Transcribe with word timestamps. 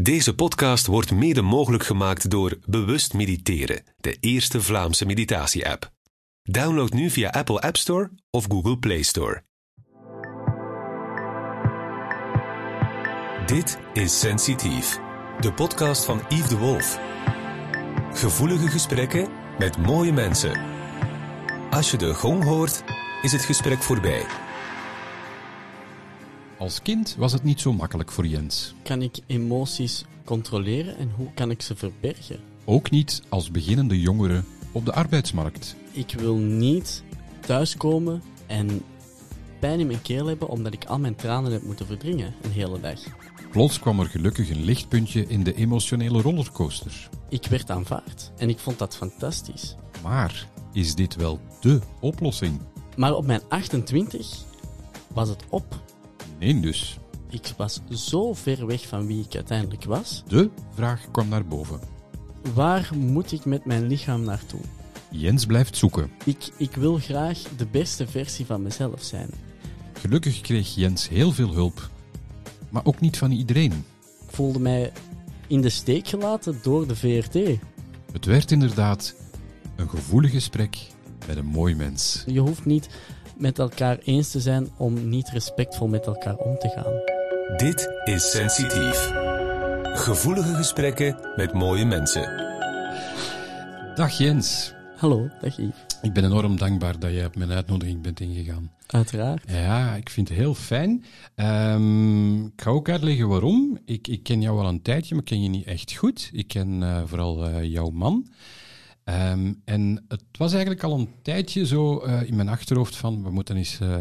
Deze 0.00 0.34
podcast 0.34 0.86
wordt 0.86 1.10
mede 1.10 1.42
mogelijk 1.42 1.84
gemaakt 1.84 2.30
door 2.30 2.58
Bewust 2.66 3.14
Mediteren, 3.14 3.82
de 3.96 4.16
eerste 4.20 4.62
Vlaamse 4.62 5.06
meditatie-app. 5.06 5.92
Download 6.42 6.92
nu 6.92 7.10
via 7.10 7.30
Apple 7.30 7.60
App 7.60 7.76
Store 7.76 8.10
of 8.30 8.44
Google 8.48 8.78
Play 8.78 9.02
Store. 9.02 9.42
Dit 13.46 13.78
is 13.92 14.18
Sensitief, 14.20 14.98
de 15.40 15.52
podcast 15.52 16.04
van 16.04 16.22
Yves 16.28 16.48
de 16.48 16.56
Wolf. 16.56 16.98
Gevoelige 18.12 18.68
gesprekken 18.68 19.28
met 19.58 19.78
mooie 19.78 20.12
mensen. 20.12 20.60
Als 21.70 21.90
je 21.90 21.96
de 21.96 22.14
gong 22.14 22.44
hoort, 22.44 22.84
is 23.22 23.32
het 23.32 23.42
gesprek 23.42 23.82
voorbij. 23.82 24.47
Als 26.58 26.82
kind 26.82 27.14
was 27.18 27.32
het 27.32 27.42
niet 27.42 27.60
zo 27.60 27.72
makkelijk 27.72 28.12
voor 28.12 28.26
Jens. 28.26 28.74
Kan 28.82 29.02
ik 29.02 29.18
emoties 29.26 30.04
controleren 30.24 30.96
en 30.96 31.10
hoe 31.16 31.32
kan 31.34 31.50
ik 31.50 31.62
ze 31.62 31.76
verbergen? 31.76 32.40
Ook 32.64 32.90
niet 32.90 33.22
als 33.28 33.50
beginnende 33.50 34.00
jongere 34.00 34.42
op 34.72 34.84
de 34.84 34.92
arbeidsmarkt. 34.92 35.76
Ik 35.92 36.14
wil 36.18 36.36
niet 36.36 37.02
thuiskomen 37.40 38.22
en 38.46 38.82
pijn 39.60 39.80
in 39.80 39.86
mijn 39.86 40.02
keel 40.02 40.26
hebben 40.26 40.48
omdat 40.48 40.72
ik 40.72 40.84
al 40.84 40.98
mijn 40.98 41.14
tranen 41.14 41.52
heb 41.52 41.62
moeten 41.62 41.86
verdringen 41.86 42.34
een 42.42 42.50
hele 42.50 42.80
dag. 42.80 43.00
Plots 43.50 43.78
kwam 43.78 44.00
er 44.00 44.06
gelukkig 44.06 44.50
een 44.50 44.64
lichtpuntje 44.64 45.26
in 45.26 45.42
de 45.42 45.54
emotionele 45.54 46.20
rollercoaster. 46.20 47.08
Ik 47.28 47.46
werd 47.46 47.70
aanvaard 47.70 48.32
en 48.36 48.48
ik 48.48 48.58
vond 48.58 48.78
dat 48.78 48.96
fantastisch. 48.96 49.76
Maar 50.02 50.48
is 50.72 50.94
dit 50.94 51.16
wel 51.16 51.40
dé 51.60 51.80
oplossing? 52.00 52.60
Maar 52.96 53.14
op 53.14 53.26
mijn 53.26 53.42
28 53.48 54.44
was 55.12 55.28
het 55.28 55.44
op. 55.48 55.86
Nee 56.38 56.60
dus. 56.60 56.98
Ik 57.30 57.52
was 57.56 57.80
zo 57.90 58.34
ver 58.34 58.66
weg 58.66 58.86
van 58.86 59.06
wie 59.06 59.24
ik 59.24 59.34
uiteindelijk 59.34 59.84
was. 59.84 60.22
De 60.28 60.50
vraag 60.74 61.10
kwam 61.10 61.28
naar 61.28 61.46
boven. 61.46 61.80
Waar 62.54 62.90
moet 62.96 63.32
ik 63.32 63.44
met 63.44 63.64
mijn 63.64 63.86
lichaam 63.86 64.22
naartoe? 64.22 64.60
Jens 65.10 65.46
blijft 65.46 65.76
zoeken. 65.76 66.10
Ik, 66.24 66.50
ik 66.56 66.74
wil 66.74 66.96
graag 66.96 67.38
de 67.56 67.66
beste 67.66 68.06
versie 68.06 68.46
van 68.46 68.62
mezelf 68.62 69.02
zijn. 69.02 69.30
Gelukkig 69.92 70.40
kreeg 70.40 70.74
Jens 70.74 71.08
heel 71.08 71.32
veel 71.32 71.52
hulp. 71.52 71.90
Maar 72.70 72.84
ook 72.84 73.00
niet 73.00 73.18
van 73.18 73.30
iedereen. 73.30 73.72
Ik 74.26 74.34
voelde 74.34 74.60
mij 74.60 74.92
in 75.46 75.60
de 75.60 75.68
steek 75.68 76.08
gelaten 76.08 76.58
door 76.62 76.86
de 76.86 76.96
VRT. 76.96 77.58
Het 78.12 78.24
werd 78.24 78.50
inderdaad 78.50 79.14
een 79.76 79.88
gevoelig 79.88 80.30
gesprek 80.30 80.76
met 81.26 81.36
een 81.36 81.46
mooi 81.46 81.74
mens. 81.74 82.24
Je 82.26 82.40
hoeft 82.40 82.64
niet 82.64 82.88
met 83.38 83.58
elkaar 83.58 83.98
eens 83.98 84.30
te 84.30 84.40
zijn 84.40 84.68
om 84.76 85.08
niet 85.08 85.28
respectvol 85.28 85.88
met 85.88 86.06
elkaar 86.06 86.36
om 86.36 86.58
te 86.58 86.68
gaan. 86.68 87.16
Dit 87.56 87.88
is 88.04 88.30
Sensitief. 88.30 89.10
Gevoelige 89.82 90.54
gesprekken 90.54 91.16
met 91.36 91.52
mooie 91.52 91.84
mensen. 91.84 92.46
Dag 93.94 94.18
Jens. 94.18 94.72
Hallo, 94.96 95.28
dag 95.40 95.56
Yves. 95.56 95.86
Ik 96.02 96.12
ben 96.12 96.24
enorm 96.24 96.56
dankbaar 96.56 96.98
dat 96.98 97.10
jij 97.10 97.26
op 97.26 97.36
mijn 97.36 97.50
uitnodiging 97.50 98.02
bent 98.02 98.20
ingegaan. 98.20 98.70
Uiteraard. 98.86 99.50
Ja, 99.50 99.94
ik 99.94 100.10
vind 100.10 100.28
het 100.28 100.38
heel 100.38 100.54
fijn. 100.54 101.04
Ehm, 101.34 102.44
ik 102.44 102.62
ga 102.62 102.70
ook 102.70 102.88
uitleggen 102.88 103.28
waarom. 103.28 103.78
Ik, 103.84 104.08
ik 104.08 104.22
ken 104.22 104.40
jou 104.40 104.58
al 104.58 104.68
een 104.68 104.82
tijdje, 104.82 105.14
maar 105.14 105.22
ik 105.22 105.28
ken 105.28 105.42
je 105.42 105.48
niet 105.48 105.66
echt 105.66 105.92
goed. 105.92 106.30
Ik 106.32 106.48
ken 106.48 106.82
eh, 106.82 107.02
vooral 107.06 107.46
eh, 107.46 107.64
jouw 107.64 107.90
man. 107.90 108.26
Ehm, 109.08 109.52
en 109.64 110.04
het 110.08 110.22
was 110.32 110.50
eigenlijk 110.52 110.82
al 110.82 110.98
een 110.98 111.08
tijdje 111.22 111.66
zo 111.66 111.98
eh, 111.98 112.22
in 112.22 112.36
mijn 112.36 112.48
achterhoofd 112.48 112.96
van 112.96 113.22
we 113.22 113.30
moeten 113.30 113.56
eens 113.56 113.78
eh, 113.80 113.96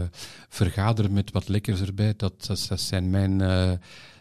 vergaderen 0.50 1.14
met 1.14 1.32
wat 1.32 1.48
lekkers 1.48 1.82
erbij. 1.82 2.14
Dat, 2.18 2.46
dat, 2.46 2.66
dat 2.70 2.80
zijn 2.80 3.10
mijn 3.10 3.42
eh, 3.42 3.72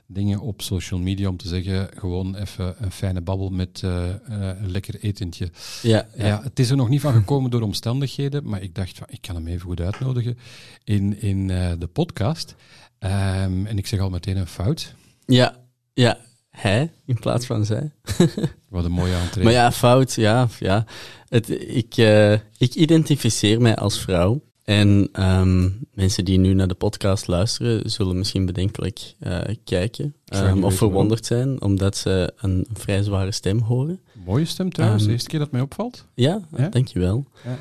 dingen 0.06 0.40
op 0.40 0.62
social 0.62 1.00
media 1.00 1.28
om 1.28 1.36
te 1.36 1.48
zeggen 1.48 1.88
gewoon 1.94 2.34
even 2.36 2.74
een 2.78 2.90
fijne 2.90 3.20
babbel 3.20 3.50
met 3.50 3.82
een 3.82 4.70
lekker 4.70 5.00
etentje. 5.00 5.50
Ja, 5.82 6.06
Ja. 6.16 6.42
het 6.42 6.58
is 6.58 6.70
er 6.70 6.76
nog 6.76 6.88
niet 6.88 7.00
van 7.00 7.12
gekomen 7.12 7.50
door 7.50 7.62
omstandigheden, 7.62 8.48
maar 8.48 8.62
ik 8.62 8.74
dacht 8.74 8.98
van 8.98 9.06
ik 9.10 9.20
kan 9.20 9.34
hem 9.34 9.46
even 9.46 9.60
goed 9.60 9.80
uitnodigen 9.80 10.38
in, 10.84 11.20
in 11.20 11.46
de 11.78 11.88
podcast. 11.92 12.54
Ehm, 12.98 13.66
en 13.66 13.78
ik 13.78 13.86
zeg 13.86 14.00
al 14.00 14.10
meteen 14.10 14.36
een 14.36 14.46
fout. 14.46 14.94
ja, 15.26 15.56
ja. 15.94 16.18
Hij 16.56 16.90
in 17.04 17.18
plaats 17.18 17.46
van 17.46 17.64
zij. 17.64 17.90
Wat 18.68 18.84
een 18.84 18.92
mooie 18.92 19.14
aantreden. 19.14 19.44
Maar 19.44 19.52
ja, 19.52 19.72
fout, 19.72 20.12
ja. 20.14 20.48
ja. 20.58 20.84
Het, 21.28 21.50
ik, 21.76 21.96
eh, 21.96 22.32
ik 22.58 22.74
identificeer 22.74 23.60
mij 23.60 23.76
als 23.76 24.00
vrouw. 24.00 24.40
En 24.64 25.08
ehm, 25.12 25.68
mensen 25.94 26.24
die 26.24 26.38
nu 26.38 26.54
naar 26.54 26.68
de 26.68 26.74
podcast 26.74 27.26
luisteren, 27.26 27.90
zullen 27.90 28.18
misschien 28.18 28.46
bedenkelijk 28.46 29.14
eh, 29.18 29.38
kijken. 29.64 30.14
ehm, 30.24 30.62
of 30.64 30.74
verwonderd 30.76 31.26
zijn, 31.26 31.62
omdat 31.62 31.96
ze 31.96 32.32
een 32.36 32.66
vrij 32.72 33.02
zware 33.02 33.32
stem 33.32 33.58
horen. 33.60 34.00
Mooie 34.24 34.44
stem 34.44 34.70
trouwens, 34.72 35.00
Ehm, 35.00 35.08
de 35.08 35.14
eerste 35.16 35.28
keer 35.30 35.38
dat 35.38 35.50
mij 35.50 35.60
opvalt. 35.60 36.06
Ja, 36.14 36.40
Ja? 36.56 36.68
dankjewel. 36.68 37.24
Ja. 37.44 37.58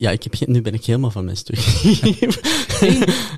Ja, 0.00 0.10
ik 0.10 0.22
heb 0.22 0.34
geen, 0.34 0.52
nu 0.52 0.62
ben 0.62 0.74
ik 0.74 0.84
helemaal 0.84 1.10
van 1.10 1.24
mijn 1.24 1.36
stuk. 1.36 1.58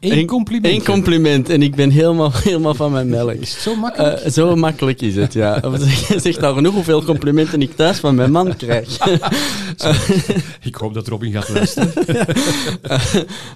Eén 0.00 0.18
Eén- 0.18 0.26
compliment. 0.26 0.74
Eén 0.74 0.84
compliment 0.84 1.48
en 1.48 1.62
ik 1.62 1.74
ben 1.74 1.90
helemaal, 1.90 2.32
helemaal 2.32 2.74
van 2.74 2.92
mijn 2.92 3.08
melk. 3.08 3.44
Zo 3.44 3.74
makkelijk? 3.74 4.20
Eh, 4.20 4.30
zo 4.30 4.56
makkelijk 4.56 5.00
is 5.00 5.16
het, 5.16 5.32
ja. 5.32 5.60
Je 6.08 6.20
zegt 6.20 6.40
nou 6.40 6.54
genoeg 6.54 6.74
hoeveel 6.74 7.04
complimenten 7.04 7.62
ik 7.62 7.76
thuis 7.76 7.98
van 7.98 8.14
mijn 8.14 8.30
man 8.30 8.56
krijg. 8.56 8.98
ik 10.70 10.74
hoop 10.74 10.94
dat 10.94 11.08
Robin 11.08 11.32
gaat 11.32 11.48
luisteren. 11.48 11.92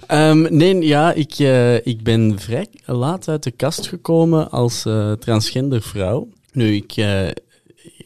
Ehm, 0.06 0.56
nee, 0.56 0.86
ja, 0.86 1.12
ik, 1.12 1.38
eh, 1.38 1.86
ik 1.86 2.02
ben 2.02 2.38
vrij 2.38 2.66
laat 2.84 3.28
uit 3.28 3.42
de 3.42 3.50
kast 3.50 3.86
gekomen 3.86 4.50
als 4.50 4.84
eh, 4.84 5.12
transgender 5.12 5.82
vrouw. 5.82 6.28
Nu, 6.52 6.74
ik, 6.74 6.90
eh, 6.96 7.28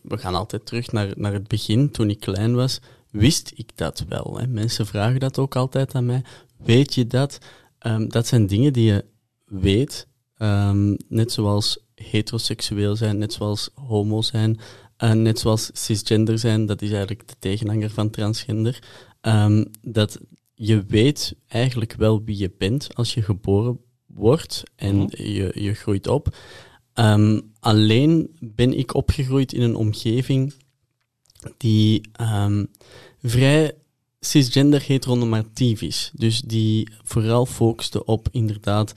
we 0.03 0.19
gaan 0.19 0.35
altijd 0.35 0.67
terug 0.67 0.93
naar, 0.93 1.09
naar 1.15 1.33
het 1.33 1.49
begin. 1.49 1.91
Toen 1.91 2.11
ik 2.11 2.21
klein 2.21 2.55
was, 2.55 2.81
wist 3.11 3.53
ik 3.55 3.71
dat 3.75 4.05
wel. 4.09 4.39
Hè. 4.39 4.47
Mensen 4.47 4.87
vragen 4.87 5.21
dat 5.21 5.39
ook 5.39 5.57
altijd 5.57 5.95
aan 5.95 6.07
mij. 6.07 6.23
Weet 6.57 6.95
je 6.95 7.07
dat? 7.07 7.39
Ehm, 7.79 8.09
dat 8.09 8.27
zijn 8.27 8.47
dingen 8.47 8.73
die 8.73 8.93
je 8.93 9.05
weet. 9.47 10.07
Ehm, 10.37 10.97
net 11.09 11.33
zoals 11.33 11.79
heteroseksueel 11.95 12.97
zijn, 12.97 13.19
net 13.19 13.33
zoals 13.33 13.71
homo 13.75 14.23
zijn, 14.23 14.61
en 14.97 15.23
net 15.23 15.39
zoals 15.39 15.71
cisgender 15.73 16.39
zijn. 16.39 16.67
Dat 16.67 16.83
is 16.83 16.91
eigenlijk 16.91 17.29
de 17.29 17.35
tegenhanger 17.39 17.91
van 17.91 18.11
transgender. 18.11 18.83
Ehm, 19.21 19.65
dat 19.81 20.19
je 20.55 20.85
weet 20.89 21.35
eigenlijk 21.47 21.95
wel 21.95 22.25
wie 22.25 22.37
je 22.39 22.53
bent 22.59 22.95
als 22.95 23.15
je 23.15 23.23
geboren 23.23 23.81
wordt 24.07 24.63
en 24.77 24.97
Mhm. 24.97 25.23
je, 25.23 25.51
je 25.55 25.75
groeit 25.75 26.07
op. 26.07 26.37
Alleen 27.61 28.37
ben 28.41 28.79
ik 28.79 28.95
opgegroeid 28.95 29.53
in 29.53 29.63
een 29.63 29.77
omgeving 29.77 30.55
die 31.57 32.09
ehm, 32.13 32.65
vrij 33.23 33.75
cisgender 34.21 34.83
heteronormatief 34.87 35.83
is. 35.83 36.11
Dus 36.15 36.41
die 36.41 36.89
vooral 37.03 37.47
focuste 37.47 38.05
op 38.05 38.29
inderdaad 38.31 38.93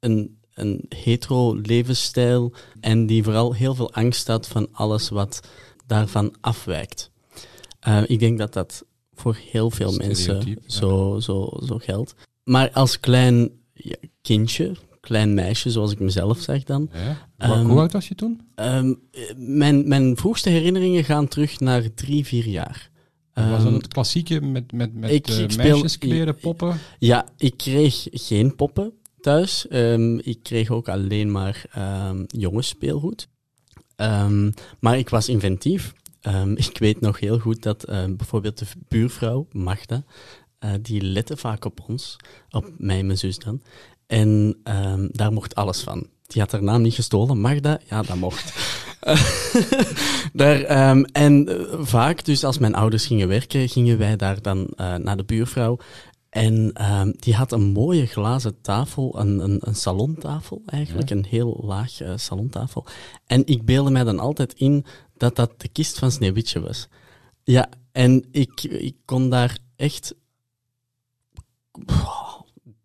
een, 0.00 0.38
een 0.54 0.84
hetero 0.88 1.54
levensstijl 1.54 2.52
en 2.80 3.06
die 3.06 3.22
vooral 3.22 3.54
heel 3.54 3.74
veel 3.74 3.92
angst 3.92 4.26
had 4.26 4.48
van 4.48 4.68
alles 4.72 5.08
wat 5.08 5.40
daarvan 5.86 6.34
afwijkt. 6.40 7.10
Eh, 7.80 8.02
ik 8.06 8.18
denk 8.18 8.38
dat 8.38 8.52
dat 8.52 8.84
voor 9.14 9.38
heel 9.50 9.70
veel 9.70 9.92
mensen 9.92 10.48
ja. 10.48 10.54
zo, 10.66 11.20
zo, 11.20 11.60
zo 11.66 11.78
geldt. 11.78 12.14
Maar 12.44 12.70
als 12.70 13.00
klein 13.00 13.50
ja, 13.72 13.96
kindje, 14.22 14.76
klein 15.06 15.34
meisje 15.34 15.70
zoals 15.70 15.92
ik 15.92 15.98
mezelf 15.98 16.38
zag 16.40 16.62
dan, 16.62 16.90
Ja. 16.92 17.28
Ehm, 17.38 17.64
Hoe 17.66 17.78
oud 17.80 17.92
was 17.92 18.08
je 18.08 18.14
toen? 18.14 18.40
Ehm, 18.54 18.94
eh, 19.12 19.22
mijn, 19.36 19.88
mijn 19.88 20.16
vroegste 20.16 20.48
herinneringen 20.50 21.04
gaan 21.04 21.28
terug 21.28 21.60
naar 21.60 21.94
drie, 21.94 22.24
vier 22.26 22.46
jaar. 22.46 22.90
was 23.32 23.44
dat 23.50 23.64
Ehm, 23.66 23.74
het 23.74 23.88
klassieke 23.88 24.40
met, 24.40 24.72
met, 24.72 24.94
met 24.94 25.10
ik- 25.10 25.28
eh, 25.28 25.38
ik 25.38 25.50
speel- 25.50 25.64
meisjeskleren, 25.70 26.36
poppen? 26.36 26.76
Ja, 26.98 27.26
ik 27.36 27.56
kreeg 27.56 28.06
geen 28.10 28.54
poppen 28.54 28.92
thuis. 29.20 29.68
Ehm, 29.68 30.18
ik 30.18 30.38
kreeg 30.42 30.70
ook 30.70 30.88
alleen 30.88 31.30
maar 31.30 31.64
ehm 31.72 32.24
jongensspeelgoed. 32.26 33.28
Ehm, 33.96 34.50
maar 34.80 34.98
ik 34.98 35.08
was 35.08 35.28
inventief. 35.28 35.92
Ehm, 36.20 36.52
ik 36.70 36.78
weet 36.78 37.00
nog 37.00 37.20
heel 37.20 37.38
goed 37.38 37.62
dat 37.62 37.84
ehm, 37.84 38.16
bijvoorbeeld 38.16 38.58
de 38.58 38.66
buurvrouw, 38.88 39.46
Magda, 39.52 40.04
eh, 40.58 40.70
die 40.82 41.02
lette 41.02 41.36
vaak 41.36 41.64
op 41.64 41.80
ons, 41.88 42.16
op 42.50 42.70
mij 42.78 42.98
en 42.98 43.06
mijn 43.06 43.18
zus 43.18 43.38
dan. 43.38 43.62
En 44.06 44.60
ehm, 44.62 45.08
daar 45.10 45.32
mocht 45.32 45.54
alles 45.54 45.80
van. 45.80 46.06
Die 46.26 46.42
had 46.42 46.52
haar 46.52 46.62
naam 46.62 46.82
niet 46.82 46.94
gestolen. 46.94 47.40
Magda, 47.40 47.78
ja, 47.88 48.02
dat 48.02 48.16
mocht. 48.16 48.54
daar, 50.32 50.60
ehm, 50.62 51.02
en 51.12 51.48
eh, 51.48 51.78
vaak, 51.80 52.24
dus 52.24 52.44
als 52.44 52.58
mijn 52.58 52.74
ouders 52.74 53.06
gingen 53.06 53.28
werken, 53.28 53.68
gingen 53.68 53.98
wij 53.98 54.16
daar 54.16 54.42
dan 54.42 54.66
eh, 54.76 54.94
naar 54.94 55.16
de 55.16 55.24
buurvrouw. 55.24 55.78
En 56.28 56.70
ehm, 56.72 57.12
die 57.16 57.34
had 57.34 57.52
een 57.52 57.72
mooie 57.72 58.06
glazen 58.06 58.60
tafel, 58.60 59.20
een, 59.20 59.38
een, 59.38 59.58
een 59.60 59.74
salontafel 59.74 60.62
eigenlijk, 60.66 61.10
een 61.10 61.24
heel 61.28 61.60
laag 61.64 62.00
eh, 62.00 62.12
salontafel. 62.16 62.86
En 63.26 63.46
ik 63.46 63.64
beelde 63.64 63.90
mij 63.90 64.04
dan 64.04 64.18
altijd 64.18 64.52
in 64.52 64.84
dat 65.16 65.36
dat 65.36 65.60
de 65.60 65.68
kist 65.68 65.98
van 65.98 66.10
Sneeuwwitje 66.10 66.60
was. 66.60 66.88
Ja, 67.44 67.68
en 67.92 68.24
ik, 68.30 68.62
ik 68.62 68.96
kon 69.04 69.30
daar 69.30 69.58
echt 69.76 70.14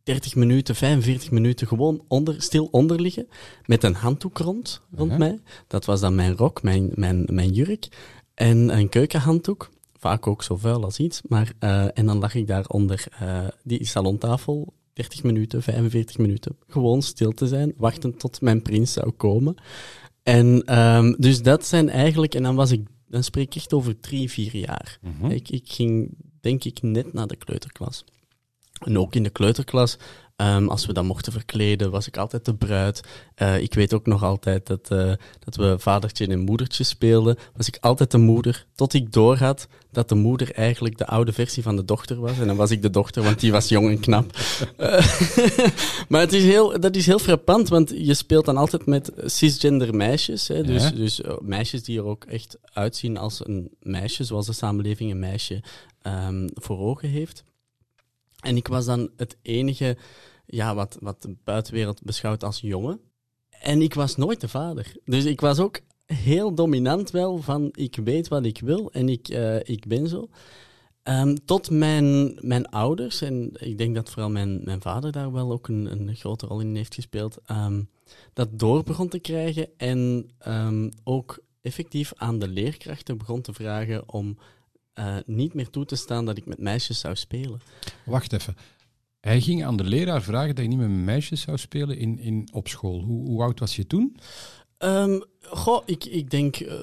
30 0.03 0.36
minuten, 0.36 0.75
45 0.75 1.31
minuten 1.31 1.68
gewoon 1.68 2.03
onder, 2.07 2.42
stil 2.42 2.68
onder 2.71 3.01
liggen. 3.01 3.27
Met 3.65 3.83
een 3.83 3.94
handdoek 3.94 4.38
rond, 4.38 4.81
rond 4.95 5.18
mij. 5.18 5.39
Dat 5.68 5.86
was 5.86 6.00
dan 6.00 6.15
mijn 6.15 6.36
rok, 6.36 6.63
mijn, 6.63 6.92
mijn, 6.95 7.25
mijn 7.30 7.50
jurk. 7.50 7.88
En 8.33 8.77
een 8.77 8.89
keukenhanddoek. 8.89 9.69
Vaak 9.98 10.27
ook 10.27 10.44
zo 10.44 10.57
vuil 10.57 10.83
als 10.83 10.98
iets. 10.98 11.21
Maar, 11.27 11.53
eh, 11.59 11.98
en 11.98 12.06
dan 12.06 12.19
lag 12.19 12.36
ik 12.36 12.48
daar 12.48 12.65
onder 12.68 13.06
eh, 13.19 13.48
die 13.63 13.86
salontafel. 13.86 14.74
30 14.94 15.24
minuten, 15.24 15.62
45 15.63 16.18
minuten. 16.18 16.57
Gewoon 16.68 17.01
stil 17.01 17.31
te 17.31 17.48
zijn, 17.48 17.74
wachten 17.77 18.18
tot 18.18 18.42
mijn 18.42 18.62
prins 18.62 18.94
zou 18.94 19.12
komen. 19.12 19.56
En 20.24 20.63
ehm, 20.65 21.13
dus 21.18 21.42
dat 21.42 21.65
zijn 21.65 21.89
eigenlijk, 21.89 22.36
en 22.36 22.44
dan 22.44 22.56
was 22.56 22.71
ik, 22.71 22.88
dan 23.07 23.24
spreek 23.24 23.48
ik 23.48 23.56
echt 23.56 23.74
over 23.74 24.00
drie, 24.00 24.30
vier 24.30 24.56
jaar. 24.56 25.00
Mhm. 25.01 25.31
Ik, 25.31 25.50
ik 25.50 25.71
ging, 25.71 26.18
denk 26.42 26.63
ik, 26.63 26.81
net 26.81 27.13
naar 27.13 27.27
de 27.27 27.36
kleuterklas. 27.36 28.06
En 28.81 28.97
ook 28.97 29.15
in 29.15 29.23
de 29.23 29.29
kleuterklas, 29.29 29.97
ehm, 30.35 30.67
als 30.67 30.85
we 30.85 30.93
dan 30.93 31.05
mochten 31.05 31.31
verkleden, 31.31 31.91
was 31.91 32.07
ik 32.07 32.17
altijd 32.17 32.45
de 32.45 32.55
bruid. 32.55 33.01
Eh, 33.35 33.61
ik 33.61 33.73
weet 33.73 33.93
ook 33.93 34.05
nog 34.05 34.23
altijd 34.23 34.67
dat, 34.67 34.91
eh, 34.91 35.11
dat 35.39 35.55
we 35.55 35.75
vadertje 35.79 36.27
en 36.27 36.39
moedertje 36.39 36.83
speelden. 36.83 37.37
Was 37.55 37.67
ik 37.67 37.77
altijd 37.79 38.11
de 38.11 38.17
moeder, 38.17 38.65
tot 38.75 38.93
ik 38.93 39.11
doorhad 39.11 39.67
dat 39.91 40.09
de 40.09 40.15
moeder 40.15 40.51
eigenlijk 40.51 40.97
de 40.97 41.05
oude 41.07 41.33
versie 41.33 41.63
van 41.63 41.75
de 41.75 41.85
dochter 41.85 42.19
was. 42.19 42.39
En 42.39 42.47
dan 42.47 42.55
was 42.55 42.71
ik 42.71 42.81
de 42.81 42.89
dochter, 42.89 43.23
want 43.23 43.39
die 43.39 43.51
was 43.51 43.69
jong 43.69 43.89
en 43.89 43.99
knap. 43.99 44.37
Eh, 44.77 45.07
maar 46.09 46.21
het 46.21 46.33
is 46.33 46.43
heel, 46.43 46.79
dat 46.79 46.95
is 46.95 47.05
heel 47.05 47.19
frappant, 47.19 47.69
want 47.69 47.89
je 47.95 48.13
speelt 48.13 48.45
dan 48.45 48.57
altijd 48.57 48.85
met 48.85 49.11
cisgender 49.25 49.95
meisjes. 49.95 50.47
Hè? 50.47 50.63
Dus, 50.63 50.83
Ja. 50.83 50.89
dus 50.89 51.21
meisjes 51.41 51.83
die 51.83 51.97
er 51.97 52.05
ook 52.05 52.23
echt 52.25 52.57
uitzien 52.73 53.17
als 53.17 53.45
een 53.45 53.69
meisje, 53.79 54.23
zoals 54.23 54.45
de 54.45 54.53
samenleving 54.53 55.11
een 55.11 55.19
meisje 55.19 55.61
ehm, 56.01 56.47
voor 56.53 56.79
ogen 56.79 57.09
heeft. 57.09 57.43
En 58.41 58.55
ik 58.55 58.67
was 58.67 58.85
dan 58.85 59.09
het 59.17 59.38
enige 59.41 59.97
ja, 60.45 60.75
wat, 60.75 60.97
wat 60.99 61.21
de 61.21 61.35
buitenwereld 61.43 62.03
beschouwt 62.03 62.43
als 62.43 62.59
jongen. 62.59 62.99
En 63.49 63.81
ik 63.81 63.93
was 63.93 64.15
nooit 64.15 64.41
de 64.41 64.47
vader. 64.47 64.95
Dus 65.05 65.25
ik 65.25 65.41
was 65.41 65.59
ook 65.59 65.79
heel 66.05 66.55
dominant 66.55 67.11
wel 67.11 67.38
van 67.38 67.69
ik 67.71 67.95
weet 67.95 68.27
wat 68.27 68.45
ik 68.45 68.59
wil 68.59 68.91
en 68.91 69.09
ik, 69.09 69.27
eh, 69.27 69.59
ik 69.63 69.88
ben 69.88 70.07
zo. 70.07 70.29
Ehm, 71.03 71.35
tot 71.45 71.69
mijn, 71.69 72.38
mijn 72.39 72.69
ouders, 72.69 73.21
en 73.21 73.51
ik 73.53 73.77
denk 73.77 73.95
dat 73.95 74.09
vooral 74.09 74.29
mijn, 74.29 74.61
mijn 74.63 74.81
vader 74.81 75.11
daar 75.11 75.31
wel 75.31 75.51
ook 75.51 75.67
een, 75.67 75.91
een 75.91 76.15
grote 76.15 76.45
rol 76.45 76.59
in 76.59 76.75
heeft 76.75 76.95
gespeeld, 76.95 77.38
ehm, 77.45 77.83
dat 78.33 78.59
door 78.59 78.83
begon 78.83 79.07
te 79.07 79.19
krijgen 79.19 79.69
en 79.77 80.29
ehm, 80.38 80.89
ook 81.03 81.39
effectief 81.61 82.13
aan 82.15 82.39
de 82.39 82.47
leerkrachten 82.47 83.17
begon 83.17 83.41
te 83.41 83.53
vragen 83.53 84.13
om 84.13 84.38
eh, 84.93 85.15
niet 85.25 85.53
meer 85.53 85.69
toe 85.69 85.85
te 85.85 85.95
staan 85.95 86.25
dat 86.25 86.38
ik 86.38 86.45
met 86.45 86.59
meisjes 86.59 86.99
zou 86.99 87.15
spelen. 87.15 87.59
Wacht 88.05 88.33
even. 88.33 88.55
Hij 89.19 89.41
ging 89.41 89.65
aan 89.65 89.77
de 89.77 89.83
leraar 89.83 90.21
vragen 90.21 90.55
dat 90.55 90.63
je 90.63 90.69
niet 90.69 90.79
met 90.79 90.89
meisjes 90.89 91.41
zou 91.41 91.57
spelen 91.57 91.97
in, 91.97 92.19
in, 92.19 92.49
op 92.51 92.67
school. 92.67 93.01
Hoe, 93.01 93.27
hoe 93.27 93.41
oud 93.41 93.59
was 93.59 93.75
je 93.75 93.88
toen? 93.88 94.17
Ehm, 94.77 95.19
goh, 95.41 95.81
ik, 95.85 96.05
ik 96.05 96.29
denk 96.29 96.55
eh, 96.55 96.77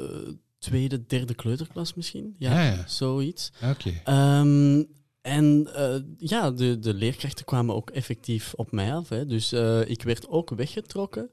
tweede, 0.58 1.06
derde 1.06 1.34
kleuterklas 1.34 1.94
misschien. 1.94 2.34
Ja, 2.38 2.62
ja. 2.62 2.84
zoiets. 2.86 3.52
Oké. 3.70 4.00
Ehm, 4.04 4.84
en 5.20 5.74
eh, 5.74 6.00
ja, 6.16 6.50
de, 6.50 6.78
de 6.78 6.94
leerkrachten 6.94 7.44
kwamen 7.44 7.74
ook 7.74 7.90
effectief 7.90 8.54
op 8.54 8.72
mij 8.72 8.94
af. 8.94 9.08
Hè. 9.08 9.26
Dus 9.26 9.52
ik 9.86 10.02
werd 10.02 10.28
ook 10.28 10.50
weggetrokken 10.50 11.30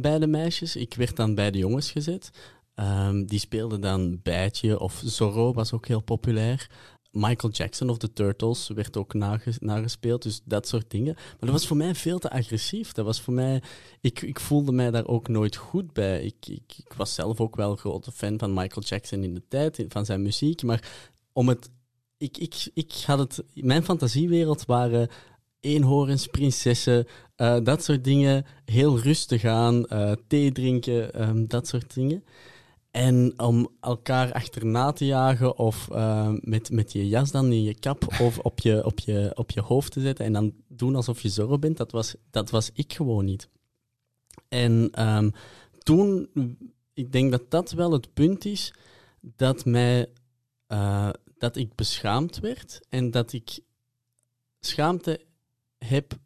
bij 0.00 0.18
de 0.18 0.26
meisjes. 0.26 0.76
Ik 0.76 0.94
werd 0.94 1.16
dan 1.16 1.34
bij 1.34 1.50
de 1.50 1.58
jongens 1.58 1.90
gezet. 1.90 2.30
Ehm, 2.78 3.24
die 3.24 3.38
speelden 3.38 3.80
dan 3.80 4.20
Bijtje 4.22 4.80
of 4.80 5.02
Zorro 5.04 5.52
was 5.52 5.72
ook 5.72 5.86
heel 5.86 6.02
populair. 6.02 6.70
Michael 7.10 7.52
Jackson 7.52 7.90
of 7.90 7.98
The 7.98 8.12
Turtles 8.12 8.68
werd 8.68 8.96
ook 8.96 9.14
nage- 9.14 9.56
nagespeeld, 9.58 10.22
dus 10.22 10.40
dat 10.44 10.68
soort 10.68 10.90
dingen. 10.90 11.14
Maar 11.14 11.36
dat 11.40 11.50
was 11.50 11.66
voor 11.66 11.76
mij 11.76 11.94
veel 11.94 12.18
te 12.18 12.30
agressief. 12.30 12.92
Dat 12.92 13.04
was 13.04 13.20
voor 13.20 13.34
mij... 13.34 13.62
Ik, 14.00 14.22
ik 14.22 14.40
voelde 14.40 14.72
mij 14.72 14.90
daar 14.90 15.06
ook 15.06 15.28
nooit 15.28 15.56
goed 15.56 15.92
bij. 15.92 16.22
Ik, 16.22 16.46
ik, 16.46 16.74
ik 16.76 16.92
was 16.96 17.14
zelf 17.14 17.40
ook 17.40 17.56
wel 17.56 17.70
een 17.70 17.78
grote 17.78 18.12
fan 18.12 18.38
van 18.38 18.54
Michael 18.54 18.86
Jackson 18.86 19.22
in 19.22 19.34
de 19.34 19.42
tijd, 19.48 19.84
van 19.88 20.04
zijn 20.04 20.22
muziek. 20.22 20.62
Maar 20.62 20.88
om 21.32 21.48
het... 21.48 21.70
Ik, 22.18 22.38
ik, 22.38 22.70
ik 22.74 22.92
had 23.06 23.18
het... 23.18 23.44
Mijn 23.54 23.84
fantasiewereld 23.84 24.64
waren 24.66 25.08
eenhoorns, 25.60 26.26
prinsessen, 26.26 27.06
eh, 27.36 27.56
dat 27.62 27.84
soort 27.84 28.04
dingen. 28.04 28.44
Heel 28.64 28.98
rustig 28.98 29.44
aan, 29.44 29.86
eh, 29.86 30.12
thee 30.26 30.52
drinken, 30.52 31.14
ehm, 31.14 31.46
dat 31.46 31.66
soort 31.66 31.94
dingen. 31.94 32.24
En 32.90 33.32
om 33.36 33.68
elkaar 33.80 34.32
achterna 34.32 34.92
te 34.92 35.06
jagen 35.06 35.58
of 35.58 35.90
eh, 35.90 36.32
met, 36.40 36.70
met 36.70 36.92
je 36.92 37.08
jas 37.08 37.30
dan 37.30 37.52
in 37.52 37.62
je 37.62 37.78
kap 37.78 38.20
of 38.20 38.38
op 38.38 38.60
je, 38.60 38.84
op, 38.84 38.98
je, 38.98 39.32
op 39.34 39.50
je 39.50 39.60
hoofd 39.60 39.92
te 39.92 40.00
zetten 40.00 40.24
en 40.24 40.32
dan 40.32 40.52
doen 40.68 40.96
alsof 40.96 41.20
je 41.20 41.28
Zorro 41.28 41.58
bent, 41.58 41.76
dat 41.76 41.92
was, 41.92 42.14
dat 42.30 42.50
was 42.50 42.70
ik 42.72 42.92
gewoon 42.92 43.24
niet. 43.24 43.48
En 44.48 44.88
ehm, 44.92 45.30
toen, 45.78 46.28
ik 46.92 47.12
denk 47.12 47.30
dat 47.30 47.50
dat 47.50 47.70
wel 47.70 47.92
het 47.92 48.14
punt 48.14 48.44
is 48.44 48.72
dat, 49.20 49.64
mij, 49.64 50.06
eh, 50.66 51.10
dat 51.38 51.56
ik 51.56 51.74
beschaamd 51.74 52.38
werd 52.38 52.80
en 52.88 53.10
dat 53.10 53.32
ik 53.32 53.58
schaamte 54.60 55.20
heb 55.78 56.18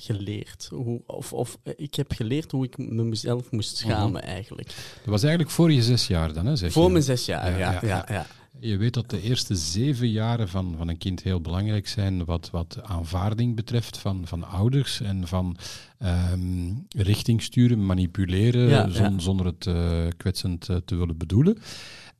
geleerd. 0.00 0.68
Hoe, 0.72 1.00
of, 1.06 1.32
of 1.32 1.58
eh, 1.62 1.72
ik 1.76 1.94
heb 1.94 2.12
geleerd 2.12 2.50
hoe 2.50 2.64
ik 2.64 2.78
me 2.78 3.02
mezelf 3.04 3.50
moest 3.50 3.76
schamen 3.76 4.22
eigenlijk. 4.22 4.68
Dat 4.68 5.04
was 5.04 5.22
eigenlijk 5.22 5.52
voor 5.52 5.72
je 5.72 5.82
zes 5.82 6.06
jaar 6.06 6.32
dan, 6.32 6.46
hè? 6.46 6.56
Zeg 6.56 6.72
Voor 6.72 6.84
je? 6.86 6.90
mijn 6.90 7.04
zes 7.04 7.24
jaar, 7.26 7.50
Ja, 7.50 7.56
ja. 7.58 7.72
ja, 7.72 7.80
ja, 7.82 8.04
ja. 8.08 8.14
ja, 8.14 8.26
Je 8.60 8.76
weet 8.76 8.94
dat 8.94 9.10
de 9.10 9.22
eerste 9.22 9.54
zeven 9.56 10.08
jaren 10.10 10.48
van, 10.48 10.74
van 10.78 10.88
een 10.88 10.98
kind 10.98 11.22
heel 11.22 11.40
belangrijk 11.40 11.88
zijn 11.88 12.24
wat, 12.24 12.50
wat 12.50 12.78
aanvaarding 12.82 13.56
betreft 13.56 13.98
van, 13.98 14.26
van 14.26 14.44
ouders 14.44 15.00
en 15.00 15.28
van 15.28 15.56
ehm, 15.98 16.72
richting 16.88 17.42
sturen, 17.42 17.86
manipuleren, 17.86 18.68
Ja, 18.68 18.88
zon- 18.88 19.12
ja. 19.12 19.18
zonder 19.18 19.46
het 19.46 19.66
eh, 19.66 20.06
kwetsend 20.16 20.68
eh, 20.68 20.76
te 20.84 20.94
willen 20.96 21.16
bedoelen. 21.16 21.58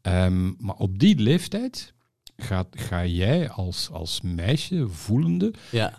Ehm, 0.02 0.46
maar 0.58 0.76
op 0.76 0.98
die 0.98 1.18
leeftijd 1.18 1.92
gaat, 2.36 2.66
ga 2.70 3.06
jij 3.06 3.50
als, 3.50 3.88
als 3.92 4.20
meisje 4.20 4.88
voelende, 4.88 5.52
ja. 5.70 5.98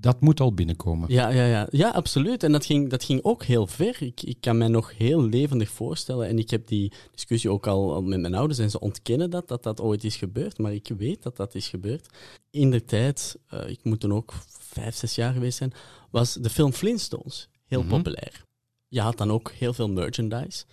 Dat 0.00 0.20
moet 0.20 0.40
al 0.40 0.52
binnenkomen. 0.54 1.12
Ja, 1.12 1.28
ja, 1.28 1.44
ja. 1.44 1.66
ja 1.70 1.90
absoluut. 1.90 2.42
En 2.42 2.52
dat 2.52 2.66
ging, 2.66 2.90
dat 2.90 3.04
ging 3.04 3.22
ook 3.22 3.44
heel 3.44 3.66
ver. 3.66 4.02
Ik, 4.02 4.22
ik 4.22 4.36
kan 4.40 4.58
mij 4.58 4.68
nog 4.68 4.96
heel 4.96 5.22
levendig 5.22 5.70
voorstellen. 5.70 6.28
En 6.28 6.38
ik 6.38 6.50
heb 6.50 6.66
die 6.66 6.92
discussie 7.12 7.50
ook 7.50 7.66
al, 7.66 8.02
met 8.02 8.20
mijn 8.20 8.34
ouders. 8.34 8.58
En 8.58 8.70
ze 8.70 8.80
ontkennen 8.80 9.30
dat, 9.30 9.48
dat 9.48 9.62
dat 9.62 9.80
ooit 9.80 10.04
is 10.04 10.16
gebeurd. 10.16 10.58
Maar 10.58 10.72
ik 10.72 10.90
weet 10.96 11.22
dat 11.22 11.36
dat 11.36 11.54
is 11.54 11.68
gebeurd. 11.68 12.06
In 12.50 12.70
de 12.70 12.84
tijd, 12.84 13.38
eh, 13.48 13.68
ik 13.68 13.84
moet 13.84 14.00
toen 14.00 14.12
ook 14.12 14.32
vijf, 14.58 14.94
zes 14.94 15.14
jaar 15.14 15.32
geweest 15.32 15.58
zijn, 15.58 15.72
was 16.10 16.34
de 16.34 16.50
film 16.50 16.72
Flintstones 16.72 17.48
heel 17.66 17.80
Mhm. 17.82 17.88
populair. 17.88 18.42
Je 18.88 19.00
had 19.00 19.18
dan 19.18 19.30
ook 19.30 19.50
heel 19.50 19.72
veel 19.72 19.88
merchandise. 19.88 20.64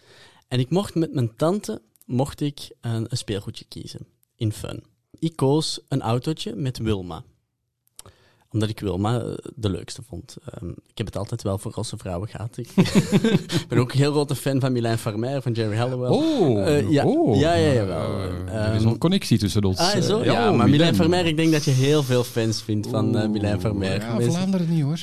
En 0.47 0.59
ik 0.59 0.69
mocht 0.69 0.95
met 0.95 1.13
mijn 1.13 1.35
tante 1.35 1.81
mocht 2.05 2.41
ik 2.41 2.69
een, 2.81 3.05
een 3.09 3.17
speelgoedje 3.17 3.65
kiezen. 3.65 4.07
In 4.35 4.51
Fun. 4.51 4.83
Ik 5.19 5.35
koos 5.35 5.79
een 5.87 6.01
autootje 6.01 6.55
met 6.55 6.77
Wilma 6.77 7.23
omdat 8.55 8.69
ik 8.69 8.79
Wilma 8.79 9.19
eh, 9.21 9.33
de 9.55 9.69
leukste 9.69 10.01
vond. 10.09 10.35
Ehm, 10.45 10.69
ik 10.69 10.97
heb 10.97 11.05
het 11.05 11.17
altijd 11.17 11.41
wel 11.43 11.57
voor 11.57 11.71
rosse 11.71 11.97
vrouwen 11.97 12.29
gehad. 12.29 12.57
Ik 12.57 12.69
ben 13.69 13.77
ook 13.77 13.91
een 13.91 13.97
heel 13.97 14.11
grote 14.11 14.35
fan 14.35 14.59
van 14.59 14.71
Milan 14.71 14.97
Farmer, 14.97 15.41
van 15.41 15.51
Jerry 15.51 15.75
Halliwell. 15.77 16.09
Oh, 16.09 16.67
Eh, 16.67 16.89
ja. 16.91 17.05
oh. 17.05 17.39
Ja, 17.39 17.53
ja, 17.53 17.73
jawel. 17.73 18.19
Eh, 18.19 18.55
er 18.67 18.75
is 18.75 18.81
Ehm, 18.81 18.87
een 18.91 18.97
connectie 18.97 19.37
tussen 19.37 19.63
ons. 19.63 19.77
Ah, 19.77 20.01
zo? 20.01 20.23
Ja, 20.23 20.49
oh, 20.51 20.57
maar 20.57 20.69
Milan. 20.69 20.95
Farmer, 20.95 21.25
ik 21.25 21.35
denk 21.37 21.51
dat 21.51 21.63
je 21.63 21.71
heel 21.71 22.03
veel 22.03 22.23
fans 22.23 22.61
vindt 22.61 22.87
van 22.87 23.17
eh 23.17 23.29
Milan 23.29 23.59
Farmer. 23.61 23.99
Ja, 24.01 24.13
Mensen- 24.13 24.31
Vlaanderen 24.33 24.69
niet 24.69 24.83
hoor. 24.83 24.99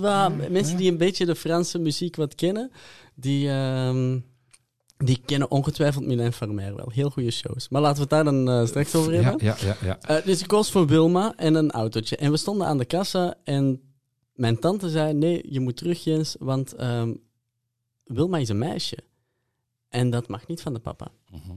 Ja, 0.00 0.28
mensen 0.50 0.76
die 0.76 0.90
een 0.90 0.98
beetje 0.98 1.26
de 1.26 1.34
Franse 1.36 1.78
muziek 1.78 2.16
wat 2.16 2.34
kennen, 2.34 2.70
die, 3.14 3.48
ehm, 3.48 4.18
die 4.96 5.20
kennen 5.24 5.50
ongetwijfeld 5.50 6.06
Milan 6.06 6.32
Farmer 6.32 6.76
wel. 6.76 6.90
Heel 6.92 7.10
goede 7.10 7.30
shows. 7.30 7.68
Maar 7.68 7.80
laten 7.80 7.96
we 7.96 8.02
het 8.02 8.10
daar 8.10 8.24
dan 8.24 8.48
eh, 8.48 8.66
straks 8.66 8.94
over 8.94 9.12
hebben. 9.12 9.44
Ja, 9.44 9.56
ja, 9.60 9.66
ja. 9.66 9.76
ja. 9.82 10.00
Eh, 10.00 10.24
dus 10.24 10.40
ik 10.40 10.46
koos 10.46 10.70
voor 10.70 10.86
Wilma 10.86 11.32
en 11.36 11.54
een 11.54 11.70
autootje. 11.70 12.16
En 12.16 12.30
we 12.30 12.36
stonden 12.36 12.66
aan 12.66 12.78
de 12.78 12.84
kassa 12.84 13.34
en 13.44 13.80
mijn 14.34 14.58
tante 14.58 14.88
zei, 14.88 15.12
nee, 15.12 15.44
je 15.48 15.60
moet 15.60 15.76
terug 15.76 16.04
Jens, 16.04 16.36
want 16.38 16.72
ehm, 16.72 17.14
Wilma 18.04 18.38
is 18.38 18.48
een 18.48 18.58
meisje. 18.58 18.98
En 19.88 20.10
dat 20.10 20.28
mag 20.28 20.46
niet 20.46 20.60
van 20.60 20.72
de 20.72 20.80
papa. 20.80 21.08
Mhm. 21.30 21.56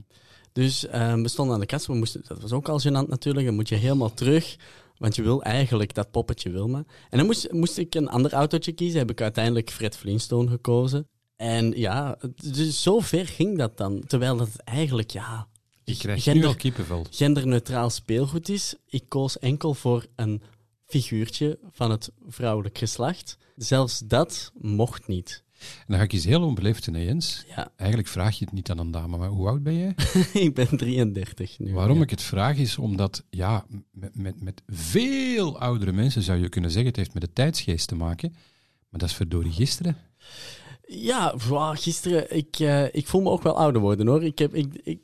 Dus 0.52 0.86
ehm, 0.86 1.22
we 1.22 1.28
stonden 1.28 1.54
aan 1.54 1.60
de 1.60 1.66
kassa, 1.66 1.92
we 1.92 1.98
moesten, 1.98 2.22
dat 2.26 2.40
was 2.40 2.52
ook 2.52 2.68
al 2.68 2.80
gênant 2.80 3.08
natuurlijk, 3.08 3.46
dan 3.46 3.54
moet 3.54 3.68
je 3.68 3.74
helemaal 3.74 4.14
terug, 4.14 4.56
want 4.96 5.16
je 5.16 5.22
wil 5.22 5.42
eigenlijk 5.42 5.94
dat 5.94 6.10
poppetje 6.10 6.50
Wilma. 6.50 6.84
En 7.10 7.18
dan 7.18 7.26
moest, 7.26 7.52
moest 7.52 7.78
ik 7.78 7.94
een 7.94 8.08
ander 8.08 8.32
autootje 8.32 8.72
kiezen, 8.72 8.98
heb 8.98 9.10
ik 9.10 9.20
uiteindelijk 9.20 9.70
Fred 9.70 9.96
Flintstone 9.96 10.50
gekozen. 10.50 11.08
En 11.38 11.72
ja, 11.76 12.18
dus 12.36 12.82
zo 12.82 13.00
ver 13.00 13.26
ging 13.26 13.58
dat 13.58 13.76
dan, 13.76 14.02
terwijl 14.06 14.36
dat 14.36 14.56
eigenlijk, 14.64 15.10
ja, 15.10 15.46
gender- 15.84 16.56
kippenvel. 16.56 17.06
genderneutraal 17.10 17.90
speelgoed 17.90 18.48
is. 18.48 18.74
Ik 18.86 19.04
koos 19.08 19.38
enkel 19.38 19.74
voor 19.74 20.06
een 20.16 20.42
figuurtje 20.86 21.58
van 21.70 21.90
het 21.90 22.10
vrouwelijk 22.28 22.78
geslacht. 22.78 23.36
Zelfs 23.56 23.98
dat 23.98 24.52
mocht 24.60 25.06
niet. 25.06 25.42
En 25.58 25.84
dan 25.86 25.96
ga 25.96 26.02
ik 26.02 26.12
iets 26.12 26.24
heel 26.24 26.42
onbeleefd 26.42 26.86
hè, 26.86 26.98
Jens. 26.98 27.44
Ja, 27.48 27.72
Eigenlijk 27.76 28.08
vraag 28.08 28.38
je 28.38 28.44
het 28.44 28.54
niet 28.54 28.70
aan 28.70 28.78
een 28.78 28.90
dame, 28.90 29.16
maar 29.16 29.28
hoe 29.28 29.48
oud 29.48 29.62
ben 29.62 29.74
je? 29.74 29.94
ik 30.44 30.54
ben 30.54 30.76
33 30.76 31.58
nu. 31.58 31.72
Waarom 31.72 31.96
ja. 31.96 32.02
ik 32.02 32.10
het 32.10 32.22
vraag 32.22 32.56
is 32.56 32.78
omdat, 32.78 33.24
ja, 33.30 33.66
met, 33.90 34.14
met, 34.14 34.42
met 34.42 34.62
veel 34.66 35.58
oudere 35.60 35.92
mensen 35.92 36.22
zou 36.22 36.38
je 36.38 36.48
kunnen 36.48 36.70
zeggen, 36.70 36.88
het 36.88 36.98
heeft 36.98 37.14
met 37.14 37.22
de 37.22 37.32
tijdsgeest 37.32 37.88
te 37.88 37.94
maken. 37.94 38.30
Maar 38.88 39.00
dat 39.00 39.08
is 39.08 39.14
verdorie 39.14 39.52
gisteren. 39.52 39.96
Ja, 40.90 41.34
wow, 41.48 41.76
gisteren, 41.76 42.36
ik, 42.36 42.58
eh, 42.58 42.94
ik 42.94 43.06
voel 43.06 43.20
me 43.20 43.30
ook 43.30 43.42
wel 43.42 43.56
ouder 43.56 43.80
worden 43.80 44.06
hoor. 44.06 44.24
Ik 44.24 44.38
heb, 44.38 44.54
ik, 44.54 44.80
ik, 44.82 45.00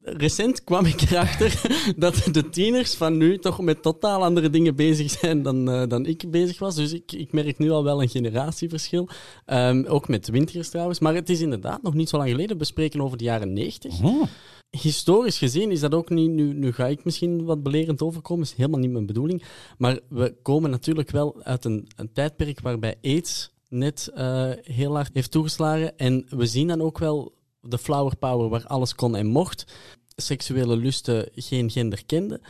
recent 0.00 0.64
kwam 0.64 0.84
ik 0.84 1.00
erachter 1.00 1.60
dat 1.96 2.28
de 2.32 2.48
tieners 2.48 2.94
van 2.94 3.16
nu 3.16 3.38
toch 3.38 3.60
met 3.60 3.82
totaal 3.82 4.24
andere 4.24 4.50
dingen 4.50 4.76
bezig 4.76 5.10
zijn 5.10 5.42
dan, 5.42 5.70
eh, 5.70 5.88
dan 5.88 6.06
ik 6.06 6.30
bezig 6.30 6.58
was. 6.58 6.74
Dus 6.74 6.92
ik, 6.92 7.12
ik 7.12 7.32
merk 7.32 7.58
nu 7.58 7.70
al 7.70 7.84
wel 7.84 8.02
een 8.02 8.08
generatieverschil. 8.08 9.08
Ehm, 9.44 9.84
ook 9.86 10.08
met 10.08 10.28
winters 10.28 10.68
trouwens. 10.68 10.98
Maar 10.98 11.14
het 11.14 11.30
is 11.30 11.40
inderdaad 11.40 11.82
nog 11.82 11.94
niet 11.94 12.08
zo 12.08 12.16
lang 12.16 12.30
geleden. 12.30 12.58
We 12.58 12.64
spreken 12.64 13.00
over 13.00 13.18
de 13.18 13.24
jaren 13.24 13.52
90. 13.52 14.02
Oh. 14.02 14.22
Historisch 14.70 15.38
gezien 15.38 15.70
is 15.70 15.80
dat 15.80 15.94
ook 15.94 16.10
niet, 16.10 16.30
nu, 16.30 16.52
nu 16.52 16.72
ga 16.72 16.86
ik 16.86 17.04
misschien 17.04 17.44
wat 17.44 17.62
belerend 17.62 18.02
overkomen, 18.02 18.44
is 18.44 18.52
helemaal 18.52 18.80
niet 18.80 18.90
mijn 18.90 19.06
bedoeling. 19.06 19.42
Maar 19.78 20.00
we 20.08 20.36
komen 20.42 20.70
natuurlijk 20.70 21.10
wel 21.10 21.42
uit 21.42 21.64
een, 21.64 21.88
een 21.96 22.12
tijdperk 22.12 22.60
waarbij 22.60 22.94
AIDS 23.02 23.54
net 23.68 24.10
eh, 24.14 24.50
heel 24.62 24.94
hard 24.94 25.14
heeft 25.14 25.30
toegeslagen. 25.30 25.98
En 25.98 26.26
we 26.28 26.46
zien 26.46 26.68
dan 26.68 26.80
ook 26.80 26.98
wel 26.98 27.34
de 27.60 27.78
flower 27.78 28.16
power 28.16 28.48
waar 28.48 28.66
alles 28.66 28.94
kon 28.94 29.16
en 29.16 29.26
mocht, 29.26 29.74
seksuele 30.16 30.76
lusten 30.76 31.28
geen 31.34 31.70
gender 31.70 32.06
kenden. 32.06 32.40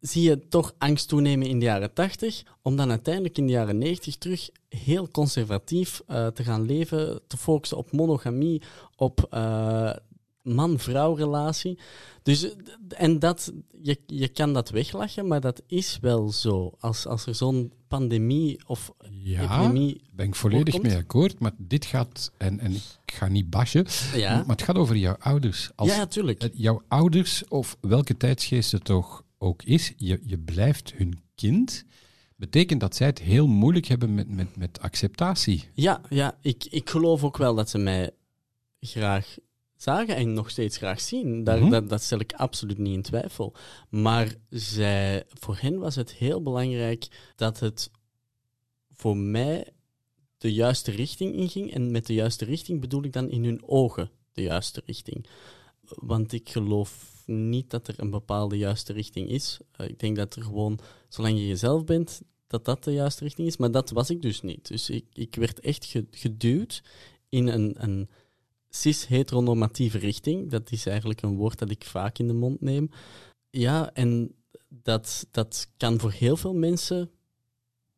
Zie 0.00 0.22
je 0.22 0.48
toch 0.48 0.74
angst 0.78 1.08
toenemen 1.08 1.46
in 1.46 1.58
de 1.58 1.64
jaren 1.64 1.92
80, 1.92 2.42
om 2.62 2.76
dan 2.76 2.90
uiteindelijk 2.90 3.38
in 3.38 3.46
de 3.46 3.52
jaren 3.52 3.78
90 3.78 4.16
terug 4.16 4.50
heel 4.68 5.10
conservatief 5.10 6.02
eh, 6.06 6.26
te 6.26 6.44
gaan 6.44 6.66
leven, 6.66 7.20
te 7.26 7.36
focussen 7.36 7.78
op 7.78 7.92
monogamie, 7.92 8.62
op 8.96 9.26
eh, 9.30 9.92
man-vrouw 10.42 11.14
relatie. 11.14 11.78
Dus, 12.22 12.54
en 12.88 13.18
dat, 13.18 13.52
je, 13.82 13.98
je 14.06 14.28
kan 14.28 14.52
dat 14.52 14.70
weglachen, 14.70 15.26
maar 15.26 15.40
dat 15.40 15.62
is 15.66 15.98
wel 16.00 16.30
zo. 16.32 16.72
Als, 16.78 17.06
als 17.06 17.26
er 17.26 17.34
zo'n 17.34 17.72
pandemie 17.98 18.60
of 18.66 18.92
Ja, 19.10 19.42
epidemie... 19.42 20.02
ben 20.12 20.26
ik 20.26 20.34
volledig 20.34 20.82
mee 20.82 20.96
akkoord. 20.96 21.38
Maar 21.38 21.52
dit 21.56 21.84
gaat, 21.84 22.32
en, 22.36 22.60
en 22.60 22.72
ik 22.72 23.12
ga 23.14 23.28
niet 23.28 23.50
bashen, 23.50 23.86
Ja, 24.14 24.36
maar 24.36 24.56
het 24.56 24.62
gaat 24.62 24.76
over 24.76 24.96
jouw 24.96 25.16
ouders. 25.18 25.70
Als, 25.74 25.88
ja 25.88 25.96
natuurlijk. 25.96 26.50
jouw 26.52 26.82
ouders, 26.88 27.48
of 27.48 27.76
welke 27.80 28.16
tijdsgeest 28.16 28.72
het 28.72 28.84
toch 28.84 29.24
ook 29.38 29.62
is, 29.62 29.92
je, 29.96 30.20
je 30.22 30.38
blijft 30.38 30.92
hun 30.96 31.18
kind. 31.34 31.84
Betekent 32.36 32.80
dat 32.80 32.96
zij 32.96 33.06
het 33.06 33.18
heel 33.18 33.46
moeilijk 33.46 33.86
hebben 33.86 34.14
met, 34.14 34.28
met, 34.28 34.56
met 34.56 34.80
acceptatie. 34.80 35.68
Ja, 35.72 36.00
ja 36.08 36.38
ik, 36.40 36.64
ik 36.70 36.90
geloof 36.90 37.24
ook 37.24 37.36
wel 37.36 37.54
dat 37.54 37.70
ze 37.70 37.78
mij 37.78 38.10
graag 38.80 39.36
zagen 39.84 40.16
en 40.16 40.32
nog 40.32 40.50
steeds 40.50 40.76
graag 40.76 41.00
zien. 41.00 41.44
Daar, 41.44 41.60
Mhm. 41.60 41.70
dat, 41.70 41.88
dat 41.88 42.02
stel 42.02 42.18
ik 42.20 42.32
absoluut 42.32 42.78
niet 42.78 42.94
in 42.94 43.02
twijfel. 43.02 43.54
Maar 43.90 44.34
zij, 44.48 45.24
voor 45.28 45.56
hen 45.60 45.78
was 45.78 45.94
het 45.94 46.12
heel 46.14 46.42
belangrijk 46.42 47.32
dat 47.36 47.60
het 47.60 47.90
voor 48.92 49.16
mij 49.16 49.68
de 50.38 50.52
juiste 50.52 50.90
richting 50.90 51.34
inging. 51.34 51.72
En 51.74 51.90
met 51.90 52.06
de 52.06 52.14
juiste 52.14 52.44
richting 52.44 52.80
bedoel 52.80 53.04
ik 53.04 53.12
dan 53.12 53.30
in 53.30 53.44
hun 53.44 53.62
ogen 53.66 54.10
de 54.32 54.42
juiste 54.42 54.82
richting. 54.86 55.26
Want 55.84 56.32
ik 56.32 56.48
geloof 56.48 57.22
niet 57.26 57.70
dat 57.70 57.88
er 57.88 57.94
een 57.96 58.10
bepaalde 58.10 58.56
juiste 58.58 58.92
richting 58.92 59.28
is. 59.28 59.58
Eh, 59.72 59.88
ik 59.88 59.98
denk 59.98 60.16
dat 60.16 60.36
er 60.36 60.42
gewoon, 60.42 60.78
zolang 61.08 61.38
je 61.38 61.46
jezelf 61.46 61.84
bent, 61.84 62.20
dat 62.46 62.64
dat 62.64 62.84
de 62.84 62.92
juiste 62.92 63.24
richting 63.24 63.46
is. 63.48 63.56
Maar 63.56 63.70
dat 63.70 63.90
was 63.90 64.10
ik 64.10 64.22
dus 64.22 64.40
niet. 64.42 64.68
Dus 64.68 64.90
ik, 64.90 65.04
ik 65.12 65.34
werd 65.34 65.60
echt 65.60 65.84
ge- 65.84 66.06
geduwd 66.10 66.82
in 67.28 67.46
een, 67.46 67.74
een 67.78 68.08
cis-heteronormatieve 68.74 69.98
richting. 69.98 70.50
Dat 70.50 70.72
is 70.72 70.86
eigenlijk 70.86 71.22
een 71.22 71.36
woord 71.36 71.58
dat 71.58 71.70
ik 71.70 71.84
vaak 71.84 72.18
in 72.18 72.26
de 72.26 72.32
mond 72.32 72.60
neem. 72.60 72.90
Ja, 73.50 73.92
en 73.92 74.34
dat, 74.68 75.26
dat 75.30 75.70
kan 75.76 76.00
voor 76.00 76.12
heel 76.12 76.36
veel 76.36 76.54
mensen 76.54 77.10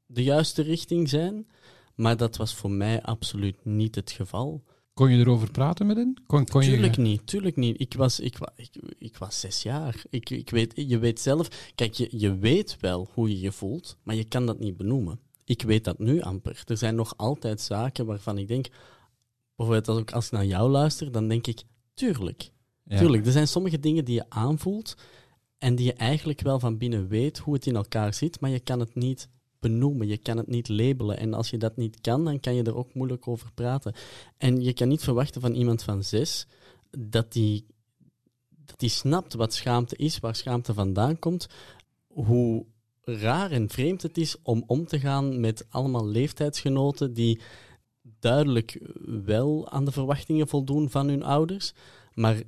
de 0.07 0.23
juiste 0.23 0.63
richting 0.63 1.09
zijn. 1.09 1.47
Maar 1.95 2.17
dat 2.17 2.37
was 2.37 2.55
voor 2.55 2.71
mij 2.71 3.03
absoluut 3.03 3.65
niet 3.65 3.95
het 3.95 4.11
geval. 4.11 4.65
Kon 4.95 5.11
je 5.11 5.19
erover 5.19 5.51
praten 5.51 5.87
met 5.87 5.97
hen? 5.97 6.23
Kon, 6.27 6.47
kon 6.47 6.61
Tuurlijk 6.61 6.95
je... 6.95 7.03
niet, 7.03 7.27
tuurlijk 7.27 7.57
niet. 7.57 7.81
Ik 7.81 7.95
was, 7.95 8.21
ik, 8.21 8.39
ik, 8.57 8.71
ik 8.99 9.17
was 9.17 9.41
zes 9.41 9.63
jaar. 9.63 10.03
Ik, 10.11 10.31
ik 10.31 10.51
weet, 10.51 10.73
je 10.77 10.99
weet 10.99 11.21
zelf... 11.21 11.73
Kijk, 11.75 11.95
je, 11.95 12.09
je 12.11 12.39
weet 12.39 12.77
wel 12.81 13.09
hoe 13.13 13.29
je 13.29 13.41
je 13.41 13.53
voelt, 13.53 13.97
maar 14.03 14.15
je 14.15 14.25
kan 14.25 14.47
dat 14.47 14.59
niet 14.59 14.77
benoemen. 14.77 15.21
Ik 15.45 15.63
weet 15.63 15.85
dat 15.85 15.99
nu 15.99 16.21
amper. 16.21 16.63
Er 16.67 16.77
zijn 16.77 16.95
nog 16.95 17.17
altijd 17.17 17.61
zaken 17.61 18.07
waarvan 18.07 18.39
ik 18.39 18.49
denk... 18.49 18.67
Bijvoorbeeld 19.57 19.89
als 19.89 19.99
ik, 19.99 20.13
als 20.13 20.27
ik 20.27 20.33
naar 20.33 20.47
jou 20.47 20.71
luister, 20.71 21.13
dan 21.13 21.29
denk 21.29 21.47
ik... 21.47 21.63
Tuurlijk, 21.95 22.51
Ja. 22.83 22.99
tuurlijk. 22.99 23.27
Er 23.27 23.33
zijn 23.33 23.49
sommige 23.49 23.81
dingen 23.81 24.05
die 24.05 24.15
je 24.15 24.25
aanvoelt 24.29 24.97
en 25.59 25.75
die 25.75 25.87
je 25.87 25.93
eigenlijk 25.93 26.41
wel 26.41 26.59
van 26.61 26.79
binnen 26.79 27.09
weet 27.09 27.39
hoe 27.39 27.55
het 27.55 27.67
in 27.67 27.77
elkaar 27.77 28.15
zit, 28.15 28.41
maar 28.41 28.51
je 28.51 28.61
kan 28.61 28.81
het 28.81 28.95
niet 28.95 29.29
benoemen, 29.61 30.07
je 30.07 30.17
kan 30.17 30.37
het 30.37 30.47
niet 30.47 30.69
labelen. 30.69 31.19
En 31.19 31.35
als 31.35 31.51
je 31.51 31.59
dat 31.59 31.77
niet 31.77 32.01
kan, 32.01 32.25
dan 32.25 32.41
kan 32.41 32.55
je 32.55 32.63
er 32.63 32.77
ook 32.77 32.95
moeilijk 32.95 33.29
over 33.29 33.53
praten. 33.55 33.95
En 34.37 34.63
je 34.63 34.73
kan 34.73 34.89
niet 34.89 35.05
verwachten 35.05 35.41
van 35.41 35.55
iemand 35.55 35.83
van 35.83 36.05
zes 36.05 36.47
dat 36.99 37.33
die, 37.33 37.67
dat 38.49 38.79
die 38.79 38.89
snapt 38.89 39.35
wat 39.35 39.55
schaamte 39.55 39.97
is, 39.97 40.19
waar 40.19 40.37
schaamte 40.37 40.75
vandaan 40.75 41.19
komt, 41.19 41.47
hoe 42.07 42.67
raar 43.03 43.51
en 43.51 43.69
vreemd 43.69 44.03
het 44.03 44.19
is 44.19 44.37
om 44.43 44.65
om 44.67 44.87
te 44.87 45.01
gaan 45.01 45.41
met 45.41 45.67
allemaal 45.69 46.07
leeftijdsgenoten 46.07 47.15
die 47.15 47.41
duidelijk 48.21 48.81
wel 49.25 49.71
aan 49.71 49.85
de 49.85 49.93
verwachtingen 49.93 50.49
voldoen 50.49 50.91
van 50.91 51.09
hun 51.09 51.23
ouders, 51.23 51.73
maar 52.15 52.43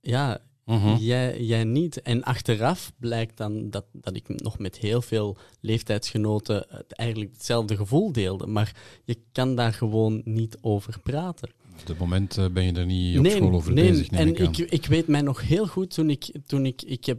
ja, 0.00 0.40
Mhm. 0.64 0.96
jij, 0.96 1.40
jij 1.44 1.64
niet. 1.64 2.02
En 2.02 2.22
achteraf 2.22 2.92
blijkt 2.98 3.36
dan 3.36 3.70
dat, 3.70 3.84
dat 3.92 4.16
ik 4.16 4.28
nog 4.28 4.58
met 4.58 4.78
heel 4.78 5.02
veel 5.02 5.36
leeftijdsgenoten 5.60 6.66
het 6.68 6.92
eigenlijk 6.92 7.32
hetzelfde 7.32 7.76
gevoel 7.76 8.12
deelde, 8.12 8.46
maar 8.46 8.76
je 9.04 9.18
kan 9.32 9.54
daar 9.54 9.72
gewoon 9.72 10.20
niet 10.24 10.58
over 10.60 11.00
praten. 11.00 11.50
Op 11.80 11.86
dit 11.86 11.98
moment 11.98 12.38
eh, 12.38 12.46
ben 12.48 12.64
je 12.64 12.72
er 12.72 12.86
niet 12.86 13.18
op 13.18 13.26
school 13.26 13.52
over 13.52 13.74
bezig, 13.74 14.10
neem 14.10 14.20
en 14.20 14.42
ik, 14.42 14.58
ik 14.58 14.86
weet 14.86 15.06
mij 15.06 15.20
nog 15.20 15.40
heel 15.40 15.66
goed 15.66 15.94
toen 15.94 16.10
ik, 16.10 16.32
toen 16.46 16.66
ik, 16.66 16.82
ik 16.82 17.04
heb, 17.04 17.18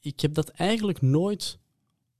ik 0.00 0.20
heb 0.20 0.34
dat 0.34 0.48
eigenlijk 0.48 1.00
nooit 1.00 1.58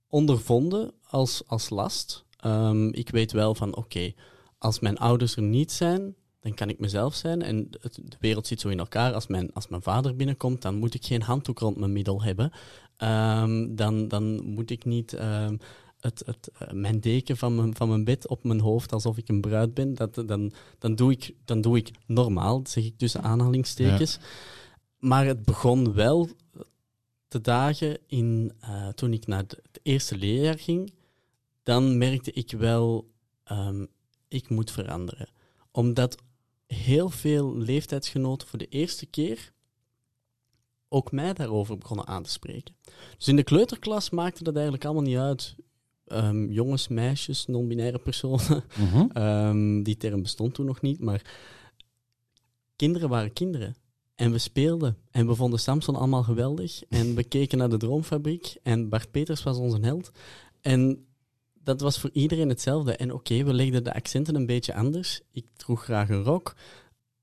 ondervonden 0.07 0.91
als, 1.03 1.43
als 1.47 1.69
last. 1.69 2.25
Ehm, 2.37 2.87
ik 2.87 3.09
weet 3.09 3.31
wel 3.31 3.55
van, 3.55 3.75
oké, 3.75 4.13
als 4.61 4.79
mijn 4.79 4.97
ouders 4.97 5.35
er 5.35 5.41
niet 5.41 5.71
zijn, 5.71 6.15
dan 6.39 6.53
kan 6.53 6.69
ik 6.69 6.79
mezelf 6.79 7.15
zijn. 7.15 7.41
En 7.41 7.67
het, 7.79 7.99
de 8.03 8.17
wereld 8.19 8.47
zit 8.47 8.59
zo 8.59 8.69
in 8.69 8.79
elkaar. 8.79 9.13
Als 9.13 9.27
mijn, 9.27 9.53
als 9.53 9.67
mijn 9.67 9.81
vader 9.81 10.15
binnenkomt, 10.15 10.61
dan 10.61 10.75
moet 10.75 10.93
ik 10.93 11.05
geen 11.05 11.21
handdoek 11.21 11.59
rond 11.59 11.77
mijn 11.77 11.91
middel 11.91 12.23
hebben. 12.23 12.51
Ehm, 12.97 13.75
dan, 13.75 14.07
dan 14.07 14.43
moet 14.43 14.69
ik 14.69 14.85
niet 14.85 15.13
ehm, 15.13 15.57
het, 15.99 16.23
het, 16.25 16.51
eh, 16.57 16.71
mijn 16.71 16.99
deken 16.99 17.37
van 17.37 17.55
mijn, 17.55 17.75
van 17.75 17.87
mijn 17.89 18.03
bed 18.03 18.27
op 18.27 18.43
mijn 18.43 18.59
hoofd 18.59 18.93
alsof 18.93 19.17
ik 19.17 19.29
een 19.29 19.41
bruid 19.41 19.73
ben. 19.73 19.93
Dat, 19.93 20.13
dan, 20.25 20.51
dan, 20.79 20.95
doe 20.95 21.11
ik, 21.11 21.35
dan 21.45 21.61
doe 21.61 21.77
ik 21.77 21.91
normaal, 22.05 22.61
zeg 22.63 22.83
ik 22.85 22.97
tussen 22.97 23.23
aanhalingstekens. 23.23 24.19
Maar 24.99 25.25
het 25.25 25.43
begon 25.43 25.93
wel 25.93 26.29
te 27.27 27.41
dagen 27.41 27.97
in, 28.07 28.53
eh, 28.59 28.87
toen 28.87 29.13
ik 29.13 29.27
naar 29.27 29.39
het 29.39 29.79
eerste 29.83 30.17
leerjaar 30.17 30.59
ging. 30.59 30.93
Dan 31.63 31.97
merkte 31.97 32.31
ik 32.31 32.51
wel, 32.51 33.11
ehm, 33.43 33.85
ik 34.31 34.49
moet 34.49 34.71
veranderen. 34.71 35.29
Omdat 35.71 36.17
heel 36.67 37.09
veel 37.09 37.57
leeftijdsgenoten 37.57 38.47
voor 38.47 38.59
de 38.59 38.67
eerste 38.67 39.05
keer 39.05 39.51
ook 40.89 41.11
mij 41.11 41.33
daarover 41.33 41.77
begonnen 41.77 42.07
aan 42.07 42.23
te 42.23 42.29
spreken. 42.29 42.75
Dus 43.17 43.27
in 43.27 43.35
de 43.35 43.43
kleuterklas 43.43 44.09
maakte 44.09 44.43
dat 44.43 44.53
eigenlijk 44.53 44.85
allemaal 44.85 45.03
niet 45.03 45.17
uit. 45.17 45.55
Ehm, 46.05 46.51
jongens, 46.51 46.87
meisjes, 46.87 47.45
non-binaire 47.45 47.99
personen. 47.99 48.63
Mhm. 48.77 49.05
Ehm, 49.13 49.83
die 49.83 49.97
term 49.97 50.21
bestond 50.21 50.53
toen 50.53 50.65
nog 50.65 50.81
niet, 50.81 50.99
maar 50.99 51.21
kinderen 52.75 53.09
waren 53.09 53.33
kinderen. 53.33 53.75
En 54.15 54.31
we 54.31 54.37
speelden. 54.37 54.97
En 55.11 55.27
we 55.27 55.35
vonden 55.35 55.59
Samson 55.59 55.95
allemaal 55.95 56.23
geweldig. 56.23 56.83
En 56.89 57.15
we 57.15 57.23
keken 57.23 57.57
naar 57.57 57.69
de 57.69 57.77
Droomfabriek. 57.77 58.55
En 58.63 58.89
Bart 58.89 59.11
Peters 59.11 59.43
was 59.43 59.57
onze 59.57 59.79
held. 59.81 60.11
En 60.61 61.05
dat 61.63 61.81
was 61.81 61.99
voor 61.99 62.09
iedereen 62.13 62.49
hetzelfde. 62.49 62.95
En 62.95 63.13
oké, 63.13 63.43
we 63.43 63.53
legden 63.53 63.83
de 63.83 63.93
accenten 63.93 64.35
een 64.35 64.45
beetje 64.45 64.73
anders. 64.73 65.21
Ik 65.31 65.45
droeg 65.55 65.83
graag 65.83 66.09
een 66.09 66.23
rok. 66.23 66.55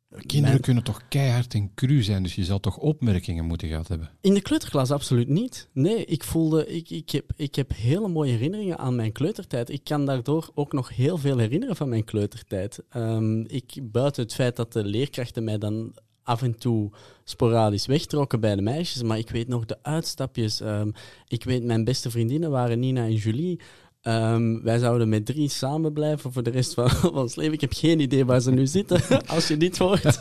Kinderen 0.08 0.42
Mijn- 0.42 0.60
kunnen 0.60 0.82
toch 0.82 1.02
keihard 1.08 1.54
en 1.54 1.74
cru 1.74 2.02
zijn, 2.02 2.22
dus 2.22 2.34
je 2.34 2.44
zal 2.44 2.60
toch 2.60 2.76
opmerkingen 2.76 3.44
moeten 3.44 3.68
gehad 3.68 3.88
hebben. 3.88 4.10
In 4.20 4.34
de 4.34 4.40
kleuterklas 4.40 4.90
absoluut 4.90 5.28
niet. 5.28 5.68
Nee, 5.72 6.04
ik 6.04 6.24
voelde, 6.24 6.66
ik, 6.66 6.90
ik, 6.90 7.10
heb, 7.10 7.32
ik 7.36 7.54
heb 7.54 7.72
hele 7.74 8.08
mooie 8.08 8.30
herinneringen 8.32 8.78
aan 8.78 8.96
mijn 8.96 9.12
kleutertijd. 9.12 9.70
Ik 9.70 9.84
kan 9.84 10.06
daardoor 10.06 10.50
ook 10.54 10.72
nog 10.72 10.96
heel 10.96 11.18
veel 11.18 11.38
herinneren 11.38 11.76
van 11.76 11.88
mijn 11.88 12.04
kleutertijd. 12.04 12.82
Ehm, 12.88 13.40
ik, 13.40 13.78
buiten 13.82 14.22
het 14.22 14.34
feit 14.34 14.56
dat 14.56 14.72
de 14.72 14.84
leerkrachten 14.84 15.44
mij 15.44 15.58
dan 15.58 15.94
af 16.22 16.42
en 16.42 16.58
toe 16.58 16.90
sporadisch 17.24 17.86
wegtrokken 17.86 18.40
bij 18.40 18.56
de 18.56 18.62
meisjes, 18.62 19.02
maar 19.02 19.18
ik 19.18 19.30
weet 19.30 19.48
nog 19.48 19.64
de 19.64 19.78
uitstapjes. 19.82 20.60
Ehm, 20.60 20.90
ik 21.28 21.44
weet, 21.44 21.64
mijn 21.64 21.84
beste 21.84 22.10
vriendinnen 22.10 22.50
waren 22.50 22.78
Nina 22.78 23.02
en 23.04 23.14
Julie. 23.14 23.60
Ehm, 24.02 24.62
wij 24.62 24.78
zouden 24.78 25.08
met 25.08 25.26
drie 25.26 25.48
samen 25.48 25.92
blijven 25.92 26.32
voor 26.32 26.42
de 26.42 26.50
rest 26.50 26.74
van, 26.74 26.90
van 27.00 27.14
ons 27.14 27.34
leven. 27.34 27.52
Ik 27.52 27.60
heb 27.60 27.72
geen 27.72 28.00
idee 28.00 28.24
waar 28.24 28.40
ze 28.40 28.50
nu 28.50 28.66
zitten, 28.66 29.02
als 29.26 29.48
je 29.48 29.56
dit 29.56 29.78
hoort. 29.78 30.18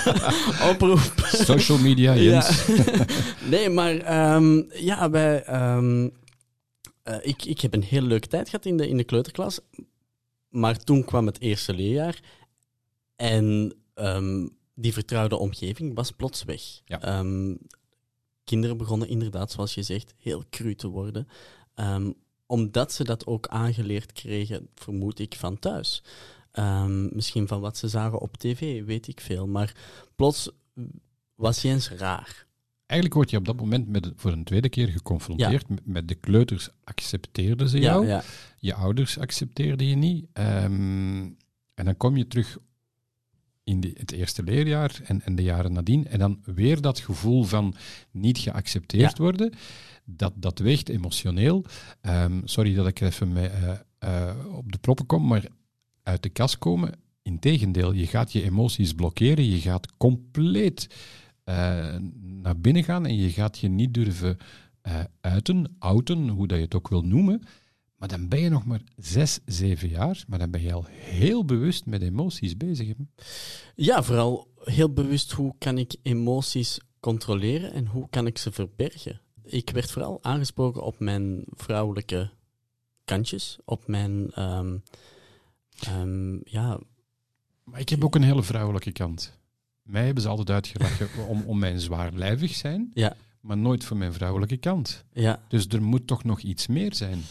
Oproep. 0.70 0.98
Social 1.26 1.78
media, 1.78 2.16
Jens. 2.16 2.66
Ja. 2.66 3.04
nee, 3.50 3.70
maar 3.70 3.96
ehm, 3.96 4.62
ja, 4.68 5.10
wij, 5.10 5.42
ehm, 5.42 6.08
eh, 7.02 7.16
ik, 7.22 7.44
ik 7.44 7.60
heb 7.60 7.74
een 7.74 7.82
hele 7.82 8.06
leuke 8.06 8.28
tijd 8.28 8.48
gehad 8.48 8.66
in 8.66 8.76
de, 8.76 8.88
in 8.88 8.96
de 8.96 9.04
kleuterklas. 9.04 9.60
Maar 10.48 10.78
toen 10.84 11.04
kwam 11.04 11.26
het 11.26 11.40
eerste 11.40 11.74
leerjaar. 11.74 12.20
En 13.16 13.74
die 14.74 14.92
vertrouwde 14.92 15.36
omgeving 15.36 15.94
was 15.94 16.10
plots 16.10 16.44
weg. 16.44 16.62
Ja. 16.84 17.24
Kinderen 18.44 18.76
begonnen 18.76 19.08
inderdaad, 19.08 19.50
zoals 19.50 19.74
je 19.74 19.82
zegt, 19.82 20.14
heel 20.18 20.42
cru 20.50 20.74
te 20.74 20.88
worden. 20.88 21.28
Omdat 22.54 22.92
ze 22.92 23.04
dat 23.04 23.26
ook 23.26 23.46
aangeleerd 23.46 24.12
kregen, 24.12 24.68
vermoed 24.74 25.18
ik, 25.18 25.34
van 25.34 25.58
thuis. 25.58 26.02
Ehm, 26.52 27.14
misschien 27.14 27.48
van 27.48 27.60
wat 27.60 27.76
ze 27.76 27.88
zagen 27.88 28.20
op 28.20 28.36
tv, 28.36 28.84
weet 28.84 29.08
ik 29.08 29.20
veel. 29.20 29.46
Maar 29.46 29.74
plots 30.16 30.50
was 31.34 31.62
Jens 31.62 31.90
raar. 31.90 32.46
Eigenlijk 32.86 33.14
word 33.14 33.30
je 33.30 33.36
op 33.36 33.44
dat 33.44 33.56
moment 33.56 33.88
met, 33.88 34.12
voor 34.16 34.32
een 34.32 34.44
tweede 34.44 34.68
keer 34.68 34.88
geconfronteerd 34.88 35.68
met, 35.68 35.86
met 35.86 36.08
de 36.08 36.14
kleuters. 36.14 36.68
Accepteerden 36.84 37.68
ze 37.68 37.78
jou? 37.78 38.06
ja. 38.06 38.22
Je 38.58 38.74
ouders 38.74 39.18
accepteerden 39.18 39.86
je 39.86 39.96
niet. 39.96 40.26
Ehm, 40.32 41.22
en 41.74 41.84
dan 41.84 41.96
kom 41.96 42.16
je 42.16 42.26
terug 42.26 42.58
in 43.64 43.80
de, 43.80 43.90
het 43.94 44.12
eerste 44.12 44.42
leerjaar 44.42 45.00
en, 45.04 45.22
en 45.22 45.34
de 45.34 45.42
jaren 45.42 45.72
nadien. 45.72 46.06
En 46.06 46.18
dan 46.18 46.42
weer 46.44 46.80
dat 46.80 46.98
gevoel 46.98 47.42
van 47.42 47.74
niet 48.10 48.38
geaccepteerd 48.38 49.16
Ja. 49.16 49.22
worden. 49.22 49.52
Dat, 50.04 50.32
dat 50.36 50.58
weegt 50.58 50.88
emotioneel. 50.88 51.64
Ehm, 52.00 52.40
sorry 52.44 52.74
dat 52.74 52.86
ik 52.86 53.00
even 53.00 53.36
eh, 53.36 53.70
eh, 53.98 54.54
op 54.54 54.72
de 54.72 54.78
proppen 54.78 55.06
kom, 55.06 55.26
maar 55.26 55.44
uit 56.02 56.22
de 56.22 56.28
kast 56.28 56.58
komen. 56.58 56.92
Integendeel, 57.22 57.92
je 57.92 58.06
gaat 58.06 58.32
je 58.32 58.42
emoties 58.42 58.92
blokkeren. 58.92 59.50
Je 59.50 59.60
gaat 59.60 59.96
compleet 59.96 60.88
eh, 61.44 61.96
naar 62.20 62.58
binnen 62.58 62.84
gaan 62.84 63.06
en 63.06 63.16
je 63.16 63.30
gaat 63.30 63.58
je 63.58 63.68
niet 63.68 63.94
durven 63.94 64.36
uiten, 65.20 65.76
outen, 65.78 66.28
hoe 66.28 66.46
dat 66.46 66.58
je 66.58 66.64
het 66.64 66.74
ook 66.74 66.88
wil 66.88 67.02
noemen. 67.02 67.42
Maar 68.04 68.08
dan 68.18 68.28
ben 68.28 68.40
je 68.40 68.48
nog 68.48 68.64
maar 68.64 68.82
zes, 68.96 69.38
zeven 69.44 69.88
jaar, 69.88 70.24
maar 70.26 70.38
dan 70.38 70.50
ben 70.50 70.62
je 70.62 70.72
al 70.72 70.84
heel 70.88 71.44
bewust 71.44 71.86
met 71.86 72.02
emoties 72.02 72.56
bezig. 72.56 72.92
Ja, 73.74 74.02
vooral 74.02 74.48
heel 74.64 74.92
bewust 74.92 75.32
hoe 75.32 75.54
kan 75.58 75.78
ik 75.78 75.96
emoties 76.02 76.80
controleren 77.00 77.72
en 77.72 77.86
hoe 77.86 78.08
kan 78.10 78.26
ik 78.26 78.38
ze 78.38 78.52
verbergen. 78.52 79.20
Ik 79.44 79.70
werd 79.70 79.90
vooral 79.90 80.18
aangesproken 80.22 80.82
op 80.82 80.98
mijn 80.98 81.44
vrouwelijke 81.50 82.30
kantjes, 83.04 83.58
op 83.64 83.86
mijn, 83.86 84.30
ehm, 84.34 84.76
ehm, 85.78 86.34
ja, 86.44 86.78
Maar 87.64 87.80
ik 87.80 87.88
heb 87.88 88.04
ook 88.04 88.14
een 88.14 88.22
hele 88.22 88.42
vrouwelijke 88.42 88.92
kant. 88.92 89.38
Mij 89.82 90.04
hebben 90.04 90.22
ze 90.22 90.28
altijd 90.28 90.50
uitgelachen 90.50 91.08
om, 91.28 91.42
om 91.46 91.58
mijn 91.58 91.80
zwaarlijvig 91.80 92.54
zijn, 92.54 92.90
ja, 92.94 93.16
maar 93.40 93.56
nooit 93.56 93.84
voor 93.84 93.96
mijn 93.96 94.12
vrouwelijke 94.12 94.56
kant. 94.56 95.04
ja. 95.12 95.42
Dus 95.48 95.66
er 95.66 95.82
moet 95.82 96.06
toch 96.06 96.24
nog 96.24 96.40
iets 96.40 96.66
meer 96.66 96.94
zijn. 96.94 97.22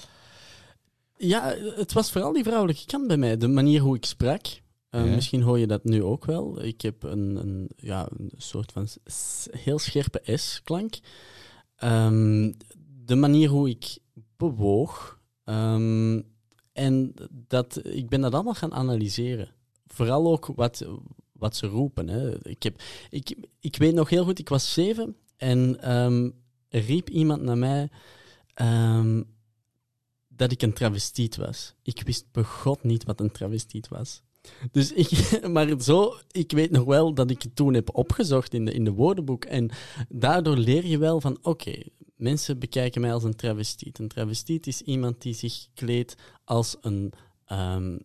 Ja, 1.17 1.55
het 1.75 1.93
was 1.93 2.11
vooral 2.11 2.33
die 2.33 2.43
vrouwelijke 2.43 2.85
kant 2.85 3.07
bij 3.07 3.17
mij. 3.17 3.37
De 3.37 3.47
manier 3.47 3.81
hoe 3.81 3.95
ik 3.95 4.05
sprak. 4.05 4.45
Uh, 4.45 5.05
Ja. 5.05 5.15
Misschien 5.15 5.41
hoor 5.41 5.59
je 5.59 5.67
dat 5.67 5.83
nu 5.83 6.03
ook 6.03 6.25
wel. 6.25 6.63
Ik 6.63 6.81
heb 6.81 7.03
een, 7.03 7.35
een, 7.35 7.69
ja, 7.77 8.07
een 8.17 8.31
soort 8.37 8.71
van 8.71 8.87
heel 9.51 9.79
scherpe 9.79 10.37
S-klank. 10.37 10.99
Ehm, 11.83 12.51
de 13.05 13.15
manier 13.15 13.49
hoe 13.49 13.69
ik 13.69 13.97
bewoog. 14.37 15.21
ehm, 15.43 16.21
en 16.73 17.13
dat, 17.47 17.79
ik 17.85 18.09
ben 18.09 18.21
dat 18.21 18.33
allemaal 18.33 18.53
gaan 18.53 18.73
analyseren. 18.73 19.49
Vooral 19.87 20.31
ook 20.31 20.45
wat, 20.45 20.85
wat 21.31 21.55
ze 21.55 21.67
roepen. 21.67 22.07
Hè. 22.07 22.47
Ik, 22.47 22.63
heb, 22.63 22.81
ik, 23.09 23.35
ik 23.59 23.75
weet 23.75 23.93
nog 23.93 24.09
heel 24.09 24.23
goed, 24.23 24.39
ik 24.39 24.49
was 24.49 24.73
zeven 24.73 25.15
en 25.37 25.81
er 26.69 26.79
riep 26.79 27.09
iemand 27.09 27.41
naar 27.41 27.57
mij 27.57 27.89
dat 30.27 30.51
ik 30.51 30.61
een 30.61 30.73
travestiet 30.73 31.35
was. 31.35 31.73
Ik 31.81 32.01
wist 32.05 32.31
begot 32.31 32.83
niet 32.83 33.03
wat 33.03 33.19
een 33.19 33.31
travestiet 33.31 33.87
was. 33.87 34.21
Dus 34.71 34.91
ik, 34.93 35.09
maar 35.53 35.81
zo, 35.81 36.13
ik 36.31 36.51
weet 36.51 36.71
nog 36.71 36.83
wel 36.83 37.13
dat 37.13 37.29
ik 37.29 37.41
het 37.41 37.55
toen 37.55 37.73
heb 37.73 37.95
opgezocht 37.95 38.53
in 38.53 38.65
de, 38.65 38.73
in 38.73 38.83
de 38.83 38.91
woordenboek. 38.91 39.45
En 39.45 39.69
daardoor 40.09 40.57
leer 40.57 40.85
je 40.85 40.97
wel 40.97 41.21
van, 41.21 41.37
oké, 41.41 41.73
mensen 42.15 42.59
bekijken 42.59 43.01
mij 43.01 43.13
als 43.13 43.23
een 43.23 43.35
travestiet. 43.35 43.99
Een 43.99 44.07
travestiet 44.07 44.67
is 44.67 44.81
iemand 44.81 45.21
die 45.21 45.33
zich 45.33 45.67
kleedt 45.73 46.15
als 46.43 46.77
een, 46.81 47.13
ehm, 47.45 47.97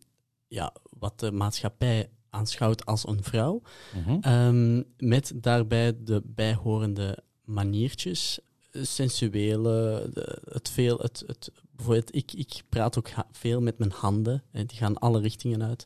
ja, 0.49 0.73
wat 0.99 1.21
de 1.21 1.33
maatschappij 1.33 2.11
aanschouwt 2.31 2.87
als 2.87 3.07
een 3.09 3.23
vrouw. 3.23 3.63
Mhm. 3.97 4.19
Ehm, 4.21 4.83
met 4.99 5.33
daarbij 5.35 5.97
de 6.05 6.23
bijhorende 6.25 7.19
maniertjes, 7.45 8.39
sensuele, 8.73 10.09
de- 10.13 10.43
het 10.51 10.69
veel, 10.69 10.99
het, 10.99 11.23
het, 11.27 11.51
bijvoorbeeld, 11.71 12.15
ik, 12.15 12.33
ik 12.33 12.63
praat 12.69 12.99
ook 12.99 13.09
veel 13.33 13.61
met 13.61 13.79
mijn 13.79 13.93
handen, 13.93 14.43
hè, 14.51 14.65
die 14.65 14.77
gaan 14.79 14.99
alle 14.99 15.21
richtingen 15.21 15.63
uit. 15.63 15.85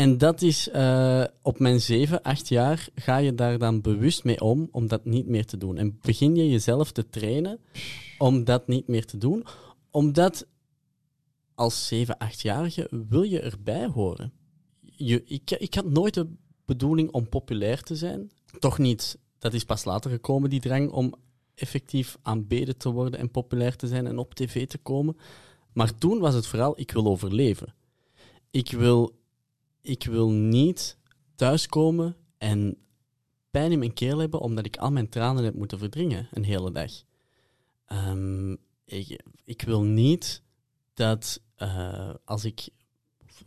En 0.00 0.18
dat 0.18 0.42
is 0.42 0.68
eh, 0.68 1.24
op 1.42 1.58
mijn 1.58 1.80
zeven, 1.80 2.22
acht 2.22 2.48
jaar 2.48 2.88
ga 2.94 3.16
je 3.16 3.34
daar 3.34 3.58
dan 3.58 3.80
bewust 3.80 4.24
mee 4.24 4.40
om, 4.40 4.68
om 4.70 4.88
dat 4.88 5.04
niet 5.04 5.26
meer 5.26 5.46
te 5.46 5.56
doen. 5.56 5.76
En 5.76 5.98
begin 6.02 6.36
je 6.36 6.50
jezelf 6.50 6.92
te 6.92 7.08
trainen 7.08 7.60
om 8.18 8.44
dat 8.44 8.66
niet 8.66 8.88
meer 8.88 9.04
te 9.04 9.18
doen, 9.18 9.44
omdat 9.90 10.46
als 11.54 11.86
zeven, 11.86 12.18
achtjarige 12.18 12.88
wil 13.08 13.22
je 13.22 13.40
erbij 13.40 13.86
horen. 13.86 14.32
Je, 14.80 15.24
ik, 15.24 15.50
ik 15.50 15.74
had 15.74 15.90
nooit 15.90 16.14
de 16.14 16.26
bedoeling 16.64 17.10
om 17.10 17.28
populair 17.28 17.82
te 17.82 17.96
zijn. 17.96 18.30
Toch 18.58 18.78
niet, 18.78 19.18
dat 19.38 19.54
is 19.54 19.64
pas 19.64 19.84
later 19.84 20.10
gekomen, 20.10 20.50
die 20.50 20.60
drang 20.60 20.90
om 20.90 21.14
effectief 21.54 22.18
aanbeden 22.22 22.76
te 22.76 22.90
worden 22.90 23.20
en 23.20 23.30
populair 23.30 23.76
te 23.76 23.86
zijn 23.86 24.06
en 24.06 24.18
op 24.18 24.34
tv 24.34 24.66
te 24.66 24.78
komen. 24.78 25.16
Maar 25.72 25.94
toen 25.94 26.18
was 26.18 26.34
het 26.34 26.46
vooral, 26.46 26.80
ik 26.80 26.90
wil 26.90 27.06
overleven. 27.06 27.74
Ik 28.50 28.70
wil, 28.70 29.18
ik 29.82 30.04
wil 30.04 30.30
niet 30.30 30.98
thuiskomen 31.34 32.16
en 32.38 32.76
pijn 33.50 33.72
in 33.72 33.78
mijn 33.78 33.92
keel 33.92 34.18
hebben 34.18 34.40
omdat 34.40 34.66
ik 34.66 34.76
al 34.76 34.90
mijn 34.90 35.08
tranen 35.08 35.44
heb 35.44 35.54
moeten 35.54 35.78
verdringen 35.78 36.28
een 36.32 36.44
hele 36.44 36.72
dag. 36.72 36.92
Ehm, 37.86 38.52
ik, 38.84 39.22
ik 39.44 39.62
wil 39.62 39.82
niet 39.82 40.42
dat 40.94 41.40
eh, 41.56 42.14
als 42.24 42.44
ik 42.44 42.68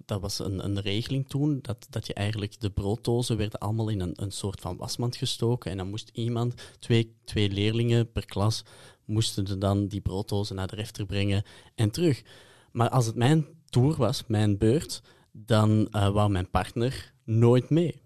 dat 0.05 0.21
was 0.21 0.39
een, 0.39 0.65
een 0.65 0.81
regeling 0.81 1.29
toen, 1.29 1.59
dat, 1.61 1.87
dat 1.89 2.07
je 2.07 2.13
eigenlijk 2.13 2.59
de 2.59 2.69
brooddozen 2.69 3.37
werden 3.37 3.59
allemaal 3.59 3.89
in 3.89 3.99
een, 3.99 4.13
een 4.15 4.31
soort 4.31 4.59
van 4.59 4.77
wasmand 4.77 5.15
gestoken 5.15 5.71
en 5.71 5.77
dan 5.77 5.89
moest 5.89 6.09
iemand, 6.13 6.53
twee, 6.79 7.15
twee 7.25 7.49
leerlingen 7.49 8.11
per 8.11 8.25
klas, 8.25 8.63
moesten 9.05 9.59
dan 9.59 9.87
die 9.87 10.01
brooddozen 10.01 10.55
naar 10.55 10.67
de 10.67 10.75
refter 10.75 11.05
brengen 11.05 11.43
en 11.75 11.91
terug. 11.91 12.23
Maar 12.71 12.89
als 12.89 13.05
het 13.05 13.15
mijn 13.15 13.45
tour 13.69 13.95
was, 13.95 14.23
mijn 14.27 14.57
beurt, 14.57 15.01
dan 15.35 15.87
eh 15.91 16.09
wou 16.09 16.31
mijn 16.31 16.49
partner 16.49 17.13
nooit 17.23 17.69
mee. 17.69 18.01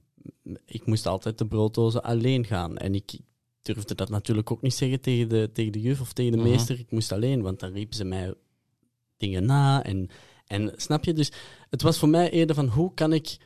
Ik 0.65 0.85
moest 0.85 1.05
altijd 1.05 1.37
de 1.37 1.47
brooddozen 1.47 2.03
alleen 2.03 2.45
gaan 2.45 2.77
en 2.77 2.95
ik 2.95 3.19
durfde 3.61 3.95
dat 3.95 4.09
natuurlijk 4.09 4.51
ook 4.51 4.61
niet 4.61 4.73
zeggen 4.73 5.01
tegen 5.01 5.29
de, 5.29 5.49
tegen 5.53 5.71
de 5.71 5.81
juf 5.81 6.01
of 6.01 6.13
tegen 6.13 6.31
de 6.31 6.37
Mhm. 6.37 6.47
meester. 6.49 6.79
Ik 6.79 6.91
moest 6.91 7.11
alleen, 7.11 7.41
want 7.41 7.59
dan 7.59 7.71
riepen 7.71 7.95
ze 7.95 8.03
mij 8.05 8.33
dingen 9.17 9.45
na 9.45 9.83
en 9.83 10.07
en 10.45 10.73
snap 10.75 11.03
je? 11.03 11.13
Dus 11.13 11.31
het 11.69 11.81
was 11.81 11.97
voor 11.97 12.09
mij 12.09 12.29
eerder 12.31 12.55
van 12.55 12.67
hoe 12.67 12.93
kan 12.93 13.13
ik 13.13 13.37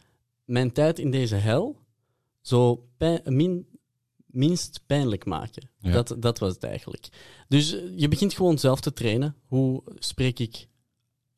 mijn 0.46 0.72
tijd 0.72 1.00
in 1.00 1.12
deze 1.12 1.36
hel 1.36 1.78
zo 2.42 2.88
pijn- 2.98 3.22
min, 3.26 3.68
minst 4.26 4.84
pijnlijk 4.86 5.26
maken. 5.26 5.70
Ja. 5.80 5.92
Dat, 5.92 6.16
dat 6.20 6.40
was 6.40 6.54
het 6.54 6.64
eigenlijk. 6.64 7.08
Dus 7.48 7.70
je 7.96 8.08
begint 8.08 8.34
gewoon 8.34 8.58
zelf 8.60 8.82
te 8.82 8.94
trainen. 8.94 9.36
Hoe 9.46 9.84
spreek 9.96 10.40
ik 10.40 10.68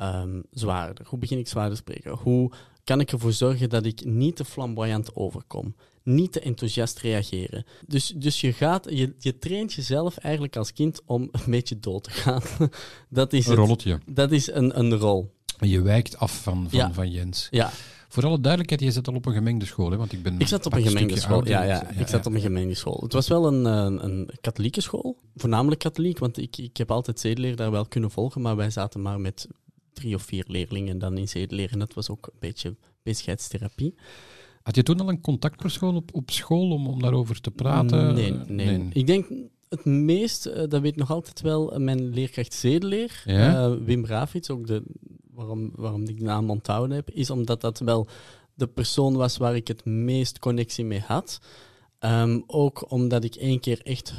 ehm, 0.03 0.41
zwaarder? 0.51 1.05
Hoe 1.09 1.19
begin 1.19 1.37
ik 1.37 1.47
zwaarder 1.47 1.77
spreken? 1.77 2.11
Hoe 2.11 2.51
kan 2.83 2.99
ik 2.99 3.11
ervoor 3.11 3.33
zorgen 3.33 3.69
dat 3.69 3.85
ik 3.85 4.05
niet 4.05 4.35
te 4.35 4.45
flamboyant 4.45 5.15
overkom? 5.15 5.75
Niet 6.03 6.31
te 6.31 6.39
enthousiast 6.39 6.99
reageren. 6.99 7.65
Dus, 7.87 8.13
dus 8.15 8.41
je, 8.41 8.53
gaat, 8.53 8.87
je, 8.89 9.15
je 9.19 9.37
traint 9.37 9.73
jezelf 9.73 10.17
eigenlijk 10.17 10.55
als 10.55 10.73
kind 10.73 11.01
om 11.05 11.21
een 11.31 11.51
beetje 11.51 11.79
dood 11.79 12.03
te 12.03 12.09
gaan. 12.11 12.41
dat 13.09 13.33
is, 13.33 13.45
Een 13.45 13.51
het. 13.51 13.59
rolletje. 13.59 13.99
Dat 14.05 14.31
is 14.31 14.51
een, 14.51 14.79
een 14.79 14.93
rol. 14.97 15.33
Je 15.59 15.81
wijkt 15.81 16.17
af 16.17 16.41
van, 16.41 16.69
van, 16.69 16.79
Ja. 16.79 16.93
van 16.93 17.11
Jens. 17.11 17.47
Ja, 17.51 17.71
Voor 18.07 18.25
alle 18.25 18.39
duidelijkheid, 18.39 18.81
je 18.81 18.91
zit 18.91 19.07
al 19.07 19.15
op 19.15 19.25
een 19.25 19.33
gemengde 19.33 19.65
school, 19.65 19.91
hè? 19.91 19.97
want 19.97 20.11
ik 20.11 20.23
ben 20.23 20.39
ik 20.39 20.47
zat 20.47 20.65
op 20.65 20.73
een 20.73 20.81
gemengde 20.83 21.19
school. 21.19 21.33
ouder. 21.35 21.51
Ja, 21.51 21.63
ja, 21.63 21.89
ik 21.89 22.07
zat 22.07 22.25
op 22.25 22.33
een 22.33 22.41
gemengde 22.41 22.75
school. 22.75 22.99
Het 23.03 23.13
was 23.13 23.27
wel 23.27 23.47
een, 23.47 23.65
eh, 23.65 24.03
een 24.03 24.29
katholieke 24.41 24.81
school, 24.81 25.17
voornamelijk 25.35 25.79
katholiek, 25.81 26.19
want 26.19 26.37
ik, 26.37 26.57
ik 26.57 26.77
heb 26.77 26.91
altijd 26.91 27.19
zedeleer 27.19 27.55
daar 27.55 27.71
wel 27.71 27.85
kunnen 27.85 28.11
volgen, 28.11 28.41
maar 28.41 28.55
wij 28.55 28.69
zaten 28.69 29.01
maar 29.01 29.19
met 29.19 29.47
drie 29.93 30.15
of 30.15 30.21
vier 30.23 30.43
leerlingen 30.47 30.99
dan 30.99 31.17
in 31.17 31.27
zedeleer 31.27 31.71
en 31.71 31.79
dat 31.79 31.93
was 31.93 32.09
ook 32.09 32.25
een 32.27 32.39
beetje 32.39 32.75
bezigheidstherapie. 33.03 33.95
Had 34.61 34.75
je 34.75 34.83
toen 34.83 34.99
al 34.99 35.09
een 35.09 35.21
contactpersoon 35.21 35.95
op, 35.95 36.09
op 36.13 36.31
school 36.31 36.71
om, 36.71 36.87
om 36.87 37.01
daarover 37.01 37.41
te 37.41 37.51
praten? 37.51 38.13
Nee, 38.13 38.31
nee. 38.47 38.89
Ik 38.93 39.07
denk, 39.07 39.27
het 39.69 39.85
meest, 39.85 40.45
eh, 40.45 40.63
dat 40.69 40.81
weet 40.81 40.95
nog 40.95 41.11
altijd 41.11 41.41
wel, 41.41 41.73
eh, 41.73 41.79
mijn 41.79 42.09
leerkracht 42.09 42.53
zedeleer, 42.53 43.21
Ja? 43.25 43.65
eh, 43.65 43.75
Wim 43.85 44.01
Bravits, 44.01 44.49
ook 44.49 44.67
de, 44.67 44.83
waarom, 45.33 45.71
waarom 45.75 46.01
ik 46.07 46.17
de 46.17 46.23
naam 46.23 46.49
onthouden 46.49 46.95
heb, 46.95 47.09
is 47.11 47.29
omdat 47.29 47.61
dat 47.61 47.79
wel 47.79 48.07
de 48.53 48.67
persoon 48.67 49.15
was 49.15 49.37
waar 49.37 49.55
ik 49.55 49.67
het 49.67 49.85
meest 49.85 50.39
connectie 50.39 50.85
mee 50.85 50.99
had. 50.99 51.39
Ehm, 51.99 52.39
ook 52.47 52.91
omdat 52.91 53.23
ik 53.23 53.35
één 53.35 53.59
keer 53.59 53.81
echt 53.81 54.13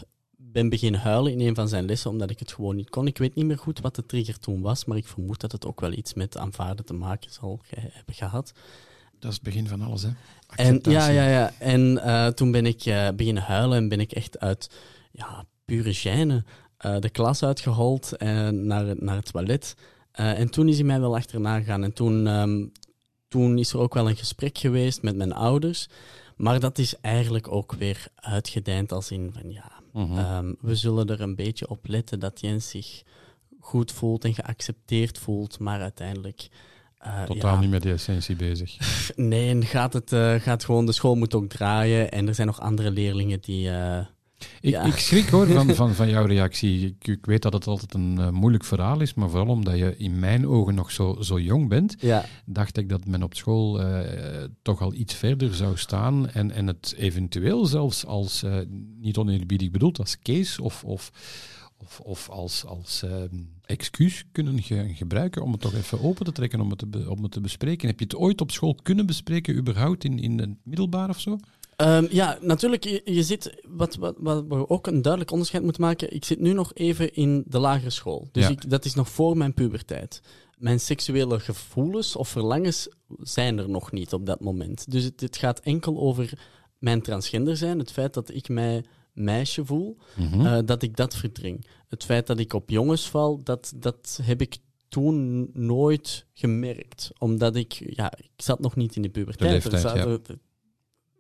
ben 0.55 0.69
beginnen 0.69 1.01
huilen 1.01 1.33
in 1.33 1.41
een 1.41 1.55
van 1.55 1.69
zijn 1.69 1.85
lessen, 1.85 2.11
omdat 2.11 2.31
ik 2.31 2.39
het 2.39 2.53
gewoon 2.53 2.77
niet 2.77 2.91
kon. 2.91 3.07
Ik 3.07 3.19
weet 3.19 3.35
niet 3.35 3.45
meer 3.45 3.59
goed 3.59 3.81
wat 3.81 3.95
de 3.95 4.07
trigger 4.07 4.39
toen 4.39 4.61
was, 4.61 4.85
maar 4.85 4.97
ik 4.97 5.07
vermoed 5.07 5.41
dat 5.41 5.53
het 5.53 5.67
ook 5.67 5.81
wel 5.81 5.93
iets 5.93 6.15
met 6.15 6.37
aanvaarden 6.37 6.85
te 6.85 6.93
maken 6.95 7.33
zal 7.33 7.61
hebben 7.69 8.15
gehad. 8.15 8.53
Dat 9.19 9.31
is 9.31 9.35
het 9.35 9.45
begin 9.45 9.69
van 9.69 9.83
alles, 9.83 10.03
hè? 10.03 10.09
En, 10.57 10.79
ja, 10.93 11.09
ja, 11.09 11.29
ja. 11.29 11.53
En 11.59 12.03
eh, 12.03 12.27
toen 12.27 12.51
ben 12.51 12.67
ik 12.67 12.85
eh, 12.85 13.09
beginnen 13.17 13.43
huilen 13.43 13.77
en 13.79 13.89
ben 13.89 14.01
ik 14.01 14.13
echt 14.13 14.39
uit 14.39 14.71
ja, 15.13 15.45
pure 15.65 15.95
gêne 15.95 16.49
eh, 16.77 16.99
de 16.99 17.11
klas 17.11 17.43
uitgehold 17.43 18.17
en 18.17 18.67
naar, 18.67 18.87
het- 18.87 19.01
naar 19.03 19.17
het 19.17 19.33
toilet. 19.33 19.75
En 20.13 20.51
toen 20.51 20.69
is 20.69 20.75
hij 20.77 20.85
mij 20.85 21.01
wel 21.01 21.15
achterna 21.17 21.59
gegaan. 21.59 21.83
En 21.85 21.93
toen, 21.93 22.27
ehm, 22.27 22.67
toen 23.29 23.59
is 23.59 23.73
er 23.73 23.79
ook 23.79 23.95
wel 23.95 24.09
een 24.09 24.17
gesprek 24.17 24.59
geweest 24.59 25.03
met 25.03 25.17
mijn 25.17 25.33
ouders. 25.33 25.89
Maar 26.37 26.61
dat 26.61 26.79
is 26.79 26.95
eigenlijk 27.01 27.53
ook 27.53 27.73
weer 27.73 28.07
uitgedijnd 28.15 28.93
als 28.93 29.11
in 29.11 29.31
van 29.33 29.51
ja, 29.51 29.73
Mhm. 29.95 30.19
ehm, 30.19 30.53
we 30.61 30.75
zullen 30.75 31.07
er 31.09 31.21
een 31.21 31.35
beetje 31.35 31.69
op 31.69 31.87
letten 31.87 32.21
dat 32.21 32.41
Jens 32.41 32.69
zich 32.69 33.03
goed 33.61 33.93
voelt 33.93 34.25
en 34.25 34.35
geaccepteerd 34.35 35.19
voelt. 35.19 35.59
Maar 35.59 35.81
uiteindelijk... 35.81 36.49
eh, 36.99 37.23
Totaal 37.23 37.55
ja, 37.55 37.61
niet 37.61 37.71
met 37.71 37.83
die 37.83 37.93
essentie 37.93 38.37
bezig. 38.37 38.77
Nee, 39.17 39.49
en 39.51 39.65
gaat 39.65 39.93
het 39.93 40.13
eh, 40.13 40.35
gaat 40.35 40.65
gewoon, 40.65 40.87
de 40.87 40.93
school 40.93 41.15
moet 41.15 41.35
ook 41.35 41.49
draaien 41.49 42.11
en 42.11 42.29
er 42.29 42.35
zijn 42.35 42.47
nog 42.47 42.61
andere 42.61 42.91
leerlingen 42.91 43.41
die. 43.41 43.71
eh, 43.71 44.07
Ik, 44.61 44.71
Ja. 44.71 44.83
ik 44.83 44.97
schrik 44.97 45.29
hoor 45.29 45.47
van, 45.47 45.75
van, 45.81 45.95
van 45.95 46.09
jouw 46.09 46.25
reactie. 46.25 46.87
Ik, 46.87 47.07
ik 47.09 47.27
weet 47.27 47.43
dat 47.43 47.53
het 47.53 47.67
altijd 47.67 47.95
een 47.95 48.19
eh, 48.19 48.31
moeilijk 48.31 48.65
verhaal 48.65 49.01
is, 49.01 49.15
maar 49.15 49.29
vooral 49.31 49.49
omdat 49.49 49.79
je 49.79 49.97
in 49.97 50.19
mijn 50.19 50.47
ogen 50.47 50.75
nog 50.75 50.91
zo, 50.91 51.17
zo 51.21 51.41
jong 51.41 51.69
bent, 51.69 51.97
ja, 52.01 52.25
dacht 52.47 52.77
ik 52.77 52.89
dat 52.89 53.07
men 53.07 53.23
op 53.23 53.35
school 53.35 53.81
eh, 53.83 54.45
toch 54.63 54.81
al 54.83 54.95
iets 54.95 55.15
verder 55.15 55.55
zou 55.55 55.77
staan 55.77 56.31
en, 56.31 56.51
en 56.51 56.67
het 56.67 56.95
eventueel 56.97 57.67
zelfs 57.67 58.07
als, 58.07 58.43
eh, 58.43 58.57
niet 59.01 59.17
oneerbiedig 59.17 59.71
bedoeld, 59.71 59.99
als 59.99 60.19
case 60.19 60.63
of, 60.63 60.85
of, 60.85 61.11
of, 61.79 62.01
of 62.01 62.29
als, 62.29 62.65
als 62.65 63.05
excuus 63.65 64.25
kunnen 64.33 64.63
ge- 64.63 64.91
gebruiken 64.95 65.43
om 65.43 65.53
het 65.53 65.61
toch 65.61 65.75
even 65.75 66.03
open 66.03 66.25
te 66.25 66.33
trekken, 66.33 66.61
om 66.61 66.71
het 66.71 66.79
te, 66.79 67.11
om 67.11 67.23
het 67.23 67.33
te 67.33 67.41
bespreken. 67.41 67.89
Heb 67.89 67.99
je 67.99 68.05
het 68.05 68.17
ooit 68.17 68.41
op 68.41 68.51
school 68.51 68.75
kunnen 68.83 69.07
bespreken, 69.07 69.57
überhaupt 69.57 70.05
in, 70.05 70.19
in 70.19 70.39
het 70.39 70.51
middelbaar 70.63 71.09
of 71.09 71.21
zo? 71.21 71.39
Ehm, 71.77 72.07
ja, 72.11 72.39
natuurlijk, 72.41 72.85
je, 72.85 73.01
je 73.05 73.23
zit, 73.23 73.63
wat, 73.69 73.95
wat, 73.97 74.15
wat 74.19 74.45
we 74.49 74.69
ook 74.69 74.87
een 74.87 75.03
duidelijk 75.03 75.33
onderscheid 75.33 75.63
moeten 75.63 75.83
maken, 75.83 76.15
ik 76.15 76.25
zit 76.25 76.41
nu 76.41 76.53
nog 76.53 76.75
even 76.75 77.15
in 77.15 77.45
de 77.47 77.59
lagere 77.59 77.91
school. 77.91 78.29
Dus 78.33 78.43
Ja. 78.45 78.51
ik, 78.51 78.71
dat 78.71 78.85
is 78.85 78.95
nog 78.95 79.09
voor 79.09 79.37
mijn 79.37 79.55
puberteit. 79.55 80.21
Mijn 80.59 80.81
seksuele 80.81 81.41
gevoelens 81.41 82.17
of 82.17 82.29
verlangens 82.29 82.89
zijn 83.21 83.59
er 83.59 83.69
nog 83.71 83.93
niet 83.93 84.13
op 84.13 84.27
dat 84.27 84.41
moment. 84.41 84.91
Dus 84.91 85.05
het, 85.05 85.21
het 85.21 85.37
gaat 85.37 85.61
enkel 85.61 85.99
over 85.99 86.33
mijn 86.79 87.03
transgender 87.03 87.57
zijn, 87.57 87.79
het 87.79 87.93
feit 87.93 88.15
dat 88.15 88.35
ik 88.35 88.49
mij 88.49 88.85
meisje 89.13 89.65
voel, 89.65 89.97
Mhm. 90.17 90.47
eh, 90.47 90.59
dat 90.65 90.83
ik 90.83 90.97
dat 90.97 91.17
verdring. 91.17 91.67
Het 91.89 92.05
feit 92.05 92.27
dat 92.27 92.39
ik 92.39 92.53
op 92.53 92.71
jongens 92.71 93.09
val, 93.09 93.43
dat, 93.43 93.73
dat 93.77 94.19
heb 94.23 94.41
ik 94.41 94.57
toen 94.89 95.51
nooit 95.53 96.27
gemerkt. 96.35 97.11
Omdat 97.19 97.57
ik, 97.57 97.73
ja, 97.73 98.13
ik 98.17 98.31
zat 98.37 98.61
nog 98.61 98.77
niet 98.77 98.97
in 98.97 99.03
de 99.03 99.09
puberteit. 99.09 99.51
leeftijd, 99.53 99.73
Er 99.75 99.81
zaten- 99.81 100.41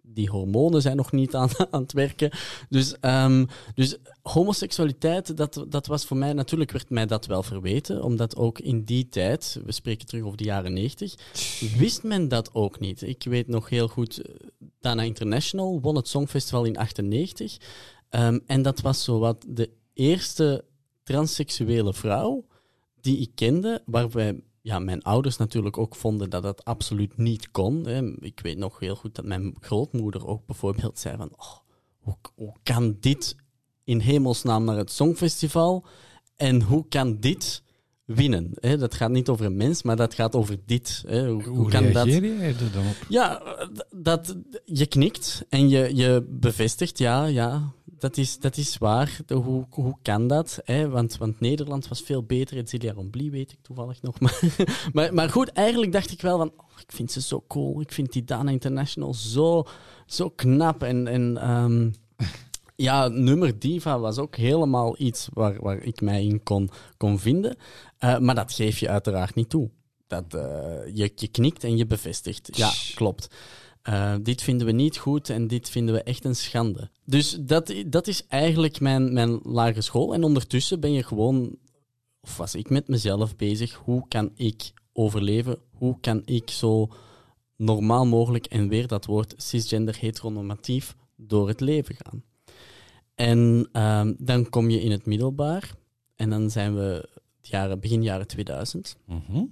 Die 0.07 0.31
hormonen 0.31 0.83
zijn 0.83 0.97
nog 0.97 1.13
niet 1.13 1.35
aan, 1.35 1.49
aan 1.71 1.83
het 1.83 1.93
werken. 1.93 2.31
Dus, 2.69 3.01
ehm, 3.01 3.45
dus 3.75 3.97
homoseksualiteit, 4.23 5.37
dat, 5.37 5.65
dat 5.69 5.87
was 5.87 6.05
voor 6.05 6.17
mij, 6.17 6.33
natuurlijk 6.33 6.71
werd 6.71 6.91
mij 6.91 7.07
dat 7.07 7.27
wel 7.27 7.43
verweten. 7.43 8.03
Omdat 8.03 8.37
ook 8.37 8.59
in 8.59 8.85
die 8.85 9.09
tijd, 9.09 9.61
we 9.65 9.73
spreken 9.73 10.07
terug 10.07 10.25
over 10.25 10.37
de 10.37 10.45
jaren 10.45 10.73
90, 10.73 11.15
wist 11.77 12.03
men 12.03 12.29
dat 12.29 12.55
ook 12.55 12.81
niet. 12.81 13.03
Ik 13.03 13.25
weet 13.25 13.49
nog 13.49 13.69
heel 13.69 13.89
goed, 13.89 14.23
eh, 14.23 14.35
Dana 14.81 15.03
International 15.03 15.81
won 15.81 15.97
het 15.97 16.09
Songfestival 16.09 16.65
in 16.65 16.77
98. 16.77 17.57
Ehm, 18.09 18.39
en 18.47 18.63
dat 18.63 18.81
was 18.81 19.05
zo 19.05 19.19
wat 19.19 19.45
de 19.49 19.71
eerste 19.93 20.65
transseksuele 21.03 21.95
vrouw 21.95 22.45
die 23.01 23.19
ik 23.19 23.31
kende, 23.35 23.83
waarbij 23.87 24.41
ja, 24.65 24.79
mijn 24.79 25.03
ouders 25.03 25.37
natuurlijk 25.37 25.79
ook 25.79 25.95
vonden 25.95 26.31
dat 26.31 26.43
dat 26.43 26.65
absoluut 26.65 27.17
niet 27.17 27.51
kon. 27.51 27.87
Hè. 27.87 28.17
Ik 28.21 28.41
weet 28.41 28.59
nog 28.59 28.79
heel 28.79 28.97
goed 28.97 29.15
dat 29.15 29.25
mijn 29.25 29.57
grootmoeder 29.61 30.27
ook 30.27 30.47
bijvoorbeeld 30.47 30.99
zei 30.99 31.17
van, 31.17 31.31
oh, 31.37 31.57
hoe, 31.99 32.17
hoe 32.35 32.55
kan 32.63 32.97
dit 33.01 33.37
in 33.85 33.99
hemelsnaam 33.99 34.65
naar 34.65 34.77
het 34.77 34.91
Songfestival 34.91 35.87
en 36.37 36.63
hoe 36.63 36.89
kan 36.89 37.21
dit 37.21 37.63
winnen? 38.05 38.51
Hè? 38.55 38.77
Dat 38.79 38.95
gaat 38.95 39.11
niet 39.11 39.29
over 39.29 39.47
een 39.47 39.57
mens, 39.57 39.83
maar 39.83 39.97
dat 39.97 40.15
gaat 40.15 40.35
over 40.35 40.57
dit. 40.67 41.05
Hè? 41.07 41.29
Hoe, 41.31 41.43
hoe 41.43 41.57
Hoe 41.57 41.71
kan 41.71 41.93
dat? 41.93 42.07
reageer 42.07 42.37
jij 42.39 42.49
er 42.49 42.73
dan 42.73 42.87
op? 42.87 42.97
Ja, 43.09 43.43
dat, 43.91 44.37
je 44.65 44.87
knikt 44.87 45.45
en 45.49 45.69
je, 45.69 45.97
je 45.97 46.27
bevestigt, 46.31 46.99
ja, 46.99 47.25
ja, 47.25 47.73
dat 47.99 48.17
is, 48.17 48.39
dat 48.39 48.57
is 48.57 48.79
waar. 48.79 49.19
De- 49.27 49.35
hoe, 49.35 49.65
hoe 49.71 49.97
kan 50.03 50.27
dat? 50.27 50.61
Hè? 50.65 50.89
Want, 50.89 51.17
want 51.17 51.41
Nederland 51.41 51.89
was 51.89 52.01
veel 52.01 52.23
beter. 52.23 52.57
Het 52.57 52.69
Celia 52.69 52.93
Rombly 52.93 53.31
weet 53.31 53.53
ik 53.53 53.59
toevallig 53.63 54.03
nog. 54.03 54.21
Maar, 54.21 54.41
maar, 54.93 55.15
maar 55.15 55.31
goed, 55.31 55.49
eigenlijk 55.49 55.93
dacht 55.93 56.11
ik 56.11 56.21
wel 56.21 56.39
van, 56.39 56.53
oh, 56.57 56.81
ik 56.87 56.93
vind 56.93 57.13
ze 57.13 57.21
zo 57.21 57.45
cool. 57.49 57.81
Ik 57.81 57.93
vind 57.93 58.13
die 58.13 58.25
Dana 58.25 58.51
International 58.51 59.15
zo, 59.15 59.65
zo 60.07 60.29
knap. 60.31 60.83
En, 60.83 61.07
en 61.07 61.37
ehm, 61.37 61.91
ja, 62.77 63.09
nummer 63.09 63.59
diva 63.59 63.99
was 63.99 64.19
ook 64.19 64.37
helemaal 64.37 64.95
iets 64.99 65.29
waar, 65.33 65.63
waar 65.63 65.83
ik 65.83 66.01
mij 66.01 66.25
in 66.25 66.43
kon, 66.43 66.71
kon 66.97 67.19
vinden. 67.19 67.57
Eh, 67.99 68.19
maar 68.19 68.35
dat 68.35 68.53
geef 68.53 68.79
je 68.79 68.89
uiteraard 68.89 69.35
niet 69.35 69.49
toe. 69.49 69.71
Dat, 70.07 70.35
eh, 70.35 70.95
je, 70.95 71.13
je 71.15 71.29
knikt 71.29 71.65
en 71.65 71.77
je 71.77 71.87
bevestigt. 71.87 72.57
Ja, 72.57 72.73
klopt. 72.95 73.29
Eh, 73.83 74.15
dit 74.23 74.43
vinden 74.43 74.67
we 74.67 74.73
niet 74.73 74.97
goed 74.97 75.31
en 75.31 75.47
dit 75.47 75.69
vinden 75.69 75.95
we 75.95 76.03
echt 76.03 76.25
een 76.25 76.37
schande. 76.37 76.91
Dus 77.05 77.39
dat, 77.41 77.75
dat 77.87 78.07
is 78.07 78.27
eigenlijk 78.27 78.81
mijn, 78.81 79.13
mijn 79.13 79.41
lagere 79.43 79.81
school. 79.81 80.15
En 80.15 80.25
ondertussen 80.25 80.81
ben 80.81 80.93
je 80.93 81.03
gewoon, 81.03 81.57
of 82.21 82.37
was 82.37 82.55
ik 82.55 82.71
met 82.71 82.89
mezelf 82.89 83.37
bezig, 83.37 83.75
hoe 83.75 84.09
kan 84.09 84.31
ik 84.35 84.73
overleven? 84.93 85.59
Hoe 85.73 86.01
kan 86.01 86.23
ik 86.25 86.51
zo 86.51 86.89
normaal 87.57 88.07
mogelijk, 88.07 88.47
en 88.47 88.69
weer 88.69 88.87
dat 88.87 89.05
woord 89.05 89.35
cisgender 89.37 89.97
heteronormatief, 89.99 90.97
door 91.17 91.49
het 91.49 91.61
leven 91.61 91.97
gaan? 92.05 92.23
En 93.15 93.69
ehm, 93.73 94.15
dan 94.19 94.49
kom 94.49 94.71
je 94.71 94.81
in 94.81 94.91
het 94.91 95.07
middelbaar 95.07 95.75
en 96.17 96.31
dan 96.31 96.51
zijn 96.51 96.75
we 96.75 97.09
het 97.37 97.49
jaren, 97.49 97.81
begin 97.81 98.03
jaren 98.03 98.27
2000. 98.27 98.97
Mhm. 99.07 99.45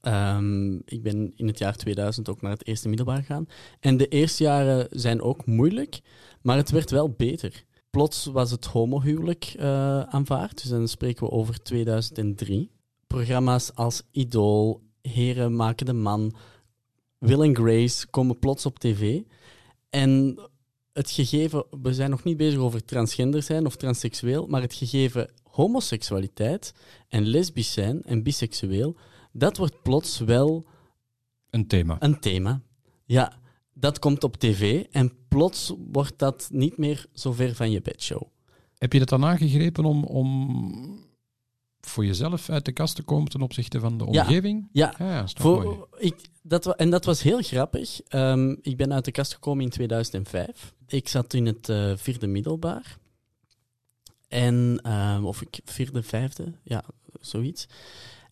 Ehm, 0.00 0.74
ik 0.74 1.02
ben 1.02 1.32
in 1.36 1.46
het 1.46 1.58
jaar 1.58 1.76
2000 1.76 2.28
ook 2.28 2.42
naar 2.42 2.50
het 2.52 2.66
eerste 2.66 2.88
middelbaar 2.88 3.18
gegaan. 3.18 3.46
En 3.80 3.96
de 3.96 4.08
eerste 4.08 4.42
jaren 4.42 4.86
zijn 4.90 5.22
ook 5.22 5.46
moeilijk, 5.46 6.00
maar 6.42 6.56
het 6.56 6.70
werd 6.70 6.90
wel 6.90 7.10
beter. 7.10 7.64
Plots 7.90 8.24
was 8.24 8.50
het 8.50 8.64
homohuwelijk 8.64 9.54
eh 9.58 10.00
aanvaard, 10.02 10.62
dus 10.62 10.70
dan 10.70 10.88
spreken 10.88 11.26
we 11.26 11.32
over 11.32 11.62
2003. 11.62 12.70
Programma's 13.06 13.74
als 13.74 14.02
Idol, 14.10 14.82
Heren 15.02 15.56
maken 15.56 15.86
de 15.86 15.92
man, 15.92 16.34
Will 17.18 17.40
and 17.40 17.56
Grace 17.56 18.06
komen 18.06 18.38
plots 18.38 18.66
op 18.66 18.78
tv. 18.78 19.20
En 19.90 20.38
het 20.92 21.10
gegeven, 21.10 21.64
we 21.82 21.94
zijn 21.94 22.10
nog 22.10 22.24
niet 22.24 22.36
bezig 22.36 22.58
over 22.58 22.84
transgender 22.84 23.42
zijn 23.42 23.66
of 23.66 23.76
transseksueel, 23.76 24.46
maar 24.46 24.62
het 24.62 24.74
gegeven 24.74 25.30
homoseksualiteit 25.42 26.74
en 27.08 27.26
lesbisch 27.26 27.72
zijn 27.72 28.02
en 28.02 28.22
biseksueel, 28.22 28.96
dat 29.32 29.56
wordt 29.56 29.82
plots 29.82 30.18
wel 30.18 30.66
Een 31.50 31.66
thema. 31.66 31.96
een 32.00 32.20
thema. 32.20 32.62
Ja, 33.04 33.40
dat 33.74 33.98
komt 33.98 34.24
op 34.24 34.36
tv 34.36 34.84
en 34.90 35.12
plots 35.28 35.72
wordt 35.92 36.18
dat 36.18 36.48
niet 36.52 36.76
meer 36.76 37.06
zo 37.12 37.32
ver 37.32 37.54
van 37.54 37.70
je 37.70 37.80
bedshow. 37.80 38.22
Heb 38.78 38.92
je 38.92 38.98
dat 38.98 39.08
dan 39.08 39.24
aangegrepen 39.24 39.84
om, 39.84 40.04
om 40.04 41.10
voor 41.86 42.06
jezelf 42.06 42.50
uit 42.50 42.64
de 42.64 42.72
kast 42.72 42.96
te 42.96 43.02
komen 43.02 43.30
ten 43.30 43.42
opzichte 43.42 43.80
van 43.80 43.98
de 43.98 44.04
omgeving? 44.04 44.68
Ja, 44.72 44.94
Ja, 44.98 45.06
ja 45.06 45.26
mooi. 45.42 45.66
Voor, 45.66 45.88
ik, 45.98 46.16
dat, 46.42 46.76
en 46.76 46.90
dat 46.90 47.04
was 47.04 47.22
heel 47.22 47.42
grappig. 47.42 48.00
Ehm, 48.02 48.54
ik 48.60 48.76
ben 48.76 48.92
uit 48.92 49.04
de 49.04 49.10
kast 49.10 49.32
gekomen 49.32 49.64
in 49.64 49.70
2005. 49.70 50.74
Ik 50.86 51.08
zat 51.08 51.34
in 51.34 51.46
het 51.46 51.68
eh, 51.68 51.92
vierde 51.96 52.26
middelbaar. 52.26 52.98
En, 54.28 54.80
ehm, 54.82 55.24
of 55.24 55.42
ik 55.42 55.60
vierde, 55.64 56.02
vijfde, 56.02 56.52
ja, 56.62 56.84
zoiets. 57.20 57.66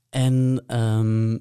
En 0.08 0.64
ehm, 0.66 1.38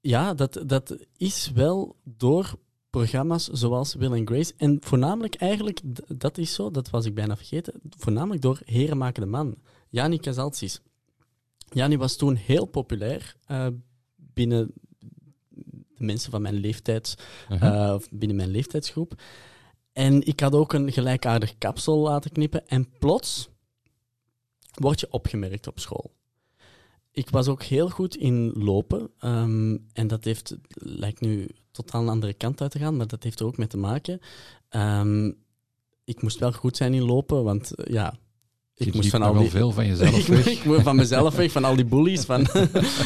ja, 0.00 0.34
dat, 0.34 0.62
dat 0.66 0.96
is 1.16 1.50
wel 1.54 1.96
door 2.04 2.54
programma's 2.90 3.46
zoals 3.46 3.94
Will 3.94 4.12
and 4.12 4.28
Grace. 4.28 4.54
En 4.56 4.78
voornamelijk 4.80 5.34
eigenlijk, 5.34 5.80
dat 6.18 6.38
is 6.38 6.54
zo, 6.54 6.70
dat 6.70 6.90
was 6.90 7.04
ik 7.04 7.14
bijna 7.14 7.36
vergeten, 7.36 7.74
voornamelijk 7.98 8.42
door 8.42 8.60
Heren 8.64 8.98
maken 8.98 9.22
de 9.22 9.28
man. 9.28 9.56
Jani 9.92 10.18
Kazaltsis. 10.18 10.80
Jani 11.70 11.96
was 11.96 12.16
toen 12.16 12.34
heel 12.34 12.64
populair 12.66 13.36
eh, 13.46 13.66
binnen 14.16 14.72
de 15.48 16.04
mensen 16.04 16.30
van 16.30 16.42
mijn 16.42 16.54
leeftijd, 16.54 17.14
Uh-huh. 17.50 18.00
binnen 18.10 18.36
mijn 18.36 18.50
leeftijdsgroep. 18.50 19.22
En 19.92 20.26
ik 20.26 20.40
had 20.40 20.54
ook 20.54 20.72
een 20.72 20.92
gelijkaardig 20.92 21.58
kapsel 21.58 21.98
laten 21.98 22.30
knippen. 22.32 22.68
En 22.68 22.88
plots 22.98 23.48
word 24.72 25.00
je 25.00 25.10
opgemerkt 25.10 25.66
op 25.66 25.78
school. 25.78 26.14
Ik 27.10 27.30
was 27.30 27.48
ook 27.48 27.62
heel 27.62 27.88
goed 27.90 28.16
in 28.16 28.52
lopen. 28.52 29.10
ehm, 29.18 29.76
en 29.92 30.06
dat 30.06 30.24
heeft, 30.24 30.56
lijkt 30.74 31.20
nu 31.20 31.48
totaal 31.70 32.02
een 32.02 32.08
andere 32.08 32.32
kant 32.34 32.60
uit 32.60 32.70
te 32.70 32.78
gaan, 32.78 32.96
maar 32.96 33.06
dat 33.06 33.22
heeft 33.22 33.40
er 33.40 33.46
ook 33.46 33.56
mee 33.56 33.66
te 33.66 33.76
maken. 33.76 34.20
Ehm, 34.68 35.32
ik 36.04 36.22
moest 36.22 36.38
wel 36.38 36.52
goed 36.52 36.76
zijn 36.76 36.94
in 36.94 37.02
lopen, 37.02 37.44
want 37.44 37.74
eh, 37.74 37.92
ja, 37.92 38.14
ik 38.86 38.94
moest 38.94 39.10
van 39.10 39.22
al 39.22 39.34
die... 39.34 39.50
veel 39.50 39.70
van 39.70 39.86
jezelf 39.86 40.18
ik, 40.18 40.26
weg. 40.26 40.46
ik 40.46 40.64
moest 40.64 40.82
van 40.82 40.96
mezelf 40.96 41.34
weg, 41.34 41.52
van 41.52 41.64
al 41.64 41.76
die 41.76 41.84
bullies. 41.84 42.24
Van 42.24 42.46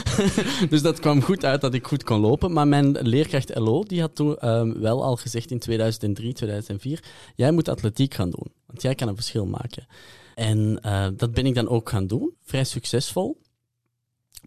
dus 0.70 0.82
dat 0.82 1.00
kwam 1.00 1.22
goed 1.22 1.44
uit 1.44 1.60
dat 1.60 1.74
ik 1.74 1.86
goed 1.86 2.04
kon 2.04 2.20
lopen. 2.20 2.52
Maar 2.52 2.68
mijn 2.68 2.90
leerkracht 3.00 3.58
LO, 3.58 3.82
die 3.82 4.00
had 4.00 4.14
toen 4.14 4.36
ehm, 4.36 4.80
wel 4.80 5.04
al 5.04 5.16
gezegd 5.16 5.50
in 5.50 5.58
2003, 5.58 6.32
2004, 6.32 7.04
jij 7.34 7.50
moet 7.50 7.68
atletiek 7.68 8.14
gaan 8.14 8.30
doen, 8.30 8.52
want 8.66 8.82
jij 8.82 8.94
kan 8.94 9.08
een 9.08 9.14
verschil 9.14 9.46
maken. 9.46 9.86
En 10.34 10.78
eh, 10.82 11.06
dat 11.16 11.32
ben 11.32 11.46
ik 11.46 11.54
dan 11.54 11.68
ook 11.68 11.88
gaan 11.88 12.06
doen, 12.06 12.34
vrij 12.42 12.64
succesvol. 12.64 13.40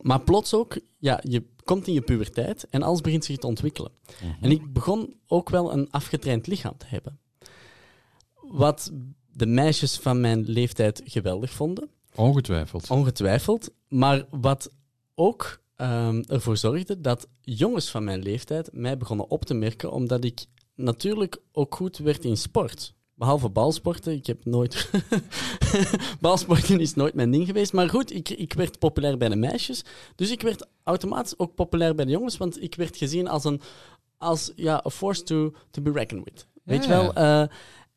Maar 0.02 0.22
plots 0.22 0.54
ook, 0.54 0.80
ja, 0.98 1.20
je 1.24 1.44
komt 1.64 1.88
in 1.88 1.94
je 1.94 2.02
puberteit 2.02 2.68
en 2.70 2.84
alles 2.84 3.02
begint 3.02 3.26
zich 3.26 3.38
te 3.38 3.48
ontwikkelen. 3.48 3.92
En 4.42 4.52
ik 4.52 4.74
begon 4.74 5.16
ook 5.28 5.50
wel 5.50 5.74
een 5.74 5.92
afgetraind 5.92 6.48
lichaam 6.48 6.78
te 6.78 6.86
hebben. 6.90 7.20
Wat 8.42 8.92
de 9.40 9.46
meisjes 9.46 9.98
van 9.98 10.22
mijn 10.22 10.44
leeftijd 10.48 11.02
geweldig 11.06 11.52
vonden. 11.52 11.90
Ongetwijfeld. 12.16 12.90
Ongetwijfeld. 12.90 13.70
Maar 13.88 14.26
wat 14.30 14.72
ook 15.16 15.62
ehm, 15.76 16.24
ervoor 16.28 16.58
zorgde 16.58 17.02
dat 17.02 17.28
jongens 17.42 17.90
van 17.90 18.04
mijn 18.04 18.22
leeftijd 18.22 18.70
mij 18.74 18.98
begonnen 18.98 19.30
op 19.30 19.46
te 19.46 19.54
merken, 19.54 19.92
omdat 19.92 20.24
ik 20.24 20.46
natuurlijk 20.76 21.38
ook 21.52 21.76
goed 21.76 21.98
werd 21.98 22.26
in 22.26 22.38
sport. 22.38 22.94
Behalve 23.14 23.50
balsporten. 23.50 24.14
Ik 24.14 24.26
heb 24.26 24.46
nooit. 24.46 24.90
balsporten 26.22 26.80
is 26.80 26.94
nooit 26.94 27.14
mijn 27.14 27.32
ding 27.32 27.46
geweest. 27.46 27.74
Maar 27.74 27.90
goed, 27.90 28.14
ik, 28.14 28.30
ik 28.30 28.54
werd 28.54 28.80
populair 28.80 29.18
bij 29.18 29.30
de 29.30 29.36
meisjes. 29.36 29.84
Dus 30.16 30.32
ik 30.32 30.42
werd 30.42 30.68
automatisch 30.84 31.40
ook 31.40 31.56
populair 31.56 31.96
bij 31.96 32.06
de 32.06 32.12
jongens, 32.12 32.38
want 32.38 32.62
ik 32.64 32.76
werd 32.76 32.98
gezien 32.98 33.28
als 33.28 33.44
een. 33.44 33.62
Als, 34.18 34.52
ja, 34.56 34.84
a 34.86 34.90
force 34.90 35.24
to, 35.24 35.54
to 35.72 35.82
be 35.82 35.92
reckoned 35.92 36.24
with. 36.24 36.48
Weet 36.64 36.84
je 36.86 36.90
Ja, 36.92 37.02
wel? 37.02 37.14
eh, 37.14 37.48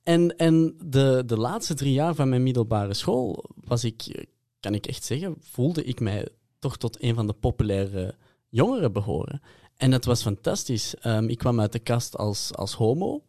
en 0.02 0.36
en 0.36 0.74
de, 0.84 1.22
de 1.26 1.36
laatste 1.36 1.74
drie 1.74 1.92
jaar 1.92 2.14
van 2.14 2.28
mijn 2.28 2.42
middelbare 2.42 2.94
school 2.94 3.44
was 3.54 3.84
ik, 3.84 4.02
eh, 4.02 4.24
kan 4.60 4.74
ik 4.74 4.86
echt 4.86 5.04
zeggen, 5.04 5.36
voelde 5.40 5.84
ik 5.84 6.00
mij 6.00 6.28
toch 6.58 6.76
tot 6.76 7.02
een 7.02 7.14
van 7.14 7.26
de 7.26 7.32
populaire 7.32 8.14
jongeren 8.48 8.92
behoren. 8.92 9.40
En 9.76 9.90
dat 9.90 10.04
was 10.04 10.22
fantastisch. 10.22 10.94
Ehm, 10.96 11.28
ik 11.28 11.38
kwam 11.38 11.60
uit 11.60 11.72
de 11.72 11.78
kast 11.78 12.16
als, 12.16 12.54
als 12.54 12.74
homo. 12.74 13.24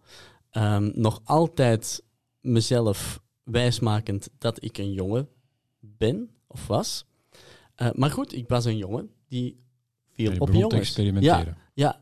Ehm, 0.50 0.92
nog 0.94 1.22
altijd 1.24 2.04
mezelf 2.42 3.22
wijsmakend 3.44 4.30
dat 4.38 4.64
ik 4.64 4.78
een 4.78 4.92
jongen 4.94 5.28
ben 5.80 6.30
of 6.48 6.68
was. 6.68 7.06
Eh, 7.76 7.90
maar 7.94 8.12
goed, 8.12 8.34
ik 8.34 8.48
was 8.48 8.66
een 8.66 8.78
jongen 8.78 9.10
die 9.28 9.64
viel 10.12 10.32
Je 10.32 10.40
op 10.40 10.52
jongens. 10.52 10.74
experimenteren. 10.74 11.58
Ja. 11.74 12.02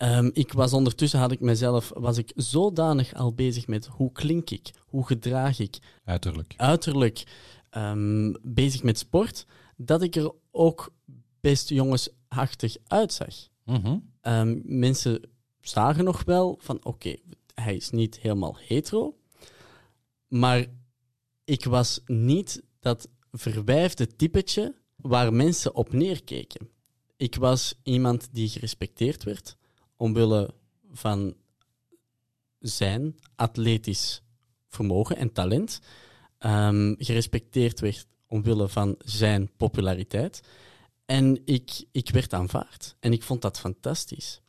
Ehm, 0.00 0.30
ik 0.32 0.52
was 0.52 0.72
ondertussen 0.72 1.20
had 1.20 1.32
ik 1.32 1.40
mezelf 1.40 1.92
was 1.94 2.18
ik 2.18 2.32
zodanig 2.34 3.14
al 3.14 3.34
bezig 3.34 3.66
met 3.66 3.86
hoe 3.86 4.12
klink 4.12 4.50
ik, 4.50 4.70
hoe 4.86 5.06
gedraag 5.06 5.58
ik, 5.58 5.78
Uiterlijk. 6.04 6.54
uiterlijk 6.56 7.24
ehm, 7.70 8.32
bezig 8.42 8.82
met 8.82 8.98
sport, 8.98 9.46
dat 9.76 10.02
ik 10.02 10.16
er 10.16 10.32
ook 10.50 10.92
best 11.40 11.68
jongensachtig 11.68 12.76
uitzag. 12.86 13.34
Mhm. 13.64 13.98
Ehm, 14.20 14.60
mensen 14.64 15.20
zagen 15.60 16.04
nog 16.04 16.24
wel 16.24 16.58
van 16.60 16.84
oké, 16.84 17.16
hij 17.54 17.76
is 17.76 17.90
niet 17.90 18.18
helemaal 18.18 18.56
hetero, 18.58 19.16
maar 20.28 20.66
ik 21.44 21.64
was 21.64 22.00
niet 22.06 22.62
dat 22.78 23.08
verwijfde 23.32 24.06
typetje 24.16 24.74
waar 24.96 25.32
mensen 25.32 25.74
op 25.74 25.92
neerkeken. 25.92 26.68
Ik 27.16 27.34
was 27.34 27.74
iemand 27.82 28.28
die 28.32 28.48
gerespecteerd 28.48 29.22
werd 29.24 29.58
omwille 30.00 30.54
van 30.92 31.34
zijn 32.58 33.14
atletisch 33.36 34.22
vermogen 34.68 35.16
en 35.16 35.32
talent, 35.32 35.80
ehm, 36.38 36.94
gerespecteerd 36.98 37.80
werd 37.80 38.06
omwille 38.26 38.68
van 38.68 38.94
zijn 38.98 39.50
populariteit. 39.56 40.40
En 41.04 41.42
ik, 41.44 41.84
ik 41.92 42.10
werd 42.10 42.34
aanvaard. 42.34 42.96
En 43.00 43.12
ik 43.12 43.22
vond 43.22 43.42
dat 43.42 43.58
fantastisch. 43.58 44.40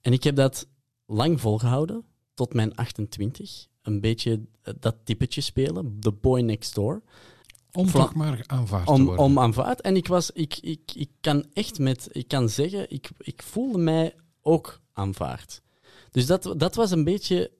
En 0.00 0.12
ik 0.12 0.22
heb 0.22 0.36
dat 0.36 0.66
lang 1.06 1.40
volgehouden, 1.40 2.04
tot 2.34 2.54
mijn 2.54 2.74
28. 2.74 3.66
Een 3.82 4.00
beetje 4.00 4.40
dat 4.78 4.96
typetje 5.04 5.40
spelen, 5.40 5.96
the 6.00 6.12
boy 6.12 6.40
next 6.40 6.74
door. 6.74 7.02
Om 7.72 7.90
toch 7.90 8.14
maar 8.14 8.44
aanvaard 8.46 8.86
te 8.86 9.02
worden. 9.02 9.24
om 9.24 9.38
aanvaard. 9.38 9.80
En 9.80 9.96
ik 9.96 10.06
was, 10.06 10.30
ik, 10.30 10.58
ik, 10.58 10.92
ik 10.94 11.10
kan 11.20 11.46
echt 11.52 11.78
met, 11.78 12.08
ik 12.12 12.28
kan 12.28 12.48
zeggen, 12.48 12.90
ik, 12.90 13.10
ik 13.18 13.42
voelde 13.42 13.78
mij 13.78 14.14
ook 14.40 14.82
aanvaard. 14.94 15.62
Dus 16.10 16.26
dat, 16.26 16.54
dat 16.56 16.74
was 16.74 16.90
een 16.90 17.04
beetje 17.04 17.50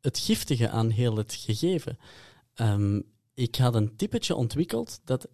het 0.00 0.18
giftige 0.18 0.68
aan 0.68 0.90
heel 0.90 1.16
het 1.16 1.34
gegeven. 1.34 1.98
Ehm, 2.54 3.00
ik 3.34 3.56
had 3.56 3.74
een 3.74 3.96
typetje 3.96 4.34
ontwikkeld 4.34 5.00
dat 5.04 5.28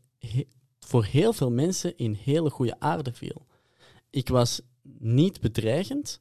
voor 0.81 1.05
heel 1.05 1.33
veel 1.33 1.51
mensen 1.51 1.97
in 1.97 2.13
hele 2.13 2.51
goede 2.51 2.81
aarde 2.81 3.13
viel. 3.13 3.47
Ik 4.11 4.29
was 4.29 4.61
niet 4.99 5.41
bedreigend, 5.41 6.21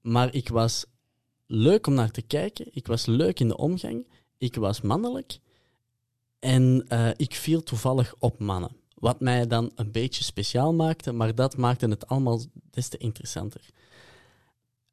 maar 0.00 0.34
ik 0.34 0.48
was 0.48 0.86
leuk 1.46 1.86
om 1.86 1.94
naar 1.94 2.10
te 2.10 2.22
kijken. 2.22 2.66
Ik 2.70 2.86
was 2.86 3.06
leuk 3.06 3.40
in 3.40 3.48
de 3.48 3.56
omgang. 3.56 4.06
Ik 4.38 4.54
was 4.54 4.80
mannelijk. 4.80 5.38
En 6.38 6.84
eh, 6.88 7.10
ik 7.16 7.34
viel 7.34 7.62
toevallig 7.62 8.14
op 8.18 8.38
mannen. 8.38 8.76
Wat 8.94 9.20
mij 9.20 9.46
dan 9.46 9.72
een 9.74 9.92
beetje 9.92 10.24
speciaal 10.24 10.74
maakte, 10.74 11.12
maar 11.12 11.34
dat 11.34 11.56
maakte 11.56 11.88
het 11.88 12.06
allemaal 12.06 12.40
des 12.70 12.88
te 12.88 12.96
interessanter. 12.96 13.60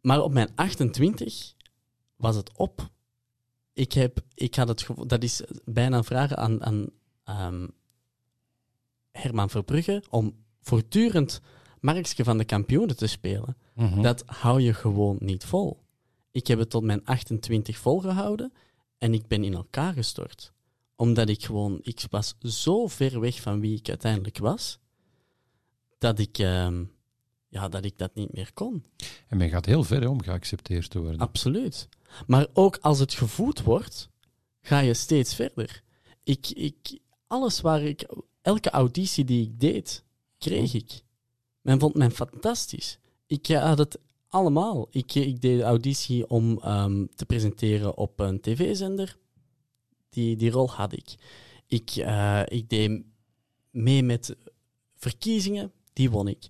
Maar 0.06 0.22
op 0.22 0.34
mijn 0.34 0.50
28 0.56 1.54
was 2.16 2.36
het 2.36 2.58
op. 2.58 2.90
Ik, 3.74 3.94
heb, 3.94 4.20
ik 4.34 4.56
had 4.56 4.68
het 4.68 4.82
gevoel, 4.82 5.08
dat 5.08 5.24
is 5.24 5.42
bijna 5.64 6.04
vraag 6.04 6.34
aan, 6.34 6.64
aan 6.64 6.90
ehm, 7.24 7.68
Herman 9.12 9.50
Verbrugge, 9.50 10.04
om 10.10 10.36
voortdurend 10.62 11.42
Markske 11.80 12.24
van 12.24 12.38
de 12.38 12.46
kampioenen 12.46 12.98
te 12.98 13.08
spelen. 13.08 13.58
Mhm. 13.74 14.02
Dat 14.02 14.24
hou 14.26 14.62
je 14.62 14.74
gewoon 14.74 15.18
niet 15.20 15.46
vol. 15.46 15.84
Ik 16.32 16.48
heb 16.48 16.60
het 16.60 16.70
tot 16.70 16.84
mijn 16.84 17.06
28 17.06 17.78
volgehouden 17.78 18.54
en 18.98 19.14
ik 19.14 19.28
ben 19.28 19.44
in 19.44 19.54
elkaar 19.54 19.94
gestort. 19.94 20.54
Omdat 20.96 21.30
ik 21.30 21.46
gewoon, 21.46 21.80
ik 21.82 22.06
was 22.10 22.36
zo 22.40 22.88
ver 22.88 23.20
weg 23.20 23.42
van 23.42 23.60
wie 23.60 23.78
ik 23.78 23.90
uiteindelijk 23.90 24.38
was, 24.38 24.80
dat 25.98 26.20
ik, 26.20 26.38
ehm, 26.38 26.84
ja, 27.56 27.70
dat, 27.70 27.86
ik 27.86 27.98
dat 27.98 28.16
niet 28.16 28.34
meer 28.34 28.52
kon. 28.54 28.84
En 29.28 29.38
men 29.38 29.50
gaat 29.50 29.66
heel 29.66 29.84
ver 29.84 30.10
om 30.10 30.22
geaccepteerd 30.22 30.90
te 30.90 31.00
worden. 31.00 31.20
Absoluut. 31.20 31.90
Maar 32.28 32.48
ook 32.54 32.78
als 32.82 33.00
het 33.00 33.14
gevoed 33.14 33.62
wordt, 33.62 34.10
ga 34.62 34.80
je 34.80 34.94
steeds 34.94 35.36
verder. 35.36 35.84
Ik, 36.24 36.50
ik, 36.50 37.00
alles 37.28 37.62
waar 37.62 37.82
ik, 37.82 38.08
elke 38.42 38.70
auditie 38.70 39.26
die 39.26 39.44
ik 39.44 39.60
deed, 39.60 40.04
kreeg 40.38 40.74
ik. 40.74 41.02
Men 41.62 41.80
vond 41.80 41.96
mij 41.96 42.12
fantastisch. 42.12 43.00
Ik 43.28 43.48
eh, 43.48 43.64
had 43.64 43.78
het 43.78 44.00
allemaal. 44.30 44.88
Ik, 44.92 45.16
ik 45.16 45.42
deed 45.42 45.58
de 45.58 45.64
auditie 45.64 46.30
om 46.30 46.60
ehm, 46.60 47.06
te 47.16 47.26
presenteren 47.26 47.98
op 47.98 48.20
een 48.20 48.42
tv-zender. 48.42 49.18
Die, 50.10 50.36
die 50.36 50.52
rol 50.52 50.70
had 50.70 50.94
ik. 50.94 51.16
Ik, 51.68 51.90
eh, 51.90 52.42
ik 52.46 52.70
deed 52.70 53.04
mee 53.72 54.04
met 54.04 54.36
verkiezingen. 54.96 55.72
Die 55.94 56.10
won 56.10 56.28
ik. 56.28 56.48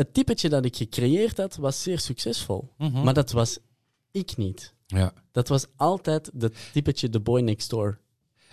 Het 0.00 0.14
typetje 0.14 0.48
dat 0.48 0.64
ik 0.64 0.76
gecreëerd 0.76 1.36
had, 1.36 1.56
was 1.56 1.82
zeer 1.82 1.98
succesvol. 1.98 2.72
Mhm. 2.78 3.02
Maar 3.02 3.14
dat 3.14 3.30
was 3.30 3.58
ik 4.10 4.36
niet. 4.36 4.74
Ja. 4.86 5.12
Dat 5.32 5.48
was 5.48 5.66
altijd 5.76 6.30
dat 6.34 6.52
typetje 6.72 7.08
The 7.08 7.20
Boy 7.20 7.40
Next 7.40 7.70
Door. 7.70 7.98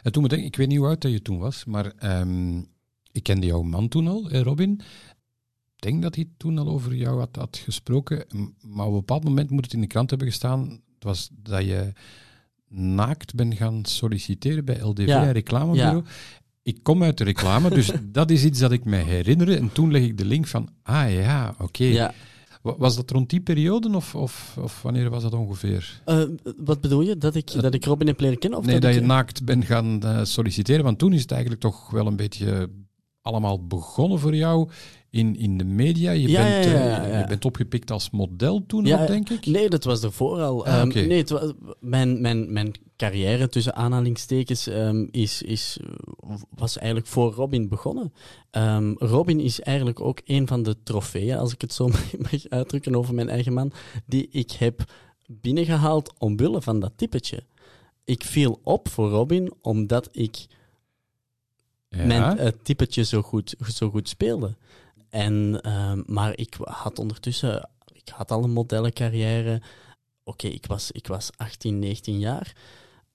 En 0.01 0.11
toen 0.11 0.23
me 0.23 0.29
denken, 0.29 0.47
ik 0.47 0.55
weet 0.55 0.67
niet 0.67 0.77
hoe 0.77 0.87
oud 0.87 1.01
dat 1.01 1.11
je 1.11 1.21
toen 1.21 1.37
was, 1.39 1.65
maar 1.65 1.85
ehm, 1.97 2.57
ik 3.11 3.23
kende 3.23 3.45
jouw 3.45 3.61
man 3.61 3.87
toen 3.87 4.07
al, 4.07 4.29
eh, 4.29 4.41
Robin. 4.41 4.71
Ik 5.75 5.81
denk 5.81 6.01
dat 6.01 6.15
hij 6.15 6.29
toen 6.37 6.57
al 6.57 6.67
over 6.67 6.95
jou 6.95 7.19
had, 7.19 7.35
had 7.35 7.57
gesproken. 7.57 8.25
Maar 8.61 8.85
op 8.85 8.91
een 8.91 8.97
bepaald 8.99 9.23
moment 9.23 9.49
moet 9.49 9.63
het 9.63 9.73
in 9.73 9.81
de 9.81 9.87
krant 9.87 10.09
hebben 10.09 10.27
gestaan. 10.27 10.69
Het 10.69 11.03
was 11.03 11.29
dat 11.33 11.63
je 11.63 11.93
naakt 12.67 13.35
bent 13.35 13.53
gaan 13.55 13.85
solliciteren 13.85 14.65
bij 14.65 14.79
LDV, 14.79 15.07
Ja. 15.07 15.31
reclamebureau. 15.31 16.03
Ik 16.67 16.77
kom 16.83 17.03
uit 17.03 17.17
de 17.17 17.23
reclame, 17.23 17.69
dus 17.69 17.91
dat 18.11 18.31
is 18.31 18.43
iets 18.45 18.59
dat 18.59 18.71
ik 18.71 18.85
mij 18.85 19.01
herinner. 19.03 19.57
En 19.57 19.71
toen 19.73 19.91
leg 19.91 20.01
ik 20.01 20.17
de 20.17 20.25
link 20.25 20.47
van, 20.47 20.69
ah 20.83 21.13
ja, 21.13 21.55
oké. 21.59 21.83
Ja. 21.83 22.13
Wa- 22.61 22.75
Was 22.77 22.95
dat 22.95 23.11
rond 23.11 23.29
die 23.29 23.39
periode 23.41 23.95
of, 23.95 24.15
of, 24.15 24.57
of 24.61 24.81
wanneer 24.81 25.09
was 25.09 25.23
dat 25.23 25.33
ongeveer? 25.33 26.01
Eh, 26.05 26.23
wat 26.57 26.81
bedoel 26.81 27.01
je? 27.01 27.17
Dat 27.17 27.35
ik, 27.35 27.61
dat 27.61 27.73
ik 27.73 27.85
Robin 27.85 28.07
heb 28.07 28.19
leren 28.19 28.37
kennen? 28.39 28.59
Of 28.59 28.65
nee, 28.65 28.73
dat, 28.73 28.83
dat 28.83 28.93
ik, 28.93 28.99
je 28.99 29.05
naakt 29.05 29.43
bent 29.45 29.65
gaan 29.65 30.03
eh, 30.03 30.23
solliciteren. 30.23 30.83
Want 30.83 30.99
toen 30.99 31.13
is 31.13 31.21
het 31.21 31.31
eigenlijk 31.31 31.61
toch 31.61 31.89
wel 31.89 32.07
een 32.07 32.15
beetje 32.15 32.69
allemaal 33.21 33.67
begonnen 33.67 34.19
voor 34.19 34.35
jou 34.35 34.69
in, 35.09 35.35
in 35.37 35.57
de 35.57 35.63
media. 35.63 36.11
Je, 36.11 36.27
Ja, 36.29 36.43
bent, 36.43 36.65
ja, 36.65 36.71
ja, 36.71 37.03
eh, 37.05 37.19
je 37.21 37.27
bent 37.27 37.45
opgepikt 37.45 37.91
als 37.91 38.09
model 38.09 38.63
toen 38.67 38.83
nog, 38.83 39.05
denk 39.05 39.29
ik. 39.29 39.45
Nee, 39.45 39.69
dat 39.69 39.83
was 39.83 40.03
ervoor 40.03 40.41
al. 40.41 40.65
Ah, 40.65 40.79
Ehm. 40.81 40.87
Nee, 40.87 41.17
het 41.17 41.29
wa- 41.29 41.53
mijn, 41.79 42.21
mijn, 42.21 42.53
mijn 42.53 42.71
carrière 42.97 43.49
tussen 43.49 43.75
aanhalingstekens 43.75 44.67
ehm, 44.67 45.05
is, 45.11 45.41
is, 45.41 45.79
was 46.49 46.77
eigenlijk 46.77 47.07
voor 47.07 47.33
Robin 47.33 47.67
begonnen. 47.67 48.13
Ehm, 48.51 48.93
Robin 48.97 49.39
is 49.39 49.61
eigenlijk 49.61 49.99
ook 49.99 50.21
een 50.25 50.47
van 50.47 50.63
de 50.63 50.75
trofeeën, 50.83 51.37
als 51.37 51.53
ik 51.53 51.61
het 51.61 51.73
zo 51.73 51.87
mag 52.31 52.49
uitdrukken 52.49 52.95
over 52.95 53.13
mijn 53.13 53.29
eigen 53.29 53.53
man, 53.53 53.71
die 54.05 54.27
ik 54.31 54.51
heb 54.51 54.91
binnengehaald 55.25 56.13
omwille 56.17 56.61
van 56.61 56.79
dat 56.79 56.91
typetje. 56.95 57.43
Ik 58.03 58.23
viel 58.23 58.59
op 58.63 58.89
voor 58.89 59.09
Robin 59.09 59.53
omdat 59.61 60.09
ik 60.11 60.45
Ja. 61.89 62.05
mijn 62.05 62.37
eh, 62.37 62.51
typetje 62.63 63.03
zo 63.03 63.21
goed, 63.21 63.55
zo 63.73 63.89
goed 63.89 64.09
speelde. 64.09 64.55
En, 65.09 65.59
ehm, 65.61 66.01
maar 66.05 66.37
ik 66.37 66.55
had 66.63 66.99
ondertussen, 66.99 67.69
ik 67.93 68.09
had 68.09 68.31
al 68.31 68.43
een 68.43 68.51
modellencarrière. 68.51 69.61
Oké, 70.23 70.47
ik, 70.47 70.65
was, 70.65 70.91
ik 70.91 71.07
was 71.07 71.29
18, 71.37 71.79
19 71.79 72.19
jaar. 72.19 72.53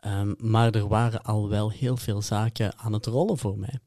Ehm, 0.03 0.33
maar 0.39 0.75
er 0.75 0.89
waren 0.89 1.23
al 1.23 1.49
wel 1.49 1.71
heel 1.71 1.97
veel 1.97 2.23
zaken 2.23 2.79
aan 2.79 2.93
het 2.93 3.07
rollen 3.07 3.39
voor 3.39 3.59
mij. 3.59 3.79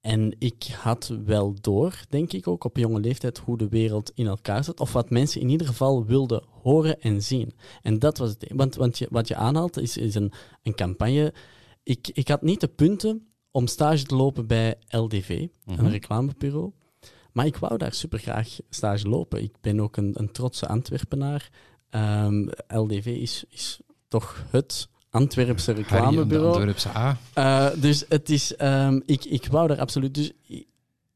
En 0.00 0.34
ik 0.38 0.64
had 0.80 1.14
wel 1.24 1.54
door, 1.60 2.00
denk 2.08 2.32
ik 2.32 2.48
ook 2.48 2.64
op 2.64 2.76
jonge 2.76 3.00
leeftijd, 3.00 3.38
hoe 3.38 3.58
de 3.58 3.68
wereld 3.68 4.12
in 4.14 4.26
elkaar 4.26 4.64
zat. 4.64 4.80
Of 4.80 4.92
wat 4.92 5.10
mensen 5.10 5.40
in 5.40 5.48
ieder 5.48 5.66
geval 5.66 6.04
wilden 6.04 6.42
horen 6.62 7.00
en 7.00 7.22
zien. 7.22 7.52
En 7.82 7.98
dat 7.98 8.18
was 8.18 8.28
het. 8.30 8.52
Want, 8.54 8.74
want 8.74 8.98
je, 8.98 9.06
wat 9.10 9.28
je 9.28 9.34
aanhaalt 9.34 9.76
is, 9.78 9.96
is 9.96 10.14
een, 10.14 10.32
een 10.62 10.74
campagne. 10.74 11.34
Ik, 11.82 12.08
ik 12.12 12.28
had 12.28 12.42
niet 12.42 12.60
de 12.60 12.68
punten 12.68 13.26
om 13.50 13.66
stage 13.66 14.04
te 14.04 14.14
lopen 14.16 14.46
bij 14.46 14.74
LDV, 14.88 15.46
Mhm. 15.64 15.84
een 15.84 15.90
reclamebureau. 15.90 16.72
Maar 17.32 17.46
ik 17.46 17.56
wou 17.56 17.76
daar 17.76 17.92
super 17.94 18.18
graag 18.18 18.58
stage 18.70 19.08
lopen. 19.08 19.42
Ik 19.42 19.54
ben 19.60 19.80
ook 19.80 19.96
een, 19.96 20.12
een 20.14 20.32
trotse 20.32 20.68
Antwerpenaar. 20.68 21.50
Ehm, 21.90 22.48
LDV 22.68 23.06
is, 23.06 23.44
is 23.48 23.80
toch 24.08 24.44
het 24.50 24.88
Antwerpse 25.10 25.72
reclamebureau. 25.72 26.46
Antwerpse 26.54 26.88
A. 26.96 27.18
Eh, 27.32 27.80
dus 27.80 28.04
het 28.08 28.30
is, 28.30 28.56
ehm, 28.56 29.00
ik, 29.06 29.24
ik 29.24 29.46
wou 29.46 29.68
daar 29.68 29.80
absoluut. 29.80 30.14
Dus 30.14 30.32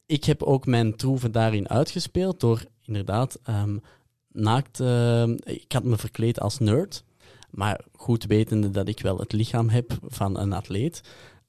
ik 0.07 0.25
heb 0.25 0.43
ook 0.43 0.67
mijn 0.67 0.97
troeven 0.97 1.33
daarin 1.33 1.69
uitgespeeld 1.69 2.41
door 2.41 2.65
inderdaad 2.85 3.39
ehm, 3.45 3.77
naakt. 4.33 4.81
ehm, 4.81 5.37
ik 5.45 5.73
had 5.73 5.85
me 5.85 5.97
verkleed 5.99 6.41
als 6.41 6.59
nerd, 6.59 7.05
maar 7.51 7.81
goed 7.97 8.25
wetende 8.25 8.71
dat 8.71 8.89
ik 8.89 9.01
wel 9.01 9.19
het 9.19 9.33
lichaam 9.33 9.69
heb 9.69 9.99
van 10.07 10.39
een 10.39 10.53
atleet. 10.53 11.01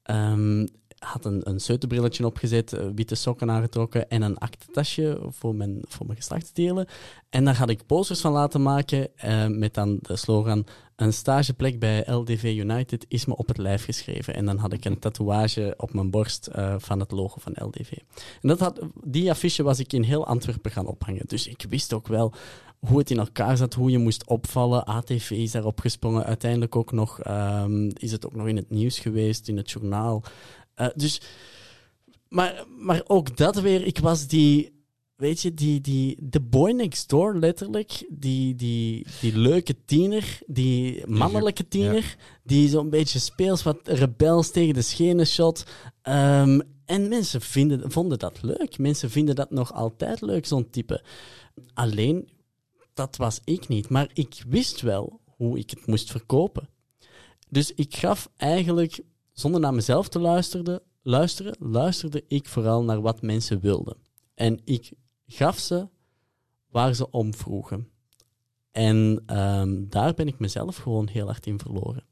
ehm, 0.03 0.65
had 1.03 1.25
een, 1.25 1.41
een 1.43 2.25
opgezet, 2.25 2.73
eh, 2.73 2.85
witte 2.95 3.15
sokken 3.15 3.51
aangetrokken 3.51 4.09
en 4.09 4.21
een 4.21 4.37
aktentasje 4.37 5.21
voor 5.29 5.55
mijn, 5.55 5.81
voor 5.87 6.05
mijn 6.05 6.17
geslachtsdelen. 6.17 6.87
En 7.29 7.45
daar 7.45 7.57
had 7.57 7.69
ik 7.69 7.85
posters 7.85 8.21
van 8.21 8.31
laten 8.31 8.61
maken 8.61 9.17
eh, 9.17 9.47
met 9.47 9.73
dan 9.73 9.97
de 10.01 10.15
slogan 10.15 10.65
een 10.95 11.13
stageplek 11.13 11.79
bij 11.79 12.03
LDV 12.05 12.43
United 12.43 13.05
is 13.07 13.25
me 13.25 13.35
op 13.35 13.47
het 13.47 13.57
lijf 13.57 13.85
geschreven. 13.85 14.33
En 14.33 14.45
dan 14.45 14.57
had 14.57 14.73
ik 14.73 14.85
een 14.85 14.99
tatoeage 14.99 15.73
op 15.77 15.93
mijn 15.93 16.11
borst 16.11 16.47
eh, 16.47 16.75
van 16.77 16.99
het 16.99 17.11
logo 17.11 17.39
van 17.39 17.53
LDV. 17.67 17.91
En 18.41 18.47
dat 18.47 18.59
had, 18.59 18.79
die 19.03 19.29
affiche 19.29 19.63
was 19.63 19.79
ik 19.79 19.93
in 19.93 20.03
heel 20.03 20.25
Antwerpen 20.25 20.71
gaan 20.71 20.87
ophangen. 20.87 21.27
Dus 21.27 21.47
ik 21.47 21.65
wist 21.69 21.93
ook 21.93 22.07
wel 22.07 22.33
hoe 22.79 22.97
het 22.97 23.11
in 23.11 23.19
elkaar 23.19 23.57
zat, 23.57 23.73
hoe 23.73 23.91
je 23.91 23.97
moest 23.97 24.27
opvallen. 24.27 24.85
ATV 24.85 25.31
is 25.31 25.51
daarop 25.51 25.79
gesprongen. 25.79 26.25
Uiteindelijk 26.25 26.75
ook 26.75 26.91
nog, 26.91 27.19
ehm, 27.19 27.89
is 27.93 28.11
het 28.11 28.25
ook 28.25 28.35
nog 28.35 28.47
in 28.47 28.55
het 28.55 28.69
nieuws 28.69 28.99
geweest, 28.99 29.47
in 29.47 29.57
het 29.57 29.71
journaal. 29.71 30.23
Eh, 30.75 30.87
dus, 30.95 31.21
maar, 32.29 32.65
maar 32.77 33.01
ook 33.07 33.37
dat 33.37 33.61
weer, 33.61 33.85
ik 33.85 33.99
was 33.99 34.27
die 34.27 34.73
weet 35.15 35.41
je, 35.41 35.53
die, 35.53 35.81
die, 35.81 36.17
de 36.19 36.41
boy 36.41 36.71
next 36.71 37.09
door, 37.09 37.35
letterlijk, 37.35 38.05
die, 38.09 38.55
die, 38.55 39.05
die 39.21 39.37
leuke 39.37 39.75
tiener, 39.85 40.39
die 40.45 41.07
mannelijke 41.07 41.67
tiener, 41.67 42.15
die 42.43 42.69
zo'n 42.69 42.89
beetje 42.89 43.19
speels 43.19 43.63
wat 43.63 43.77
rebels 43.83 44.51
tegen 44.51 44.73
de 44.73 44.81
schenen 44.81 45.27
shot. 45.27 45.65
Ehm, 46.01 46.59
en 46.85 47.07
mensen 47.07 47.41
vinden, 47.41 47.91
vonden 47.91 48.19
dat 48.19 48.41
leuk. 48.41 48.77
Mensen 48.77 49.09
vinden 49.09 49.35
dat 49.35 49.51
nog 49.51 49.73
altijd 49.73 50.21
leuk, 50.21 50.45
zo'n 50.45 50.69
type. 50.69 51.03
Alleen, 51.73 52.29
dat 52.93 53.17
was 53.17 53.39
ik 53.43 53.67
niet. 53.67 53.89
Maar 53.89 54.09
ik 54.13 54.43
wist 54.47 54.81
wel 54.81 55.19
hoe 55.25 55.59
ik 55.59 55.69
het 55.69 55.85
moest 55.85 56.11
verkopen. 56.11 56.69
Dus 57.49 57.73
ik 57.73 57.95
gaf 57.95 58.29
eigenlijk, 58.37 58.99
zonder 59.33 59.61
naar 59.61 59.73
mezelf 59.73 60.09
te 60.09 60.19
luisteren, 60.19 60.81
luisteren, 61.01 61.55
luisterde 61.59 62.23
ik 62.27 62.47
vooral 62.47 62.83
naar 62.83 63.01
wat 63.01 63.21
mensen 63.21 63.59
wilden. 63.59 63.97
En 64.35 64.61
ik 64.63 64.91
gaf 65.27 65.59
ze 65.59 65.87
waar 66.69 66.93
ze 66.93 67.11
om 67.11 67.33
vroegen. 67.33 67.87
En 68.71 69.23
ehm, 69.25 69.83
daar 69.87 70.13
ben 70.13 70.27
ik 70.27 70.39
mezelf 70.39 70.77
gewoon 70.77 71.07
heel 71.07 71.25
hard 71.25 71.45
in 71.45 71.59
verloren. 71.59 72.05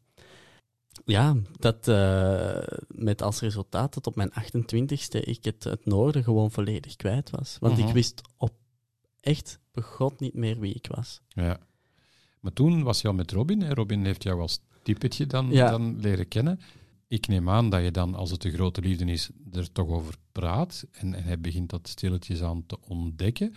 Ja, 1.05 1.35
dat 1.59 1.87
eh, 1.87 2.57
met 2.87 3.21
als 3.21 3.39
resultaat 3.39 3.93
dat 3.93 4.07
op 4.07 4.15
mijn 4.15 4.31
28ste 4.31 5.21
ik 5.21 5.43
het, 5.43 5.63
het 5.63 5.85
noorden 5.85 6.23
gewoon 6.23 6.51
volledig 6.51 6.95
kwijt 6.95 7.29
was. 7.29 7.57
Want 7.59 7.77
Mhm. 7.77 7.87
ik 7.87 7.93
wist 7.93 8.21
op 8.37 8.53
echt 9.19 9.59
begot 9.71 10.19
niet 10.19 10.33
meer 10.33 10.59
wie 10.59 10.73
ik 10.73 10.87
was. 10.95 11.21
Ja. 11.27 11.59
Maar 12.39 12.53
toen 12.53 12.83
was 12.83 13.01
je 13.01 13.07
al 13.07 13.13
met 13.13 13.31
Robin. 13.31 13.61
Hè? 13.61 13.73
Robin 13.73 14.05
heeft 14.05 14.23
jou 14.23 14.41
als 14.41 14.59
typetje 14.83 15.27
dan, 15.27 15.51
Ja. 15.51 15.69
dan 15.71 15.99
leren 15.99 16.27
kennen. 16.27 16.59
Ik 17.11 17.27
neem 17.27 17.49
aan 17.49 17.69
dat 17.69 17.83
je 17.83 17.91
dan, 17.91 18.15
als 18.15 18.31
het 18.31 18.41
de 18.41 18.51
grote 18.51 18.81
liefde 18.81 19.05
is, 19.05 19.29
er 19.51 19.71
toch 19.71 19.87
over 19.87 20.15
praat. 20.31 20.85
En, 20.91 21.13
en 21.13 21.23
hij 21.23 21.39
begint 21.39 21.69
dat 21.69 21.87
stilletjes 21.87 22.41
aan 22.41 22.65
te 22.65 22.77
ontdekken. 22.87 23.53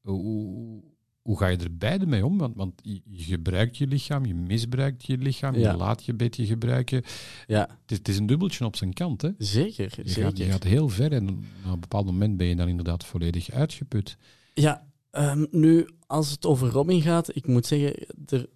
Hoe, 0.00 0.82
hoe 1.22 1.38
ga 1.38 1.46
je 1.46 1.56
er 1.56 1.76
beide 1.76 2.06
mee 2.06 2.24
om? 2.26 2.38
Want, 2.38 2.56
want 2.56 2.80
je 2.82 3.22
gebruikt 3.22 3.76
je 3.76 3.86
lichaam, 3.86 4.24
je 4.26 4.34
misbruikt 4.34 5.04
je 5.04 5.18
lichaam, 5.18 5.54
Ja. 5.54 5.70
je 5.70 5.76
laat 5.76 6.04
je 6.04 6.14
beetje 6.14 6.46
gebruiken. 6.46 7.02
Ja, 7.46 7.60
Het 7.60 7.90
is, 7.90 7.98
het 7.98 8.08
is 8.08 8.18
een 8.18 8.26
dubbeltje 8.26 8.64
op 8.64 8.76
zijn 8.76 8.92
kant. 8.92 9.22
Hè? 9.22 9.30
zeker. 9.38 9.92
Je, 9.96 10.08
zeker. 10.08 10.22
gaat, 10.22 10.38
je 10.38 10.44
gaat 10.44 10.64
heel 10.64 10.88
ver 10.88 11.12
en 11.12 11.28
op 11.28 11.72
een 11.72 11.80
bepaald 11.80 12.06
moment 12.06 12.36
ben 12.36 12.46
je 12.46 12.56
dan 12.56 12.68
inderdaad 12.68 13.04
volledig 13.04 13.50
uitgeput. 13.50 14.16
Ja, 14.54 14.86
ehm, 15.10 15.46
nu, 15.50 15.88
als 16.06 16.30
het 16.30 16.46
over 16.46 16.68
Robin 16.68 17.02
gaat, 17.02 17.36
ik 17.36 17.46
moet 17.46 17.66
zeggen, 17.66 18.06
er, 18.26 18.48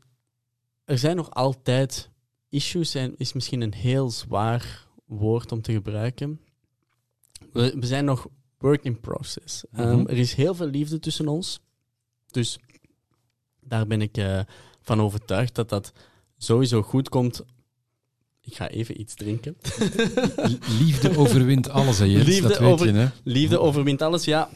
er 0.85 0.99
zijn 0.99 1.17
nog 1.17 1.31
altijd 1.31 2.11
issues, 2.49 2.91
zijn, 2.91 3.15
is 3.17 3.33
misschien 3.33 3.61
een 3.61 3.75
heel 3.75 4.11
zwaar 4.11 4.87
woord 5.05 5.53
om 5.53 5.63
te 5.63 5.73
gebruiken. 5.73 6.41
We, 7.53 7.75
we 7.81 7.87
zijn 7.87 8.05
nog 8.05 8.29
work 8.59 8.85
in 8.85 9.01
process. 9.01 9.65
Ehm, 9.73 9.99
Mhm. 9.99 10.07
er 10.09 10.19
is 10.19 10.35
heel 10.35 10.55
veel 10.55 10.67
liefde 10.67 10.99
tussen 10.99 11.29
ons, 11.29 11.61
dus 12.31 12.59
daar 13.61 13.87
ben 13.87 14.01
ik 14.03 14.17
eh, 14.17 14.41
van 14.81 15.01
overtuigd 15.01 15.55
dat 15.55 15.69
dat 15.69 15.93
sowieso 16.37 16.83
goed 16.83 17.09
komt. 17.09 17.45
Ik 18.41 18.55
ga 18.57 18.69
even 18.69 19.01
iets 19.01 19.15
drinken. 19.15 19.57
Liefde 20.81 21.17
overwint 21.19 21.69
alles, 21.69 21.99
hè 21.99 22.05
Jens, 22.05 22.27
Liefde 22.27 22.49
dat 22.49 22.59
weet 22.59 22.79
je. 22.79 22.93
Hè? 22.93 23.09
Liefde 23.23 23.59
overwint 23.61 24.03
alles, 24.03 24.25
ja. 24.25 24.51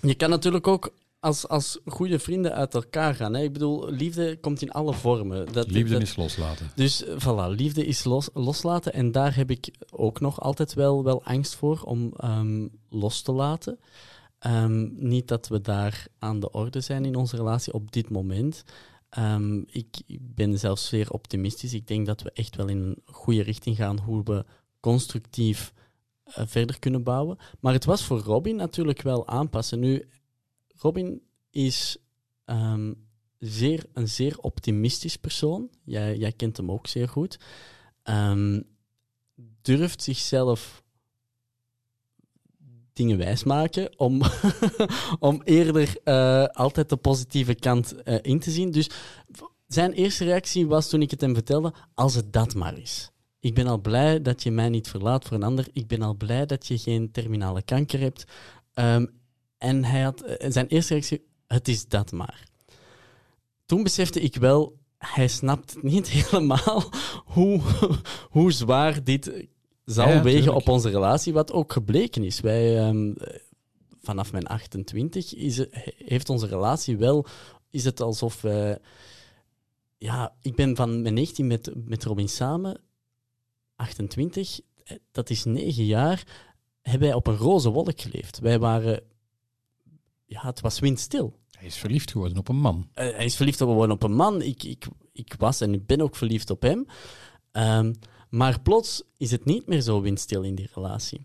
Je 0.00 0.14
kan 0.14 0.30
natuurlijk 0.30 0.66
ook 0.66 0.94
als, 1.22 1.48
als 1.48 1.78
goede 1.84 2.18
vrienden 2.18 2.52
uit 2.54 2.74
elkaar 2.74 3.14
gaan. 3.14 3.34
Hè. 3.34 3.42
Ik 3.42 3.52
bedoel, 3.52 3.90
liefde 3.90 4.36
komt 4.40 4.62
in 4.62 4.70
alle 4.70 4.92
vormen. 4.92 5.52
Dat, 5.52 5.70
Liefde 5.70 5.92
dat- 5.92 6.02
is 6.02 6.16
loslaten. 6.16 6.70
Dus 6.74 7.04
eh, 7.04 7.16
voilà, 7.20 7.56
liefde 7.56 7.86
is 7.86 8.04
los, 8.04 8.28
loslaten. 8.34 8.92
En 8.92 9.12
daar 9.12 9.36
heb 9.36 9.50
ik 9.50 9.70
ook 9.90 10.20
nog 10.20 10.40
altijd 10.40 10.74
wel, 10.74 11.04
wel 11.04 11.24
angst 11.24 11.54
voor 11.54 11.80
om 11.82 12.12
ehm, 12.16 12.68
los 12.88 13.22
te 13.22 13.32
laten. 13.32 13.78
Ehm, 14.38 14.88
niet 14.92 15.28
dat 15.28 15.48
we 15.48 15.60
daar 15.60 16.06
aan 16.18 16.40
de 16.40 16.50
orde 16.50 16.80
zijn 16.80 17.04
in 17.04 17.16
onze 17.16 17.36
relatie 17.36 17.72
op 17.72 17.92
dit 17.92 18.10
moment. 18.10 18.64
Ehm, 19.08 19.58
ik, 19.66 19.96
ik 20.06 20.34
ben 20.34 20.58
zelfs 20.58 20.88
zeer 20.88 21.10
optimistisch. 21.10 21.74
Ik 21.74 21.86
denk 21.86 22.06
dat 22.06 22.22
we 22.22 22.30
echt 22.34 22.56
wel 22.56 22.68
in 22.68 22.78
een 22.78 23.02
goede 23.04 23.42
richting 23.42 23.76
gaan 23.76 23.98
hoe 23.98 24.22
we 24.24 24.44
constructief 24.80 25.72
eh, 26.24 26.44
verder 26.46 26.78
kunnen 26.78 27.02
bouwen. 27.02 27.38
Maar 27.60 27.72
het 27.72 27.84
was 27.84 28.04
voor 28.04 28.18
Robin 28.20 28.56
natuurlijk 28.56 29.02
wel 29.02 29.26
aanpassen. 29.28 29.78
Nu, 29.80 30.08
Robin 30.82 31.22
is 31.50 31.96
ehm, 32.44 32.92
zeer, 33.38 33.84
een 33.92 34.08
zeer 34.08 34.38
optimistisch 34.38 35.16
persoon. 35.16 35.70
Jij, 35.84 36.16
jij 36.16 36.32
kent 36.32 36.56
hem 36.56 36.70
ook 36.70 36.86
zeer 36.86 37.08
goed. 37.08 37.38
Ehm, 38.02 38.60
durft 39.62 40.02
zichzelf 40.02 40.82
dingen 42.92 43.18
wijsmaken 43.18 43.98
om, 43.98 44.22
om 45.18 45.42
eerder 45.44 45.96
eh, 46.04 46.44
altijd 46.44 46.88
de 46.88 46.96
positieve 46.96 47.54
kant 47.54 48.02
eh, 48.02 48.18
in 48.22 48.38
te 48.38 48.50
zien. 48.50 48.70
Dus 48.70 48.90
zijn 49.66 49.92
eerste 49.92 50.24
reactie 50.24 50.66
was 50.66 50.88
toen 50.88 51.02
ik 51.02 51.10
het 51.10 51.20
hem 51.20 51.34
vertelde, 51.34 51.72
als 51.94 52.14
het 52.14 52.32
dat 52.32 52.54
maar 52.54 52.78
is. 52.78 53.10
Ik 53.40 53.54
ben 53.54 53.66
al 53.66 53.78
blij 53.78 54.22
dat 54.22 54.42
je 54.42 54.50
mij 54.50 54.68
niet 54.68 54.88
verlaat 54.88 55.24
voor 55.24 55.36
een 55.36 55.42
ander. 55.42 55.68
Ik 55.72 55.86
ben 55.86 56.02
al 56.02 56.14
blij 56.14 56.46
dat 56.46 56.66
je 56.66 56.78
geen 56.78 57.10
terminale 57.10 57.62
kanker 57.62 58.00
hebt. 58.00 58.24
Ehm, 58.72 59.06
en 59.62 59.84
hij 59.84 60.02
had 60.02 60.20
eh, 60.22 60.50
zijn 60.50 60.66
eerste 60.66 60.92
reactie, 60.92 61.24
het 61.46 61.68
is 61.68 61.86
dat 61.88 62.12
maar. 62.12 62.44
Toen 63.66 63.82
besefte 63.82 64.20
ik 64.20 64.36
wel, 64.36 64.78
hij 64.98 65.28
snapt 65.28 65.82
niet 65.82 66.08
helemaal 66.16 66.84
hoe, 67.24 67.60
hoe 68.30 68.52
zwaar 68.52 69.04
dit 69.04 69.46
zal 69.84 70.08
Ja, 70.08 70.22
wegen 70.22 70.42
tuurlijk. 70.42 70.60
op 70.66 70.68
onze 70.74 70.90
relatie, 70.90 71.32
wat 71.32 71.52
ook 71.52 71.72
gebleken 71.72 72.24
is. 72.24 72.40
Wij, 72.40 72.78
ehm, 72.78 73.12
vanaf 74.02 74.32
mijn 74.32 74.46
28 74.46 75.34
is, 75.34 75.56
het- 75.56 75.92
heeft 75.96 76.28
onze 76.28 76.46
relatie 76.46 76.96
wel, 76.96 77.26
is 77.70 77.84
het 77.84 78.00
alsof 78.00 78.40
we, 78.40 78.80
ja, 79.98 80.34
ik 80.42 80.54
ben 80.56 80.76
van 80.76 81.02
mijn 81.02 81.14
19 81.14 81.46
met, 81.46 81.70
met 81.74 82.04
Robin 82.04 82.28
samen, 82.28 82.80
28, 83.76 84.60
eh, 84.84 84.96
dat 85.10 85.30
is 85.30 85.44
negen 85.44 85.84
jaar, 85.84 86.48
hebben 86.82 87.08
wij 87.08 87.16
op 87.16 87.26
een 87.26 87.36
roze 87.36 87.70
wolk 87.70 88.00
geleefd. 88.00 88.38
Wij 88.38 88.58
waren, 88.58 89.02
ja, 90.32 90.46
het 90.46 90.60
was 90.60 90.78
windstil. 90.78 91.40
Hij 91.50 91.66
is 91.66 91.76
verliefd 91.76 92.10
geworden 92.10 92.38
op 92.38 92.48
een 92.48 92.56
man. 92.56 92.88
Eh, 92.92 93.10
hij 93.10 93.24
is 93.24 93.36
verliefd 93.36 93.58
geworden 93.58 93.90
op 93.90 94.02
een 94.02 94.14
man. 94.14 94.42
Ik, 94.42 94.62
ik, 94.62 94.86
ik 95.12 95.34
was 95.38 95.60
en 95.60 95.74
ik 95.74 95.86
ben 95.86 96.00
ook 96.00 96.16
verliefd 96.16 96.50
op 96.50 96.62
hem. 96.62 96.86
Ehm, 97.52 97.92
maar 98.28 98.60
plots 98.60 99.02
is 99.16 99.30
het 99.30 99.44
niet 99.44 99.66
meer 99.66 99.80
zo 99.80 100.00
windstil 100.00 100.42
in 100.42 100.54
die 100.54 100.68
relatie. 100.74 101.22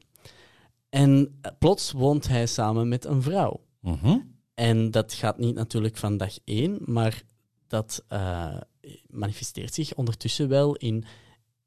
En 0.89 1.37
eh, 1.41 1.51
plots 1.59 1.91
woont 1.91 2.27
hij 2.27 2.45
samen 2.45 2.87
met 2.87 3.05
een 3.05 3.21
vrouw. 3.21 3.61
Mhm. 3.79 4.17
En 4.53 4.91
dat 4.91 5.13
gaat 5.13 5.37
niet 5.37 5.55
natuurlijk 5.55 5.97
van 5.97 6.17
dag 6.17 6.37
één, 6.43 6.79
maar 6.85 7.21
dat 7.67 8.03
eh, 8.07 8.57
manifesteert 9.09 9.73
zich 9.73 9.93
ondertussen 9.95 10.49
wel 10.49 10.75
in... 10.75 11.05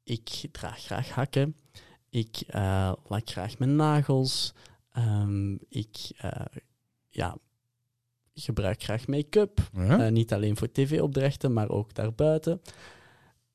Ik 0.03 0.47
draag 0.51 0.79
graag 0.79 1.09
hakken. 1.09 1.55
Ik 2.09 2.43
eh 2.47 2.93
lak 3.07 3.29
graag 3.29 3.57
mijn 3.57 3.75
nagels. 3.75 4.53
ehm, 4.91 5.53
ik 5.69 6.11
ja, 7.11 7.37
gebruik 8.33 8.83
graag 8.83 9.07
make-up. 9.07 9.69
Ja? 9.73 10.05
Eh, 10.05 10.11
niet 10.11 10.33
alleen 10.33 10.57
voor 10.57 10.71
tv-opdrachten, 10.71 11.53
maar 11.53 11.69
ook 11.69 11.93
daarbuiten. 11.93 12.61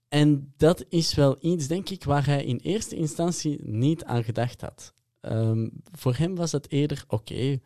En 0.09 0.53
dat 0.57 0.85
is 0.89 1.15
wel 1.15 1.37
iets, 1.41 1.67
denk 1.67 1.89
ik, 1.89 2.05
waar 2.05 2.27
hij 2.27 2.45
in 2.45 2.59
eerste 2.59 2.97
instantie 2.97 3.59
niet 3.63 4.05
aan 4.05 4.25
gedacht 4.25 4.61
had. 4.61 4.95
Ehm, 5.21 5.69
voor 5.93 6.15
hem 6.15 6.35
was 6.35 6.53
het 6.53 6.71
eerder, 6.71 7.05
oké, 7.09 7.59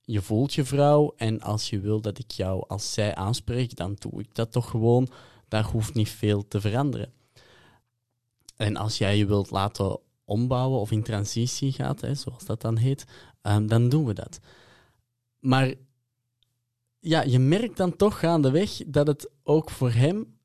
je 0.00 0.22
voelt 0.22 0.54
je 0.54 0.64
vrouw 0.64 1.14
en 1.16 1.40
als 1.40 1.70
je 1.70 1.80
wil 1.80 2.00
dat 2.00 2.18
ik 2.18 2.30
jou 2.30 2.64
als 2.68 2.92
zij 2.92 3.14
aanspreek, 3.14 3.76
dan 3.76 3.96
doe 3.98 4.20
ik 4.20 4.34
dat 4.34 4.52
toch 4.52 4.70
gewoon. 4.70 5.08
Daar 5.48 5.64
hoeft 5.64 5.94
niet 5.94 6.08
veel 6.08 6.48
te 6.48 6.60
veranderen. 6.60 7.12
En 8.56 8.76
als 8.76 8.98
jij 8.98 9.16
je 9.16 9.26
wilt 9.26 9.50
laten 9.50 9.98
ombouwen 10.24 10.80
of 10.80 10.90
in 10.90 11.02
transitie 11.02 11.72
gaat, 11.72 12.00
hè, 12.00 12.14
zoals 12.14 12.44
dat 12.44 12.60
dan 12.60 12.76
heet, 12.76 13.04
ehm, 13.42 13.66
dan 13.66 13.88
doen 13.88 14.04
we 14.04 14.12
dat. 14.12 14.40
Maar 15.44 15.74
ja, 17.00 17.22
je 17.22 17.38
merkt 17.38 17.76
dan 17.76 17.96
toch 17.96 18.18
gaandeweg 18.18 18.80
dat 18.86 19.06
het 19.06 19.30
ook 19.42 19.70
voor 19.70 19.90
hem, 19.90 20.36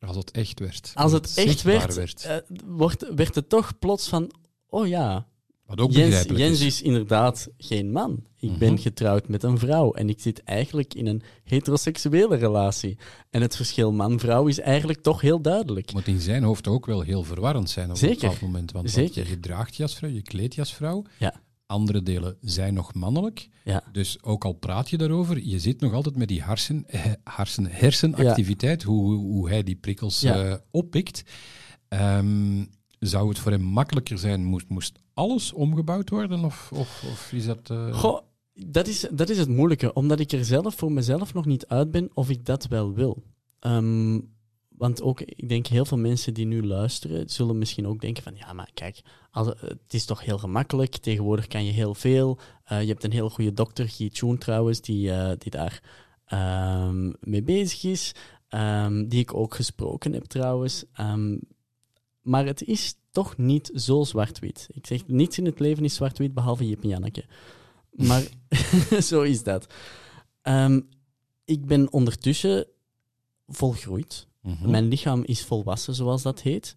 Als 0.00 0.16
het 0.16 0.30
echt 0.30 0.60
werd. 0.60 0.90
als 0.94 1.12
het 1.12 1.24
echt 1.24 1.32
zichtbaar 1.48 1.94
werd, 1.94 2.24
eh, 2.24 2.36
wordt, 2.64 3.14
werd 3.14 3.34
het 3.34 3.48
toch 3.48 3.78
plots 3.78 4.08
van, 4.08 4.30
oh 4.66 4.86
ja, 4.86 5.26
Wat 5.66 5.80
ook 5.80 5.92
Jens, 5.92 6.22
Jens 6.22 6.60
is. 6.60 6.66
is 6.66 6.82
inderdaad 6.82 7.48
geen 7.58 7.92
man. 7.92 8.26
Ik 8.40 8.48
Mhm. 8.50 8.58
ben 8.58 8.78
getrouwd 8.78 9.28
met 9.28 9.42
een 9.42 9.58
vrouw 9.58 9.92
en 9.92 10.08
ik 10.08 10.20
zit 10.20 10.42
eigenlijk 10.44 10.94
in 10.94 11.06
een 11.06 11.22
heteroseksuele 11.44 12.36
relatie. 12.36 12.98
En 13.30 13.42
het 13.42 13.56
verschil 13.56 13.92
man-vrouw 13.92 14.46
is 14.46 14.58
eigenlijk 14.60 15.02
toch 15.02 15.20
heel 15.20 15.40
duidelijk. 15.40 15.92
moet 15.92 16.06
in 16.06 16.20
zijn 16.20 16.42
hoofd 16.42 16.66
ook 16.68 16.86
wel 16.86 17.00
heel 17.00 17.22
verwarrend 17.24 17.70
zijn 17.70 17.90
op 17.90 17.96
Zeker. 17.96 18.14
een 18.14 18.20
bepaald 18.20 18.40
moment. 18.40 18.72
Want, 18.72 18.90
Zeker. 18.90 19.14
want 19.14 19.28
je 19.28 19.40
draagt 19.40 19.80
als 19.80 19.94
vrouw, 19.96 20.10
je 20.10 20.22
kleedt 20.22 20.54
je 20.54 20.60
als 20.60 20.74
vrouw. 20.74 21.04
Ja. 21.18 21.34
Andere 21.68 22.02
delen 22.02 22.36
zijn 22.40 22.74
nog 22.74 22.94
mannelijk. 22.94 23.48
Ja. 23.64 23.82
Dus 23.92 24.22
ook 24.22 24.44
al 24.44 24.52
praat 24.52 24.90
je 24.90 24.96
daarover, 24.96 25.42
je 25.42 25.58
zit 25.58 25.80
nog 25.80 25.92
altijd 25.92 26.16
met 26.16 26.28
die 26.28 26.42
hersen, 26.42 26.84
eh, 26.86 27.04
hersen, 27.24 27.66
hersenactiviteit, 27.66 28.82
hoe, 28.82 29.14
hoe 29.16 29.48
hij 29.48 29.62
die 29.62 29.76
prikkels 29.76 30.20
Ja. 30.20 30.44
eh, 30.44 30.54
oppikt. 30.70 31.22
Ehm, 31.88 32.64
zou 32.98 33.28
het 33.28 33.38
voor 33.38 33.52
hem 33.52 33.62
makkelijker 33.62 34.18
zijn, 34.18 34.44
moest, 34.44 34.68
moest 34.68 34.98
alles 35.14 35.52
omgebouwd 35.52 36.10
worden? 36.10 36.44
Of, 36.44 36.70
of, 36.72 37.04
of 37.10 37.32
is 37.32 37.46
dat... 37.46 37.72
Goh, 37.92 38.20
dat 38.54 38.86
is, 38.86 39.06
dat 39.12 39.28
is 39.28 39.38
het 39.38 39.48
moeilijke, 39.48 39.92
omdat 39.92 40.20
ik 40.20 40.32
er 40.32 40.44
zelf 40.44 40.74
voor 40.74 40.92
mezelf 40.92 41.34
nog 41.34 41.44
niet 41.46 41.66
uit 41.66 41.90
ben 41.90 42.10
of 42.14 42.30
ik 42.30 42.44
dat 42.44 42.66
wel 42.66 42.92
wil. 42.94 43.22
Ehm, 43.60 44.20
want 44.78 45.02
ook, 45.02 45.20
ik 45.20 45.48
denk 45.48 45.66
heel 45.66 45.84
veel 45.84 45.98
mensen 45.98 46.34
die 46.34 46.46
nu 46.46 46.66
luisteren, 46.66 47.28
zullen 47.28 47.58
misschien 47.58 47.86
ook 47.86 48.00
denken 48.00 48.22
van, 48.22 48.34
ja, 48.36 48.52
maar 48.52 48.70
kijk, 48.74 49.00
als, 49.30 49.46
het 49.46 49.94
is 49.94 50.04
toch 50.04 50.24
heel 50.24 50.38
gemakkelijk, 50.38 50.96
tegenwoordig 50.96 51.46
kan 51.46 51.64
je 51.64 51.72
heel 51.72 51.94
veel. 51.94 52.38
Eh, 52.64 52.82
je 52.82 52.88
hebt 52.88 53.04
een 53.04 53.12
heel 53.12 53.30
goede 53.30 53.52
dokter, 53.52 53.88
Guy 53.88 54.10
Tjoen 54.10 54.38
trouwens, 54.38 54.80
die, 54.80 55.12
eh, 55.12 55.32
die 55.38 55.50
daar 55.50 55.82
ehm, 56.24 57.12
mee 57.20 57.42
bezig 57.42 57.84
is, 57.84 58.14
ehm, 58.48 59.08
die 59.08 59.20
ik 59.20 59.34
ook 59.34 59.54
gesproken 59.54 60.12
heb 60.12 60.24
trouwens. 60.24 60.84
Ehm, 60.92 61.36
maar 62.20 62.46
het 62.46 62.62
is 62.62 62.94
toch 63.10 63.36
niet 63.36 63.70
zo 63.74 64.04
zwart-wit. 64.04 64.68
Ik 64.72 64.86
zeg, 64.86 65.06
niets 65.06 65.38
in 65.38 65.44
het 65.44 65.60
leven 65.60 65.84
is 65.84 65.94
zwart-wit, 65.94 66.34
behalve 66.34 66.68
Jip 66.68 66.84
en. 66.84 67.12
Maar 67.90 68.22
zo 69.10 69.22
is 69.22 69.42
dat. 69.42 69.74
Ik 71.44 71.66
ben 71.66 71.92
ondertussen 71.92 72.66
volgroeid. 73.46 74.27
Mhm. 74.40 74.70
Mijn 74.70 74.88
lichaam 74.88 75.22
is 75.24 75.44
volwassen, 75.44 75.94
zoals 75.94 76.22
dat 76.22 76.42
heet. 76.42 76.74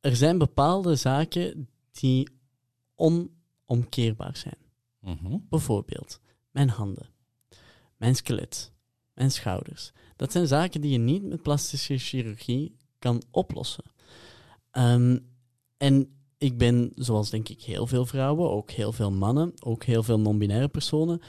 Er 0.00 0.16
zijn 0.16 0.38
bepaalde 0.38 0.96
zaken 0.96 1.68
die 1.90 2.28
onomkeerbaar 2.94 4.36
zijn. 4.36 4.58
Mhm. 5.00 5.38
Bijvoorbeeld 5.48 6.20
mijn 6.50 6.68
handen, 6.68 7.08
mijn 7.96 8.14
skelet, 8.14 8.72
mijn 9.14 9.30
schouders. 9.30 9.92
Dat 10.16 10.32
zijn 10.32 10.46
zaken 10.46 10.80
die 10.80 10.90
je 10.90 10.98
niet 10.98 11.22
met 11.22 11.42
plastische 11.42 11.98
chirurgie 11.98 12.76
kan 12.98 13.22
oplossen. 13.30 13.84
Ehm, 14.70 15.18
en 15.76 16.14
ik 16.38 16.58
ben, 16.58 16.92
zoals 16.94 17.30
denk 17.30 17.48
ik 17.48 17.62
heel 17.62 17.86
veel 17.86 18.06
vrouwen, 18.06 18.50
ook 18.50 18.70
heel 18.70 18.92
veel 18.92 19.12
mannen, 19.12 19.52
ook 19.64 19.84
heel 19.84 20.02
veel 20.02 20.20
non-binaire 20.20 20.68
personen. 20.68 21.20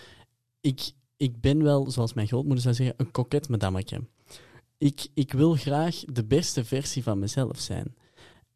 Ik, 0.61 0.91
ik 1.17 1.41
ben 1.41 1.63
wel, 1.63 1.91
zoals 1.91 2.13
mijn 2.13 2.27
grootmoeder 2.27 2.63
zou 2.63 2.75
zeggen, 2.75 2.95
een 2.97 3.11
koket 3.11 3.49
madammeke. 3.49 4.07
Ik, 4.85 5.07
ik 5.13 5.33
wil 5.33 5.53
graag 5.53 5.95
de 5.95 6.25
beste 6.25 6.65
versie 6.65 7.03
van 7.03 7.19
mezelf 7.19 7.59
zijn. 7.59 7.95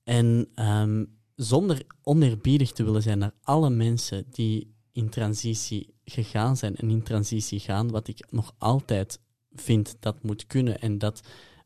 En 0.04 0.50
ehm, 0.56 1.06
zonder 1.36 1.86
oneerbiedig 2.02 2.72
te 2.72 2.84
willen 2.84 3.02
zijn 3.02 3.18
naar 3.18 3.34
alle 3.42 3.70
mensen 3.70 4.26
die 4.32 4.76
in 4.92 5.10
transitie 5.10 5.94
gegaan 6.04 6.58
zijn 6.58 6.76
en 6.76 6.90
in 6.90 7.04
transitie 7.04 7.60
gaan, 7.60 7.92
wat 7.92 8.08
ik 8.08 8.32
nog 8.32 8.56
altijd 8.58 9.20
vind 9.52 9.96
dat 10.00 10.24
moet 10.24 10.48
kunnen 10.48 10.82
en 10.82 10.98
dat, 10.98 11.22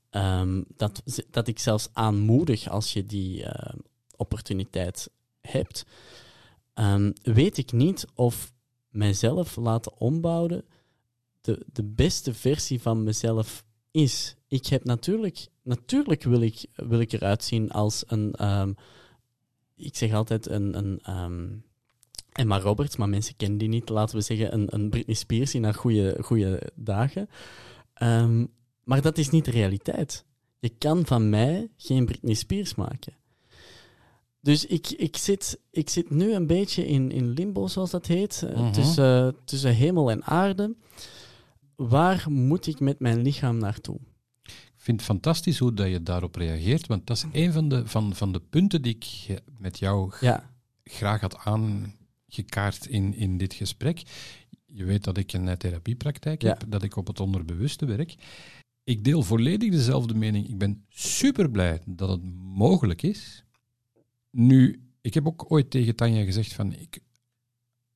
ehm, 0.09 0.63
dat, 0.75 1.03
dat 1.29 1.47
ik 1.47 1.59
zelfs 1.59 1.89
aanmoedig 1.93 2.69
als 2.69 2.93
je 2.93 3.05
die 3.05 3.43
eh, 3.43 3.75
opportuniteit 4.15 5.09
hebt, 5.41 5.85
ehm, 6.73 7.11
weet 7.21 7.57
ik 7.57 7.71
niet 7.71 8.05
of 8.15 8.53
mijzelf 8.89 9.55
laten 9.55 9.99
ombouwen 9.99 10.65
de, 11.41 11.65
de 11.73 11.83
beste 11.83 12.33
versie 12.33 12.81
van 12.81 13.03
mezelf 13.03 13.63
is. 13.91 14.35
Ik 14.53 14.65
heb 14.65 14.83
natuurlijk, 14.83 15.47
natuurlijk 15.63 16.23
wil 16.23 16.41
ik, 16.41 16.65
wil 16.75 16.99
ik 16.99 17.11
eruit 17.11 17.43
zien 17.43 17.71
als 17.71 18.03
een, 18.07 18.33
ehm, 18.33 18.73
ik 19.75 19.95
zeg 19.95 20.13
altijd 20.13 20.49
een, 20.49 20.77
een 20.77 20.99
ehm, 21.03 21.47
Emma 22.31 22.59
Roberts, 22.59 22.95
maar 22.95 23.09
mensen 23.09 23.35
kennen 23.35 23.57
die 23.57 23.67
niet, 23.67 23.89
laten 23.89 24.15
we 24.15 24.21
zeggen 24.21 24.53
een, 24.53 24.67
een 24.69 24.89
Britney 24.89 25.15
Spears 25.15 25.55
in 25.55 25.63
haar 25.63 25.73
goede, 25.73 26.17
goede 26.21 26.71
dagen. 26.75 27.29
Ehm, 27.93 28.45
maar 28.83 29.01
dat 29.01 29.17
is 29.17 29.29
niet 29.29 29.45
de 29.45 29.51
realiteit. 29.51 30.25
Je 30.59 30.69
kan 30.69 31.05
van 31.05 31.29
mij 31.29 31.69
geen 31.77 32.05
Britney 32.05 32.33
Spears 32.33 32.75
maken. 32.75 33.13
Dus 34.39 34.65
ik, 34.65 34.89
ik, 34.89 35.17
zit, 35.17 35.59
ik 35.71 35.89
zit 35.89 36.09
nu 36.09 36.33
een 36.33 36.47
beetje 36.47 36.85
in, 36.87 37.11
in 37.11 37.29
limbo, 37.29 37.67
zoals 37.67 37.91
dat 37.91 38.05
heet, 38.07 38.43
eh, 38.47 38.59
Mhm. 38.59 38.71
tussen, 38.71 39.35
tussen 39.45 39.75
hemel 39.75 40.11
en 40.11 40.23
aarde. 40.23 40.75
Waar 41.75 42.25
moet 42.29 42.67
ik 42.67 42.79
met 42.79 42.99
mijn 42.99 43.21
lichaam 43.21 43.57
naartoe? 43.57 43.99
Vind 44.83 44.97
het 44.97 45.09
fantastisch 45.09 45.57
hoe 45.57 45.73
dat 45.73 45.89
je 45.89 46.03
daarop 46.03 46.35
reageert, 46.35 46.87
want 46.87 47.07
dat 47.07 47.17
is 47.17 47.25
een 47.31 47.51
van 47.51 47.69
de, 47.69 47.87
van, 47.87 48.15
van 48.15 48.31
de 48.31 48.39
punten 48.49 48.81
die 48.81 48.95
ik 48.95 49.39
met 49.57 49.79
jou 49.79 50.13
Ja, 50.19 50.49
graag 50.83 51.21
had 51.21 51.37
aangekaart 51.37 52.85
in, 52.85 53.13
in 53.13 53.37
dit 53.37 53.53
gesprek. 53.53 54.01
Je 54.65 54.83
weet 54.83 55.03
dat 55.03 55.17
ik 55.17 55.33
een 55.33 55.57
therapiepraktijk 55.57 56.41
Ja. 56.41 56.47
heb, 56.47 56.63
dat 56.67 56.83
ik 56.83 56.95
op 56.95 57.07
het 57.07 57.19
onderbewuste 57.19 57.85
werk. 57.85 58.15
Ik 58.83 59.03
deel 59.03 59.23
volledig 59.23 59.71
dezelfde 59.71 60.13
mening. 60.13 60.49
Ik 60.49 60.57
ben 60.57 60.85
super 60.89 61.51
blij 61.51 61.81
dat 61.85 62.09
het 62.09 62.23
mogelijk 62.55 63.01
is. 63.01 63.43
Nu, 64.29 64.81
ik 65.01 65.13
heb 65.13 65.27
ook 65.27 65.51
ooit 65.51 65.69
tegen 65.69 65.95
Tanja 65.95 66.23
gezegd 66.23 66.53
van 66.53 66.73
ik 66.73 66.99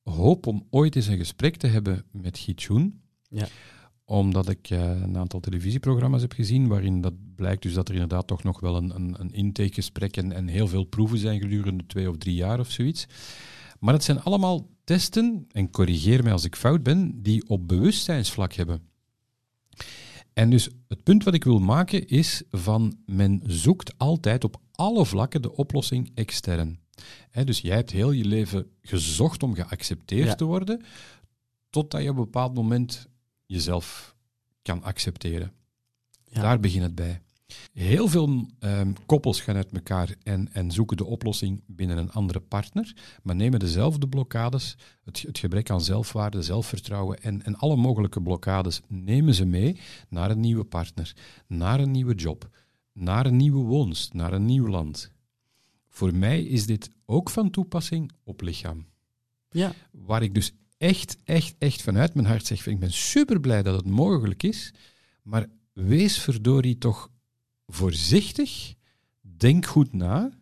hoop 0.02 0.46
om 0.46 0.66
ooit 0.70 0.96
eens 0.96 1.06
een 1.06 1.16
gesprek 1.18 1.56
te 1.56 1.66
hebben 1.66 2.04
met 2.10 2.38
Gietjoen. 2.38 3.00
Ja. 3.28 3.48
Omdat 4.10 4.48
ik 4.48 4.70
eh, 4.70 5.00
een 5.00 5.16
aantal 5.16 5.40
televisieprogramma's 5.40 6.20
heb 6.20 6.32
gezien 6.32 6.68
waarin 6.68 7.00
dat 7.00 7.14
blijkt 7.34 7.62
dus 7.62 7.74
dat 7.74 7.88
er 7.88 7.94
inderdaad 7.94 8.26
toch 8.26 8.42
nog 8.42 8.60
wel 8.60 8.76
een, 8.76 8.94
een, 8.94 9.20
een 9.20 9.32
intakegesprek 9.32 10.16
en, 10.16 10.32
en 10.32 10.46
heel 10.48 10.68
veel 10.68 10.84
proeven 10.84 11.18
zijn 11.18 11.40
gedurende 11.40 11.86
twee 11.86 12.10
of 12.10 12.16
drie 12.16 12.34
jaar 12.34 12.60
of 12.60 12.70
zoiets. 12.70 13.06
Maar 13.78 13.94
het 13.94 14.04
zijn 14.04 14.20
allemaal 14.22 14.68
testen, 14.84 15.46
en 15.52 15.70
corrigeer 15.70 16.22
mij 16.22 16.32
als 16.32 16.44
ik 16.44 16.56
fout 16.56 16.82
ben, 16.82 17.22
die 17.22 17.48
op 17.48 17.68
bewustzijnsvlak 17.68 18.52
hebben. 18.52 18.80
En 20.32 20.50
dus 20.50 20.68
het 20.88 21.02
punt 21.02 21.24
wat 21.24 21.34
ik 21.34 21.44
wil 21.44 21.58
maken 21.58 22.06
is 22.06 22.42
van 22.50 22.98
men 23.06 23.42
zoekt 23.46 23.98
altijd 23.98 24.44
op 24.44 24.60
alle 24.72 25.06
vlakken 25.06 25.42
de 25.42 25.56
oplossing 25.56 26.10
extern. 26.14 26.80
Hè, 27.30 27.44
dus 27.44 27.60
jij 27.60 27.76
hebt 27.76 27.90
heel 27.90 28.10
je 28.10 28.24
leven 28.24 28.66
gezocht 28.82 29.42
om 29.42 29.54
geaccepteerd 29.54 30.26
Ja. 30.26 30.34
te 30.34 30.44
worden, 30.44 30.82
totdat 31.70 32.02
je 32.02 32.10
op 32.10 32.16
een 32.16 32.24
bepaald 32.24 32.54
moment 32.54 33.08
jezelf 33.48 34.16
kan 34.62 34.82
accepteren. 34.82 35.52
Ja. 36.24 36.42
Daar 36.42 36.60
begint 36.60 36.82
het 36.82 36.94
bij. 36.94 37.22
Heel 37.72 38.08
veel 38.08 38.46
ehm, 38.58 38.92
koppels 39.06 39.40
gaan 39.40 39.56
uit 39.56 39.72
elkaar 39.72 40.14
en, 40.22 40.52
en 40.52 40.70
zoeken 40.70 40.96
de 40.96 41.04
oplossing 41.04 41.62
binnen 41.66 41.98
een 41.98 42.12
andere 42.12 42.40
partner, 42.40 42.96
maar 43.22 43.36
nemen 43.36 43.58
dezelfde 43.58 44.08
blokkades, 44.08 44.76
het, 45.04 45.22
het 45.22 45.38
gebrek 45.38 45.70
aan 45.70 45.80
zelfwaarde, 45.80 46.42
zelfvertrouwen 46.42 47.22
en, 47.22 47.42
en 47.42 47.56
alle 47.56 47.76
mogelijke 47.76 48.22
blokkades, 48.22 48.80
nemen 48.88 49.34
ze 49.34 49.44
mee 49.44 49.80
naar 50.08 50.30
een 50.30 50.40
nieuwe 50.40 50.64
partner, 50.64 51.16
naar 51.46 51.80
een 51.80 51.90
nieuwe 51.90 52.14
job, 52.14 52.48
naar 52.92 53.26
een 53.26 53.36
nieuwe 53.36 53.64
woonst, 53.64 54.12
naar 54.12 54.32
een 54.32 54.44
nieuw 54.44 54.68
land. 54.68 55.12
Voor 55.88 56.14
mij 56.14 56.42
is 56.42 56.66
dit 56.66 56.90
ook 57.06 57.30
van 57.30 57.50
toepassing 57.50 58.12
op 58.24 58.40
lichaam. 58.40 58.86
Ja, 59.50 59.72
Waar 59.92 60.22
ik 60.22 60.34
dus 60.34 60.52
echt, 60.78 61.16
echt, 61.24 61.54
echt 61.58 61.82
vanuit 61.82 62.14
mijn 62.14 62.26
hart 62.26 62.46
zeg, 62.46 62.66
ik 62.66 62.78
ben 62.78 62.92
super 62.92 63.40
blij 63.40 63.62
dat 63.62 63.76
het 63.76 63.90
mogelijk 63.90 64.42
is, 64.42 64.72
maar 65.22 65.46
wees 65.72 66.18
verdorie 66.18 66.78
toch 66.78 67.10
voorzichtig, 67.66 68.74
denk 69.20 69.66
goed 69.66 69.92
na, 69.92 70.38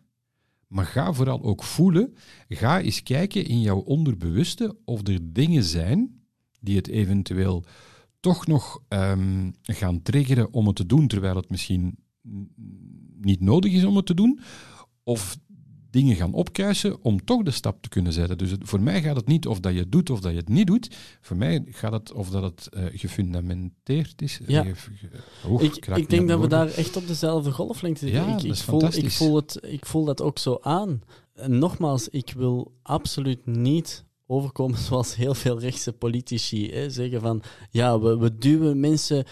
maar 0.67 0.85
ga 0.85 1.13
vooral 1.13 1.43
ook 1.43 1.63
voelen. 1.63 2.13
Ga 2.49 2.81
eens 2.81 3.03
kijken 3.03 3.45
in 3.45 3.61
jouw 3.61 3.79
onderbewuste 3.79 4.77
of 4.85 5.07
er 5.07 5.33
dingen 5.33 5.63
zijn 5.63 6.21
die 6.59 6.75
het 6.75 6.87
eventueel 6.87 7.63
toch 8.19 8.47
nog 8.47 8.83
ehm, 8.87 9.51
gaan 9.61 10.01
triggeren 10.01 10.53
om 10.53 10.67
het 10.67 10.75
te 10.75 10.85
doen, 10.85 11.07
terwijl 11.07 11.35
het 11.35 11.49
misschien 11.49 11.97
niet 13.15 13.39
nodig 13.39 13.73
is 13.73 13.83
om 13.83 13.95
het 13.95 14.05
te 14.05 14.13
doen. 14.13 14.39
Of 15.03 15.37
dingen 15.97 16.15
gaan 16.15 16.33
opkuisen 16.33 17.03
om 17.03 17.23
toch 17.25 17.43
de 17.43 17.51
stap 17.51 17.81
te 17.81 17.89
kunnen 17.89 18.13
zetten. 18.13 18.37
Dus 18.37 18.51
het- 18.51 18.61
voor 18.63 18.81
mij 18.81 19.01
gaat 19.01 19.15
het 19.15 19.27
niet 19.27 19.47
of 19.47 19.59
dat 19.59 19.73
je 19.73 19.79
het 19.79 19.91
doet 19.91 20.09
of 20.09 20.19
dat 20.19 20.31
je 20.31 20.37
het 20.37 20.49
niet 20.49 20.67
doet. 20.67 20.95
Voor 21.21 21.37
mij 21.37 21.63
gaat 21.69 21.91
het 21.91 22.13
of 22.13 22.29
dat 22.29 22.43
het 22.43 22.67
eh, 22.69 22.83
gefundamenteerd 22.93 24.21
is. 24.21 24.39
Ja. 24.47 24.65
Ik, 25.59 25.85
ik 25.95 26.09
denk 26.09 26.27
dat 26.27 26.39
we 26.39 26.47
daar 26.47 26.67
echt 26.67 26.95
op 26.95 27.07
dezelfde 27.07 27.51
golflengte 27.51 27.99
zitten. 28.07 28.21
Ja, 28.21 28.27
ik, 28.27 28.33
dat 28.33 28.43
ik, 28.43 28.51
is 28.51 28.61
voel, 28.61 28.83
ik, 28.93 29.11
voel 29.11 29.35
het, 29.35 29.59
ik 29.61 29.85
voel 29.85 30.05
dat 30.05 30.21
ook 30.21 30.39
zo 30.39 30.57
aan. 30.61 31.01
En 31.33 31.59
nogmaals, 31.59 32.09
ik 32.09 32.33
wil 32.37 32.73
absoluut 32.81 33.45
niet 33.45 34.05
overkomen 34.27 34.77
zoals 34.87 35.15
heel 35.15 35.33
veel 35.33 35.59
rechtse 35.59 35.93
politici 35.93 36.71
hè, 36.71 36.89
zeggen 36.89 37.21
van 37.21 37.41
ja, 37.71 37.99
we, 37.99 38.17
we 38.17 38.37
duwen 38.37 38.79
mensen, 38.79 39.25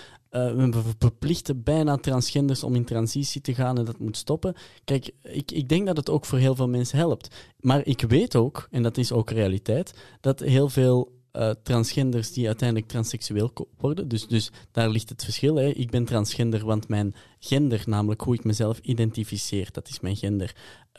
we 0.43 0.81
verplichten 0.97 1.63
bijna 1.63 1.97
transgenders 1.97 2.63
om 2.63 2.75
in 2.75 2.85
transitie 2.85 3.41
te 3.41 3.55
gaan 3.55 3.77
en 3.77 3.85
dat 3.85 3.99
moet 3.99 4.17
stoppen. 4.17 4.55
Kijk, 4.83 5.11
ik, 5.21 5.51
ik 5.51 5.69
denk 5.69 5.85
dat 5.85 5.97
het 5.97 6.09
ook 6.09 6.25
voor 6.25 6.37
heel 6.37 6.55
veel 6.55 6.69
mensen 6.69 6.97
helpt. 6.97 7.35
Maar 7.59 7.85
ik 7.85 8.01
weet 8.01 8.35
ook, 8.35 8.67
en 8.71 8.83
dat 8.83 8.97
is 8.97 9.11
ook 9.11 9.29
realiteit, 9.29 9.93
dat 10.21 10.39
heel 10.39 10.69
veel 10.69 11.14
eh, 11.35 11.49
transgenders 11.63 12.31
die 12.31 12.47
uiteindelijk 12.47 12.89
transseksueel 12.89 13.53
worden. 13.77 14.07
Dus, 14.07 14.27
dus 14.27 14.51
daar 14.71 14.89
ligt 14.89 15.09
het 15.09 15.23
verschil. 15.23 15.55
Hè. 15.55 15.67
Ik 15.67 15.89
ben 15.91 16.05
transgender, 16.05 16.65
want 16.65 16.87
mijn 16.87 17.13
gender, 17.39 17.83
namelijk 17.85 18.21
hoe 18.21 18.33
ik 18.33 18.43
mezelf 18.43 18.79
identificeer, 18.79 19.69
dat 19.71 19.87
is 19.87 19.99
mijn 19.99 20.15
gender, 20.15 20.55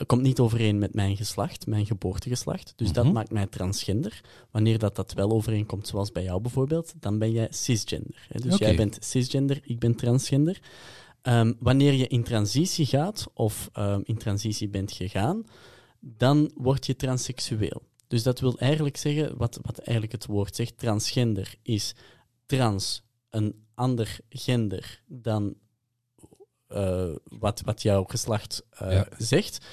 komt 0.06 0.22
niet 0.22 0.38
overeen 0.40 0.78
met 0.78 0.94
mijn 0.94 1.16
geslacht, 1.16 1.66
mijn 1.66 1.86
geboortegeslacht. 1.86 2.72
Dus 2.76 2.92
dat 2.92 3.04
Mhm. 3.04 3.12
maakt 3.12 3.30
mij 3.30 3.46
transgender. 3.46 4.20
Wanneer 4.50 4.78
dat, 4.78 4.96
dat 4.96 5.12
wel 5.12 5.30
overeenkomt, 5.30 5.86
zoals 5.86 6.12
bij 6.12 6.22
jou 6.22 6.40
bijvoorbeeld, 6.40 6.94
dan 7.00 7.18
ben 7.18 7.30
jij 7.30 7.48
cisgender. 7.50 8.26
Hè. 8.28 8.40
Dus 8.40 8.58
jij 8.58 8.76
bent 8.76 8.98
cisgender, 9.00 9.60
ik 9.62 9.78
ben 9.78 9.94
transgender. 9.94 10.60
Ehm, 11.22 11.52
wanneer 11.58 11.92
je 11.92 12.06
in 12.06 12.22
transitie 12.22 12.86
gaat, 12.86 13.26
of 13.34 13.70
ehm, 13.72 14.00
in 14.04 14.16
transitie 14.16 14.68
bent 14.68 14.92
gegaan, 14.92 15.44
dan 16.00 16.50
word 16.54 16.86
je 16.86 16.96
transseksueel. 16.96 17.82
Dus 18.06 18.22
dat 18.22 18.40
wil 18.40 18.58
eigenlijk 18.58 18.96
zeggen, 18.96 19.36
wat, 19.36 19.58
wat 19.62 19.78
eigenlijk 19.78 20.12
het 20.12 20.26
woord 20.26 20.56
zegt, 20.56 20.78
transgender 20.78 21.54
is 21.62 21.94
trans, 22.46 23.02
een 23.30 23.64
ander 23.74 24.18
gender 24.28 25.02
dan 25.06 25.56
eh, 26.66 27.14
wat, 27.24 27.60
wat 27.64 27.82
jouw 27.82 28.04
geslacht 28.04 28.64
eh, 28.70 28.92
Ja. 28.92 29.08
zegt. 29.18 29.66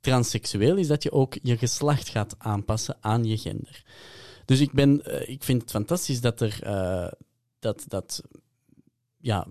Transseksueel 0.00 0.76
is 0.76 0.86
dat 0.86 1.02
je 1.02 1.12
ook 1.12 1.38
je 1.42 1.56
geslacht 1.58 2.08
gaat 2.08 2.34
aanpassen 2.38 2.96
aan 3.00 3.24
je 3.24 3.38
gender. 3.38 3.82
Dus 4.44 4.60
ik, 4.60 4.72
ben, 4.72 5.04
eh, 5.04 5.28
ik 5.28 5.44
vind 5.44 5.60
het 5.60 5.70
fantastisch 5.70 6.20
dat 6.20 6.40
er 6.40 6.58
dat, 7.58 7.84
dat 7.88 8.22
ja, 9.16 9.46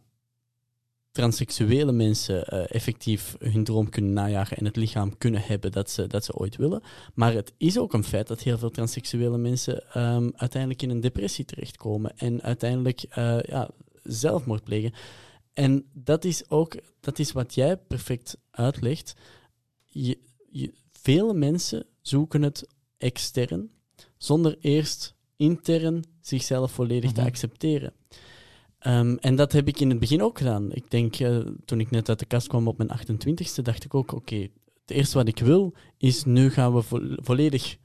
transseksuele 1.12 1.92
mensen 1.92 2.46
eh, 2.46 2.76
effectief 2.76 3.36
hun 3.40 3.64
droom 3.64 3.90
kunnen 3.90 4.14
najagen 4.14 4.58
en 4.58 4.66
het 4.66 4.76
lichaam 4.76 5.18
kunnen 5.18 5.42
hebben 5.42 5.72
dat 5.72 5.90
ze, 5.90 6.08
dat 6.08 6.26
ze 6.26 6.34
ooit 6.34 6.56
willen. 6.56 6.82
Maar 7.14 7.34
het 7.34 7.54
is 7.58 7.78
ook 7.78 7.94
een 7.94 8.04
feit 8.04 8.28
dat 8.28 8.42
heel 8.42 8.58
veel 8.58 8.70
transseksuele 8.70 9.38
mensen 9.38 9.84
ehm, 9.94 10.30
uiteindelijk 10.36 10.82
in 10.82 10.90
een 10.90 11.00
depressie 11.02 11.46
terechtkomen 11.46 12.18
en 12.18 12.42
uiteindelijk 12.42 13.04
eh, 13.10 13.40
ja, 13.42 13.70
zelfmoord 14.04 14.64
plegen. 14.64 14.94
En 15.54 15.86
dat 15.94 16.24
is 16.26 16.50
ook 16.50 16.76
dat 17.00 17.20
is 17.20 17.32
wat 17.32 17.54
jij 17.54 17.78
perfect 17.78 18.38
uitlegt. 18.52 19.14
Je, 19.86 20.20
je, 20.52 20.74
vele 20.92 21.34
mensen 21.34 21.86
zoeken 22.02 22.42
het 22.42 22.68
extern 22.98 23.70
zonder 24.18 24.58
eerst 24.60 25.16
intern 25.36 26.04
zichzelf 26.22 26.72
volledig 26.72 27.12
te 27.12 27.20
Mhm. 27.20 27.30
accepteren. 27.30 27.94
Ehm, 28.80 29.16
en 29.20 29.36
dat 29.36 29.52
heb 29.52 29.68
ik 29.68 29.80
in 29.80 29.90
het 29.90 30.00
begin 30.00 30.24
ook 30.24 30.38
gedaan. 30.38 30.72
Ik 30.72 30.92
denk, 30.92 31.16
eh, 31.16 31.38
toen 31.66 31.80
ik 31.80 31.92
net 31.92 32.10
uit 32.10 32.20
de 32.20 32.26
kast 32.26 32.48
kwam 32.48 32.68
op 32.68 32.78
mijn 32.78 32.90
28ste, 32.90 33.62
dacht 33.62 33.84
ik 33.84 33.94
ook, 33.94 34.14
oké, 34.14 34.36
het 34.36 34.98
eerste 34.98 35.18
wat 35.18 35.28
ik 35.28 35.40
wil 35.40 35.74
is, 35.98 36.24
nu 36.24 36.50
gaan 36.50 36.74
we 36.74 36.82
vo- 36.82 37.16
volledig 37.16 37.78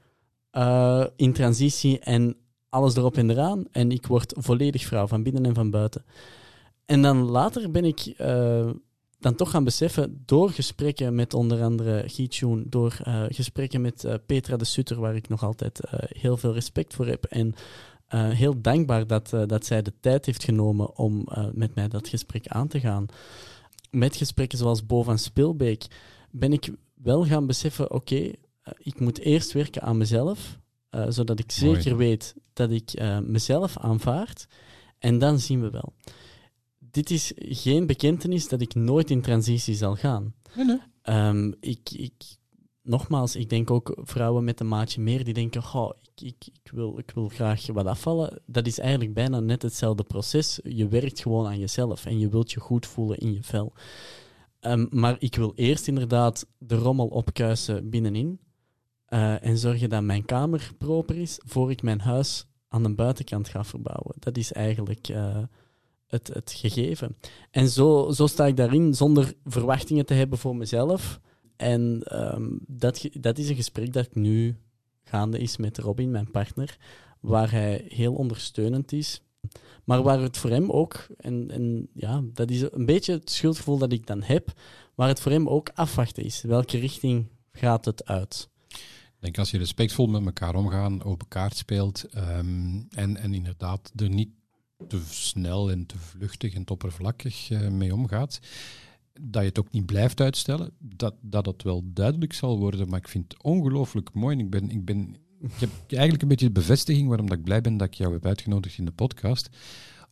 eh, 0.51 1.05
in 1.15 1.33
transitie 1.33 1.99
en 1.99 2.35
alles 2.69 2.95
erop 2.95 3.17
en 3.17 3.29
eraan. 3.29 3.65
En 3.71 3.91
ik 3.91 4.07
word 4.07 4.33
volledig 4.37 4.85
vrouw, 4.85 5.07
van 5.07 5.23
binnen 5.23 5.45
en 5.45 5.53
van 5.53 5.69
buiten. 5.69 6.05
En 6.85 7.01
dan 7.01 7.17
later 7.17 7.71
ben 7.71 7.85
ik 7.85 7.99
eh, 7.99 8.69
dan 9.19 9.35
toch 9.35 9.49
gaan 9.49 9.63
beseffen, 9.63 10.23
door 10.25 10.49
gesprekken 10.49 11.15
met 11.15 11.33
onder 11.33 11.63
andere 11.63 12.03
Gietjoen, 12.07 12.65
door 12.69 12.97
gesprekken 13.29 13.81
met 13.81 14.19
Petra 14.25 14.57
de 14.57 14.65
Sutter, 14.65 14.99
waar 14.99 15.15
ik 15.15 15.29
nog 15.29 15.43
altijd 15.43 15.79
heel 16.07 16.37
veel 16.37 16.53
respect 16.53 16.93
voor 16.93 17.07
heb. 17.07 17.23
En 17.23 17.53
eh, 18.15 18.29
heel 18.29 18.61
dankbaar 18.61 19.07
dat, 19.07 19.33
eh, 19.33 19.45
dat 19.45 19.65
zij 19.65 19.81
de 19.81 19.93
tijd 19.99 20.25
heeft 20.25 20.43
genomen 20.43 20.97
om 20.97 21.23
eh, 21.27 21.45
met 21.53 21.75
mij 21.75 21.87
dat 21.87 22.07
gesprek 22.07 22.47
aan 22.47 22.67
te 22.67 22.79
gaan. 22.79 23.05
Met 23.91 24.15
gesprekken 24.15 24.57
zoals 24.57 24.85
Bo 24.85 25.03
van 25.03 25.19
Spilbeek 25.19 25.85
ben 26.31 26.53
ik 26.53 26.71
wel 26.93 27.25
gaan 27.25 27.45
beseffen, 27.45 27.91
oké, 27.91 28.31
ik 28.77 28.99
moet 28.99 29.19
eerst 29.19 29.51
werken 29.51 29.81
aan 29.81 29.97
mezelf, 29.97 30.59
eh, 30.89 31.05
zodat 31.09 31.39
ik 31.39 31.57
Mooi. 31.61 31.81
zeker 31.81 31.97
weet 31.97 32.35
dat 32.53 32.71
ik 32.71 32.93
eh, 32.93 33.19
mezelf 33.19 33.77
aanvaard. 33.77 34.47
En 34.99 35.19
dan 35.19 35.39
zien 35.39 35.61
we 35.61 35.69
wel. 35.69 35.93
Dit 36.79 37.09
is 37.09 37.31
geen 37.35 37.87
bekentenis 37.87 38.47
dat 38.47 38.61
ik 38.61 38.75
nooit 38.75 39.11
in 39.11 39.21
transitie 39.21 39.75
zal 39.75 39.95
gaan. 39.95 40.33
Nee, 40.55 40.65
nee. 40.65 40.79
Ehm, 41.01 41.51
ik, 41.59 41.89
ik, 41.91 42.13
nogmaals, 42.85 43.35
ik 43.35 43.49
denk 43.49 43.71
ook 43.71 43.97
vrouwen 44.01 44.43
met 44.43 44.59
een 44.59 44.67
maatje 44.67 45.01
meer 45.01 45.23
die 45.23 45.33
denken: 45.33 45.61
ik, 45.61 46.21
ik, 46.21 46.47
ik, 46.63 46.71
wil, 46.71 46.97
ik 46.97 47.11
wil 47.11 47.27
graag 47.27 47.67
wat 47.67 47.85
afvallen. 47.85 48.41
Dat 48.45 48.67
is 48.67 48.79
eigenlijk 48.79 49.13
bijna 49.13 49.39
net 49.39 49.61
hetzelfde 49.61 50.03
proces. 50.03 50.59
Je 50.63 50.87
werkt 50.87 51.19
gewoon 51.19 51.45
aan 51.45 51.59
jezelf 51.59 52.05
en 52.05 52.19
je 52.19 52.29
wilt 52.29 52.51
je 52.51 52.59
goed 52.59 52.85
voelen 52.85 53.17
in 53.17 53.33
je 53.33 53.43
vel. 53.43 53.73
Ehm, 54.59 54.85
maar 54.89 55.15
ik 55.19 55.35
wil 55.35 55.51
eerst 55.55 55.87
inderdaad 55.87 56.47
de 56.57 56.75
rommel 56.75 57.07
opkuisen 57.07 57.89
binnenin 57.89 58.39
eh, 59.05 59.43
en 59.43 59.57
zorgen 59.57 59.89
dat 59.89 60.03
mijn 60.03 60.25
kamer 60.25 60.71
proper 60.77 61.15
is 61.15 61.39
voor 61.45 61.71
ik 61.71 61.81
mijn 61.81 61.99
huis 61.99 62.45
aan 62.67 62.83
de 62.83 62.95
buitenkant 62.95 63.49
ga 63.49 63.63
verbouwen. 63.63 64.15
Dat 64.19 64.37
is 64.37 64.51
eigenlijk 64.51 65.07
eh, 65.07 65.43
het, 66.07 66.27
het 66.27 66.51
gegeven. 66.51 67.17
En 67.51 67.69
zo, 67.69 68.11
zo 68.11 68.27
sta 68.27 68.45
ik 68.45 68.57
daarin 68.57 68.93
zonder 68.93 69.33
verwachtingen 69.43 70.05
te 70.05 70.13
hebben 70.13 70.37
voor 70.37 70.55
mezelf. 70.55 71.19
En 71.55 72.01
ehm, 72.03 72.47
dat, 72.67 73.09
dat 73.11 73.37
is 73.37 73.49
een 73.49 73.55
gesprek 73.55 73.93
dat 73.93 74.15
nu 74.15 74.57
gaande 75.03 75.39
is 75.39 75.57
met 75.57 75.77
Robin, 75.77 76.11
mijn 76.11 76.31
partner, 76.31 76.77
waar 77.19 77.51
hij 77.51 77.85
heel 77.87 78.13
ondersteunend 78.13 78.91
is. 78.91 79.21
Maar 79.83 80.03
waar 80.03 80.19
het 80.19 80.37
voor 80.37 80.49
hem 80.49 80.71
ook, 80.71 81.07
en, 81.17 81.51
en 81.51 81.87
ja, 81.93 82.21
dat 82.33 82.49
is 82.49 82.61
een 82.61 82.85
beetje 82.85 83.13
het 83.13 83.29
schuldgevoel 83.29 83.77
dat 83.77 83.91
ik 83.91 84.07
dan 84.07 84.23
heb, 84.23 84.53
waar 84.95 85.07
het 85.07 85.19
voor 85.19 85.31
hem 85.31 85.49
ook 85.49 85.69
afwachten 85.73 86.23
is. 86.23 86.41
Welke 86.41 86.77
richting 86.77 87.27
gaat 87.51 87.85
het 87.85 88.05
uit? 88.05 88.49
Ik 88.69 89.31
denk 89.31 89.37
als 89.37 89.51
je 89.51 89.57
respectvol 89.57 90.07
met 90.07 90.25
elkaar 90.25 90.55
omgaan, 90.55 91.03
open 91.03 91.27
kaart 91.27 91.57
speelt 91.57 92.03
ehm, 92.03 92.81
en, 92.89 93.17
en 93.17 93.33
inderdaad 93.33 93.91
er 93.95 94.09
niet 94.09 94.29
te 94.87 95.01
snel 95.09 95.71
en 95.71 95.85
te 95.85 95.97
vluchtig 95.97 96.53
en 96.53 96.63
te 96.63 96.73
oppervlakkig 96.73 97.49
eh, 97.49 97.67
mee 97.67 97.93
omgaat, 97.93 98.39
dat 99.21 99.41
je 99.41 99.47
het 99.47 99.59
ook 99.59 99.71
niet 99.71 99.85
blijft 99.85 100.21
uitstellen, 100.21 100.71
dat, 100.79 101.15
dat 101.21 101.45
het 101.45 101.63
wel 101.63 101.81
duidelijk 101.85 102.33
zal 102.33 102.59
worden. 102.59 102.89
Maar 102.89 102.99
ik 102.99 103.07
vind 103.07 103.33
het 103.33 103.43
ongelooflijk 103.43 104.13
mooi. 104.13 104.37
En 104.37 104.43
Ik, 104.43 104.49
ben, 104.49 104.69
ik, 104.69 104.85
ben, 104.85 105.15
ik 105.39 105.51
heb 105.59 105.69
eigenlijk 105.87 106.21
een 106.21 106.27
beetje 106.27 106.45
de 106.45 106.51
bevestiging 106.51 107.07
waarom 107.07 107.29
dat 107.29 107.37
ik 107.37 107.43
blij 107.43 107.61
ben 107.61 107.77
dat 107.77 107.87
ik 107.87 107.93
jou 107.93 108.13
heb 108.13 108.25
uitgenodigd 108.25 108.77
in 108.77 108.85
de 108.85 108.91
podcast. 108.91 109.49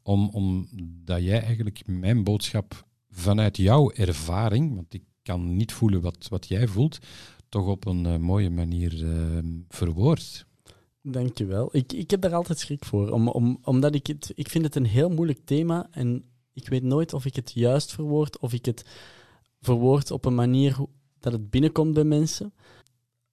Om, 0.03 0.29
omdat 0.29 1.23
jij 1.23 1.41
eigenlijk 1.41 1.87
mijn 1.87 2.23
boodschap 2.23 2.87
vanuit 3.09 3.57
jouw 3.57 3.91
ervaring, 3.91 4.75
want 4.75 4.93
ik 4.93 5.03
kan 5.21 5.55
niet 5.55 5.71
voelen 5.71 6.01
wat, 6.01 6.27
wat 6.29 6.47
jij 6.47 6.67
voelt, 6.67 6.99
toch 7.49 7.67
op 7.67 7.85
een 7.85 8.05
eh, 8.05 8.17
mooie 8.17 8.49
manier 8.49 9.03
uh, 9.03 9.37
verwoord. 9.69 10.45
Dankjewel. 11.01 11.69
Ik, 11.71 11.93
ik 11.93 12.11
heb 12.11 12.21
daar 12.21 12.33
altijd 12.33 12.59
schrik 12.59 12.85
voor, 12.85 13.09
om, 13.09 13.27
om, 13.27 13.59
omdat 13.63 13.95
ik 13.95 14.07
het, 14.07 14.31
ik 14.35 14.49
vind 14.49 14.65
het 14.65 14.75
een 14.75 14.85
heel 14.85 15.09
moeilijk 15.09 15.39
thema 15.45 15.87
en 15.91 16.23
ik 16.53 16.67
weet 16.67 16.83
nooit 16.83 17.13
of 17.13 17.25
ik 17.25 17.35
het 17.35 17.51
juist 17.53 17.91
verwoord, 17.91 18.39
of 18.39 18.53
ik 18.53 18.65
het 18.65 18.85
verwoord 19.61 20.11
op 20.11 20.25
een 20.25 20.35
manier 20.35 20.75
dat 21.19 21.33
het 21.33 21.49
binnenkomt 21.49 21.93
bij 21.93 22.03
mensen. 22.03 22.53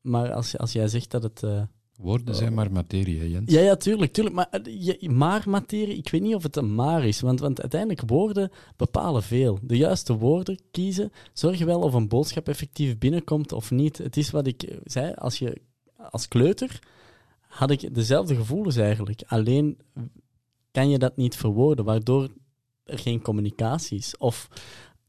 Maar 0.00 0.32
als, 0.32 0.58
als 0.58 0.72
jij 0.72 0.88
zegt 0.88 1.10
dat 1.10 1.22
het... 1.22 1.42
Uh, 1.42 1.62
Woorden 1.96 2.34
zijn 2.34 2.54
maar 2.54 2.72
materie, 2.72 3.30
Jens. 3.30 3.52
Ja, 3.52 3.60
ja, 3.60 3.76
tuurlijk. 3.76 4.12
tuurlijk. 4.12 4.36
Maar, 4.36 4.48
eh, 4.48 5.08
maar 5.08 5.42
materie, 5.46 5.96
ik 5.96 6.08
weet 6.08 6.22
niet 6.22 6.34
of 6.34 6.42
het 6.42 6.56
een 6.56 6.74
maar 6.74 7.06
is. 7.06 7.20
Want, 7.20 7.40
want 7.40 7.60
uiteindelijk 7.60 8.02
woorden 8.06 8.50
bepalen 8.76 9.22
veel. 9.22 9.58
De 9.62 9.76
juiste 9.76 10.16
woorden 10.16 10.58
kiezen 10.70 11.12
zorgen 11.32 11.66
wel 11.66 11.80
of 11.80 11.94
een 11.94 12.08
boodschap 12.08 12.48
effectief 12.48 12.98
binnenkomt 12.98 13.52
of 13.52 13.70
niet. 13.70 13.98
Het 13.98 14.16
is 14.16 14.30
wat 14.30 14.46
ik 14.46 14.78
zei, 14.84 15.12
als 15.14 15.38
je 15.38 15.60
als 16.10 16.28
kleuter 16.28 16.78
had 17.40 17.70
ik 17.70 17.94
dezelfde 17.94 18.34
gevoelens 18.34 18.76
eigenlijk. 18.76 19.22
Alleen 19.26 19.78
kan 20.70 20.90
je 20.90 20.98
dat 20.98 21.16
niet 21.16 21.36
verwoorden, 21.36 21.84
waardoor 21.84 22.28
geen 22.98 23.22
communicatie 23.22 23.98
is. 23.98 24.16
Of 24.16 24.48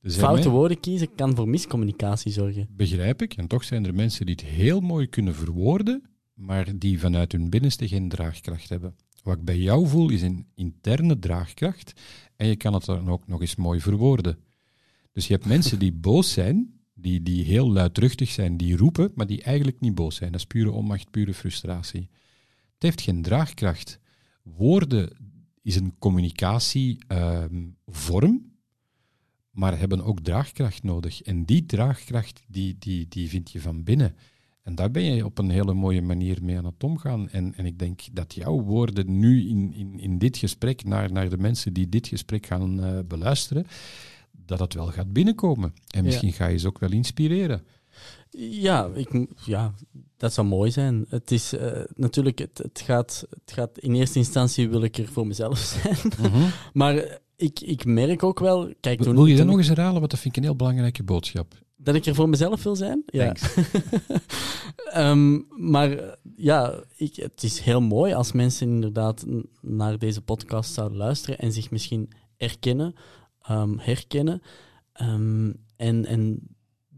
foute 0.03 0.49
woorden 0.49 0.79
kiezen 0.79 1.15
kan 1.15 1.35
voor 1.35 1.49
miscommunicatie 1.49 2.31
zorgen. 2.31 2.67
Begrijp 2.71 3.21
ik. 3.21 3.33
En 3.33 3.47
toch 3.47 3.63
zijn 3.63 3.85
er 3.85 3.93
mensen 3.93 4.25
die 4.25 4.35
het 4.35 4.45
heel 4.45 4.79
mooi 4.79 5.07
kunnen 5.07 5.35
verwoorden, 5.35 6.03
maar 6.33 6.77
die 6.79 6.99
vanuit 6.99 7.31
hun 7.31 7.49
binnenste 7.49 7.87
geen 7.87 8.09
draagkracht 8.09 8.69
hebben. 8.69 8.95
Wat 9.23 9.37
ik 9.37 9.43
bij 9.43 9.57
jou 9.57 9.87
voel 9.87 10.09
is 10.09 10.21
een 10.21 10.47
interne 10.55 11.19
draagkracht 11.19 11.93
en 12.35 12.47
je 12.47 12.55
kan 12.55 12.73
het 12.73 12.85
dan 12.85 13.09
ook 13.09 13.27
nog 13.27 13.41
eens 13.41 13.55
mooi 13.55 13.79
verwoorden. 13.79 14.37
Dus 15.11 15.27
je 15.27 15.33
hebt 15.33 15.45
mensen 15.55 15.79
die 15.79 15.93
boos 15.93 16.31
zijn, 16.31 16.79
die, 16.93 17.23
die 17.23 17.43
heel 17.43 17.71
luidruchtig 17.71 18.29
zijn, 18.29 18.57
die 18.57 18.77
roepen, 18.77 19.11
maar 19.15 19.27
die 19.27 19.43
eigenlijk 19.43 19.79
niet 19.79 19.95
boos 19.95 20.15
zijn. 20.15 20.31
Dat 20.31 20.39
is 20.39 20.47
pure 20.47 20.71
onmacht, 20.71 21.11
pure 21.11 21.33
frustratie. 21.33 22.09
Het 22.73 22.83
heeft 22.83 23.01
geen 23.01 23.21
draagkracht. 23.21 23.99
Woorden 24.43 25.17
is 25.61 25.75
een 25.75 25.93
communicatievorm, 25.99 28.51
maar 29.51 29.79
hebben 29.79 30.03
ook 30.03 30.19
draagkracht 30.19 30.83
nodig. 30.83 31.21
En 31.21 31.45
die 31.45 31.65
draagkracht, 31.65 32.43
die, 32.47 32.75
die, 32.79 33.07
die 33.07 33.29
vind 33.29 33.51
je 33.51 33.61
van 33.61 33.83
binnen. 33.83 34.15
En 34.61 34.75
daar 34.75 34.91
ben 34.91 35.03
je 35.03 35.25
op 35.25 35.37
een 35.37 35.49
hele 35.49 35.73
mooie 35.73 36.01
manier 36.01 36.43
mee 36.43 36.57
aan 36.57 36.65
het 36.65 36.83
omgaan. 36.83 37.29
En, 37.29 37.55
en 37.55 37.65
ik 37.65 37.79
denk 37.79 38.01
dat 38.11 38.33
jouw 38.33 38.61
woorden 38.61 39.19
nu 39.19 39.49
in, 39.49 39.73
in, 39.73 39.99
in 39.99 40.17
dit 40.17 40.37
gesprek, 40.37 40.83
naar, 40.83 41.11
naar 41.11 41.29
de 41.29 41.37
mensen 41.37 41.73
die 41.73 41.89
dit 41.89 42.07
gesprek 42.07 42.45
gaan 42.45 42.79
uh, 42.79 42.99
beluisteren, 43.07 43.65
dat 44.45 44.59
het 44.59 44.73
wel 44.73 44.87
gaat 44.87 45.13
binnenkomen. 45.13 45.73
En 45.87 46.03
misschien 46.03 46.33
ga 46.33 46.47
je 46.47 46.57
ze 46.57 46.67
ook 46.67 46.79
wel 46.79 46.91
inspireren. 46.91 47.63
Ja, 48.37 48.89
ik, 48.93 49.27
ja, 49.45 49.73
dat 50.17 50.33
zou 50.33 50.47
mooi 50.47 50.71
zijn. 50.71 51.05
Het 51.09 51.31
is 51.31 51.53
uh, 51.53 51.71
natuurlijk, 51.95 52.39
het, 52.39 52.57
het, 52.57 52.81
gaat, 52.85 53.25
het 53.29 53.51
gaat 53.53 53.77
in 53.77 53.93
eerste 53.93 54.17
instantie 54.17 54.69
wil 54.69 54.83
ik 54.83 54.97
er 54.97 55.07
voor 55.07 55.27
mezelf 55.27 55.57
zijn. 55.81 55.97
Mhm. 56.21 56.49
maar 56.73 57.19
ik, 57.35 57.59
ik 57.59 57.85
merk 57.85 58.23
ook 58.23 58.39
wel. 58.39 58.73
Kijk, 58.79 59.01
toen, 59.01 59.15
Wil 59.15 59.25
je 59.25 59.37
dat 59.37 59.45
nog 59.45 59.57
eens 59.57 59.67
herhalen? 59.67 59.99
Want 59.99 60.11
dat 60.11 60.19
vind 60.19 60.35
ik 60.35 60.41
een 60.41 60.47
heel 60.47 60.57
belangrijke 60.57 61.03
boodschap. 61.03 61.53
Dat 61.75 61.95
ik 61.95 62.05
er 62.05 62.15
voor 62.15 62.29
mezelf 62.29 62.63
wil 62.63 62.75
zijn? 62.75 63.03
Ja. 63.05 63.35
um, 64.95 65.47
maar 65.73 66.17
ja, 66.35 66.83
ik, 66.95 67.15
het 67.15 67.43
is 67.43 67.59
heel 67.59 67.81
mooi 67.81 68.13
als 68.13 68.31
mensen 68.31 68.67
inderdaad 68.67 69.25
naar 69.61 69.97
deze 69.97 70.21
podcast 70.21 70.73
zouden 70.73 70.97
luisteren 70.97 71.39
en 71.39 71.51
zich 71.51 71.71
misschien 71.71 72.09
erkennen, 72.37 72.95
um, 73.49 73.79
herkennen. 73.79 74.41
Um, 75.01 75.55
en, 75.75 76.05
en 76.05 76.39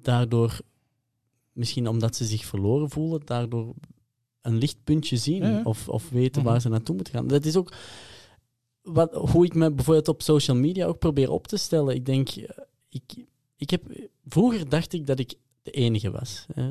daardoor 0.01 0.59
misschien 1.53 1.87
omdat 1.87 2.15
ze 2.15 2.25
zich 2.25 2.45
verloren 2.45 2.89
voelen, 2.89 3.21
daardoor 3.25 3.73
een 4.41 4.57
lichtpuntje 4.57 5.17
zien 5.17 5.65
Of, 5.65 5.89
of 5.89 6.09
weten 6.09 6.41
mhm. 6.41 6.51
waar 6.51 6.61
ze 6.61 6.69
naartoe 6.69 6.95
moeten 6.95 7.13
gaan. 7.13 7.27
Dat 7.27 7.45
is 7.45 7.55
ook 7.55 7.73
wat, 8.81 9.13
hoe 9.13 9.45
ik 9.45 9.53
me 9.53 9.71
bijvoorbeeld 9.71 10.07
op 10.07 10.21
social 10.21 10.57
media 10.57 10.85
ook 10.85 10.99
probeer 10.99 11.31
op 11.31 11.47
te 11.47 11.57
stellen. 11.57 11.95
Ik 11.95 12.05
denk, 12.05 12.29
eh, 12.29 12.57
ik, 12.89 13.03
ik 13.55 13.69
heb, 13.69 13.83
vroeger 14.25 14.69
dacht 14.69 14.93
ik 14.93 15.07
dat 15.07 15.19
ik 15.19 15.33
de 15.61 15.71
enige 15.71 16.11
was. 16.11 16.45
Hè. 16.53 16.69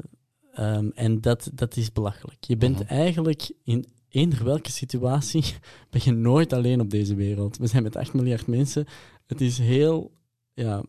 Ehm, 0.53 0.91
en 0.95 1.21
dat, 1.21 1.51
dat 1.55 1.77
is 1.77 1.93
belachelijk. 1.93 2.45
Je 2.45 2.57
bent 2.57 2.79
mhm. 2.79 2.89
eigenlijk 2.89 3.53
in 3.65 3.87
eender 4.09 4.45
welke 4.45 4.71
situatie, 4.71 5.45
ben 5.91 6.01
je 6.05 6.13
nooit 6.13 6.53
alleen 6.53 6.81
op 6.81 6.91
deze 6.91 7.15
wereld. 7.15 7.57
We 7.57 7.67
zijn 7.67 7.83
met 7.83 7.97
8 7.97 8.13
miljard 8.13 8.47
mensen. 8.47 8.87
Het 9.27 9.41
is 9.41 9.59
heel, 9.59 10.13
ja, 10.55 10.85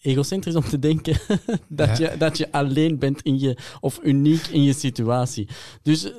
egocentrisch 0.00 0.54
om 0.54 0.62
te 0.62 0.78
denken 0.78 1.20
dat, 1.68 1.98
je, 1.98 2.14
dat 2.18 2.38
je 2.38 2.52
alleen 2.52 2.98
bent 2.98 3.22
in 3.22 3.38
je, 3.38 3.56
of 3.80 4.00
uniek 4.02 4.46
in 4.46 4.62
je 4.62 4.72
situatie. 4.72 5.48
Dus 5.82 6.04
eh, 6.04 6.16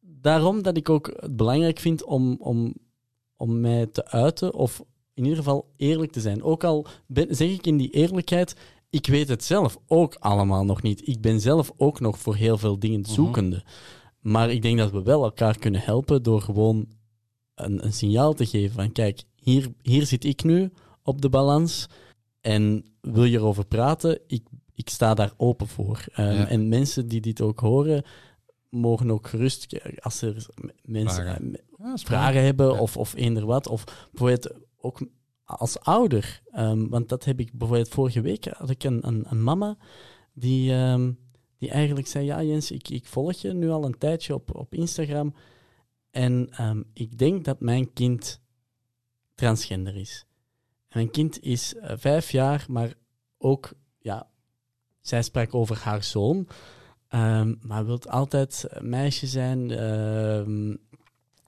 daarom 0.00 0.62
dat 0.62 0.76
ik 0.76 0.88
ook 0.88 1.16
het 1.20 1.36
belangrijk 1.36 1.78
vind 1.78 2.04
om, 2.04 2.36
om, 2.40 2.74
om 3.36 3.60
mij 3.60 3.86
te 3.86 4.06
uiten, 4.06 4.54
of 4.54 4.82
in 5.14 5.22
ieder 5.22 5.38
geval 5.38 5.72
eerlijk 5.76 6.12
te 6.12 6.20
zijn. 6.20 6.42
Ook 6.42 6.64
al 6.64 6.86
ben, 7.06 7.36
zeg 7.36 7.50
ik 7.50 7.66
in 7.66 7.76
die 7.76 7.90
eerlijkheid, 7.90 8.56
ik 8.90 9.06
weet 9.06 9.28
het 9.28 9.44
zelf 9.44 9.78
ook 9.86 10.14
allemaal 10.14 10.64
nog 10.64 10.82
niet. 10.82 11.08
Ik 11.08 11.20
ben 11.20 11.40
zelf 11.40 11.72
ook 11.76 12.00
nog 12.00 12.18
voor 12.18 12.34
heel 12.34 12.58
veel 12.58 12.78
dingen 12.78 13.00
mhm. 13.00 13.10
zoekende. 13.10 13.64
Maar 14.20 14.50
ik 14.50 14.62
denk 14.62 14.78
dat 14.78 14.90
we 14.90 15.02
wel 15.02 15.24
elkaar 15.24 15.58
kunnen 15.58 15.80
helpen 15.80 16.22
door 16.22 16.40
gewoon 16.40 16.86
een, 17.54 17.84
een 17.84 17.92
signaal 17.92 18.34
te 18.34 18.46
geven 18.46 18.74
van 18.74 18.92
kijk, 18.92 19.22
hier, 19.34 19.72
hier 19.82 20.06
zit 20.06 20.24
ik 20.24 20.44
nu 20.44 20.72
op 21.02 21.22
de 21.22 21.28
balans. 21.28 21.88
En 22.44 22.84
wil 23.00 23.24
je 23.24 23.38
erover 23.38 23.66
praten? 23.66 24.20
Ik, 24.26 24.46
ik 24.74 24.88
sta 24.88 25.14
daar 25.14 25.32
open 25.36 25.66
voor. 25.66 26.04
Um, 26.16 26.24
En 26.26 26.68
mensen 26.68 27.08
die 27.08 27.20
dit 27.20 27.40
ook 27.40 27.60
horen, 27.60 28.02
mogen 28.70 29.10
ook 29.10 29.28
gerust, 29.28 29.80
als 30.00 30.22
er 30.22 30.46
mensen 30.82 31.24
vragen, 31.24 31.60
ja, 31.78 31.96
vragen 31.96 32.42
hebben 32.42 32.78
of, 32.78 32.96
of 32.96 33.14
eender 33.14 33.46
wat, 33.46 33.66
of 33.66 33.84
bijvoorbeeld 34.10 34.54
ook 34.76 35.06
als 35.44 35.80
ouder, 35.80 36.42
um, 36.56 36.88
want 36.88 37.08
dat 37.08 37.24
heb 37.24 37.40
ik 37.40 37.52
bijvoorbeeld 37.52 37.88
vorige 37.88 38.20
week, 38.20 38.44
had 38.44 38.70
ik 38.70 38.84
een, 38.84 39.06
een, 39.06 39.24
een 39.28 39.42
mama 39.42 39.76
die, 40.32 40.72
um, 40.72 41.18
die 41.58 41.70
eigenlijk 41.70 42.06
zei, 42.06 42.24
ja 42.24 42.42
Jens, 42.42 42.70
ik, 42.70 42.88
ik 42.88 43.06
volg 43.06 43.32
je 43.32 43.52
nu 43.52 43.70
al 43.70 43.84
een 43.84 43.98
tijdje 43.98 44.34
op, 44.34 44.54
op 44.54 44.74
Instagram 44.74 45.34
en 46.10 46.48
ik 46.92 47.18
denk 47.18 47.44
dat 47.44 47.60
mijn 47.60 47.92
kind 47.92 48.40
transgender 49.34 49.96
is. 49.96 50.26
Mijn 50.94 51.10
kind 51.10 51.42
is 51.42 51.74
uh, 51.74 51.92
vijf 51.96 52.30
jaar, 52.30 52.64
maar 52.68 52.94
ook, 53.38 53.72
ja, 53.98 54.28
zij 55.00 55.22
sprak 55.22 55.54
over 55.54 55.78
haar 55.78 56.04
zoon, 56.04 56.48
um, 57.10 57.58
maar 57.62 57.86
wil 57.86 58.02
altijd 58.02 58.66
meisje 58.80 59.26
zijn. 59.26 59.70
Um, 59.84 60.78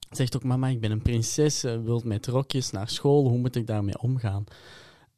zegt 0.09 0.35
ook, 0.35 0.43
mama, 0.43 0.67
ik 0.67 0.79
ben 0.79 0.91
een 0.91 1.01
prinses, 1.01 1.63
uh, 1.63 1.83
wilt 1.83 2.03
met 2.03 2.27
rokjes 2.27 2.71
naar 2.71 2.89
school, 2.89 3.27
hoe 3.27 3.37
moet 3.37 3.55
ik 3.55 3.67
daarmee 3.67 3.99
omgaan? 3.99 4.43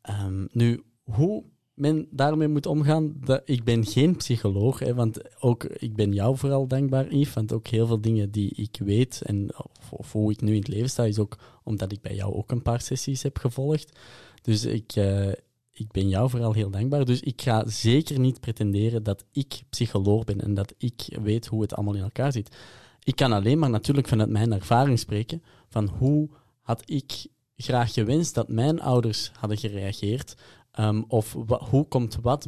Um, 0.10 0.48
nu, 0.52 0.84
hoe 1.04 1.44
men 1.80 2.08
daarmee 2.12 2.48
moet 2.48 2.66
omgaan, 2.66 3.14
dat, 3.24 3.42
ik 3.46 3.64
ben 3.64 3.86
geen 3.86 4.16
psycholoog, 4.16 4.80
hè, 4.80 4.94
want 4.94 5.42
ook 5.42 5.64
ik 5.64 5.96
ben 5.96 6.14
jou 6.14 6.38
vooral 6.38 6.68
dankbaar, 6.68 7.14
Yves, 7.14 7.34
want 7.34 7.54
ook 7.54 7.68
heel 7.68 7.88
veel 7.88 8.02
dingen 8.02 8.32
die 8.32 8.52
ik 8.56 8.78
weet 8.84 9.22
en 9.26 9.50
of, 9.90 10.12
hoe 10.12 10.32
ik 10.32 10.42
nu 10.42 10.52
in 10.52 10.60
het 10.60 10.68
leven 10.68 10.90
sta, 10.90 11.04
is 11.04 11.20
ook 11.20 11.38
omdat 11.64 11.92
ik 11.92 12.02
bij 12.02 12.16
jou 12.16 12.34
ook 12.34 12.52
een 12.52 12.62
paar 12.62 12.82
sessies 12.82 13.24
heb 13.24 13.38
gevolgd. 13.38 14.00
Dus 14.42 14.66
ik, 14.66 14.96
uh, 14.96 15.32
ik 15.72 15.92
ben 15.92 16.10
jou 16.10 16.30
vooral 16.30 16.54
heel 16.54 16.70
dankbaar. 16.70 17.06
Dus 17.06 17.22
ik 17.22 17.42
ga 17.42 17.64
zeker 17.68 18.20
niet 18.20 18.40
pretenderen 18.40 19.04
dat 19.04 19.26
ik 19.32 19.62
psycholoog 19.70 20.24
ben 20.24 20.42
en 20.42 20.54
dat 20.54 20.74
ik 20.78 21.18
weet 21.22 21.46
hoe 21.46 21.62
het 21.62 21.74
allemaal 21.74 21.96
in 21.96 22.04
elkaar 22.04 22.32
zit. 22.32 22.56
Ik 23.04 23.16
kan 23.16 23.32
alleen 23.32 23.60
maar 23.60 23.70
natuurlijk 23.70 24.08
vanuit 24.08 24.30
mijn 24.30 24.54
ervaring 24.54 25.00
spreken 25.00 25.44
van 25.68 25.88
hoe 25.88 26.30
had 26.62 26.82
ik 26.86 27.28
graag 27.56 27.94
gewenst 27.94 28.36
dat 28.36 28.48
mijn 28.48 28.82
ouders 28.82 29.32
hadden 29.40 29.58
gereageerd 29.58 30.36
um, 30.80 31.06
of 31.08 31.36
hoe 31.70 31.88
komt 31.88 32.16
wat 32.22 32.48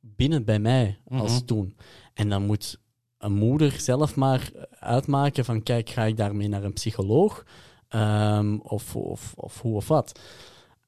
binnen 0.00 0.44
bij 0.44 0.58
mij 0.58 0.98
als 1.08 1.34
mhm. 1.34 1.44
toen. 1.44 1.76
En 2.14 2.28
dan 2.28 2.46
moet 2.46 2.80
een 3.18 3.32
moeder 3.32 3.72
zelf 3.72 4.16
maar 4.16 4.50
uitmaken 4.70 5.44
van 5.44 5.62
kijk, 5.62 5.88
ga 5.88 6.04
ik 6.04 6.16
daarmee 6.16 6.48
naar 6.48 6.64
een 6.64 6.72
psycholoog 6.72 7.44
um, 7.88 8.60
of, 8.60 8.96
of, 8.96 9.32
of 9.36 9.60
hoe 9.60 9.74
of 9.74 9.88
wat. 9.88 10.20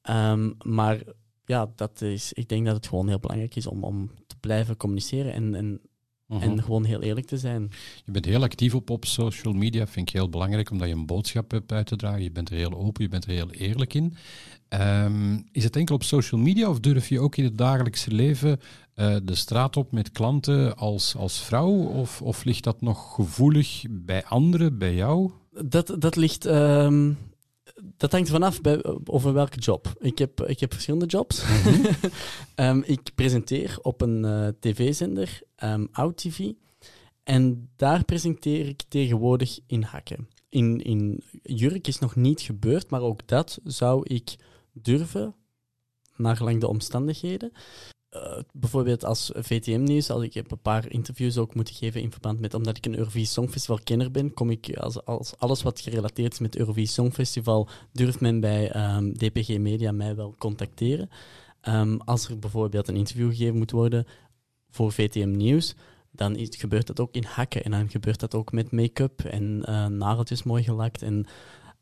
Um, 0.09 0.55
maar 0.63 1.03
ja, 1.45 1.71
dat 1.75 2.01
is, 2.01 2.33
ik 2.33 2.49
denk 2.49 2.65
dat 2.65 2.75
het 2.75 2.87
gewoon 2.87 3.07
heel 3.07 3.19
belangrijk 3.19 3.55
is 3.55 3.67
om, 3.67 3.83
om 3.83 4.11
te 4.27 4.35
blijven 4.39 4.77
communiceren 4.77 5.33
en, 5.33 5.55
en, 5.55 5.81
mhm. 6.27 6.41
en 6.41 6.63
gewoon 6.63 6.83
heel 6.83 7.01
eerlijk 7.01 7.27
te 7.27 7.37
zijn. 7.37 7.71
Je 8.05 8.11
bent 8.11 8.25
heel 8.25 8.43
actief 8.43 8.75
op, 8.75 8.89
op 8.89 9.05
social 9.05 9.53
media, 9.53 9.87
vind 9.87 10.07
ik 10.07 10.15
heel 10.15 10.29
belangrijk, 10.29 10.71
omdat 10.71 10.87
je 10.87 10.93
een 10.93 11.05
boodschap 11.05 11.51
hebt 11.51 11.71
uit 11.71 11.87
te 11.87 11.95
dragen. 11.95 12.23
Je 12.23 12.31
bent 12.31 12.49
er 12.49 12.55
heel 12.55 12.73
open, 12.73 13.03
je 13.03 13.09
bent 13.09 13.25
er 13.25 13.31
heel 13.31 13.51
eerlijk 13.51 13.93
in. 13.93 14.15
Um, 14.69 15.43
is 15.51 15.63
het 15.63 15.75
enkel 15.75 15.95
op 15.95 16.03
social 16.03 16.41
media 16.41 16.69
of 16.69 16.79
durf 16.79 17.09
je 17.09 17.19
ook 17.19 17.35
in 17.35 17.43
het 17.43 17.57
dagelijkse 17.57 18.11
leven 18.11 18.59
uh, 18.95 19.15
de 19.23 19.35
straat 19.35 19.77
op 19.77 19.91
met 19.91 20.11
klanten 20.11 20.77
als, 20.77 21.15
als 21.15 21.41
vrouw? 21.41 21.71
Of, 21.71 22.21
of 22.21 22.43
ligt 22.43 22.63
dat 22.63 22.81
nog 22.81 23.13
gevoelig 23.13 23.83
bij 23.89 24.25
anderen, 24.25 24.77
bij 24.77 24.95
jou? 24.95 25.31
Dat, 25.51 25.95
dat 25.99 26.15
ligt... 26.15 26.45
Um 26.45 27.17
dat 27.97 28.11
hangt 28.11 28.29
vanaf 28.29 28.61
bij, 28.61 28.83
over 29.05 29.33
welke 29.33 29.59
job. 29.59 29.93
Ik 29.99 30.17
heb, 30.17 30.41
ik 30.41 30.59
heb 30.59 30.73
verschillende 30.73 31.05
jobs. 31.05 31.43
Ehm, 32.55 32.81
ik 32.85 33.01
presenteer 33.15 33.77
op 33.81 34.01
een 34.01 34.25
eh, 34.25 34.47
tv-zender, 34.59 35.41
um, 35.63 35.87
OutTV. 35.91 36.51
En 37.23 37.69
daar 37.75 38.03
presenteer 38.03 38.67
ik 38.67 38.83
tegenwoordig 38.87 39.59
in 39.67 39.81
hakken. 39.81 40.27
In, 40.49 40.81
in 40.81 41.23
jurk 41.43 41.87
is 41.87 41.99
nog 41.99 42.15
niet 42.15 42.41
gebeurd, 42.41 42.89
maar 42.89 43.01
ook 43.01 43.27
dat 43.27 43.59
zou 43.63 44.01
ik 44.03 44.35
durven, 44.71 45.35
naar 46.15 46.37
gelang 46.37 46.59
de 46.59 46.67
omstandigheden. 46.67 47.51
Uh, 48.11 48.39
bijvoorbeeld 48.53 49.05
als 49.05 49.31
VTM-nieuws, 49.35 50.09
als 50.09 50.23
ik 50.23 50.35
een 50.35 50.59
paar 50.61 50.91
interviews 50.91 51.37
ook 51.37 51.55
moeten 51.55 51.75
geven 51.75 52.01
in 52.01 52.11
verband 52.11 52.39
met, 52.39 52.53
omdat 52.53 52.77
ik 52.77 52.85
een 52.85 52.97
Eurovisie 52.97 53.27
Songfestival-kenner 53.27 54.11
ben, 54.11 54.33
kom 54.33 54.49
ik 54.49 54.77
als, 54.77 55.05
als 55.05 55.37
alles 55.37 55.63
wat 55.63 55.81
gerelateerd 55.81 56.33
is 56.33 56.39
met 56.39 56.55
Eurovisie 56.55 56.93
Songfestival, 56.93 57.69
durft 57.91 58.19
men 58.19 58.39
bij 58.39 58.71
ehm, 58.71 59.11
DPG 59.11 59.57
Media 59.57 59.91
mij 59.91 60.15
wel 60.15 60.35
contacteren. 60.37 61.09
Um, 61.67 62.01
als 62.01 62.27
er 62.27 62.39
bijvoorbeeld 62.39 62.87
een 62.87 62.95
interview 62.95 63.29
gegeven 63.29 63.57
moet 63.57 63.71
worden 63.71 64.05
voor 64.73 64.91
VTM-nieuws, 64.91 65.75
dan 66.11 66.35
is, 66.35 66.49
gebeurt 66.51 66.87
dat 66.87 66.99
ook 66.99 67.15
in 67.15 67.23
hakken 67.23 67.63
en 67.63 67.71
dan 67.71 67.89
gebeurt 67.89 68.19
dat 68.19 68.35
ook 68.35 68.51
met 68.51 68.71
make-up 68.71 69.21
en 69.21 69.63
uh, 69.69 69.85
nageltjes 69.85 70.43
mooi 70.43 70.63
gelakt. 70.63 71.01
En, 71.01 71.25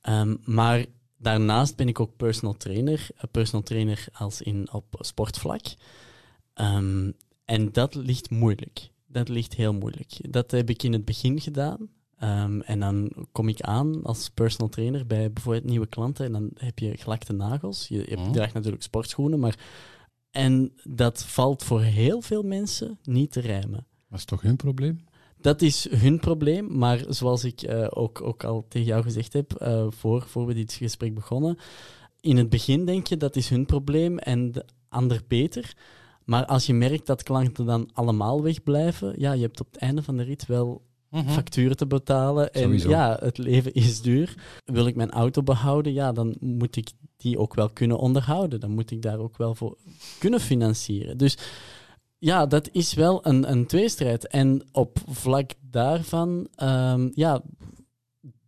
um, 0.10 0.38
maar 0.44 0.86
daarnaast 1.18 1.76
ben 1.76 1.88
ik 1.88 2.00
ook 2.00 2.16
personal 2.18 2.58
trainer, 2.58 3.08
personal 3.32 3.64
trainer 3.64 4.06
als 4.14 4.42
in 4.42 4.74
op 4.74 4.86
sportvlak. 5.00 5.66
Um, 6.56 7.14
en 7.46 7.72
dat 7.72 7.96
ligt 7.96 8.30
moeilijk. 8.30 8.89
Dat 9.08 9.30
ligt 9.30 9.54
heel 9.54 9.74
moeilijk. 9.74 10.12
Dat 10.30 10.52
heb 10.52 10.70
ik 10.70 10.84
in 10.84 10.94
het 10.94 11.06
begin 11.06 11.42
gedaan. 11.42 11.89
Um, 12.24 12.62
en 12.62 12.80
dan 12.80 13.12
kom 13.32 13.48
ik 13.48 13.62
aan 13.62 14.04
als 14.04 14.30
personal 14.30 14.70
trainer 14.70 15.08
bij 15.08 15.32
bijvoorbeeld 15.32 15.66
nieuwe 15.66 15.88
klanten. 15.88 16.26
En 16.26 16.32
dan 16.32 16.50
heb 16.54 16.80
je 16.80 16.98
gelakte 16.98 17.34
nagels. 17.34 17.88
Je, 17.88 18.06
je 18.10 18.18
oh. 18.18 18.32
draagt 18.32 18.54
natuurlijk 18.54 18.84
sportschoenen. 18.84 19.39
Maar... 19.39 19.56
En 20.32 20.73
dat 20.84 21.23
valt 21.23 21.63
voor 21.63 21.82
heel 21.82 22.21
veel 22.21 22.43
mensen 22.43 22.99
niet 23.03 23.32
te 23.32 23.39
rijmen. 23.39 23.86
Dat 24.09 24.19
is 24.19 24.25
toch 24.25 24.41
hun 24.41 24.55
probleem? 24.55 25.05
Dat 25.38 25.61
is 25.61 25.89
hun 25.89 26.19
probleem. 26.19 26.77
Maar 26.77 27.03
zoals 27.09 27.43
ik 27.43 27.61
uh, 27.61 27.88
ook, 27.89 28.21
ook 28.21 28.43
al 28.43 28.65
tegen 28.67 28.88
jou 28.88 29.03
gezegd 29.03 29.34
heb, 29.34 29.61
uh, 29.61 29.86
voor, 29.89 30.27
voor 30.27 30.45
we 30.45 30.53
dit 30.53 30.73
gesprek 30.73 31.13
begonnen. 31.13 31.57
In 32.19 32.38
het 32.38 32.49
begin 32.49 32.86
denk 32.86 33.07
je 33.07 33.17
dat 33.17 33.36
is 33.36 33.49
hun 33.49 33.65
probleem 33.65 34.17
en 34.17 34.51
de 34.51 34.65
ander 34.89 35.21
beter. 35.27 35.75
Maar 36.23 36.45
als 36.45 36.65
je 36.65 36.73
merkt 36.73 37.05
dat 37.05 37.23
klanten 37.23 37.65
dan 37.65 37.89
allemaal 37.93 38.41
wegblijven, 38.41 39.13
ja, 39.17 39.32
je 39.32 39.41
hebt 39.41 39.59
op 39.59 39.67
het 39.71 39.82
einde 39.82 40.03
van 40.03 40.17
de 40.17 40.23
rit 40.23 40.45
wel 40.45 40.82
mhm. 41.12 41.30
facturen 41.30 41.78
te 41.78 41.88
betalen. 41.88 42.53
En 42.53 42.80
ja, 42.80 43.18
het 43.20 43.38
leven 43.38 43.74
is 43.74 44.01
duur. 44.01 44.36
Wil 44.66 44.88
ik 44.88 44.95
mijn 44.95 45.12
auto 45.12 45.43
behouden, 45.43 45.93
ja, 45.93 46.12
dan 46.12 46.36
moet 46.39 46.76
ik 46.76 46.89
die 47.18 47.38
ook 47.38 47.53
wel 47.53 47.70
kunnen 47.70 47.97
onderhouden. 47.97 48.59
Dan 48.59 48.72
moet 48.72 48.91
ik 48.91 49.01
daar 49.01 49.20
ook 49.20 49.38
wel 49.38 49.55
voor 49.55 49.78
kunnen 50.20 50.39
financieren. 50.39 51.18
Dus 51.18 51.38
ja, 52.18 52.45
dat 52.45 52.70
is 52.72 52.93
wel 52.93 53.26
een, 53.26 53.51
een 53.51 53.66
tweestrijd. 53.66 54.28
En 54.28 54.62
op 54.72 54.97
vlak 55.07 55.51
daarvan, 55.62 56.47
um, 56.64 57.12
ja, 57.14 57.41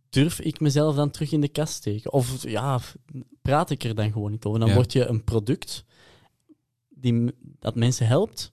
durf 0.08 0.40
ik 0.40 0.60
mezelf 0.60 0.94
dan 0.94 1.10
terug 1.10 1.32
in 1.32 1.40
de 1.40 1.48
kast 1.48 1.74
steken? 1.74 2.12
Of 2.12 2.42
ja, 2.42 2.80
praat 3.42 3.70
ik 3.70 3.84
er 3.84 3.94
dan 3.94 4.12
gewoon 4.12 4.30
niet 4.30 4.44
over? 4.44 4.60
Dan 4.60 4.74
word 4.74 4.92
je 4.92 5.06
een 5.06 5.24
product 5.24 5.84
die, 6.88 7.34
dat 7.58 7.74
mensen 7.74 8.06
helpt, 8.06 8.52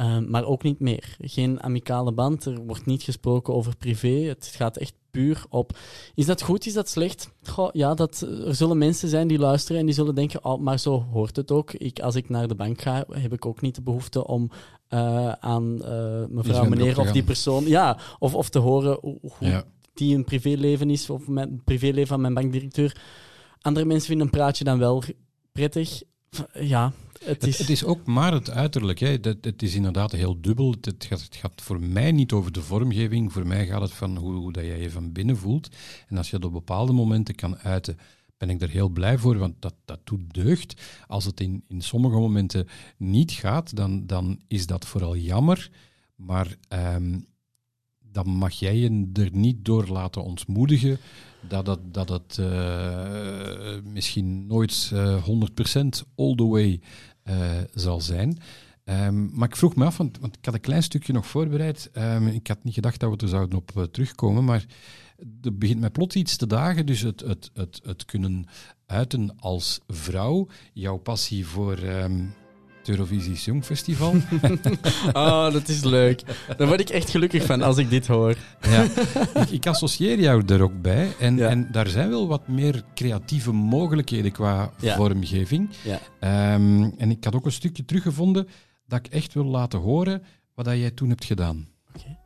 ehm, 0.00 0.30
maar 0.30 0.44
ook 0.44 0.62
niet 0.62 0.80
meer. 0.80 1.16
Geen 1.20 1.62
amicale 1.62 2.12
band, 2.12 2.44
er 2.44 2.64
wordt 2.66 2.86
niet 2.86 3.02
gesproken 3.02 3.54
over 3.54 3.76
privé. 3.76 4.08
Het 4.08 4.52
gaat 4.56 4.76
echt 4.76 4.94
puur 5.10 5.44
op. 5.48 5.78
Is 6.14 6.26
dat 6.26 6.42
goed, 6.42 6.66
is 6.66 6.72
dat 6.72 6.88
slecht? 6.88 7.30
Goh, 7.42 7.68
ja, 7.72 7.94
dat, 7.94 8.20
er 8.20 8.54
zullen 8.54 8.78
mensen 8.78 9.08
zijn 9.08 9.28
die 9.28 9.38
luisteren 9.38 9.80
en 9.80 9.86
die 9.86 9.94
zullen 9.94 10.14
denken, 10.14 10.44
oh, 10.44 10.60
maar 10.60 10.78
zo 10.78 11.06
hoort 11.12 11.36
het 11.36 11.50
ook. 11.50 11.72
Ik, 11.72 12.00
als 12.00 12.14
ik 12.14 12.28
naar 12.28 12.48
de 12.48 12.54
bank 12.54 12.82
ga, 12.82 13.04
heb 13.10 13.32
ik 13.32 13.46
ook 13.46 13.60
niet 13.60 13.74
de 13.74 13.82
behoefte 13.82 14.26
om 14.26 14.50
uh, 14.90 15.32
aan 15.32 15.80
uh, 15.84 16.24
mevrouw, 16.28 16.64
meneer 16.64 17.00
of 17.00 17.12
die 17.12 17.22
persoon, 17.22 17.64
ja, 17.64 17.98
of, 18.18 18.34
of 18.34 18.48
te 18.48 18.58
horen 18.58 18.98
hoe 19.00 19.64
die 19.94 20.14
een 20.14 20.24
privéleven 20.24 20.90
is, 20.90 21.10
of 21.10 21.28
mijn 21.28 21.62
privéleven 21.64 22.08
van 22.08 22.20
mijn 22.20 22.34
bankdirecteur. 22.34 23.00
Andere 23.60 23.86
mensen 23.86 24.06
vinden 24.06 24.26
een 24.26 24.32
praatje 24.32 24.64
dan 24.64 24.78
wel 24.78 25.02
prettig. 25.52 26.02
Ja, 26.52 26.92
het 27.24 27.46
is... 27.46 27.58
Het, 27.58 27.68
is 27.70 27.84
ook 27.84 28.06
maar 28.06 28.32
het 28.32 28.50
uiterlijk. 28.50 28.98
Hè. 28.98 29.20
Dat, 29.20 29.36
het 29.40 29.62
is 29.62 29.74
inderdaad 29.74 30.12
heel 30.12 30.40
dubbel. 30.40 30.74
Het 30.80 31.04
gaat, 31.08 31.22
het 31.22 31.36
gaat, 31.36 31.62
voor 31.62 31.80
mij 31.80 32.12
niet 32.12 32.32
over 32.32 32.52
de 32.52 32.62
vormgeving. 32.62 33.32
Voor 33.32 33.46
mij 33.46 33.66
gaat 33.66 33.80
het 33.80 33.92
van 33.92 34.16
hoe, 34.16 34.32
hoe 34.34 34.52
dat 34.52 34.64
jij 34.64 34.80
je 34.80 34.90
van 34.90 35.12
binnen 35.12 35.36
voelt. 35.36 35.68
En 36.08 36.16
als 36.16 36.30
je 36.30 36.38
dat 36.38 36.44
op 36.44 36.52
bepaalde 36.52 36.92
momenten 36.92 37.34
kan 37.34 37.58
uiten, 37.58 37.98
ben 38.36 38.50
ik 38.50 38.62
er 38.62 38.70
heel 38.70 38.88
blij 38.88 39.18
voor, 39.18 39.38
want 39.38 39.54
dat, 39.58 39.74
dat 39.84 40.00
doet 40.04 40.34
deugd. 40.34 40.80
Als 41.06 41.24
het 41.24 41.40
in, 41.40 41.64
in 41.68 41.80
sommige 41.80 42.16
momenten 42.16 42.68
niet 42.96 43.32
gaat, 43.32 43.76
dan, 43.76 44.06
dan 44.06 44.40
is 44.48 44.66
dat 44.66 44.86
vooral 44.86 45.16
jammer. 45.16 45.70
Maar 46.14 46.56
um, 46.68 47.26
dan 48.12 48.28
mag 48.28 48.52
jij 48.52 48.76
je 48.76 49.08
er 49.12 49.28
niet 49.32 49.64
door 49.64 49.88
laten 49.88 50.24
ontmoedigen 50.24 50.98
dat 51.48 51.66
het, 51.66 51.94
dat 51.94 52.08
het 52.08 52.36
uh, 52.40 53.92
misschien 53.92 54.46
nooit 54.46 54.90
uh, 54.92 55.14
eh, 55.14 55.26
100% 55.26 55.28
all 56.16 56.34
the 56.34 56.46
way 56.46 56.80
zal 57.74 58.00
zijn. 58.00 58.38
Um, 58.84 59.30
maar 59.32 59.48
ik 59.48 59.56
vroeg 59.56 59.76
me 59.76 59.84
af, 59.84 59.96
want, 59.96 60.18
want, 60.18 60.36
ik 60.36 60.44
had 60.44 60.54
een 60.54 60.60
klein 60.60 60.82
stukje 60.82 61.12
nog 61.12 61.26
voorbereid. 61.26 61.90
Um, 61.94 62.26
ik 62.26 62.46
had 62.46 62.64
niet 62.64 62.74
gedacht 62.74 63.00
dat 63.00 63.10
we 63.10 63.16
er 63.16 63.28
zouden 63.28 63.58
op 63.58 63.70
uh, 63.76 63.82
terugkomen, 63.82 64.44
maar 64.44 64.64
er 65.42 65.58
begint 65.58 65.80
mij 65.80 65.90
plots 65.90 66.16
iets 66.16 66.36
te 66.36 66.46
dagen. 66.46 66.86
Dus 66.86 67.00
het, 67.00 67.20
het, 67.20 67.50
het, 67.54 67.80
het 67.82 68.04
kunnen 68.04 68.46
uiten 68.86 69.36
als 69.38 69.80
vrouw, 69.86 70.48
jouw 70.72 70.96
passie 70.96 71.46
voor 71.46 71.78
um, 71.78 72.34
Eurovisie 72.90 73.36
Songfestival. 73.36 74.14
oh, 75.12 75.52
dat 75.52 75.68
is 75.68 75.84
leuk. 75.84 76.22
Daar 76.56 76.66
word 76.66 76.80
ik 76.80 76.88
echt 76.88 77.10
gelukkig 77.10 77.44
van 77.44 77.62
als 77.62 77.76
ik 77.76 77.90
dit 77.90 78.06
hoor. 78.06 78.34
ja. 78.60 78.82
ik, 79.34 79.50
ik, 79.50 79.66
associeer 79.66 80.20
jou 80.20 80.42
er 80.46 80.62
ook 80.62 80.82
bij. 80.82 81.12
En, 81.18 81.48
en 81.48 81.68
daar 81.72 81.88
zijn 81.88 82.08
wel 82.08 82.28
wat 82.28 82.48
meer 82.48 82.82
creatieve 82.94 83.52
mogelijkheden 83.52 84.32
qua 84.32 84.72
vormgeving. 84.78 85.70
Ja. 85.82 86.54
Um, 86.54 86.94
en 86.98 87.10
ik 87.10 87.24
had 87.24 87.34
ook 87.34 87.44
een 87.44 87.52
stukje 87.52 87.84
teruggevonden 87.84 88.48
dat 88.86 88.98
ik 88.98 89.12
echt 89.12 89.34
wil 89.34 89.44
laten 89.44 89.78
horen 89.78 90.22
wat 90.54 90.64
dat 90.64 90.76
jij 90.76 90.90
toen 90.90 91.08
hebt 91.08 91.24
gedaan. 91.24 91.68
Okay. 91.94 92.19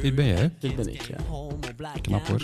Dit 0.00 0.14
ben 0.14 0.24
je, 0.24 0.32
hè? 0.32 0.48
Dit 0.58 0.76
ben 0.76 0.92
ik, 0.92 1.02
ja. 1.02 1.16
Knap 2.00 2.26
hoor. 2.26 2.42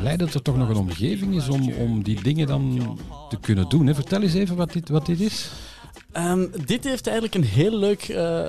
Blij 0.00 0.16
dat 0.16 0.34
er 0.34 0.42
toch 0.42 0.56
nog 0.56 0.68
een 0.68 0.76
omgeving 0.76 1.34
is 1.34 1.48
om, 1.48 1.72
om 1.72 2.02
die 2.02 2.22
dingen 2.22 2.46
dan 2.46 2.98
te 3.28 3.38
kunnen 3.40 3.68
doen. 3.68 3.86
Hè? 3.86 3.94
Vertel 3.94 4.22
eens 4.22 4.34
even 4.34 4.56
wat 4.56 4.72
dit, 4.72 4.88
wat 4.88 5.06
dit 5.06 5.20
is. 5.20 5.50
Um, 6.16 6.50
dit 6.64 6.84
heeft 6.84 7.06
eigenlijk 7.06 7.34
een 7.34 7.44
heel 7.44 7.78
leuk 7.78 8.08
uh, 8.08 8.48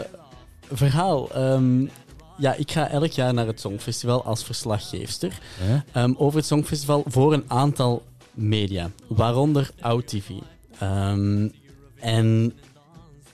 verhaal. 0.72 1.38
Um, 1.38 1.90
ja, 2.38 2.54
ik 2.54 2.72
ga 2.72 2.90
elk 2.90 3.12
jaar 3.12 3.34
naar 3.34 3.48
het 3.48 3.60
Songfestival 3.60 4.24
als 4.24 4.44
verslaggeefster. 4.44 5.40
Um, 5.96 6.16
over 6.18 6.38
het 6.38 6.48
Songfestival 6.48 7.04
voor 7.08 7.34
een 7.34 7.44
aantal 7.48 8.04
media, 8.34 8.92
waaronder 9.08 9.72
OutTV. 9.80 10.30
Um, 10.84 11.52
en 12.00 12.54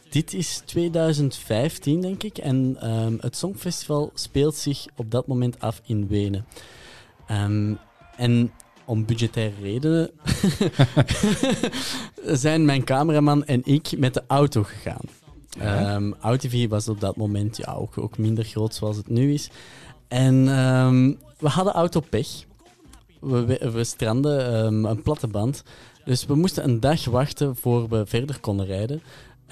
dit 0.09 0.33
is 0.33 0.61
2015, 0.65 2.01
denk 2.01 2.23
ik. 2.23 2.37
En 2.37 2.89
um, 2.91 3.17
het 3.21 3.37
Songfestival 3.37 4.11
speelt 4.13 4.55
zich 4.55 4.85
op 4.95 5.11
dat 5.11 5.27
moment 5.27 5.59
af 5.59 5.81
in 5.85 6.07
Wenen. 6.07 6.45
Um, 7.31 7.77
en 8.17 8.51
om 8.85 9.05
budgettaire 9.05 9.61
redenen 9.61 10.11
zijn 12.43 12.65
mijn 12.65 12.83
cameraman 12.83 13.45
en 13.45 13.61
ik 13.63 13.97
met 13.97 14.13
de 14.13 14.23
auto 14.27 14.63
gegaan. 14.63 15.01
Ja. 15.49 15.95
Um, 15.95 16.15
AutoV 16.19 16.67
was 16.67 16.87
op 16.87 16.99
dat 16.99 17.15
moment 17.15 17.57
ja, 17.57 17.73
ook, 17.73 17.97
ook 17.97 18.17
minder 18.17 18.43
groot 18.43 18.75
zoals 18.75 18.97
het 18.97 19.09
nu 19.09 19.33
is. 19.33 19.49
En 20.07 20.45
we 21.37 21.47
hadden 21.49 21.73
autopech. 21.73 22.27
We, 23.19 23.45
we, 23.45 23.71
we 23.71 23.83
stranden 23.83 24.63
een 24.85 25.01
platte 25.01 25.27
band. 25.27 25.63
Dus 26.05 26.25
we 26.25 26.35
moesten 26.35 26.63
een 26.63 26.79
dag 26.79 27.05
wachten 27.05 27.55
voor 27.55 27.89
we 27.89 28.05
verder 28.05 28.39
konden 28.39 28.65
rijden. 28.65 29.01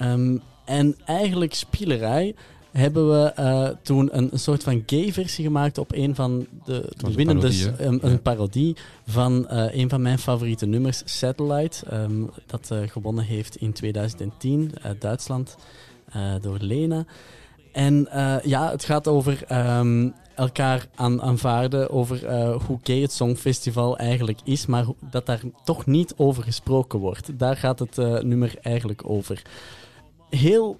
Um, 0.02 0.42
en 0.64 0.96
eigenlijk 1.04 1.54
spielerij 1.54 2.34
hebben 2.72 3.10
we 3.10 3.32
uh, 3.38 3.68
toen 3.82 4.16
een, 4.16 4.28
een, 4.32 4.38
soort 4.38 4.62
van 4.62 4.82
gay-versie 4.86 5.44
gemaakt 5.44 5.78
op 5.78 5.92
een 5.92 6.14
van 6.14 6.46
de, 6.64 6.92
de 6.96 7.12
winnende... 7.12 7.74
Een, 7.78 8.06
een, 8.06 8.22
parodie 8.22 8.76
van 9.06 9.46
uh, 9.50 9.74
een 9.74 9.88
van 9.88 10.02
mijn 10.02 10.18
favoriete 10.18 10.66
nummers, 10.66 11.02
Satellite. 11.04 11.92
Um, 11.92 12.30
dat 12.46 12.68
uh, 12.72 12.78
gewonnen 12.88 13.24
heeft 13.24 13.56
in 13.56 13.72
2010 13.72 14.72
uit 14.82 15.00
Duitsland 15.00 15.56
door 16.40 16.58
Lena. 16.60 17.04
En 17.72 18.08
ja, 18.44 18.70
het 18.70 18.84
gaat 18.84 19.08
over 19.08 19.52
um, 19.78 20.14
elkaar 20.34 20.88
aan, 20.94 21.22
aanvaarden 21.22 21.90
over 21.90 22.26
eh, 22.26 22.62
hoe 22.66 22.78
gay 22.82 23.00
het 23.00 23.12
Songfestival 23.12 23.98
eigenlijk 23.98 24.38
is, 24.44 24.66
maar 24.66 24.84
dat 25.10 25.26
daar 25.26 25.40
toch 25.64 25.86
niet 25.86 26.14
over 26.16 26.42
gesproken 26.42 26.98
wordt. 26.98 27.38
Daar 27.38 27.56
gaat 27.56 27.78
het 27.78 27.98
eh, 27.98 28.18
nummer 28.18 28.54
eigenlijk 28.62 29.02
over. 29.04 29.42
Heel, 30.30 30.78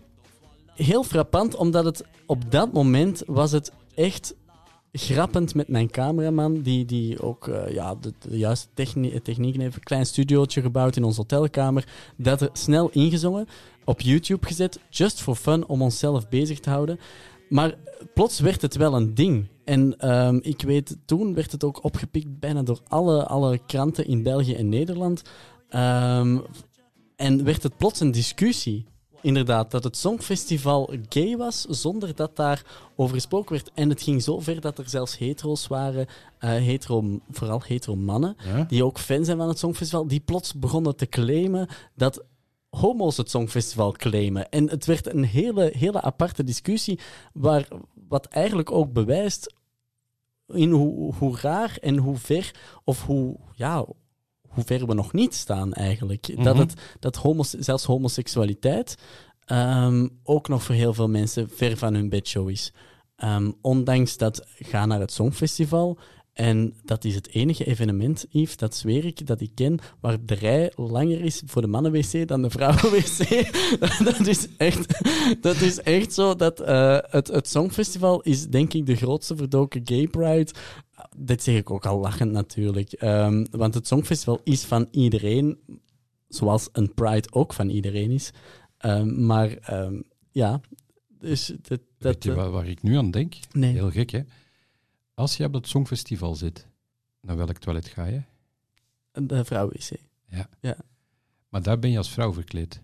heel 0.75 1.05
frappant, 1.05 1.55
omdat 1.55 1.85
het 1.85 2.05
op 2.27 2.51
dat 2.51 2.73
moment 2.73 3.23
was 3.27 3.53
het 3.53 3.73
echt 3.95 4.35
grappend 4.93 5.55
met 5.55 5.69
mijn 5.69 5.91
cameraman, 5.91 6.63
die, 6.63 6.85
die 6.85 7.23
ook 7.23 7.49
eh, 7.49 7.73
ja, 7.73 7.95
de, 8.01 8.39
juiste 8.39 8.69
technie, 8.75 9.23
technieken 9.23 9.61
heeft. 9.61 9.77
Een 9.77 9.83
klein 9.83 10.07
studiootje 10.07 10.61
gebouwd 10.61 10.97
in 10.97 11.05
onze 11.05 11.21
hotelkamer. 11.21 11.89
Dat 12.17 12.41
er 12.41 12.49
snel 12.53 12.91
ingezongen, 12.91 13.49
op 13.85 14.01
YouTube 14.01 14.47
gezet, 14.47 14.79
just 14.91 15.21
for 15.21 15.35
fun, 15.35 15.67
om 15.67 15.83
onszelf 15.83 16.29
bezig 16.29 16.61
te 16.61 16.71
houden. 16.71 16.99
Maar 17.55 17.75
plots 18.15 18.41
werd 18.41 18.63
het 18.63 18.77
wel 18.77 18.95
een 18.95 19.15
ding. 19.15 19.49
En 19.65 19.99
ehm, 19.99 20.39
ik 20.43 20.63
weet, 20.63 20.97
toen 21.05 21.35
werd 21.35 21.53
het 21.53 21.65
ook 21.65 21.85
opgepikt 21.85 22.39
bijna 22.39 22.63
door 22.63 22.81
alle, 22.89 23.27
alle 23.27 23.61
kranten 23.67 24.07
in 24.07 24.23
België 24.23 24.55
en 24.55 24.69
Nederland. 24.69 25.23
Ehm, 25.69 26.39
en 27.17 27.45
werd 27.45 27.63
het 27.63 27.77
plots 27.77 28.01
een 28.01 28.11
discussie. 28.11 28.85
Inderdaad, 29.21 29.71
dat 29.71 29.85
het 29.85 29.97
Songfestival 29.97 30.95
gay 31.09 31.37
was, 31.37 31.61
zonder 31.61 32.15
dat 32.15 32.37
daar 32.37 32.91
over 32.97 33.15
gesproken 33.15 33.53
werd. 33.53 33.71
En 33.75 33.89
het 33.89 34.03
ging 34.03 34.23
zo 34.23 34.41
ver 34.41 34.61
dat 34.61 34.79
er 34.79 34.89
zelfs 34.89 35.19
hetero's 35.19 35.67
waren, 35.67 36.07
eh, 36.39 36.51
hetero, 36.51 37.21
vooral 37.31 37.63
hetero 37.67 37.97
mannen, 37.97 38.37
Ja? 38.55 38.65
die 38.65 38.85
ook 38.85 38.99
fan 38.99 39.25
zijn 39.25 39.39
van 39.39 39.49
het 39.49 39.59
Songfestival, 39.59 40.07
die 40.07 40.21
plots 40.21 40.55
begonnen 40.55 40.97
te 40.97 41.07
claimen 41.07 41.69
dat 41.95 42.25
homo's 42.77 43.17
het 43.17 43.31
Songfestival 43.31 43.93
claimen. 43.93 44.49
En 44.51 44.71
het 44.71 44.85
werd 44.85 45.15
een 45.15 45.25
hele, 45.25 45.73
hele 45.77 46.01
aparte 46.03 46.45
discussie, 46.45 46.99
waar, 47.33 47.69
wat 48.09 48.27
eigenlijk 48.27 48.71
ook 48.71 48.93
bewijst 48.93 49.55
in 50.47 50.71
hoe, 50.71 51.15
hoe 51.15 51.37
raar 51.41 51.77
en 51.81 51.97
hoe 51.97 52.17
ver, 52.17 52.55
of 52.85 53.05
hoe, 53.07 53.37
ja, 53.55 53.85
hoe 54.49 54.65
ver 54.65 54.87
we 54.87 54.95
nog 54.95 55.13
niet 55.13 55.35
staan 55.35 55.73
eigenlijk. 55.73 56.27
Dat, 56.45 56.55
Mhm. 56.55 56.59
het, 56.59 56.75
dat 57.01 57.17
homos, 57.17 57.51
zelfs 57.51 57.85
homoseksualiteit 57.85 58.95
ehm, 59.45 60.09
ook 60.23 60.49
nog 60.49 60.63
voor 60.63 60.75
heel 60.75 60.95
veel 60.95 61.09
mensen 61.09 61.49
ver 61.51 61.77
van 61.77 61.95
hun 61.95 62.09
bedshow 62.09 62.49
is. 62.51 62.73
Ehm, 63.17 63.53
ondanks 63.61 64.17
dat 64.17 64.47
ga 64.55 64.87
naar 64.87 65.01
het 65.01 65.13
Songfestival. 65.13 65.99
En 66.35 66.75
dat 66.85 67.05
is 67.05 67.15
het 67.15 67.29
enige 67.29 67.65
evenement, 67.65 68.27
Yves, 68.31 68.57
dat 68.57 68.75
zweer 68.75 69.05
ik, 69.05 69.27
dat 69.27 69.41
ik 69.41 69.51
ken, 69.55 69.79
waar 70.01 70.25
de 70.25 70.35
rij 70.35 70.73
langer 70.77 71.21
is 71.21 71.43
voor 71.47 71.63
de 71.63 71.69
mannen-wc 71.69 72.29
dan 72.29 72.43
de 72.43 72.51
vrouwen-wc. 72.51 73.53
dat, 74.09 74.27
is 74.27 74.49
echt, 74.57 75.05
dat 75.41 75.61
is 75.61 75.81
echt 75.81 76.13
zo. 76.13 76.35
Dat, 76.35 76.61
eh, 76.61 76.99
het, 77.01 77.29
het 77.29 77.49
Songfestival 77.49 78.21
is 78.21 78.49
denk 78.49 78.73
ik 78.73 78.87
de 78.87 78.97
grootste 78.97 79.37
verdoken 79.37 79.81
gay 79.85 80.09
pride. 80.09 80.51
Dit 81.17 81.43
zeg 81.43 81.57
ik 81.57 81.71
ook 81.71 81.87
al 81.87 81.99
lachend 81.99 82.33
natuurlijk. 82.33 82.93
Ehm, 82.93 83.45
want 83.51 83.75
het 83.75 83.87
Songfestival 83.87 84.41
is 84.45 84.65
van 84.65 84.89
iedereen, 84.91 85.59
zoals 86.29 86.69
een 86.73 86.95
pride 86.95 87.29
ook 87.33 87.53
van 87.53 87.69
iedereen 87.69 88.11
is. 88.11 88.31
Ehm, 88.79 89.27
maar 89.27 89.51
ehm, 89.51 90.01
ja, 90.31 90.61
dus 91.21 91.47
dat... 91.47 91.81
dat 91.99 92.15
Weet 92.15 92.25
je 92.25 92.31
eh, 92.31 92.37
waar, 92.37 92.51
waar 92.51 92.69
ik 92.69 92.83
nu 92.83 92.97
aan 92.97 93.11
denk? 93.11 93.35
Nee. 93.53 93.73
Heel 93.73 93.91
gek, 93.91 94.11
hè? 94.11 94.21
Als 95.15 95.37
je 95.37 95.45
op 95.45 95.53
het 95.55 95.69
Songfestival 95.69 96.35
zit, 96.35 96.67
naar 97.21 97.37
welk 97.37 97.59
toilet 97.59 97.87
ga 97.87 98.05
je? 98.05 98.23
de 99.13 99.45
vrouwen-wc. 99.45 99.91
Maar 101.49 101.63
daar 101.63 101.79
ben 101.79 101.91
je 101.91 101.99
als 101.99 102.11
vrouw 102.11 102.33
verkleed. 102.33 102.81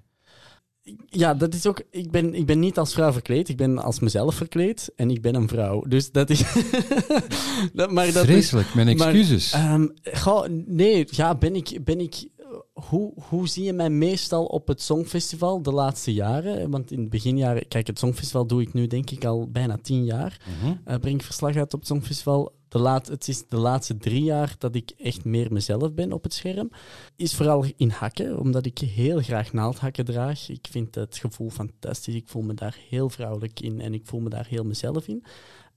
Ja, 1.07 1.35
dat 1.35 1.55
is 1.55 1.67
ook. 1.67 1.83
Ik 1.91 2.11
ben, 2.11 2.35
ik 2.35 2.47
ben 2.47 2.59
niet 2.59 2.79
als 2.79 2.93
vrouw 2.93 3.13
verkleed, 3.13 3.49
ik 3.49 3.57
ben 3.57 3.79
als 3.79 4.01
mezelf 4.01 4.35
verkleed 4.35 4.93
en 4.97 5.11
ik 5.11 5.23
ben 5.23 5.35
een 5.35 5.49
vrouw. 5.49 5.85
Dus 5.89 6.11
dat 6.13 6.31
is. 6.31 6.39
dat, 7.73 7.91
maar 7.91 8.13
dat 8.13 8.25
is, 8.25 8.31
Vreselijk, 8.31 8.75
mijn 8.75 8.97
maar- 8.97 9.09
excuses. 9.09 9.53
Ehm, 9.53 9.87
goh, 10.03 10.47
nee, 10.67 11.07
ja, 11.11 11.35
ben 11.35 11.55
ik. 11.55 11.85
Ben 11.85 12.01
ik 12.01 12.29
hoe, 12.73 13.13
hoe 13.29 13.49
zie 13.49 13.65
je 13.65 13.73
mij 13.73 13.91
meestal 13.91 14.45
op 14.45 14.69
het 14.69 14.83
Songfestival 14.83 15.63
de 15.63 15.73
laatste 15.73 16.13
jaren? 16.13 16.71
Want 16.71 16.91
in 16.91 17.01
het 17.01 17.11
beginjaren, 17.11 17.69
kijk, 17.69 17.87
het 17.87 17.99
Songfestival 17.99 18.47
doe 18.47 18.61
ik 18.63 18.73
nu 18.73 18.87
denk 18.87 19.11
ik 19.11 19.25
al 19.25 19.51
bijna 19.51 19.79
tien 19.83 20.05
jaar. 20.05 20.41
Mhm. 20.61 20.75
Eh, 20.85 20.99
breng 20.99 21.17
ik 21.17 21.23
verslag 21.23 21.57
uit 21.57 21.75
op 21.75 21.81
het 21.81 21.89
Songfestival. 21.89 22.53
De 22.69 22.79
laat, 22.79 23.07
het 23.07 23.29
is 23.29 23.47
de 23.49 23.57
laatste 23.57 23.97
drie 23.97 24.23
jaar 24.23 24.55
dat 24.59 24.75
ik 24.75 24.91
echt 24.91 25.25
meer 25.25 25.53
mezelf 25.53 25.95
ben 25.95 26.13
op 26.13 26.23
het 26.23 26.35
scherm. 26.35 26.71
Is 27.17 27.35
vooral 27.35 27.65
in 27.77 27.91
hakken, 27.91 28.39
omdat 28.39 28.67
ik 28.67 28.79
heel 28.79 29.21
graag 29.21 29.53
naaldhakken 29.53 30.05
draag. 30.05 30.49
Ik 30.49 30.67
vind 30.71 30.95
het 30.95 31.17
gevoel 31.17 31.51
fantastisch. 31.51 32.15
Ik 32.15 32.29
voel 32.29 32.43
me 32.43 32.55
daar 32.55 32.79
heel 32.89 33.11
vrouwelijk 33.11 33.61
in 33.61 33.81
en 33.81 33.95
ik 33.95 34.07
voel 34.07 34.21
me 34.21 34.29
daar 34.29 34.47
heel 34.47 34.65
mezelf 34.65 35.09
in. 35.09 35.25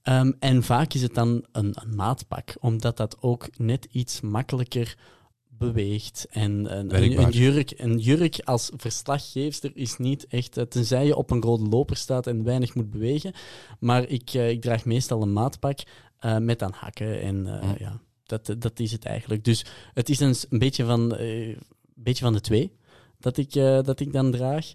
Ehm, 0.02 0.32
en 0.38 0.62
vaak 0.62 0.94
is 0.94 1.02
het 1.02 1.14
dan 1.14 1.44
een, 1.52 1.76
een 1.82 1.94
maatpak, 1.94 2.56
omdat 2.60 2.96
dat 2.96 3.16
ook 3.20 3.58
net 3.58 3.88
iets 3.90 4.20
makkelijker 4.20 4.96
beweegt. 5.58 6.26
En 6.30 6.78
een, 6.78 7.02
een, 7.02 7.30
jurk, 7.30 7.72
een 7.76 7.98
jurk 7.98 8.40
als 8.44 8.70
verslaggeefster 8.76 9.70
is 9.74 9.96
niet 9.96 10.26
echt, 10.26 10.56
eh, 10.56 10.64
tenzij 10.64 11.06
je 11.06 11.16
op 11.16 11.30
een 11.30 11.42
rode 11.42 11.68
loper 11.68 11.96
staat 11.96 12.26
en 12.26 12.44
weinig 12.44 12.74
moet 12.74 12.90
bewegen. 12.90 13.32
Maar 13.78 14.08
ik, 14.08 14.30
eh, 14.34 14.50
ik 14.50 14.60
draag 14.60 14.84
meestal 14.84 15.22
een 15.22 15.32
maatpak 15.32 15.78
eh, 16.18 16.38
met 16.38 16.62
aan 16.62 16.72
hakken. 16.72 17.20
En 17.20 17.46
ja, 17.78 18.00
dat, 18.24 18.54
dat 18.58 18.80
is 18.80 18.92
het 18.92 19.04
eigenlijk. 19.04 19.44
Dus 19.44 19.64
het 19.94 20.08
is 20.08 20.20
een, 20.20 20.58
beetje, 20.58 20.84
van, 20.84 21.14
een 21.18 21.58
beetje 21.94 22.24
van 22.24 22.32
de 22.32 22.40
twee 22.40 22.72
dat 23.18 23.36
ik, 23.36 23.52
dat 23.84 24.00
ik 24.00 24.12
dan 24.12 24.30
draag. 24.30 24.72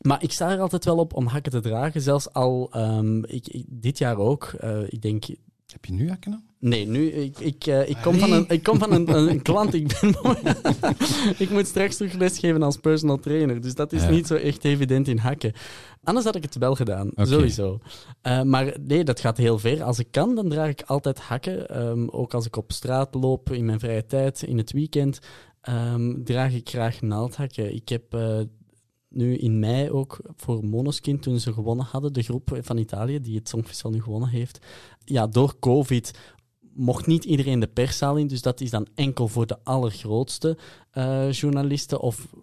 Maar 0.00 0.22
ik 0.22 0.32
sta 0.32 0.50
er 0.50 0.60
altijd 0.60 0.84
wel 0.84 0.98
op 0.98 1.14
om 1.14 1.26
hakken 1.26 1.52
te 1.52 1.60
dragen. 1.60 2.00
Zelfs 2.00 2.32
al 2.32 2.68
ehm, 2.72 3.24
ik, 3.24 3.48
ik- 3.48 3.66
dit 3.68 3.98
jaar 3.98 4.16
ook. 4.16 4.52
ik 4.88 5.02
denk 5.02 5.24
Heb 5.72 5.84
je 5.84 5.92
nu 5.92 6.08
hakken 6.08 6.32
aan? 6.32 6.44
Nee, 6.58 6.86
nu, 6.86 7.08
ik, 7.10 7.38
ik, 7.38 7.66
eh, 7.66 7.88
ik 7.88 7.96
kom 8.02 8.18
van, 8.18 8.32
een, 8.32 8.44
ik 8.48 8.62
kom 8.62 8.78
van 8.78 8.92
een, 8.92 9.14
een, 9.14 9.42
klant. 9.48 9.74
Ik, 9.74 9.98
ben 10.00 10.14
ik 11.44 11.50
moet 11.50 11.66
straks 11.66 11.96
terug 11.96 12.12
lesgeven 12.12 12.62
als 12.62 12.76
personal 12.76 13.18
trainer. 13.18 13.60
Dus 13.60 13.74
dat 13.74 13.92
is 13.92 14.02
Ja. 14.02 14.10
niet 14.10 14.26
zo 14.26 14.34
echt 14.34 14.64
evident 14.64 15.08
in 15.08 15.18
hakken. 15.18 15.52
Anders 16.02 16.26
had 16.26 16.36
ik 16.36 16.42
het 16.42 16.56
wel 16.58 16.74
gedaan, 16.74 17.10
sowieso. 17.14 17.78
Eh, 18.22 18.42
maar 18.42 18.76
nee, 18.80 19.04
dat 19.04 19.20
gaat 19.20 19.36
heel 19.36 19.58
ver. 19.58 19.82
Als 19.82 19.98
ik 19.98 20.06
kan, 20.10 20.34
dan 20.34 20.48
draag 20.48 20.68
ik 20.68 20.82
altijd 20.82 21.18
hakken. 21.20 21.68
Ehm, 21.68 22.08
ook 22.08 22.34
als 22.34 22.46
ik 22.46 22.56
op 22.56 22.72
straat 22.72 23.14
loop, 23.14 23.50
in 23.52 23.64
mijn 23.64 23.80
vrije 23.80 24.06
tijd, 24.06 24.42
in 24.42 24.58
het 24.58 24.72
weekend, 24.72 25.18
ehm, 25.60 26.22
draag 26.22 26.52
ik 26.52 26.68
graag 26.68 27.00
naaldhakken. 27.00 27.74
Ik 27.74 27.88
heb 27.88 28.14
eh, 28.14 28.38
nu 29.14 29.36
in 29.36 29.58
mei 29.58 29.90
ook 29.90 30.20
voor 30.36 30.64
Monoskin, 30.64 31.20
toen 31.20 31.40
ze 31.40 31.52
gewonnen 31.52 31.86
hadden, 31.86 32.12
de 32.12 32.22
groep 32.22 32.58
van 32.60 32.78
Italië, 32.78 33.20
die 33.20 33.36
het 33.38 33.48
Songfestival 33.48 33.90
nu 33.90 34.02
gewonnen 34.02 34.28
heeft. 34.28 34.58
Ja, 35.04 35.26
door 35.26 35.58
COVID 35.58 36.12
mocht 36.74 37.06
niet 37.06 37.24
iedereen 37.24 37.60
de 37.60 37.66
perszaal 37.66 38.16
in, 38.16 38.26
dus 38.26 38.42
dat 38.42 38.60
is 38.60 38.70
dan 38.70 38.86
enkel 38.94 39.28
voor 39.28 39.46
de 39.46 39.58
allergrootste 39.62 40.58
eh, 40.90 41.32
journalisten 41.32 42.00
of 42.00 42.34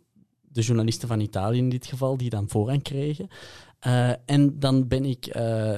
de 0.42 0.62
journalisten 0.62 1.08
van 1.08 1.20
Italië 1.20 1.58
in 1.58 1.70
dit 1.70 1.86
geval, 1.86 2.18
die 2.18 2.30
dan 2.30 2.50
voorrang 2.50 2.84
kregen. 2.84 3.28
Eh, 3.80 4.10
en 4.26 4.60
dan 4.60 4.88
ben 4.88 5.06
ik, 5.06 5.26
eh, 5.26 5.72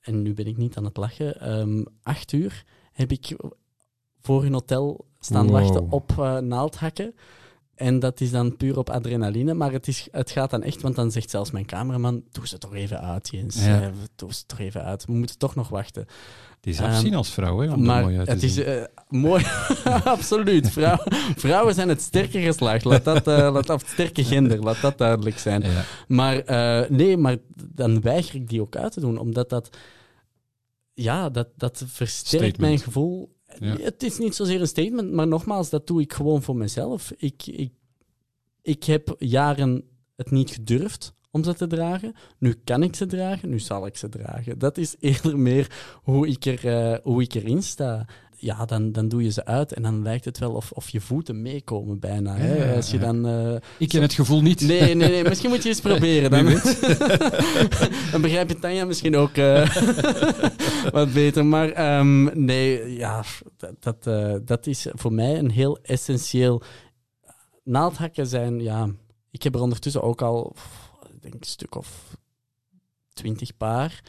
en 0.00 0.22
nu 0.22 0.34
ben 0.34 0.46
ik 0.46 0.56
niet 0.56 0.76
aan 0.76 0.84
het 0.84 0.96
lachen, 0.96 1.40
ehm, 1.40 1.84
acht 2.02 2.32
uur 2.32 2.64
heb 2.92 3.12
ik 3.12 3.36
voor 4.20 4.44
een 4.44 4.52
hotel 4.52 5.04
staan 5.18 5.46
Wow. 5.46 5.54
wachten 5.54 5.90
op 5.90 6.16
naaldhakken. 6.40 7.14
En 7.82 7.98
dat 7.98 8.20
is 8.20 8.30
dan 8.30 8.56
puur 8.56 8.78
op 8.78 8.90
adrenaline, 8.90 9.54
maar 9.54 9.72
het, 9.72 9.88
is, 9.88 10.08
het 10.10 10.30
gaat 10.30 10.50
dan 10.50 10.62
echt, 10.62 10.82
want 10.82 10.96
dan 10.96 11.10
zegt 11.10 11.30
zelfs 11.30 11.50
mijn 11.50 11.66
cameraman, 11.66 12.22
doe 12.32 12.48
ze 12.48 12.58
toch 12.58 12.74
even 12.74 13.00
uit, 13.00 13.28
Jens. 13.32 13.64
Ja. 13.64 13.82
Eh, 13.82 13.88
doe 14.16 14.34
ze 14.34 14.46
toch 14.46 14.58
even 14.58 14.84
uit. 14.84 15.04
We 15.04 15.12
moeten 15.12 15.38
toch 15.38 15.54
nog 15.54 15.68
wachten. 15.68 16.02
Het 16.56 16.66
is 16.66 16.78
Ehm, 16.78 16.90
afzien 16.90 17.14
als 17.14 17.30
vrouw, 17.30 17.58
hè, 17.58 17.72
om 17.72 17.84
Maar 17.84 18.02
mooi 18.02 18.18
uit 18.18 18.26
te 18.26 18.32
het 18.32 18.42
is 18.42 18.58
eh, 18.58 18.82
mooi, 19.08 19.44
absoluut. 20.04 20.70
Vrouw, 20.70 20.98
vrouwen 21.36 21.74
zijn 21.74 21.88
het 21.88 22.00
sterke 22.00 22.40
geslacht. 22.40 22.84
Laat 22.84 23.04
dat, 23.04 23.26
eh, 23.26 23.52
laat, 23.52 23.68
het 23.68 23.88
sterke 23.88 24.24
gender, 24.24 24.58
laat 24.58 24.80
dat 24.80 24.98
duidelijk 24.98 25.38
zijn. 25.38 25.62
Ja. 25.62 25.84
Maar 26.08 26.42
nee, 26.92 27.16
maar 27.16 27.36
dan 27.54 28.00
weiger 28.00 28.34
ik 28.34 28.48
die 28.48 28.60
ook 28.60 28.76
uit 28.76 28.92
te 28.92 29.00
doen, 29.00 29.18
omdat 29.18 29.50
dat, 29.50 29.76
ja, 30.94 31.30
dat, 31.30 31.48
dat 31.56 31.84
versterkt 31.86 32.26
Statement. 32.26 32.58
mijn 32.58 32.78
gevoel. 32.78 33.40
Het 33.60 34.02
is 34.02 34.18
niet 34.18 34.34
zozeer 34.34 34.60
een 34.60 34.66
statement, 34.66 35.12
maar 35.12 35.26
nogmaals, 35.26 35.70
dat 35.70 35.86
doe 35.86 36.00
ik 36.00 36.12
gewoon 36.12 36.42
voor 36.42 36.56
mezelf. 36.56 37.12
Ik, 37.16 37.46
ik, 37.46 37.72
ik 38.62 38.84
heb 38.84 39.14
jaren 39.18 39.84
het 40.16 40.30
niet 40.30 40.50
gedurfd 40.50 41.14
om 41.30 41.44
ze 41.44 41.54
te 41.54 41.66
dragen. 41.66 42.14
Nu 42.38 42.54
kan 42.64 42.82
ik 42.82 42.96
ze 42.96 43.06
dragen, 43.06 43.48
nu 43.48 43.58
zal 43.60 43.86
ik 43.86 43.96
ze 43.96 44.08
dragen. 44.08 44.58
Dat 44.58 44.78
is 44.78 44.96
eerder 45.00 45.38
meer 45.38 45.98
hoe 46.02 46.28
ik, 46.28 46.44
er, 46.44 46.66
eh, 46.66 46.98
hoe 47.02 47.22
ik 47.22 47.34
erin 47.34 47.62
sta. 47.62 48.06
Ja, 48.44 48.64
dan, 48.64 48.92
dan 48.92 49.08
doe 49.08 49.22
je 49.22 49.30
ze 49.30 49.44
uit 49.44 49.72
en 49.72 49.82
dan 49.82 50.02
lijkt 50.02 50.24
het 50.24 50.38
wel 50.38 50.52
of, 50.52 50.70
of 50.72 50.88
je 50.90 51.00
voeten 51.00 51.42
meekomen 51.42 51.98
bijna. 51.98 52.36
Hè? 52.36 52.54
Ja, 52.70 52.74
Als 52.76 52.90
je 52.90 52.98
dan... 52.98 53.26
eh, 53.26 53.54
Ik 53.78 53.88
ken 53.88 54.02
het 54.02 54.12
gevoel 54.12 54.42
niet. 54.42 54.60
Nee, 54.60 54.94
nee, 54.94 55.08
nee. 55.10 55.22
Misschien 55.24 55.50
moet 55.50 55.62
je 55.62 55.68
eens 55.68 55.80
proberen. 55.80 56.30
Dan, 56.30 56.44
dan 58.12 58.20
begrijp 58.20 58.48
je 58.48 58.58
Tanja 58.58 58.84
misschien 58.84 59.16
ook 59.16 59.36
eh, 59.36 59.76
wat 60.92 61.12
beter. 61.12 61.46
Maar 61.46 61.68
ehm, 61.70 62.44
nee, 62.44 62.96
ja, 62.96 63.24
dat, 63.56 63.74
dat, 63.80 64.06
eh, 64.06 64.34
dat 64.44 64.66
is 64.66 64.86
voor 64.92 65.12
mij 65.12 65.38
een 65.38 65.50
heel 65.50 65.78
essentieel... 65.82 66.62
Naaldhakken 67.64 68.26
zijn, 68.26 68.60
ja... 68.60 68.88
Ik 69.30 69.42
heb 69.42 69.54
er 69.54 69.60
ondertussen 69.60 70.02
ook 70.02 70.22
al, 70.22 70.56
ik 71.14 71.22
denk 71.22 71.34
een 71.34 71.42
stuk 71.42 71.74
of 71.74 72.16
twintig 73.12 73.56
paar. 73.56 74.02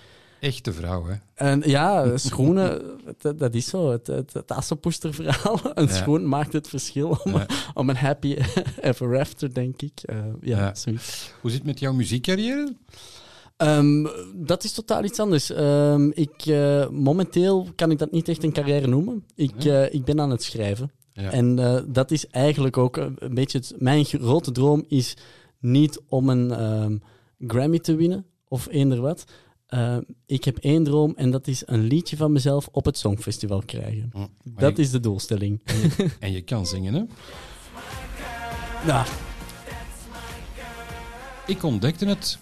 Echte 0.44 0.74
vrouw, 0.74 1.06
hè? 1.06 1.16
En 1.34 1.62
ja, 1.66 2.18
schoenen, 2.18 2.82
dat, 3.22 3.39
dat 3.39 3.54
is 3.54 3.68
zo. 3.68 3.91
Het, 3.91 4.08
het, 4.08 4.34
het 4.34 4.52
assenpoesterverhaal. 4.52 5.60
Een 5.74 5.88
Ja. 5.88 5.94
schoen 5.94 6.28
maakt 6.28 6.54
het 6.54 6.68
verschil 6.68 7.18
om, 7.24 7.32
Ja. 7.34 7.46
om 7.74 7.89
een 7.89 7.96
happy 7.96 8.38
ever 8.82 9.20
after, 9.20 9.54
denk 9.54 9.82
ik. 9.82 10.00
Eh, 10.02 10.18
ja, 10.41 10.58
Ja. 10.58 10.76
zoiets. 10.76 11.32
Hoe 11.41 11.50
zit 11.50 11.60
het 11.60 11.68
met 11.68 11.80
jouw 11.80 11.94
muziekcarrière? 11.94 12.76
Ehm, 13.58 14.08
dat 14.36 14.64
is 14.64 14.74
totaal 14.74 15.04
iets 15.04 15.20
anders. 15.20 15.50
Ehm, 15.52 16.10
ik, 16.14 16.46
eh, 16.46 16.89
momenteel 16.89 17.68
kan 17.76 17.91
ik 17.91 18.00
dat 18.00 18.12
niet 18.12 18.28
echt 18.30 18.44
een 18.44 18.54
carrière 18.54 18.88
noemen. 18.88 19.26
Ik, 19.36 19.64
eh, 19.66 19.94
ik 19.94 20.04
ben 20.06 20.20
aan 20.20 20.30
het 20.30 20.44
schrijven. 20.44 20.91
En 21.14 21.56
dat 21.88 22.12
is 22.12 22.28
eigenlijk 22.28 22.78
ook 22.78 22.98
een 22.98 23.34
beetje... 23.34 23.58
Het, 23.58 23.74
mijn 23.78 24.06
grote 24.06 24.52
droom 24.52 24.84
is 24.88 25.18
niet 25.60 26.00
om 26.08 26.30
een 26.30 26.52
ehm, 26.52 26.98
Grammy 27.48 27.80
te 27.80 27.96
winnen 27.96 28.26
of 28.48 28.68
eender 28.70 29.02
wat. 29.02 29.24
Eh, 29.74 29.97
ik 30.26 30.43
heb 30.43 30.57
één 30.57 30.84
droom 30.84 31.13
en 31.15 31.32
dat 31.32 31.47
is 31.47 31.63
een 31.65 31.82
liedje 31.84 32.17
van 32.17 32.32
mezelf 32.32 32.67
op 32.71 32.86
het 32.86 32.97
Songfestival 32.97 33.61
krijgen. 33.65 34.09
Maar 34.13 34.28
Dat 34.55 34.76
je- 34.78 34.82
is 34.84 34.91
de 34.91 34.99
doelstelling. 34.99 35.61
en, 35.63 35.76
je, 35.80 36.09
en 36.19 36.32
je 36.32 36.41
kan 36.41 36.65
zingen, 36.65 36.93
hè? 36.93 37.03
Ja, 38.86 39.05
Ik 41.47 41.63
ontdekte 41.63 42.05
het. 42.05 42.38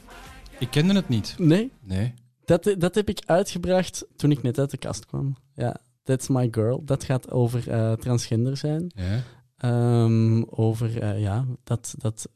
Ik 0.59 0.69
kende 0.71 0.93
het 0.93 1.09
niet. 1.09 1.36
nee, 1.38 1.71
Nee. 1.84 2.13
dat, 2.45 2.75
dat 2.77 2.95
heb 2.95 3.09
ik 3.09 3.19
uitgebracht 3.25 4.05
toen 4.15 4.32
ik 4.32 4.41
net 4.41 4.59
uit 4.59 4.71
de 4.71 4.77
kast 4.77 5.05
kwam. 5.05 5.36
Ja, 5.55 5.75
That's 6.03 6.27
My 6.27 6.47
Girl. 6.51 6.82
Dat 6.86 7.03
gaat 7.03 7.32
over 7.32 7.69
eh, 7.69 7.93
transgender 7.93 8.57
zijn. 8.57 8.91
Ja. 8.95 9.23
Ehm, 9.57 10.43
over 10.49 10.99
eh, 11.01 11.21
ja, 11.21 11.45
dat, 11.63 11.93
dat 11.97 12.27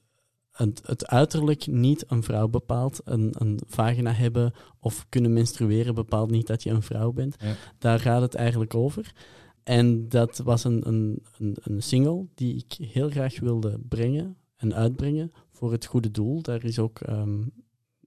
het, 0.55 0.81
het 0.85 1.07
uiterlijk 1.07 1.67
niet 1.67 2.03
een 2.07 2.23
vrouw 2.23 2.47
bepaalt. 2.47 3.01
Een, 3.03 3.35
een 3.37 3.59
vagina 3.67 4.11
hebben 4.11 4.53
of 4.79 5.05
kunnen 5.09 5.33
menstrueren 5.33 5.95
bepaalt 5.95 6.31
niet 6.31 6.47
dat 6.47 6.63
je 6.63 6.69
een 6.69 6.81
vrouw 6.81 7.11
bent. 7.11 7.35
Ja. 7.39 7.55
Daar 7.77 7.99
gaat 7.99 8.21
het 8.21 8.35
eigenlijk 8.35 8.75
over. 8.75 9.13
En 9.63 10.09
dat 10.09 10.37
was 10.37 10.63
een, 10.63 10.87
een, 10.87 11.23
een, 11.37 11.57
een 11.61 11.81
single 11.81 12.25
die 12.35 12.55
ik 12.55 12.87
heel 12.87 13.09
graag 13.09 13.39
wilde 13.39 13.79
brengen 13.89 14.37
en 14.55 14.73
uitbrengen 14.73 15.31
voor 15.51 15.71
het 15.71 15.85
goede 15.85 16.11
doel. 16.11 16.41
Daar 16.41 16.63
is 16.63 16.79
ook 16.79 16.99
ehm, 16.99 17.41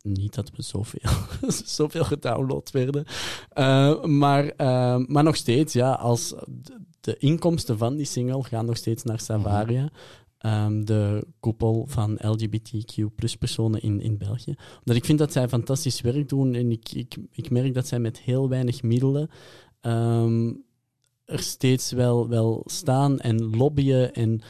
niet 0.03 0.35
dat 0.35 0.51
we 0.55 0.63
zoveel, 0.63 1.11
zoveel 1.65 2.05
gedownload 2.05 2.71
werden. 2.71 3.05
Eh, 3.49 4.05
maar, 4.05 4.49
eh, 4.49 4.97
maar 5.07 5.25
nog 5.25 5.37
steeds, 5.37 5.73
ja, 5.73 5.93
als 5.93 6.35
de, 6.47 6.81
de 7.01 7.17
inkomsten 7.17 7.79
van 7.79 7.97
die 7.97 8.07
single 8.07 8.43
gaan 8.43 8.67
nog 8.67 8.77
steeds 8.77 9.03
naar 9.03 9.21
Savaria. 9.21 9.91
Ehm, 10.39 10.84
de 10.84 11.26
koepel 11.41 11.86
van 11.89 12.18
LGBTQ 12.20 13.14
plus 13.14 13.36
personen 13.36 13.82
in, 13.82 14.01
in 14.01 14.18
België. 14.18 14.55
Omdat 14.78 14.97
ik 14.97 15.05
vind 15.05 15.18
dat 15.18 15.32
zij 15.32 15.49
fantastisch 15.49 16.01
werk 16.01 16.28
doen 16.28 16.55
en 16.55 16.70
ik, 16.70 16.93
ik, 16.93 17.16
ik 17.30 17.51
merk 17.51 17.74
dat 17.74 17.86
zij 17.86 17.99
met 17.99 18.20
heel 18.20 18.49
weinig 18.49 18.82
middelen 18.82 19.28
ehm, 19.80 20.53
er 21.24 21.41
steeds 21.41 21.91
wel, 21.93 22.28
wel 22.28 22.62
staan 22.66 23.18
en 23.18 23.57
lobbyen 23.57 24.14
en 24.14 24.41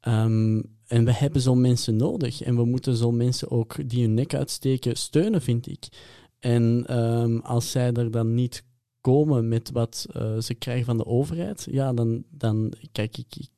ehm, 0.00 0.60
en 0.86 1.04
we 1.04 1.12
hebben 1.12 1.40
zo'n 1.40 1.60
mensen 1.60 1.96
nodig. 1.96 2.42
En 2.42 2.56
we 2.56 2.64
moeten 2.64 2.96
zo'n 2.96 3.16
mensen 3.16 3.50
ook 3.50 3.88
die 3.88 4.02
hun 4.02 4.14
nek 4.14 4.34
uitsteken 4.34 4.96
steunen, 4.96 5.42
vind 5.42 5.66
ik. 5.66 5.88
En 6.38 6.86
als 7.42 7.70
zij 7.70 7.92
er 7.92 8.10
dan 8.10 8.34
niet 8.34 8.64
komen 9.00 9.48
met 9.48 9.70
wat 9.70 10.06
eh, 10.12 10.38
ze 10.38 10.54
krijgen 10.54 10.84
van 10.84 10.96
de 10.96 11.06
overheid, 11.06 11.66
ja, 11.70 11.92
dan, 11.92 12.24
dan 12.30 12.72
kijk 12.92 13.18
ik, 13.18 13.48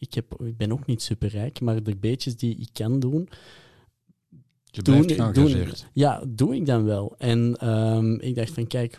ik, 0.00 0.14
heb, 0.14 0.40
ik 0.42 0.56
ben 0.56 0.72
ook 0.72 0.86
niet 0.86 1.02
superrijk, 1.02 1.60
maar 1.60 1.82
de 1.82 1.96
beetjes 1.96 2.36
die 2.36 2.56
ik 2.56 2.68
kan 2.72 3.00
doen, 3.00 3.28
Je 4.64 4.82
geëngageerd. 4.84 5.86
ja, 5.92 6.24
doe 6.28 6.54
ik 6.54 6.66
dan 6.66 6.84
wel. 6.84 7.14
En 7.18 7.56
ehm, 7.56 8.14
ik 8.14 8.34
dacht 8.34 8.50
van, 8.50 8.66
kijk, 8.66 8.96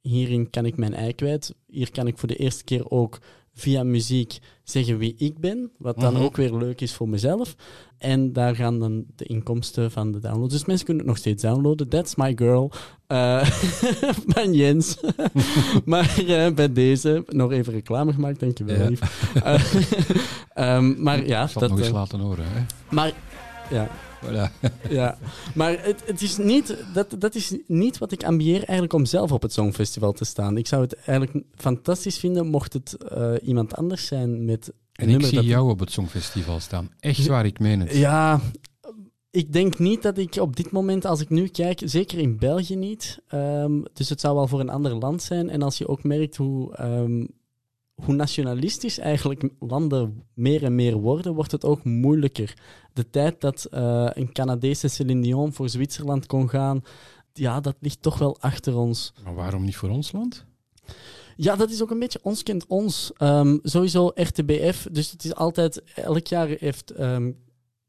hierin 0.00 0.50
kan 0.50 0.66
ik 0.66 0.76
mijn 0.76 0.94
ei 0.94 1.14
kwijt. 1.14 1.54
Hier 1.66 1.90
kan 1.90 2.06
ik 2.06 2.18
voor 2.18 2.28
de 2.28 2.36
eerste 2.36 2.64
keer 2.64 2.90
ook 2.90 3.18
via 3.54 3.82
muziek 3.84 4.38
zeggen 4.64 4.98
wie 4.98 5.14
ik 5.18 5.38
ben, 5.38 5.70
wat 5.78 6.00
dan 6.00 6.12
Mhm. 6.12 6.22
ook 6.22 6.36
weer 6.36 6.54
leuk 6.54 6.80
is 6.80 6.92
voor 6.94 7.08
mezelf. 7.08 7.54
En 7.98 8.32
daar 8.32 8.54
gaan 8.56 8.78
dan 8.78 9.04
de 9.16 9.24
inkomsten 9.24 9.90
van 9.90 10.12
de 10.12 10.18
download. 10.18 10.50
Dus 10.50 10.64
mensen 10.64 10.86
kunnen 10.86 11.02
het 11.04 11.12
nog 11.12 11.20
steeds 11.22 11.42
downloaden. 11.42 11.88
That's 11.88 12.14
my 12.14 12.32
girl. 12.36 12.70
Van 14.34 14.52
Jens. 14.54 14.96
maar 15.84 16.18
eh, 16.26 16.52
bij 16.54 16.72
deze 16.72 17.24
nog 17.28 17.52
even 17.52 17.72
reclame 17.72 18.12
gemaakt, 18.12 18.40
dankjewel. 18.40 18.76
Ja. 18.82 18.88
lief. 18.88 19.32
Ehm, 20.54 21.02
maar 21.02 21.26
ja, 21.26 21.42
Ik 21.44 21.50
zal 21.50 21.60
dat, 21.60 21.70
het 21.70 21.70
nog 21.70 21.78
eens 21.88 21.90
laten 21.96 22.18
horen, 22.20 22.44
hè? 22.48 22.60
maar 22.90 23.12
ja, 23.70 23.88
Voilà. 24.24 24.50
ja, 24.90 25.18
maar 25.54 25.84
het, 25.84 26.02
het 26.06 26.22
is 26.22 26.36
niet, 26.36 26.76
dat, 26.94 27.14
dat 27.18 27.34
is 27.34 27.56
niet 27.66 27.98
wat 27.98 28.12
ik 28.12 28.24
ambieer 28.24 28.56
eigenlijk 28.58 28.92
om 28.92 29.04
zelf 29.04 29.32
op 29.32 29.42
het 29.42 29.52
Songfestival 29.52 30.12
te 30.12 30.24
staan. 30.24 30.56
Ik 30.56 30.66
zou 30.66 30.82
het 30.82 30.94
eigenlijk 30.94 31.46
fantastisch 31.54 32.18
vinden 32.18 32.46
mocht 32.46 32.72
het 32.72 32.96
eh, 32.96 33.32
iemand 33.42 33.74
anders 33.76 34.06
zijn 34.06 34.44
met 34.44 34.72
En 34.92 35.08
ik 35.08 35.22
zie 35.24 35.34
dat- 35.36 35.44
jou 35.44 35.70
op 35.70 35.78
het 35.80 35.90
Songfestival 35.92 36.60
staan. 36.60 36.90
Echt 37.00 37.26
waar, 37.26 37.46
ik 37.46 37.58
meen 37.58 37.80
het. 37.80 37.96
Ja, 37.96 38.40
ik 39.30 39.52
denk 39.52 39.78
niet 39.78 40.02
dat 40.02 40.18
ik 40.18 40.34
op 40.36 40.56
dit 40.56 40.70
moment, 40.70 41.04
als 41.04 41.20
ik 41.20 41.28
nu 41.30 41.48
kijk, 41.48 41.80
zeker 41.84 42.18
in 42.18 42.38
België 42.38 42.76
niet. 42.76 43.22
ehm, 43.28 43.80
dus 43.92 44.08
het 44.08 44.20
zou 44.20 44.34
wel 44.34 44.48
voor 44.48 44.60
een 44.60 44.68
ander 44.70 44.94
land 44.94 45.22
zijn. 45.22 45.50
En 45.50 45.62
als 45.62 45.78
je 45.78 45.88
ook 45.88 46.02
merkt 46.04 46.36
hoe, 46.36 46.74
ehm, 46.76 47.26
hoe 47.94 48.14
nationalistisch 48.14 48.98
eigenlijk 48.98 49.48
landen 49.58 50.22
meer 50.34 50.64
en 50.64 50.74
meer 50.74 50.96
worden, 50.96 51.34
wordt 51.34 51.52
het 51.52 51.64
ook 51.64 51.84
moeilijker. 51.84 52.54
De 52.92 53.10
tijd 53.10 53.40
dat 53.40 53.64
eh, 53.64 54.08
een 54.12 54.32
Canadese 54.32 54.88
Céline 54.88 55.22
Dion 55.22 55.52
voor 55.52 55.68
Zwitserland 55.68 56.26
kon 56.26 56.48
gaan, 56.48 56.82
ja, 57.32 57.60
dat 57.60 57.76
ligt 57.80 58.02
toch 58.02 58.18
wel 58.18 58.36
achter 58.40 58.76
ons. 58.76 59.12
Maar 59.24 59.34
waarom 59.34 59.64
niet 59.64 59.76
voor 59.76 59.88
ons 59.90 60.12
land? 60.12 60.44
Ja, 61.36 61.56
dat 61.56 61.70
is 61.70 61.82
ook 61.82 61.90
een 61.90 61.98
beetje 61.98 62.18
ons 62.22 62.42
kent 62.42 62.66
ons. 62.66 63.10
Ehm, 63.16 63.58
sowieso 63.62 64.10
RTBF. 64.14 64.86
Dus 64.92 65.10
het 65.10 65.24
is 65.24 65.34
altijd, 65.34 65.82
elk 65.94 66.26
jaar 66.26 66.48
heeft, 66.48 66.90
ehm, 66.90 67.32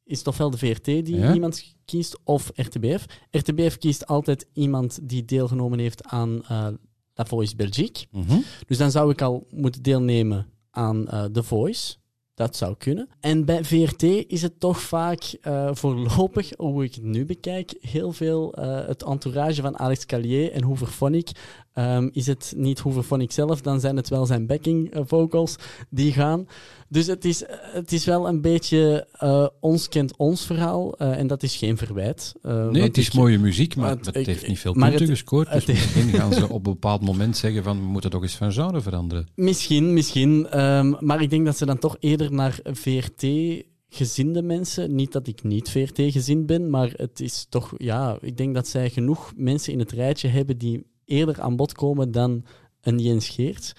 is 0.06 0.18
het 0.18 0.28
ofwel 0.28 0.50
de 0.50 0.58
VRT 0.58 0.86
die 0.86 1.16
Ja. 1.16 1.34
iemand 1.34 1.76
kiest 1.86 2.20
of 2.24 2.52
RTBF. 2.56 3.06
RTBF 3.32 3.78
kiest 3.78 4.08
altijd 4.08 4.48
iemand 4.54 5.00
die 5.04 5.26
deelgenomen 5.26 5.80
heeft 5.80 6.04
aan 6.06 6.44
eh 6.48 6.68
La 7.16 7.26
Voice 7.26 7.56
Belgique. 7.56 8.06
Mhm. 8.12 8.38
Dus 8.68 8.78
dan 8.78 8.92
zou 8.92 9.12
ik 9.12 9.22
al 9.22 9.48
moeten 9.50 9.82
deelnemen 9.82 10.48
aan 10.72 11.08
eh 11.08 11.24
The 11.24 11.44
Voice. 11.44 11.96
Dat 12.36 12.56
zou 12.56 12.76
kunnen. 12.78 13.10
En 13.20 13.46
bij 13.46 13.64
VRT 13.64 14.04
is 14.04 14.42
het 14.42 14.60
toch 14.60 14.82
vaak 14.82 15.38
eh, 15.42 15.70
voorlopig, 15.74 16.52
hoe 16.58 16.84
ik 16.84 16.96
het 16.96 17.04
nu 17.04 17.26
bekijk, 17.26 17.74
heel 17.82 18.12
veel 18.12 18.54
eh, 18.54 18.88
het 18.88 19.04
entourage 19.04 19.62
van 19.62 19.80
Alex 19.80 20.06
Calier 20.06 20.52
en 20.52 20.64
Hooverphonic. 20.64 21.32
Ehm 21.74 22.10
is 22.12 22.28
het 22.28 22.54
niet 22.56 22.80
Hooverphonic 22.80 23.32
zelf, 23.32 23.62
dan 23.62 23.80
zijn 23.80 23.96
het 23.96 24.10
wel 24.10 24.26
zijn 24.26 24.48
backing 24.48 24.94
eh, 24.94 25.02
vocals 25.06 25.56
die 25.90 26.14
gaan. 26.14 26.48
Dus 26.90 27.08
het 27.08 27.26
is, 27.26 27.44
het 27.50 27.92
is 27.92 28.06
wel 28.06 28.28
een 28.28 28.42
beetje 28.42 29.08
eh, 29.12 29.48
ons 29.60 29.90
kent 29.90 30.18
ons 30.18 30.46
verhaal. 30.46 30.98
eh, 30.98 31.18
en 31.18 31.28
dat 31.28 31.44
is 31.44 31.56
geen 31.56 31.78
verwijt. 31.78 32.34
eh, 32.42 32.68
Nee, 32.70 32.82
het 32.82 32.98
is 32.98 33.08
ik- 33.08 33.14
mooie 33.14 33.40
muziek, 33.40 33.76
maar 33.76 33.90
het 33.90 34.16
ik- 34.16 34.26
heeft 34.26 34.48
niet 34.48 34.60
veel 34.60 34.74
punten 34.74 34.92
het- 35.00 35.10
gescoord. 35.10 35.52
Dus 35.52 35.66
misschien 35.66 36.08
gaan 36.10 36.34
ze 36.34 36.44
op 36.50 36.66
een 36.66 36.74
bepaald 36.74 37.02
moment 37.02 37.38
zeggen 37.38 37.64
van 37.64 37.80
we 37.80 37.86
moeten 37.86 38.10
toch 38.10 38.22
eens 38.22 38.36
van 38.36 38.52
genre 38.52 38.82
veranderen. 38.82 39.28
Misschien, 39.36 39.94
misschien. 39.94 40.48
ehm, 40.50 40.94
maar 41.00 41.22
ik 41.22 41.30
denk 41.30 41.46
dat 41.46 41.58
ze 41.58 41.66
dan 41.66 41.80
toch 41.80 41.96
eerder 42.00 42.32
naar 42.34 42.60
VRT-gezinde 42.64 44.42
mensen. 44.42 44.96
Niet 44.96 45.12
dat 45.12 45.28
ik 45.28 45.44
niet 45.44 45.70
VRT-gezind 45.70 46.46
ben, 46.46 46.70
maar 46.70 46.94
het 46.96 47.20
is 47.20 47.46
toch, 47.50 47.74
ja, 47.78 48.18
ik 48.22 48.38
denk 48.38 48.54
dat 48.54 48.68
zij 48.68 48.90
genoeg 48.90 49.34
mensen 49.36 49.74
in 49.74 49.80
het 49.80 49.92
rijtje 49.92 50.28
hebben 50.28 50.58
die 50.58 50.86
eerder 51.06 51.42
aan 51.42 51.56
bod 51.56 51.74
komen 51.74 52.12
dan 52.12 52.44
een 52.82 53.00
Jens 53.00 53.30
Geerts. 53.30 53.74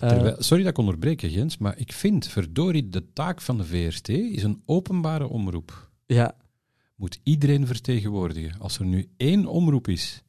Eh, 0.00 0.08
Terwijl, 0.08 0.36
sorry 0.38 0.62
dat 0.62 0.72
ik 0.72 0.78
onderbreek, 0.78 1.20
hè, 1.20 1.28
Jens, 1.28 1.58
maar 1.58 1.78
ik 1.78 1.92
vind, 1.92 2.26
verdorie, 2.26 2.88
de 2.88 3.12
taak 3.12 3.40
van 3.40 3.56
de 3.56 3.64
VRT 3.64 4.08
is 4.08 4.42
een 4.42 4.62
openbare 4.66 5.28
omroep. 5.28 5.90
ja, 6.06 6.34
Moet 6.96 7.20
iedereen 7.22 7.66
vertegenwoordigen. 7.66 8.60
Als 8.60 8.78
er 8.78 8.84
nu 8.84 9.08
één 9.16 9.46
omroep 9.46 9.88
is 9.88 10.22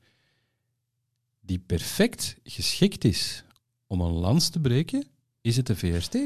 die 1.42 1.60
perfect 1.60 2.38
geschikt 2.44 3.04
is 3.04 3.44
om 3.88 4.02
een 4.02 4.12
lans 4.12 4.50
te 4.50 4.60
breken, 4.60 5.04
is 5.42 5.58
het 5.58 5.68
de 5.68 5.76
VRT. 5.76 6.18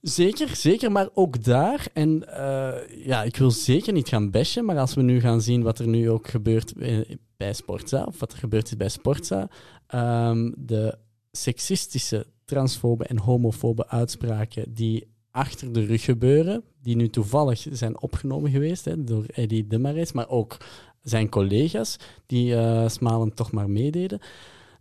Zeker, 0.00 0.56
zeker, 0.56 0.92
maar 0.92 1.08
ook 1.14 1.44
daar. 1.44 1.86
En 1.92 2.28
eh, 2.36 3.04
ja, 3.06 3.22
ik 3.22 3.36
wil 3.36 3.50
zeker 3.50 3.92
niet 3.92 4.08
gaan 4.08 4.30
bashen, 4.30 4.64
maar 4.64 4.78
als 4.78 4.94
we 4.94 5.02
nu 5.02 5.20
gaan 5.20 5.40
zien 5.40 5.62
wat 5.62 5.78
er 5.78 5.88
nu 5.88 6.10
ook 6.10 6.28
gebeurt 6.28 6.72
eh, 6.72 6.98
bij 7.36 7.52
Sportza, 7.52 8.04
of 8.04 8.18
wat 8.18 8.32
er 8.32 8.38
gebeurd 8.38 8.66
is 8.66 8.76
bij 8.76 8.88
Sportza, 8.88 9.48
ehm, 9.86 10.52
de 10.56 10.98
seksistische, 11.30 12.26
transfobe 12.46 13.04
en 13.04 13.18
homofobe 13.18 13.88
uitspraken 13.88 14.74
die 14.74 15.06
achter 15.30 15.72
de 15.72 15.84
rug 15.84 16.04
gebeuren, 16.04 16.62
die 16.82 16.96
nu 16.96 17.08
toevallig 17.08 17.66
zijn 17.70 18.00
opgenomen 18.00 18.50
geweest 18.50 18.84
hè, 18.84 19.04
door 19.04 19.24
Eddie 19.24 19.66
Demarais, 19.66 20.12
maar 20.12 20.28
ook 20.28 20.56
zijn 21.02 21.28
collega's, 21.28 21.96
die 22.26 22.54
eh 22.54 22.88
smalend 22.88 23.36
toch 23.36 23.52
maar 23.52 23.70
meededen, 23.70 24.20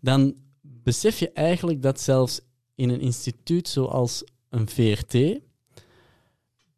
dan 0.01 0.35
besef 0.61 1.19
je 1.19 1.31
eigenlijk 1.31 1.81
dat 1.81 1.99
zelfs 2.01 2.41
in 2.75 2.89
een 2.89 3.01
instituut 3.01 3.67
zoals 3.67 4.23
een 4.49 4.69
VRT, 4.69 5.39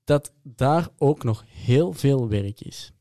dat 0.03 0.33
daar 0.43 0.89
ook 0.97 1.23
nog 1.23 1.43
heel 1.47 1.93
veel 1.93 2.27
werk 2.27 2.61
is. 2.61 2.91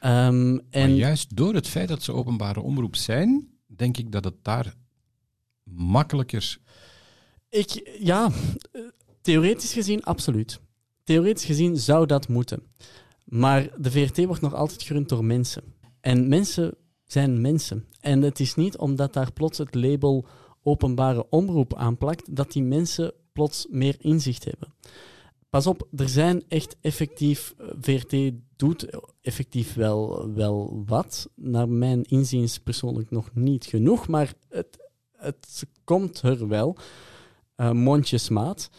Ehm, 0.00 0.56
En 0.56 0.62
en 0.70 0.94
juist 0.94 1.36
door 1.36 1.54
het 1.54 1.68
feit 1.68 1.88
dat 1.88 2.02
ze 2.02 2.12
openbare 2.12 2.60
omroep 2.60 2.96
zijn, 2.96 3.48
denk 3.66 3.96
ik 3.96 4.12
dat 4.12 4.24
het 4.24 4.36
daar 4.42 4.74
makkelijker... 5.62 6.58
Ik, 7.54 7.96
ja, 7.98 8.30
theoretisch 9.20 9.72
gezien 9.72 10.02
absoluut. 10.02 10.60
Theoretisch 11.04 11.44
gezien 11.44 11.76
zou 11.76 12.06
dat 12.06 12.28
moeten. 12.28 12.62
Maar 13.24 13.68
de 13.76 13.90
VRT 13.90 14.24
wordt 14.24 14.40
nog 14.40 14.54
altijd 14.54 14.82
gerund 14.82 15.08
door 15.08 15.24
mensen. 15.24 15.62
En 16.00 16.28
mensen 16.28 16.74
zijn 17.04 17.40
mensen. 17.40 17.84
En 18.00 18.22
het 18.22 18.40
is 18.40 18.54
niet 18.54 18.76
omdat 18.76 19.12
daar 19.12 19.32
plots 19.32 19.58
het 19.58 19.74
label 19.74 20.26
openbare 20.62 21.26
omroep 21.30 21.74
aanplakt, 21.74 22.36
dat 22.36 22.52
die 22.52 22.62
mensen 22.62 23.12
plots 23.32 23.66
meer 23.70 23.96
inzicht 23.98 24.44
hebben. 24.44 24.74
Pas 25.50 25.66
op, 25.66 25.88
er 25.96 26.08
zijn 26.08 26.42
echt 26.48 26.76
effectief, 26.80 27.54
eh, 27.58 27.66
VRT 27.80 28.32
doet 28.56 28.86
effectief 29.20 29.74
wel, 29.74 30.32
wel 30.32 30.82
wat. 30.86 31.28
Naar 31.34 31.68
mijn 31.68 32.02
inziens 32.02 32.58
persoonlijk 32.58 33.10
nog 33.10 33.30
niet 33.34 33.64
genoeg, 33.64 34.08
maar 34.08 34.34
het, 34.48 34.78
het 35.16 35.66
komt 35.84 36.22
er 36.22 36.48
wel. 36.48 36.76
Uh, 37.56 37.70
mondjesmaat. 37.70 38.70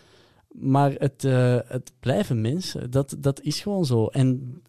Maar 0.47 0.91
het, 0.91 1.23
uh, 1.23 1.59
het 1.65 1.91
blijven 1.99 2.41
mensen. 2.41 2.91
Dat, 2.91 3.15
dat 3.19 3.41
is 3.41 3.59
gewoon 3.59 3.85
zo. 3.85 4.07
En 4.07 4.61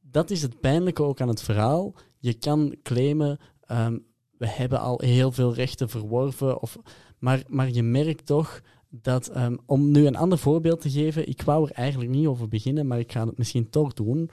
dat 0.00 0.30
is 0.30 0.42
het 0.42 0.60
pijnlijke 0.60 1.02
ook 1.02 1.20
aan 1.20 1.28
het 1.28 1.42
verhaal. 1.42 1.94
Je 2.18 2.34
kan 2.34 2.76
claimen, 2.82 3.38
um, 3.70 4.04
we 4.38 4.48
hebben 4.48 4.80
al 4.80 5.00
heel 5.00 5.32
veel 5.32 5.54
rechten 5.54 5.88
verworven. 5.88 6.62
Of, 6.62 6.78
maar, 7.18 7.42
maar 7.46 7.70
je 7.70 7.82
merkt 7.82 8.26
toch 8.26 8.60
dat, 8.88 9.36
um, 9.36 9.58
om 9.66 9.90
nu 9.90 10.06
een 10.06 10.16
ander 10.16 10.38
voorbeeld 10.38 10.80
te 10.80 10.90
geven, 10.90 11.28
ik 11.28 11.42
wou 11.42 11.68
er 11.68 11.74
eigenlijk 11.74 12.10
niet 12.10 12.26
over 12.26 12.48
beginnen, 12.48 12.86
maar 12.86 12.98
ik 12.98 13.12
ga 13.12 13.26
het 13.26 13.38
misschien 13.38 13.70
toch 13.70 13.92
doen. 13.92 14.30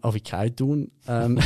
Of 0.00 0.14
ik 0.14 0.28
ga 0.28 0.42
het 0.42 0.56
doen. 0.56 0.92
Um, 1.08 1.36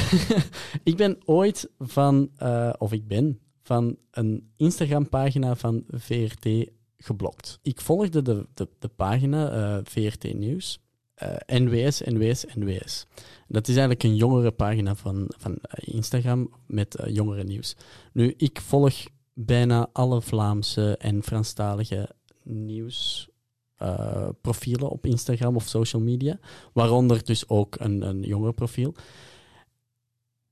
ik 0.90 0.96
ben 0.96 1.18
ooit 1.24 1.70
van, 1.78 2.30
uh, 2.42 2.72
of 2.78 2.92
ik 2.92 3.06
ben 3.06 3.38
van 3.62 3.96
een 4.10 4.50
Instagram-pagina 4.56 5.54
van 5.54 5.84
VRT 5.88 6.70
geblokt. 7.04 7.58
Ik 7.62 7.80
volgde 7.80 8.22
de, 8.22 8.46
de, 8.54 8.68
de 8.78 8.88
pagina 8.88 9.52
uh, 9.52 9.78
VRT 9.84 10.34
Nieuws. 10.34 10.82
Uh, 11.22 11.36
NWS, 11.46 12.00
NWS, 12.00 12.44
NWS. 12.54 13.06
Dat 13.48 13.68
is 13.68 13.76
eigenlijk 13.76 14.02
een 14.02 14.16
jongere 14.16 14.50
pagina 14.50 14.94
van, 14.94 15.24
van 15.28 15.58
Instagram 15.74 16.50
met 16.66 17.02
jongere 17.06 17.44
nieuws. 17.44 17.76
Nu, 18.12 18.34
ik 18.36 18.60
volg 18.60 18.94
bijna 19.32 19.88
alle 19.92 20.22
Vlaamse 20.22 20.96
en 20.96 21.22
Franstalige 21.22 22.10
nieuwsprofielen 22.42 24.86
uh, 24.86 24.90
op 24.90 25.06
Instagram 25.06 25.56
of 25.56 25.68
social 25.68 26.02
media, 26.02 26.38
waaronder 26.72 27.24
dus 27.24 27.48
ook 27.48 27.76
een, 27.78 28.02
een 28.02 28.22
jongere 28.22 28.52
profiel. 28.52 28.94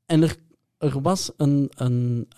En 0.06 0.22
er, 0.22 0.36
er 0.78 1.00
was 1.00 1.32
een, 1.36 1.70
een, 1.74 2.28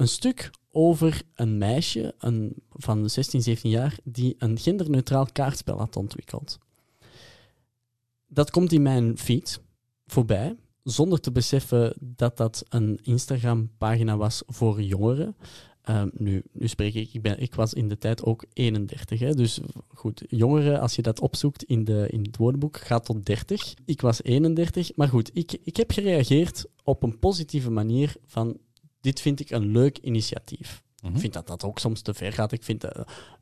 een 0.00 0.08
stuk 0.08 0.50
over 0.70 1.22
een 1.34 1.58
meisje 1.58 2.14
een, 2.18 2.54
van 2.70 3.10
16, 3.10 3.42
17 3.42 3.70
jaar 3.70 3.98
die 4.04 4.34
een 4.38 4.58
genderneutraal 4.58 5.26
kaartspel 5.32 5.78
had 5.78 5.96
ontwikkeld. 5.96 6.58
Dat 8.26 8.50
komt 8.50 8.72
in 8.72 8.82
mijn 8.82 9.18
feed 9.18 9.60
voorbij, 10.06 10.56
zonder 10.82 11.20
te 11.20 11.32
beseffen 11.32 11.94
dat 12.00 12.36
dat 12.36 12.64
een 12.68 12.98
Instagram-pagina 13.02 14.16
was 14.16 14.42
voor 14.46 14.82
jongeren. 14.82 15.36
Um, 15.88 16.10
nu, 16.14 16.42
nu 16.52 16.68
spreek 16.68 16.94
ik, 16.94 17.14
ik, 17.14 17.22
ben, 17.22 17.40
ik 17.40 17.54
was 17.54 17.74
in 17.74 17.88
de 17.88 17.98
tijd 17.98 18.24
ook 18.24 18.44
31. 18.52 19.20
Hè, 19.20 19.34
dus 19.34 19.60
goed, 19.88 20.24
jongeren, 20.28 20.80
als 20.80 20.96
je 20.96 21.02
dat 21.02 21.20
opzoekt 21.20 21.64
in, 21.64 21.84
de, 21.84 22.06
in 22.10 22.22
het 22.22 22.36
woordenboek, 22.36 22.76
gaat 22.76 23.04
tot 23.04 23.26
30. 23.26 23.74
Ik 23.84 24.00
was 24.00 24.22
31. 24.22 24.96
Maar 24.96 25.08
goed, 25.08 25.30
ik, 25.32 25.58
ik 25.62 25.76
heb 25.76 25.90
gereageerd 25.90 26.66
op 26.84 27.02
een 27.02 27.18
positieve 27.18 27.70
manier 27.70 28.14
van 28.26 28.58
dit 29.00 29.20
vind 29.20 29.40
ik 29.40 29.50
een 29.50 29.66
leuk 29.66 29.98
initiatief. 29.98 30.82
Mm 30.82 31.06
-hmm. 31.06 31.14
Ik 31.14 31.20
vind 31.20 31.32
dat 31.32 31.46
dat 31.46 31.64
ook 31.64 31.78
soms 31.78 32.02
te 32.02 32.14
ver 32.14 32.32
gaat. 32.32 32.52
Ik 32.52 32.62
vind, 32.62 32.84
uh, 32.84 32.90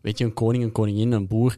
weet 0.00 0.18
je, 0.18 0.24
een 0.24 0.32
koning, 0.32 0.64
een 0.64 0.72
koningin, 0.72 1.12
een 1.12 1.26
boer 1.26 1.54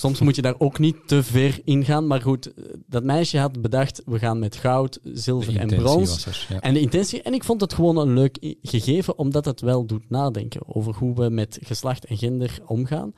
Soms 0.00 0.20
moet 0.20 0.36
je 0.36 0.42
daar 0.42 0.54
ook 0.58 0.78
niet 0.78 0.96
te 1.06 1.22
ver 1.22 1.60
in 1.64 1.84
gaan. 1.84 2.06
Maar 2.06 2.20
goed, 2.20 2.52
dat 2.86 3.04
meisje 3.04 3.38
had 3.38 3.62
bedacht, 3.62 4.02
we 4.04 4.18
gaan 4.18 4.38
met 4.38 4.56
goud, 4.56 5.00
zilver 5.02 5.56
en 5.56 5.68
brons. 5.68 6.26
Er, 6.26 6.46
ja. 6.48 6.60
En 6.60 6.74
de 6.74 6.80
intentie. 6.80 7.22
En 7.22 7.34
ik 7.34 7.44
vond 7.44 7.60
het 7.60 7.72
gewoon 7.72 7.96
een 7.96 8.14
leuk 8.14 8.56
gegeven, 8.62 9.18
omdat 9.18 9.44
het 9.44 9.60
wel 9.60 9.86
doet 9.86 10.10
nadenken 10.10 10.74
over 10.74 10.94
hoe 10.94 11.14
we 11.14 11.30
met 11.30 11.58
geslacht 11.62 12.04
en 12.04 12.16
gender 12.16 12.58
omgaan. 12.66 13.12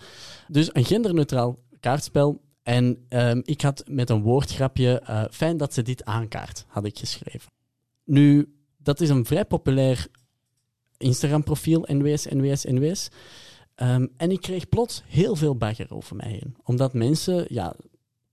Dus 0.48 0.70
een 0.72 0.84
genderneutraal 0.84 1.58
kaartspel. 1.80 2.40
En 2.62 3.06
um, 3.08 3.42
ik 3.44 3.60
had 3.60 3.82
met 3.88 4.10
een 4.10 4.22
woordgrapje, 4.22 5.02
uh, 5.10 5.24
fijn 5.30 5.56
dat 5.56 5.74
ze 5.74 5.82
dit 5.82 6.04
aankaart, 6.04 6.64
had 6.68 6.84
ik 6.84 6.98
geschreven. 6.98 7.52
Nu, 8.04 8.54
dat 8.82 9.00
is 9.00 9.08
een 9.08 9.24
vrij 9.24 9.44
populair 9.44 10.06
Instagram-profiel, 10.96 11.84
NWS, 11.86 12.26
NWS, 12.26 12.64
NWS. 12.64 13.08
Um, 13.76 14.12
en 14.16 14.30
ik 14.30 14.40
kreeg 14.40 14.68
plots 14.68 15.02
heel 15.06 15.36
veel 15.36 15.56
bagger 15.56 15.90
over 15.90 16.16
mij 16.16 16.30
heen. 16.30 16.56
Omdat 16.64 16.92
mensen, 16.92 17.44
ja, 17.48 17.74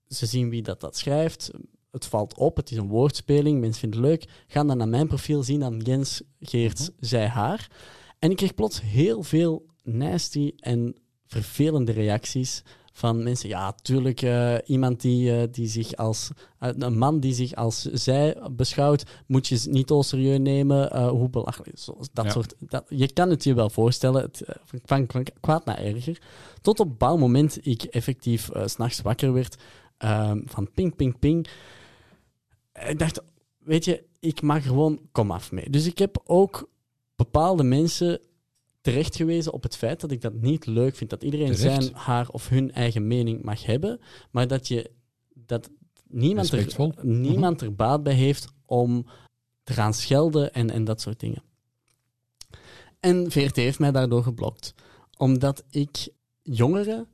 ze 0.06 0.26
zien 0.26 0.50
wie 0.50 0.62
dat, 0.62 0.80
dat 0.80 0.96
schrijft. 0.96 1.50
Het 1.90 2.06
valt 2.06 2.36
op, 2.36 2.56
het 2.56 2.70
is 2.70 2.76
een 2.76 2.88
woordspeling, 2.88 3.60
mensen 3.60 3.80
vinden 3.80 4.00
het 4.00 4.08
leuk. 4.08 4.30
Gaan 4.46 4.66
dan 4.66 4.76
naar 4.76 4.88
mijn 4.88 5.06
profiel 5.06 5.42
zien, 5.42 5.60
dan 5.60 5.78
Jens 5.78 6.22
Geert, 6.40 6.78
mm 6.78 6.86
-hmm. 6.86 6.94
zij, 7.00 7.26
haar. 7.26 7.70
En 8.18 8.30
ik 8.30 8.36
kreeg 8.36 8.54
plots 8.54 8.80
heel 8.80 9.22
veel 9.22 9.66
nasty 9.82 10.52
en 10.56 10.94
vervelende 11.26 11.92
reacties 11.92 12.62
van 12.98 13.22
mensen. 13.22 13.48
Ja, 13.48 13.72
tuurlijk, 13.72 14.22
uh, 14.22 14.54
iemand 14.64 15.00
die, 15.00 15.30
uh, 15.30 15.42
die 15.50 15.68
zich 15.68 15.96
als... 15.96 16.30
Uh, 16.60 16.68
een 16.78 16.98
man 16.98 17.20
die 17.20 17.34
zich 17.34 17.54
als 17.54 17.82
zij 17.82 18.36
beschouwt, 18.50 19.04
moet 19.26 19.46
je 19.46 19.60
niet 19.64 19.90
al 19.90 20.02
serieus 20.02 20.38
nemen. 20.38 21.08
hoe 21.08 21.28
belachelijk. 21.28 21.78
Zo, 21.78 21.96
dat 22.12 22.24
ja. 22.24 22.30
soort... 22.30 22.54
Dat, 22.58 22.84
je 22.88 23.12
kan 23.12 23.30
het 23.30 23.44
je 23.44 23.54
wel 23.54 23.70
voorstellen. 23.70 24.22
Het, 24.22 24.42
van, 24.84 25.04
van 25.08 25.26
kwaad 25.40 25.64
naar 25.64 25.78
erger. 25.78 26.20
Tot 26.60 26.80
op 26.80 26.86
een 26.86 26.92
bepaald 26.92 27.18
moment 27.18 27.66
ik 27.66 27.82
effectief 27.82 28.50
s 28.64 28.72
s'nachts 28.72 29.00
wakker 29.00 29.32
werd 29.32 29.56
ehm, 29.98 30.40
van 30.44 30.70
ping, 30.74 30.96
ping, 30.96 31.18
ping. 31.18 31.48
Ik 32.88 32.98
dacht, 32.98 33.22
weet 33.58 33.84
je, 33.84 34.04
ik 34.20 34.42
mag 34.42 34.62
gewoon 34.62 35.00
kom 35.12 35.30
af 35.30 35.52
mee. 35.52 35.70
Dus 35.70 35.86
ik 35.86 35.98
heb 35.98 36.22
ook 36.24 36.68
bepaalde 37.16 37.62
mensen 37.62 38.20
terecht 38.90 39.16
gewezen 39.16 39.52
op 39.52 39.62
het 39.62 39.76
feit 39.76 40.00
dat 40.00 40.10
ik 40.10 40.20
dat 40.20 40.34
niet 40.34 40.66
leuk 40.66 40.96
vind. 40.96 41.10
Dat 41.10 41.22
iedereen 41.22 41.54
terecht. 41.54 41.82
zijn, 41.82 41.94
haar 41.94 42.28
of 42.28 42.48
hun 42.48 42.72
eigen 42.72 43.06
mening 43.06 43.42
mag 43.42 43.64
hebben, 43.64 44.00
maar 44.30 44.46
dat, 44.46 44.68
je, 44.68 44.90
dat 45.34 45.70
niemand, 46.06 46.52
er, 46.52 46.94
niemand 47.02 47.60
er 47.60 47.74
baat 47.74 48.02
bij 48.02 48.14
heeft 48.14 48.46
om 48.66 49.06
te 49.62 49.72
gaan 49.72 49.94
schelden 49.94 50.52
en, 50.52 50.70
en 50.70 50.84
dat 50.84 51.00
soort 51.00 51.20
dingen. 51.20 51.42
En 53.00 53.30
VRT 53.30 53.56
heeft 53.56 53.78
mij 53.78 53.90
daardoor 53.90 54.22
geblokt, 54.22 54.74
omdat 55.16 55.64
ik 55.70 56.08
jongeren 56.42 57.06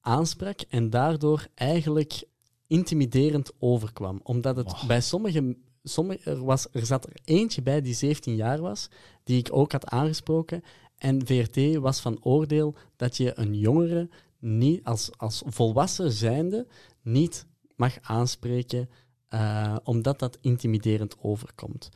aansprak 0.00 0.60
en 0.60 0.90
daardoor 0.90 1.46
eigenlijk 1.54 2.24
intimiderend 2.66 3.52
overkwam. 3.58 4.20
Omdat 4.22 4.56
het 4.56 4.72
oh. 4.72 4.86
bij 4.86 5.00
sommige 5.00 5.56
sommige, 5.88 6.30
er, 6.30 6.44
was, 6.44 6.66
er 6.72 6.86
zat 6.86 7.06
er 7.06 7.16
eentje 7.24 7.62
bij 7.62 7.80
die 7.80 7.94
17 7.94 8.34
jaar 8.34 8.60
was, 8.60 8.88
die 9.24 9.38
ik 9.38 9.48
ook 9.52 9.72
had 9.72 9.86
aangesproken. 9.86 10.62
En 10.98 11.26
VRT 11.26 11.76
was 11.76 12.00
van 12.00 12.18
oordeel 12.22 12.74
dat 12.96 13.16
je 13.16 13.32
een 13.38 13.54
jongere 13.54 14.08
niet, 14.38 14.84
als, 14.84 15.10
als 15.16 15.42
volwassen 15.46 16.12
zijnde 16.12 16.66
niet 17.02 17.46
mag 17.76 17.98
aanspreken, 18.00 18.88
uh, 19.30 19.76
omdat 19.82 20.18
dat 20.18 20.38
intimiderend 20.40 21.16
overkomt. 21.20 21.88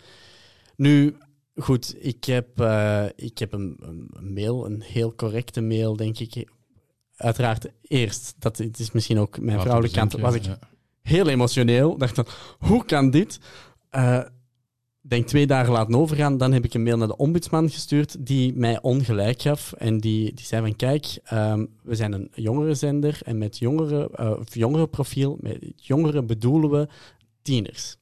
Nu, 0.77 1.17
goed, 1.55 1.95
ik 1.99 2.25
heb, 2.25 2.61
uh, 2.61 3.05
ik 3.17 3.39
heb 3.39 3.53
een, 3.53 3.77
een, 3.81 4.33
mail, 4.33 4.67
een 4.67 4.83
heel 4.83 5.15
correcte 5.15 5.61
mail, 5.61 5.97
denk 5.97 6.19
ik. 6.19 6.49
Uiteraard 7.17 7.67
eerst, 7.83 8.35
dat 8.39 8.59
het 8.59 8.79
is 8.79 8.91
misschien 8.91 9.19
ook 9.19 9.41
mijn 9.41 9.61
vrouwelijke 9.61 9.99
kant, 9.99 10.13
was 10.13 10.35
ik 10.35 10.45
heel 11.03 11.29
emotioneel. 11.29 11.99
Dacht 11.99 12.17
dan, 12.17 12.27
hoe 12.59 12.85
kan 12.85 13.11
dit? 13.11 13.39
Uh, 13.91 14.23
denk 15.01 15.27
twee 15.27 15.47
dagen 15.47 15.73
laten 15.73 15.95
overgaan, 15.95 16.39
dan 16.39 16.53
heb 16.53 16.65
ik 16.65 16.75
een 16.75 16.83
mail 16.83 16.97
naar 16.97 17.09
de 17.09 17.17
ombudsman 17.17 17.71
gestuurd 17.71 18.27
die 18.27 18.55
mij 18.55 18.83
ongelijk 18.83 19.43
gaf. 19.43 19.73
En 19.73 19.99
die, 19.99 20.35
die 20.35 20.45
zei 20.45 20.63
van, 20.63 20.77
kijk, 20.77 21.19
um, 21.33 21.69
we 21.83 21.95
zijn 21.95 22.13
een 22.13 22.31
jongerenzender 22.35 23.21
en 23.25 23.39
met 23.39 23.59
jongeren, 23.59 24.09
uh, 24.21 24.39
of 24.39 24.55
jongerenprofiel, 24.55 25.37
met 25.41 25.73
jongeren 25.77 26.27
bedoelen 26.27 26.71
we 26.71 26.89
tieners. 27.43 27.97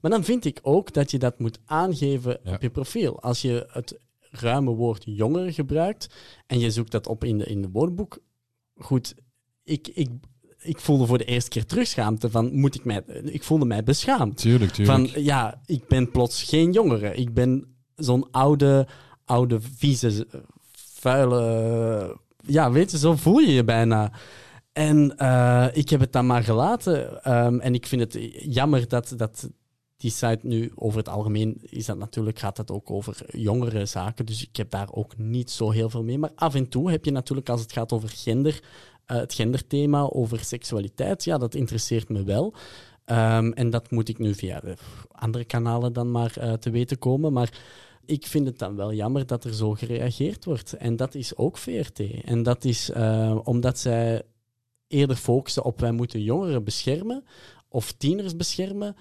Maar 0.00 0.10
dan 0.10 0.24
vind 0.24 0.44
ik 0.44 0.58
ook 0.62 0.92
dat 0.92 1.10
je 1.10 1.18
dat 1.18 1.38
moet 1.38 1.58
aangeven 1.64 2.38
ja. 2.44 2.54
op 2.54 2.62
je 2.62 2.70
profiel. 2.70 3.20
Als 3.20 3.42
je 3.42 3.66
het 3.70 3.98
ruime 4.20 4.70
woord 4.70 5.02
jongeren 5.06 5.52
gebruikt 5.52 6.14
en 6.46 6.58
je 6.58 6.70
zoekt 6.70 6.90
dat 6.90 7.06
op 7.06 7.24
in 7.24 7.38
de, 7.38 7.44
in 7.44 7.62
de 7.62 7.70
woordboek, 7.70 8.18
goed, 8.74 9.14
ik, 9.62 9.88
ik, 9.88 10.10
ik 10.64 10.80
voelde 10.80 11.06
voor 11.06 11.18
de 11.18 11.24
eerste 11.24 11.50
keer 11.50 11.66
terugschaamte 11.66 12.30
van, 12.30 12.54
moet 12.54 12.74
ik 12.74 12.84
mij, 12.84 13.02
ik 13.24 13.42
voelde 13.42 13.64
mij 13.64 13.82
beschaamd. 13.82 14.36
Tuurlijk, 14.36 14.72
tuurlijk. 14.72 15.10
Van, 15.10 15.22
ja, 15.22 15.60
ik 15.66 15.86
ben 15.88 16.10
plots 16.10 16.42
geen 16.42 16.72
jongere. 16.72 17.14
Ik 17.14 17.34
ben 17.34 17.74
zo'n 17.96 18.30
oude, 18.30 18.86
oude, 19.24 19.60
vieze, 19.76 20.26
vuile, 20.72 22.18
ja, 22.46 22.70
weet 22.70 22.90
je, 22.90 22.98
zo 22.98 23.14
voel 23.16 23.38
je 23.38 23.52
je 23.52 23.64
bijna. 23.64 24.12
En 24.72 25.14
uh, 25.18 25.66
ik 25.72 25.88
heb 25.88 26.00
het 26.00 26.12
dan 26.12 26.26
maar 26.26 26.42
gelaten. 26.42 27.32
Um, 27.34 27.60
en 27.60 27.74
ik 27.74 27.86
vind 27.86 28.00
het 28.00 28.18
jammer 28.38 28.88
dat, 28.88 29.14
dat 29.16 29.48
die 29.96 30.10
site 30.10 30.46
nu 30.46 30.72
over 30.74 30.98
het 30.98 31.08
algemeen 31.08 31.58
is 31.60 31.86
dat 31.86 31.98
natuurlijk, 31.98 32.38
gaat 32.38 32.56
dat 32.56 32.70
ook 32.70 32.90
over 32.90 33.36
jongere 33.38 33.86
zaken. 33.86 34.26
Dus 34.26 34.42
ik 34.42 34.56
heb 34.56 34.70
daar 34.70 34.88
ook 34.90 35.16
niet 35.16 35.50
zo 35.50 35.70
heel 35.70 35.90
veel 35.90 36.02
mee. 36.02 36.18
Maar 36.18 36.32
af 36.34 36.54
en 36.54 36.68
toe 36.68 36.90
heb 36.90 37.04
je 37.04 37.10
natuurlijk, 37.10 37.48
als 37.48 37.60
het 37.60 37.72
gaat 37.72 37.92
over 37.92 38.08
gender, 38.08 38.62
uh, 39.06 39.16
het 39.16 39.34
genderthema, 39.34 40.00
over 40.00 40.44
seksualiteit, 40.44 41.24
ja, 41.24 41.38
dat 41.38 41.54
interesseert 41.54 42.08
me 42.08 42.22
wel. 42.22 42.54
Um, 43.06 43.52
en 43.52 43.70
dat 43.70 43.90
moet 43.90 44.08
ik 44.08 44.18
nu 44.18 44.34
via 44.34 44.62
andere 45.10 45.44
kanalen 45.44 45.92
dan 45.92 46.10
maar 46.10 46.34
uh, 46.38 46.52
te 46.52 46.70
weten 46.70 46.98
komen. 46.98 47.32
Maar 47.32 47.60
ik 48.04 48.26
vind 48.26 48.46
het 48.46 48.58
dan 48.58 48.76
wel 48.76 48.92
jammer 48.92 49.26
dat 49.26 49.44
er 49.44 49.54
zo 49.54 49.72
gereageerd 49.72 50.44
wordt. 50.44 50.72
En 50.72 50.96
dat 50.96 51.14
is 51.14 51.36
ook 51.36 51.58
VRT. 51.58 52.00
En 52.24 52.42
dat 52.42 52.64
is 52.64 52.90
omdat 53.42 53.78
zij 53.78 54.22
eerder 54.88 55.16
focussen 55.16 55.64
op 55.64 55.80
wij 55.80 55.92
moeten 55.92 56.22
jongeren 56.22 56.64
beschermen 56.64 57.24
of 57.68 57.92
tieners 57.92 58.36
beschermen, 58.36 58.96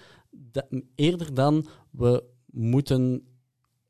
eerder 0.95 1.33
dan 1.33 1.67
we 1.91 2.23
moeten 2.45 3.27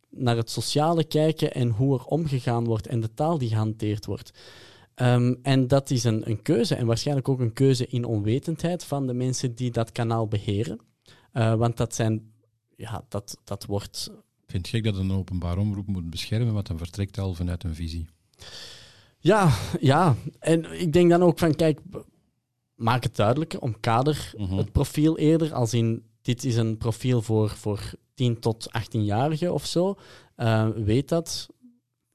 naar 0.10 0.36
het 0.36 0.50
sociale 0.50 1.04
kijken 1.04 1.54
en 1.54 1.70
hoe 1.70 2.00
er 2.00 2.06
omgegaan 2.06 2.66
wordt 2.66 2.88
en 2.88 3.00
de 3.00 3.14
taal 3.14 3.38
die 3.38 3.50
gehanteerd 3.50 4.06
wordt. 4.06 4.32
Um, 4.96 5.40
en 5.42 5.68
dat 5.68 5.90
is 5.90 6.04
een, 6.04 6.30
een, 6.30 6.42
keuze 6.42 6.76
en 6.76 6.86
waarschijnlijk 6.86 7.30
ook 7.30 7.40
een 7.40 7.54
keuze 7.54 7.88
in 7.88 8.06
onwetendheid 8.06 8.84
van 8.84 9.08
de 9.08 9.14
mensen 9.14 9.56
die 9.56 9.72
dat 9.72 9.92
kanaal 9.92 10.28
beheren. 10.28 10.80
Uh, 11.34 11.54
want 11.54 11.78
dat 11.78 11.96
zijn, 11.96 12.32
ja, 12.76 13.06
dat, 13.10 13.38
dat 13.44 13.66
wordt. 13.66 14.12
Vind 14.48 14.68
je 14.68 14.82
dat 14.82 14.98
een 14.98 15.12
openbaar 15.12 15.58
omroep 15.58 15.88
moet 15.88 16.10
beschermen, 16.10 16.54
wat 16.54 16.68
dan 16.68 16.78
vertrekt 16.78 17.18
al 17.18 17.34
vanuit 17.34 17.64
een 17.64 17.76
visie? 17.76 18.08
Ja, 19.20 19.52
ja. 19.80 20.16
En 20.40 20.82
ik 20.82 20.94
denk 20.94 21.10
dan 21.10 21.24
ook 21.24 21.40
van, 21.40 21.56
kijk, 21.56 21.80
maak 22.76 23.04
het 23.04 23.16
duidelijker, 23.16 23.62
omkader 23.62 24.34
mm 24.38 24.58
het 24.58 24.72
profiel 24.72 25.18
eerder, 25.18 25.54
als 25.54 25.74
in 25.74 26.04
dit 26.22 26.44
is 26.44 26.56
een 26.56 26.78
profiel 26.78 27.22
voor, 27.22 27.50
voor 27.50 27.94
10 28.14 28.40
tot 28.40 28.70
18-jarigen 28.80 29.52
of 29.52 29.66
zo. 29.66 29.96
Uh, 30.38 30.68
weet 30.70 31.10
dat, 31.10 31.48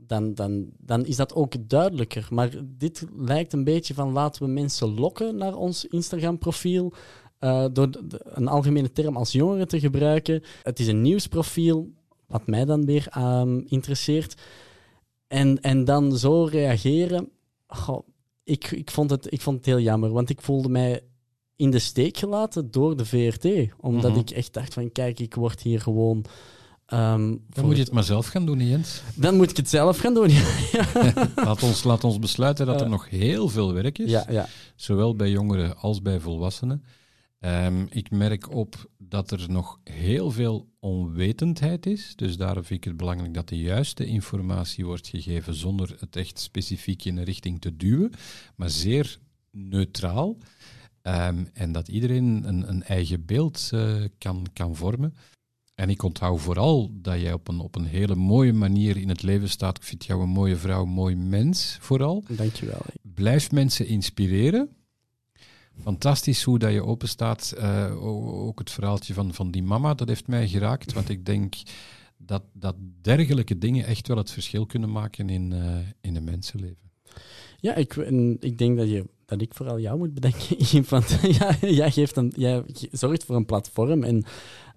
dan, 0.08 0.34
dan, 0.34 0.66
dan 0.78 1.06
is 1.06 1.16
dat 1.16 1.34
ook 1.34 1.68
duidelijker. 1.68 2.26
Maar 2.30 2.50
dit 2.64 3.06
lijkt 3.16 3.52
een 3.52 3.64
beetje 3.64 3.94
van 3.94 4.12
laten 4.12 4.42
we 4.42 4.48
mensen 4.48 5.00
lokken 5.00 5.36
naar 5.36 5.54
ons 5.54 5.84
Instagram-profiel. 5.84 6.92
Uh, 7.40 7.64
door 7.72 7.90
de, 7.90 8.20
een 8.22 8.48
algemene 8.48 8.92
term 8.92 9.16
als 9.16 9.32
jongeren 9.32 9.68
te 9.68 9.80
gebruiken. 9.80 10.42
Het 10.62 10.78
is 10.78 10.86
een 10.86 11.02
nieuwsprofiel, 11.02 11.90
wat 12.26 12.46
mij 12.46 12.64
dan 12.64 12.84
weer 12.84 13.08
um, 13.18 13.64
interesseert. 13.66 14.40
En, 15.26 15.60
en 15.60 15.84
dan 15.84 16.18
zo 16.18 16.44
reageren. 16.44 17.28
Goh, 17.66 18.06
ik, 18.44 18.70
ik, 18.70 18.90
vond 18.90 19.10
het, 19.10 19.32
ik 19.32 19.40
vond 19.40 19.56
het 19.56 19.66
heel 19.66 19.80
jammer, 19.80 20.10
want 20.10 20.30
ik 20.30 20.40
voelde 20.40 20.68
mij 20.68 21.00
in 21.56 21.70
de 21.70 21.78
steek 21.78 22.16
gelaten 22.16 22.70
door 22.70 22.96
de 22.96 23.04
VRT. 23.04 23.72
Omdat 23.80 24.10
mhm. 24.10 24.20
ik 24.20 24.30
echt 24.30 24.52
dacht 24.52 24.74
van, 24.74 24.92
kijk, 24.92 25.20
ik 25.20 25.34
word 25.34 25.62
hier 25.62 25.80
gewoon... 25.80 26.24
Um, 26.94 27.44
dan 27.48 27.64
moet 27.64 27.76
je 27.76 27.82
het 27.82 27.92
maar 27.92 28.04
zelf 28.04 28.26
gaan 28.26 28.46
doen, 28.46 28.68
Jens. 28.68 29.02
Dan 29.14 29.36
moet 29.36 29.50
ik 29.50 29.56
het 29.56 29.68
zelf 29.68 29.98
gaan 29.98 30.14
doen, 30.14 30.30
laat, 31.36 31.62
ons, 31.62 31.84
laat 31.84 32.04
ons 32.04 32.18
besluiten 32.18 32.66
dat 32.66 32.80
er 32.80 32.88
nog 32.88 33.08
heel 33.08 33.48
veel 33.48 33.72
werk 33.72 33.98
is. 33.98 34.10
Ja, 34.10 34.26
ja. 34.30 34.48
Zowel 34.76 35.16
bij 35.16 35.30
jongeren 35.30 35.76
als 35.76 36.02
bij 36.02 36.20
volwassenen. 36.20 36.84
Um, 37.40 37.86
ik 37.90 38.10
merk 38.10 38.50
op 38.50 38.90
dat 38.98 39.30
er 39.30 39.44
nog 39.50 39.80
heel 39.84 40.30
veel 40.30 40.68
onwetendheid 40.80 41.86
is. 41.86 42.12
Dus 42.16 42.36
daarom 42.36 42.64
vind 42.64 42.84
ik 42.84 42.88
het 42.88 42.96
belangrijk 42.96 43.34
dat 43.34 43.48
de 43.48 43.58
juiste 43.58 44.06
informatie 44.06 44.86
wordt 44.86 45.08
gegeven 45.08 45.54
zonder 45.54 45.96
het 45.98 46.16
echt 46.16 46.38
specifiek 46.38 47.04
in 47.04 47.16
een 47.16 47.24
richting 47.24 47.60
te 47.60 47.76
duwen, 47.76 48.12
maar 48.56 48.70
zeer 48.70 49.18
neutraal. 49.50 50.36
Um, 51.02 51.48
en 51.52 51.72
dat 51.72 51.88
iedereen 51.88 52.48
een, 52.48 52.68
een 52.68 52.82
eigen 52.82 53.24
beeld 53.24 53.70
uh, 53.74 54.04
kan, 54.18 54.46
kan 54.52 54.76
vormen. 54.76 55.14
En 55.78 55.90
ik 55.90 56.02
onthoud 56.02 56.40
vooral 56.40 56.90
dat 56.92 57.20
jij 57.20 57.32
op 57.32 57.48
een, 57.48 57.60
op 57.60 57.74
een 57.74 57.84
hele 57.84 58.14
mooie 58.14 58.52
manier 58.52 58.96
in 58.96 59.08
het 59.08 59.22
leven 59.22 59.48
staat. 59.48 59.76
Ik 59.76 59.82
vind 59.82 60.04
jou 60.04 60.22
een 60.22 60.28
mooie 60.28 60.56
vrouw, 60.56 60.82
een 60.82 60.88
mooi 60.88 61.16
mens 61.16 61.78
vooral. 61.80 62.24
Dankjewel. 62.28 62.80
Blijf 63.02 63.50
mensen 63.50 63.86
inspireren. 63.86 64.68
Fantastisch 65.82 66.42
hoe 66.42 66.58
dat 66.58 66.72
je 66.72 66.84
open 66.84 67.08
staat. 67.08 67.54
Uh, 67.58 68.04
ook 68.46 68.58
het 68.58 68.70
verhaaltje 68.70 69.14
van, 69.14 69.34
van 69.34 69.50
die 69.50 69.62
mama, 69.62 69.94
dat 69.94 70.08
heeft 70.08 70.26
mij 70.26 70.48
geraakt. 70.48 70.92
Want 70.92 71.08
ik 71.08 71.26
denk 71.26 71.54
dat, 72.16 72.42
dat 72.52 72.76
dergelijke 73.00 73.58
dingen 73.58 73.86
echt 73.86 74.08
wel 74.08 74.16
het 74.16 74.30
verschil 74.30 74.66
kunnen 74.66 74.92
maken 74.92 75.28
in, 75.28 75.50
uh, 75.50 75.76
in 76.00 76.16
een 76.16 76.24
mensenleven. 76.24 76.90
Ja, 77.60 77.74
ik, 77.74 77.94
ik 78.40 78.58
denk 78.58 78.76
dat, 78.76 78.88
je, 78.88 79.04
dat 79.24 79.40
ik 79.40 79.54
vooral 79.54 79.80
jou 79.80 79.98
moet 79.98 80.14
bedenken. 80.14 80.84
Want 80.88 81.18
ja, 81.38 81.56
jij, 81.60 81.90
geeft 81.90 82.16
een, 82.16 82.32
jij 82.36 82.62
zorgt 82.92 83.24
voor 83.24 83.36
een 83.36 83.46
platform 83.46 84.02
en 84.02 84.24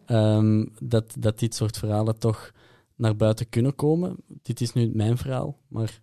um, 0.08 0.72
dat, 0.80 1.16
dat 1.20 1.40
dit 1.40 1.56
soort 1.56 1.78
verhalen 1.78 2.20
toch 2.20 2.52
naar 2.96 3.16
buiten 3.16 3.50
kunnen 3.50 3.76
komen. 3.76 4.16
Dit 4.42 4.62
is 4.62 4.74
nu 4.74 4.92
mijn 4.94 5.18
verhaal, 5.18 5.58
maar 5.68 6.02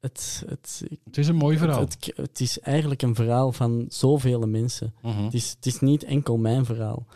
het, 0.00 0.44
het, 0.46 0.84
het 1.04 1.18
is 1.18 1.28
een 1.28 1.36
mooi 1.36 1.58
verhaal. 1.58 1.80
Het, 1.80 2.12
het, 2.14 2.40
is 2.40 2.60
eigenlijk 2.60 3.02
een 3.02 3.14
verhaal 3.14 3.52
van 3.52 3.86
zoveel 3.88 4.40
mensen. 4.40 4.94
Mhm. 5.02 5.24
het, 5.24 5.34
is, 5.34 5.50
het 5.50 5.66
is 5.66 5.80
niet 5.80 6.04
enkel 6.04 6.36
mijn 6.36 6.64
verhaal. 6.64 7.06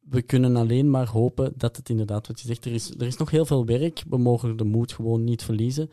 We 0.00 0.22
kunnen 0.22 0.56
alleen 0.56 0.90
maar 0.90 1.08
hopen 1.08 1.52
dat 1.56 1.76
het 1.76 1.88
inderdaad, 1.88 2.26
wat 2.26 2.40
je 2.40 2.46
zegt, 2.46 2.64
er 2.64 2.72
is, 2.72 2.90
er 2.90 3.06
is 3.06 3.16
nog 3.16 3.30
heel 3.30 3.46
veel 3.46 3.66
werk. 3.66 4.02
We 4.08 4.18
mogen 4.18 4.56
de 4.56 4.64
moed 4.64 4.92
gewoon 4.92 5.24
niet 5.24 5.42
verliezen. 5.42 5.90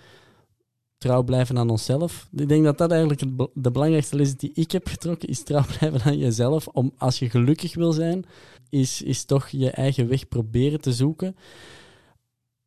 Trouw 0.97 1.23
blijven 1.23 1.57
aan 1.57 1.69
onszelf. 1.69 2.27
Ik 2.31 2.47
denk 2.47 2.63
dat 2.63 2.77
dat 2.77 2.91
eigenlijk 2.91 3.21
de 3.53 3.71
belangrijkste 3.71 4.15
les 4.15 4.35
die 4.35 4.51
ik 4.53 4.71
heb 4.71 4.87
getrokken, 4.87 5.29
is 5.29 5.43
trouw 5.43 5.65
blijven 5.77 6.01
aan 6.01 6.17
jezelf. 6.17 6.67
Om, 6.67 6.91
als 6.97 7.19
je 7.19 7.29
gelukkig 7.29 7.75
wil 7.75 7.91
zijn, 7.91 8.25
is, 8.69 9.01
is 9.01 9.23
toch 9.23 9.47
je 9.47 9.69
eigen 9.69 10.07
weg 10.07 10.27
proberen 10.27 10.81
te 10.81 10.93
zoeken. 10.93 11.35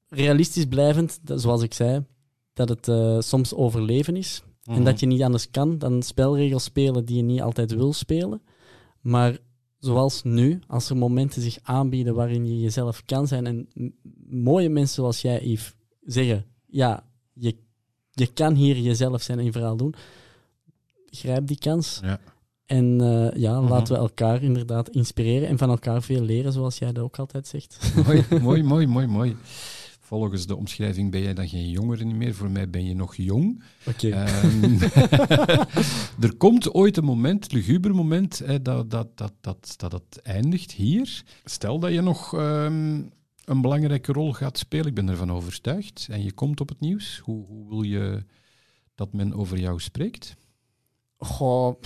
Realistisch 0.09 0.67
blijvend, 0.67 1.21
zoals 1.25 1.63
ik 1.63 1.75
zei, 1.75 2.05
dat 2.53 2.69
het 2.69 2.89
uh, 2.89 3.21
soms 3.21 3.55
overleven 3.55 4.17
is. 4.17 4.43
En 4.65 4.75
mhm. 4.75 4.85
dat 4.85 5.01
je 5.01 5.07
niet 5.07 5.23
anders 5.23 5.51
kan 5.51 5.79
dan 5.79 6.03
spelregels 6.03 6.65
spelen 6.65 7.05
die 7.05 7.17
je 7.17 7.23
niet 7.23 7.41
altijd 7.41 7.75
wil 7.75 7.93
spelen. 7.93 8.43
Maar 9.01 9.39
zoals 9.79 10.23
nu, 10.23 10.61
als 10.67 10.91
er 10.91 10.97
momenten 10.97 11.43
zich 11.43 11.59
aanbieden 11.63 12.15
waarin 12.15 12.47
je 12.47 12.61
jezelf 12.61 13.05
kan 13.05 13.27
zijn 13.27 13.47
en 13.47 13.69
mooie 14.29 14.69
mensen 14.69 14.95
zoals 14.95 15.23
jij, 15.23 15.41
Yves, 15.45 15.75
zeggen: 16.01 16.45
Ja, 16.67 17.05
je, 17.33 17.57
je 18.11 18.33
kan 18.33 18.55
hier 18.55 18.79
jezelf 18.79 19.23
zijn 19.23 19.39
en 19.39 19.45
je 19.45 19.53
verhaal 19.53 19.77
doen. 19.77 19.95
Grijp 21.07 21.47
die 21.47 21.59
kans. 21.59 22.01
Ja. 22.03 22.21
En 22.67 23.03
uh, 23.03 23.31
ja, 23.35 23.61
mhm. 23.61 23.71
laten 23.71 23.95
we 23.95 24.01
elkaar 24.01 24.43
inderdaad 24.43 24.89
inspireren 24.89 25.49
en 25.49 25.59
van 25.59 25.71
elkaar 25.71 26.03
veel 26.03 26.23
leren, 26.23 26.53
zoals 26.53 26.79
jij 26.79 26.93
dat 26.93 27.05
ook 27.05 27.19
altijd 27.19 27.47
zegt. 27.47 27.93
Mooi, 28.07 28.25
mooi, 28.43 28.63
mooi, 28.63 28.87
mooi, 28.87 29.07
mooi. 29.07 29.37
Volgens 30.01 30.47
de 30.47 30.57
omschrijving 30.57 31.11
ben 31.11 31.23
jij 31.23 31.35
dan 31.35 31.49
geen 31.49 31.71
jongere 31.71 32.05
meer. 32.05 32.35
Voor 32.35 32.51
mij 32.51 32.71
ben 32.71 32.85
je 32.85 32.95
nog 32.95 33.17
jong. 33.17 33.63
Oké. 33.87 34.09
Ehm, 34.09 34.83
er 36.27 36.37
komt 36.37 36.75
ooit 36.75 36.97
een 36.97 37.05
moment, 37.05 37.53
luguber 37.53 37.95
moment, 37.95 38.39
hè, 38.39 38.63
dat, 38.63 38.91
dat, 38.91 39.17
dat, 39.17 39.33
dat, 39.41 39.75
dat 39.77 39.93
het 39.93 40.21
eindigt 40.23 40.73
hier. 40.73 41.23
Stel 41.45 41.79
dat 41.79 41.93
je 41.93 42.01
nog 42.01 42.33
um, 42.33 43.11
een 43.45 43.61
belangrijke 43.61 44.13
rol 44.13 44.33
gaat 44.33 44.59
spelen, 44.59 44.87
ik 44.87 44.95
ben 44.95 45.09
ervan 45.09 45.33
overtuigd, 45.33 46.07
en 46.11 46.23
je 46.23 46.33
komt 46.33 46.61
op 46.61 46.69
het 46.69 46.81
nieuws. 46.81 47.19
Hoe, 47.19 47.47
hoe 47.47 47.69
wil 47.69 47.83
je 47.83 48.25
dat 48.95 49.13
men 49.13 49.35
over 49.35 49.59
jou 49.59 49.81
spreekt? 49.81 50.37
Goh, 51.17 51.81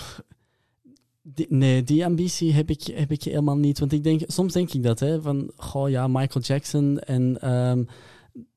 nee, 1.49 1.83
die 1.83 2.05
ambitie 2.05 2.53
heb 2.53 2.69
ik, 2.69 2.83
heb 2.83 3.11
ik 3.11 3.23
helemaal 3.23 3.57
niet. 3.57 3.79
Want 3.79 3.91
ik 3.91 4.03
denk, 4.03 4.21
soms 4.27 4.53
denk 4.53 4.73
ik 4.73 4.83
dat, 4.83 4.99
hè, 4.99 5.21
van, 5.21 5.51
goh 5.55 5.89
ja, 5.89 6.07
Michael 6.07 6.45
Jackson 6.45 6.99
en 6.99 7.51
um, 7.51 7.87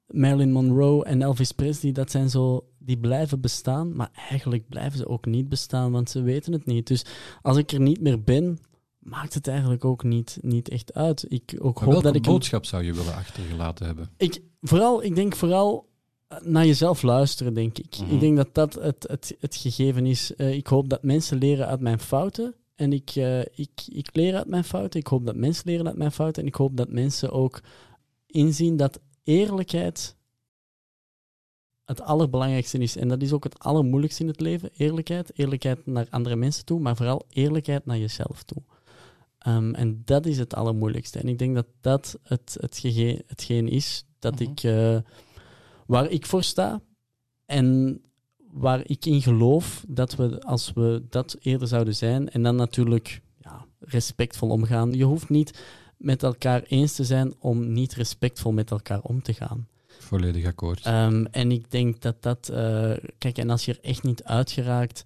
Marilyn 0.06 0.52
Monroe 0.52 1.04
en 1.04 1.22
Elvis 1.22 1.52
Presley, 1.52 1.92
dat 1.92 2.10
zijn 2.10 2.30
zo, 2.30 2.64
die 2.78 2.98
blijven 2.98 3.40
bestaan, 3.40 3.96
maar 3.96 4.10
eigenlijk 4.28 4.68
blijven 4.68 4.98
ze 4.98 5.08
ook 5.08 5.26
niet 5.26 5.48
bestaan, 5.48 5.92
want 5.92 6.10
ze 6.10 6.22
weten 6.22 6.52
het 6.52 6.66
niet. 6.66 6.86
Dus 6.86 7.04
als 7.42 7.56
ik 7.56 7.72
er 7.72 7.80
niet 7.80 8.00
meer 8.00 8.22
ben, 8.22 8.58
maakt 8.98 9.34
het 9.34 9.48
eigenlijk 9.48 9.84
ook 9.84 10.02
niet, 10.02 10.38
niet 10.40 10.68
echt 10.68 10.94
uit. 10.94 11.24
Ik 11.28 11.56
ook 11.58 11.78
hoop 11.78 12.02
dat 12.02 12.14
ik 12.14 12.22
boodschap 12.22 12.64
zou 12.64 12.84
je 12.84 12.94
willen 12.94 13.14
achtergelaten 13.14 13.86
hebben? 13.86 14.10
Ik, 14.16 14.42
vooral, 14.60 15.02
ik 15.04 15.14
denk 15.14 15.36
vooral 15.36 15.88
naar 16.42 16.66
jezelf 16.66 17.02
luisteren, 17.02 17.54
denk 17.54 17.78
ik. 17.78 17.96
Ik 17.96 18.06
mhm. 18.06 18.18
denk 18.18 18.36
dat 18.36 18.54
dat 18.54 18.74
het, 18.74 19.06
het, 19.08 19.36
het 19.38 19.56
gegeven 19.56 20.06
is. 20.06 20.32
Uh, 20.36 20.54
ik 20.54 20.66
hoop 20.66 20.88
dat 20.88 21.02
mensen 21.02 21.38
leren 21.38 21.66
uit 21.66 21.80
mijn 21.80 22.00
fouten. 22.00 22.54
En 22.80 22.92
ik, 22.92 23.14
uh, 23.16 23.40
ik, 23.40 23.70
ik 23.86 24.08
leer 24.12 24.36
uit 24.36 24.46
mijn 24.46 24.64
fouten. 24.64 25.00
Ik 25.00 25.06
hoop 25.06 25.26
dat 25.26 25.36
mensen 25.36 25.62
leren 25.66 25.86
uit 25.86 25.96
mijn 25.96 26.12
fouten. 26.12 26.42
En 26.42 26.48
ik 26.48 26.54
hoop 26.54 26.76
dat 26.76 26.88
mensen 26.88 27.30
ook 27.30 27.60
inzien 28.26 28.76
dat 28.76 29.00
eerlijkheid 29.24 30.16
het 31.84 32.00
allerbelangrijkste 32.00 32.78
is. 32.78 32.96
En 32.96 33.08
dat 33.08 33.22
is 33.22 33.32
ook 33.32 33.44
het 33.44 33.58
allermoeilijkste 33.58 34.22
in 34.22 34.28
het 34.28 34.40
leven. 34.40 34.70
Eerlijkheid. 34.76 35.38
Eerlijkheid 35.38 35.86
naar 35.86 36.06
andere 36.10 36.36
mensen 36.36 36.64
toe, 36.64 36.80
maar 36.80 36.96
vooral 36.96 37.26
eerlijkheid 37.28 37.86
naar 37.86 37.98
jezelf 37.98 38.42
toe. 38.42 38.62
Um, 39.46 39.74
en 39.74 40.02
dat 40.04 40.26
is 40.26 40.38
het 40.38 40.54
allermoeilijkste. 40.54 41.18
En 41.18 41.28
ik 41.28 41.38
denk 41.38 41.54
dat 41.54 41.66
dat 41.80 42.18
het, 42.22 42.56
het 42.60 42.78
gege 42.78 43.24
hetgeen 43.26 43.68
is 43.68 44.04
dat 44.18 44.40
mhm. 44.40 44.42
ik, 44.42 44.62
uh, 44.62 44.98
waar 45.86 46.10
ik 46.10 46.26
voor 46.26 46.42
sta. 46.42 46.80
En 47.46 48.00
waar 48.52 48.80
ik 48.86 49.06
in 49.06 49.22
geloof 49.22 49.84
dat 49.88 50.16
we, 50.16 50.42
als 50.42 50.72
we 50.72 51.02
dat 51.08 51.36
eerder 51.40 51.68
zouden 51.68 51.94
zijn, 51.94 52.30
en 52.30 52.42
dan 52.42 52.56
natuurlijk 52.56 53.20
ja, 53.38 53.64
respectvol 53.78 54.48
omgaan. 54.48 54.92
Je 54.92 55.04
hoeft 55.04 55.28
niet 55.28 55.62
met 55.96 56.22
elkaar 56.22 56.62
eens 56.62 56.94
te 56.94 57.04
zijn 57.04 57.34
om 57.38 57.72
niet 57.72 57.94
respectvol 57.94 58.52
met 58.52 58.70
elkaar 58.70 59.00
om 59.00 59.22
te 59.22 59.34
gaan. 59.34 59.68
Volledig 59.86 60.46
akkoord. 60.46 60.84
Ehm, 60.84 61.24
en 61.30 61.52
ik 61.52 61.70
denk 61.70 62.00
dat 62.02 62.22
dat... 62.22 62.48
eh, 62.48 62.92
kijk, 63.18 63.38
en 63.38 63.50
als 63.50 63.64
je 63.64 63.72
er 63.72 63.78
echt 63.82 64.02
niet 64.02 64.24
uitgeraakt, 64.24 65.04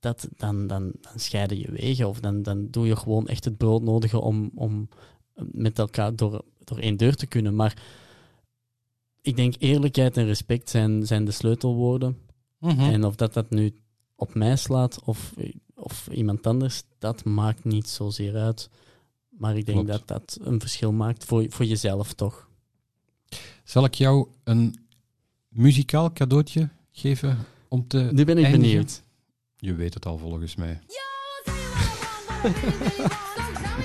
dat, 0.00 0.28
dan, 0.36 0.66
dan, 0.66 0.92
dan 1.00 1.18
scheiden 1.18 1.58
je 1.58 1.70
wegen. 1.70 2.08
Of 2.08 2.20
dan, 2.20 2.42
dan 2.42 2.68
doe 2.70 2.86
je 2.86 2.96
gewoon 2.96 3.28
echt 3.28 3.44
het 3.44 3.56
broodnodige 3.56 4.20
om, 4.20 4.50
om 4.54 4.88
met 5.34 5.78
elkaar 5.78 6.16
door, 6.16 6.44
door 6.64 6.78
één 6.78 6.96
deur 6.96 7.14
te 7.14 7.26
kunnen. 7.26 7.54
Maar 7.54 7.82
ik 9.22 9.36
denk 9.36 9.54
eerlijkheid 9.58 10.16
en 10.16 10.26
respect 10.26 10.70
zijn, 10.70 11.06
zijn 11.06 11.24
de 11.24 11.30
sleutelwoorden. 11.30 12.16
Mhm. 12.60 12.80
En 12.80 13.04
of 13.04 13.14
dat 13.16 13.34
dat 13.34 13.50
nu 13.50 13.74
op 14.16 14.34
mij 14.34 14.56
slaat 14.56 15.00
of, 15.04 15.32
of 15.74 16.08
iemand 16.12 16.46
anders, 16.46 16.82
dat 16.98 17.24
maakt 17.24 17.64
niet 17.64 17.88
zozeer 17.88 18.36
uit. 18.36 18.70
Maar 19.28 19.56
ik 19.56 19.66
denk 19.66 19.84
Klopt. 19.86 20.08
dat 20.08 20.08
dat 20.08 20.38
een 20.46 20.60
verschil 20.60 20.92
maakt 20.92 21.24
voor, 21.24 21.46
voor 21.48 21.64
jezelf 21.66 22.12
toch. 22.12 22.48
Zal 23.64 23.84
ik 23.84 23.94
jou 23.94 24.28
een 24.44 24.86
muzikaal 25.48 26.12
cadeautje 26.12 26.68
geven 26.92 27.38
om 27.68 27.88
te 27.88 28.08
Nu 28.12 28.24
ben 28.24 28.38
ik 28.38 28.44
eindigen? 28.44 28.60
benieuwd. 28.68 29.02
Je 29.56 29.74
weet 29.74 29.94
het 29.94 30.06
al 30.06 30.18
volgens 30.18 30.56
mij. 30.56 30.80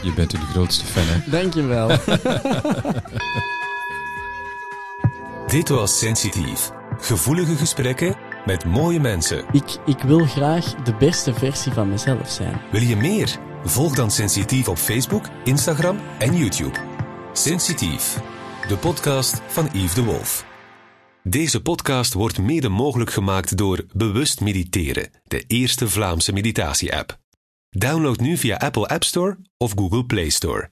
Je 0.04 0.14
bent 0.16 0.32
de 0.32 0.38
grootste 0.38 0.86
fan, 0.86 1.04
hè? 1.06 1.30
Dankjewel. 1.30 1.88
Dit 5.48 5.70
was 5.70 5.98
Sensitief. 6.00 6.72
Gevoelige 6.98 7.56
gesprekken 7.56 8.16
met 8.46 8.66
mooie 8.66 9.00
mensen. 9.00 9.46
ik, 9.52 9.78
ik 9.86 10.00
wil 10.00 10.26
graag 10.26 10.76
de 10.76 10.96
beste 10.96 11.34
versie 11.34 11.72
van 11.72 11.90
mezelf 11.90 12.30
zijn. 12.30 12.62
Wil 12.72 12.82
je 12.82 12.96
meer? 12.96 13.40
Volg 13.64 13.96
dan 13.96 14.12
Sensitief 14.12 14.68
op 14.68 14.78
Facebook, 14.78 15.26
Instagram 15.44 16.00
en 16.20 16.38
YouTube. 16.38 16.80
Sensitief, 17.34 18.20
de 18.68 18.78
podcast 18.78 19.42
van 19.48 19.70
Yves 19.74 19.94
de 19.94 20.04
Wolf. 20.04 20.46
Deze 21.24 21.62
podcast 21.62 22.14
wordt 22.14 22.40
mede 22.40 22.70
mogelijk 22.70 23.12
gemaakt 23.12 23.58
door 23.58 23.86
Bewust 23.94 24.42
Mediteren, 24.42 25.10
de 25.24 25.44
eerste 25.48 25.90
Vlaamse 25.90 26.34
meditatie-app. 26.34 27.18
Download 27.70 28.20
nu 28.20 28.38
via 28.38 28.58
Apple 28.58 28.88
App 28.88 29.04
Store 29.04 29.38
of 29.58 29.72
Google 29.76 30.06
Play 30.06 30.30
Store. 30.30 30.70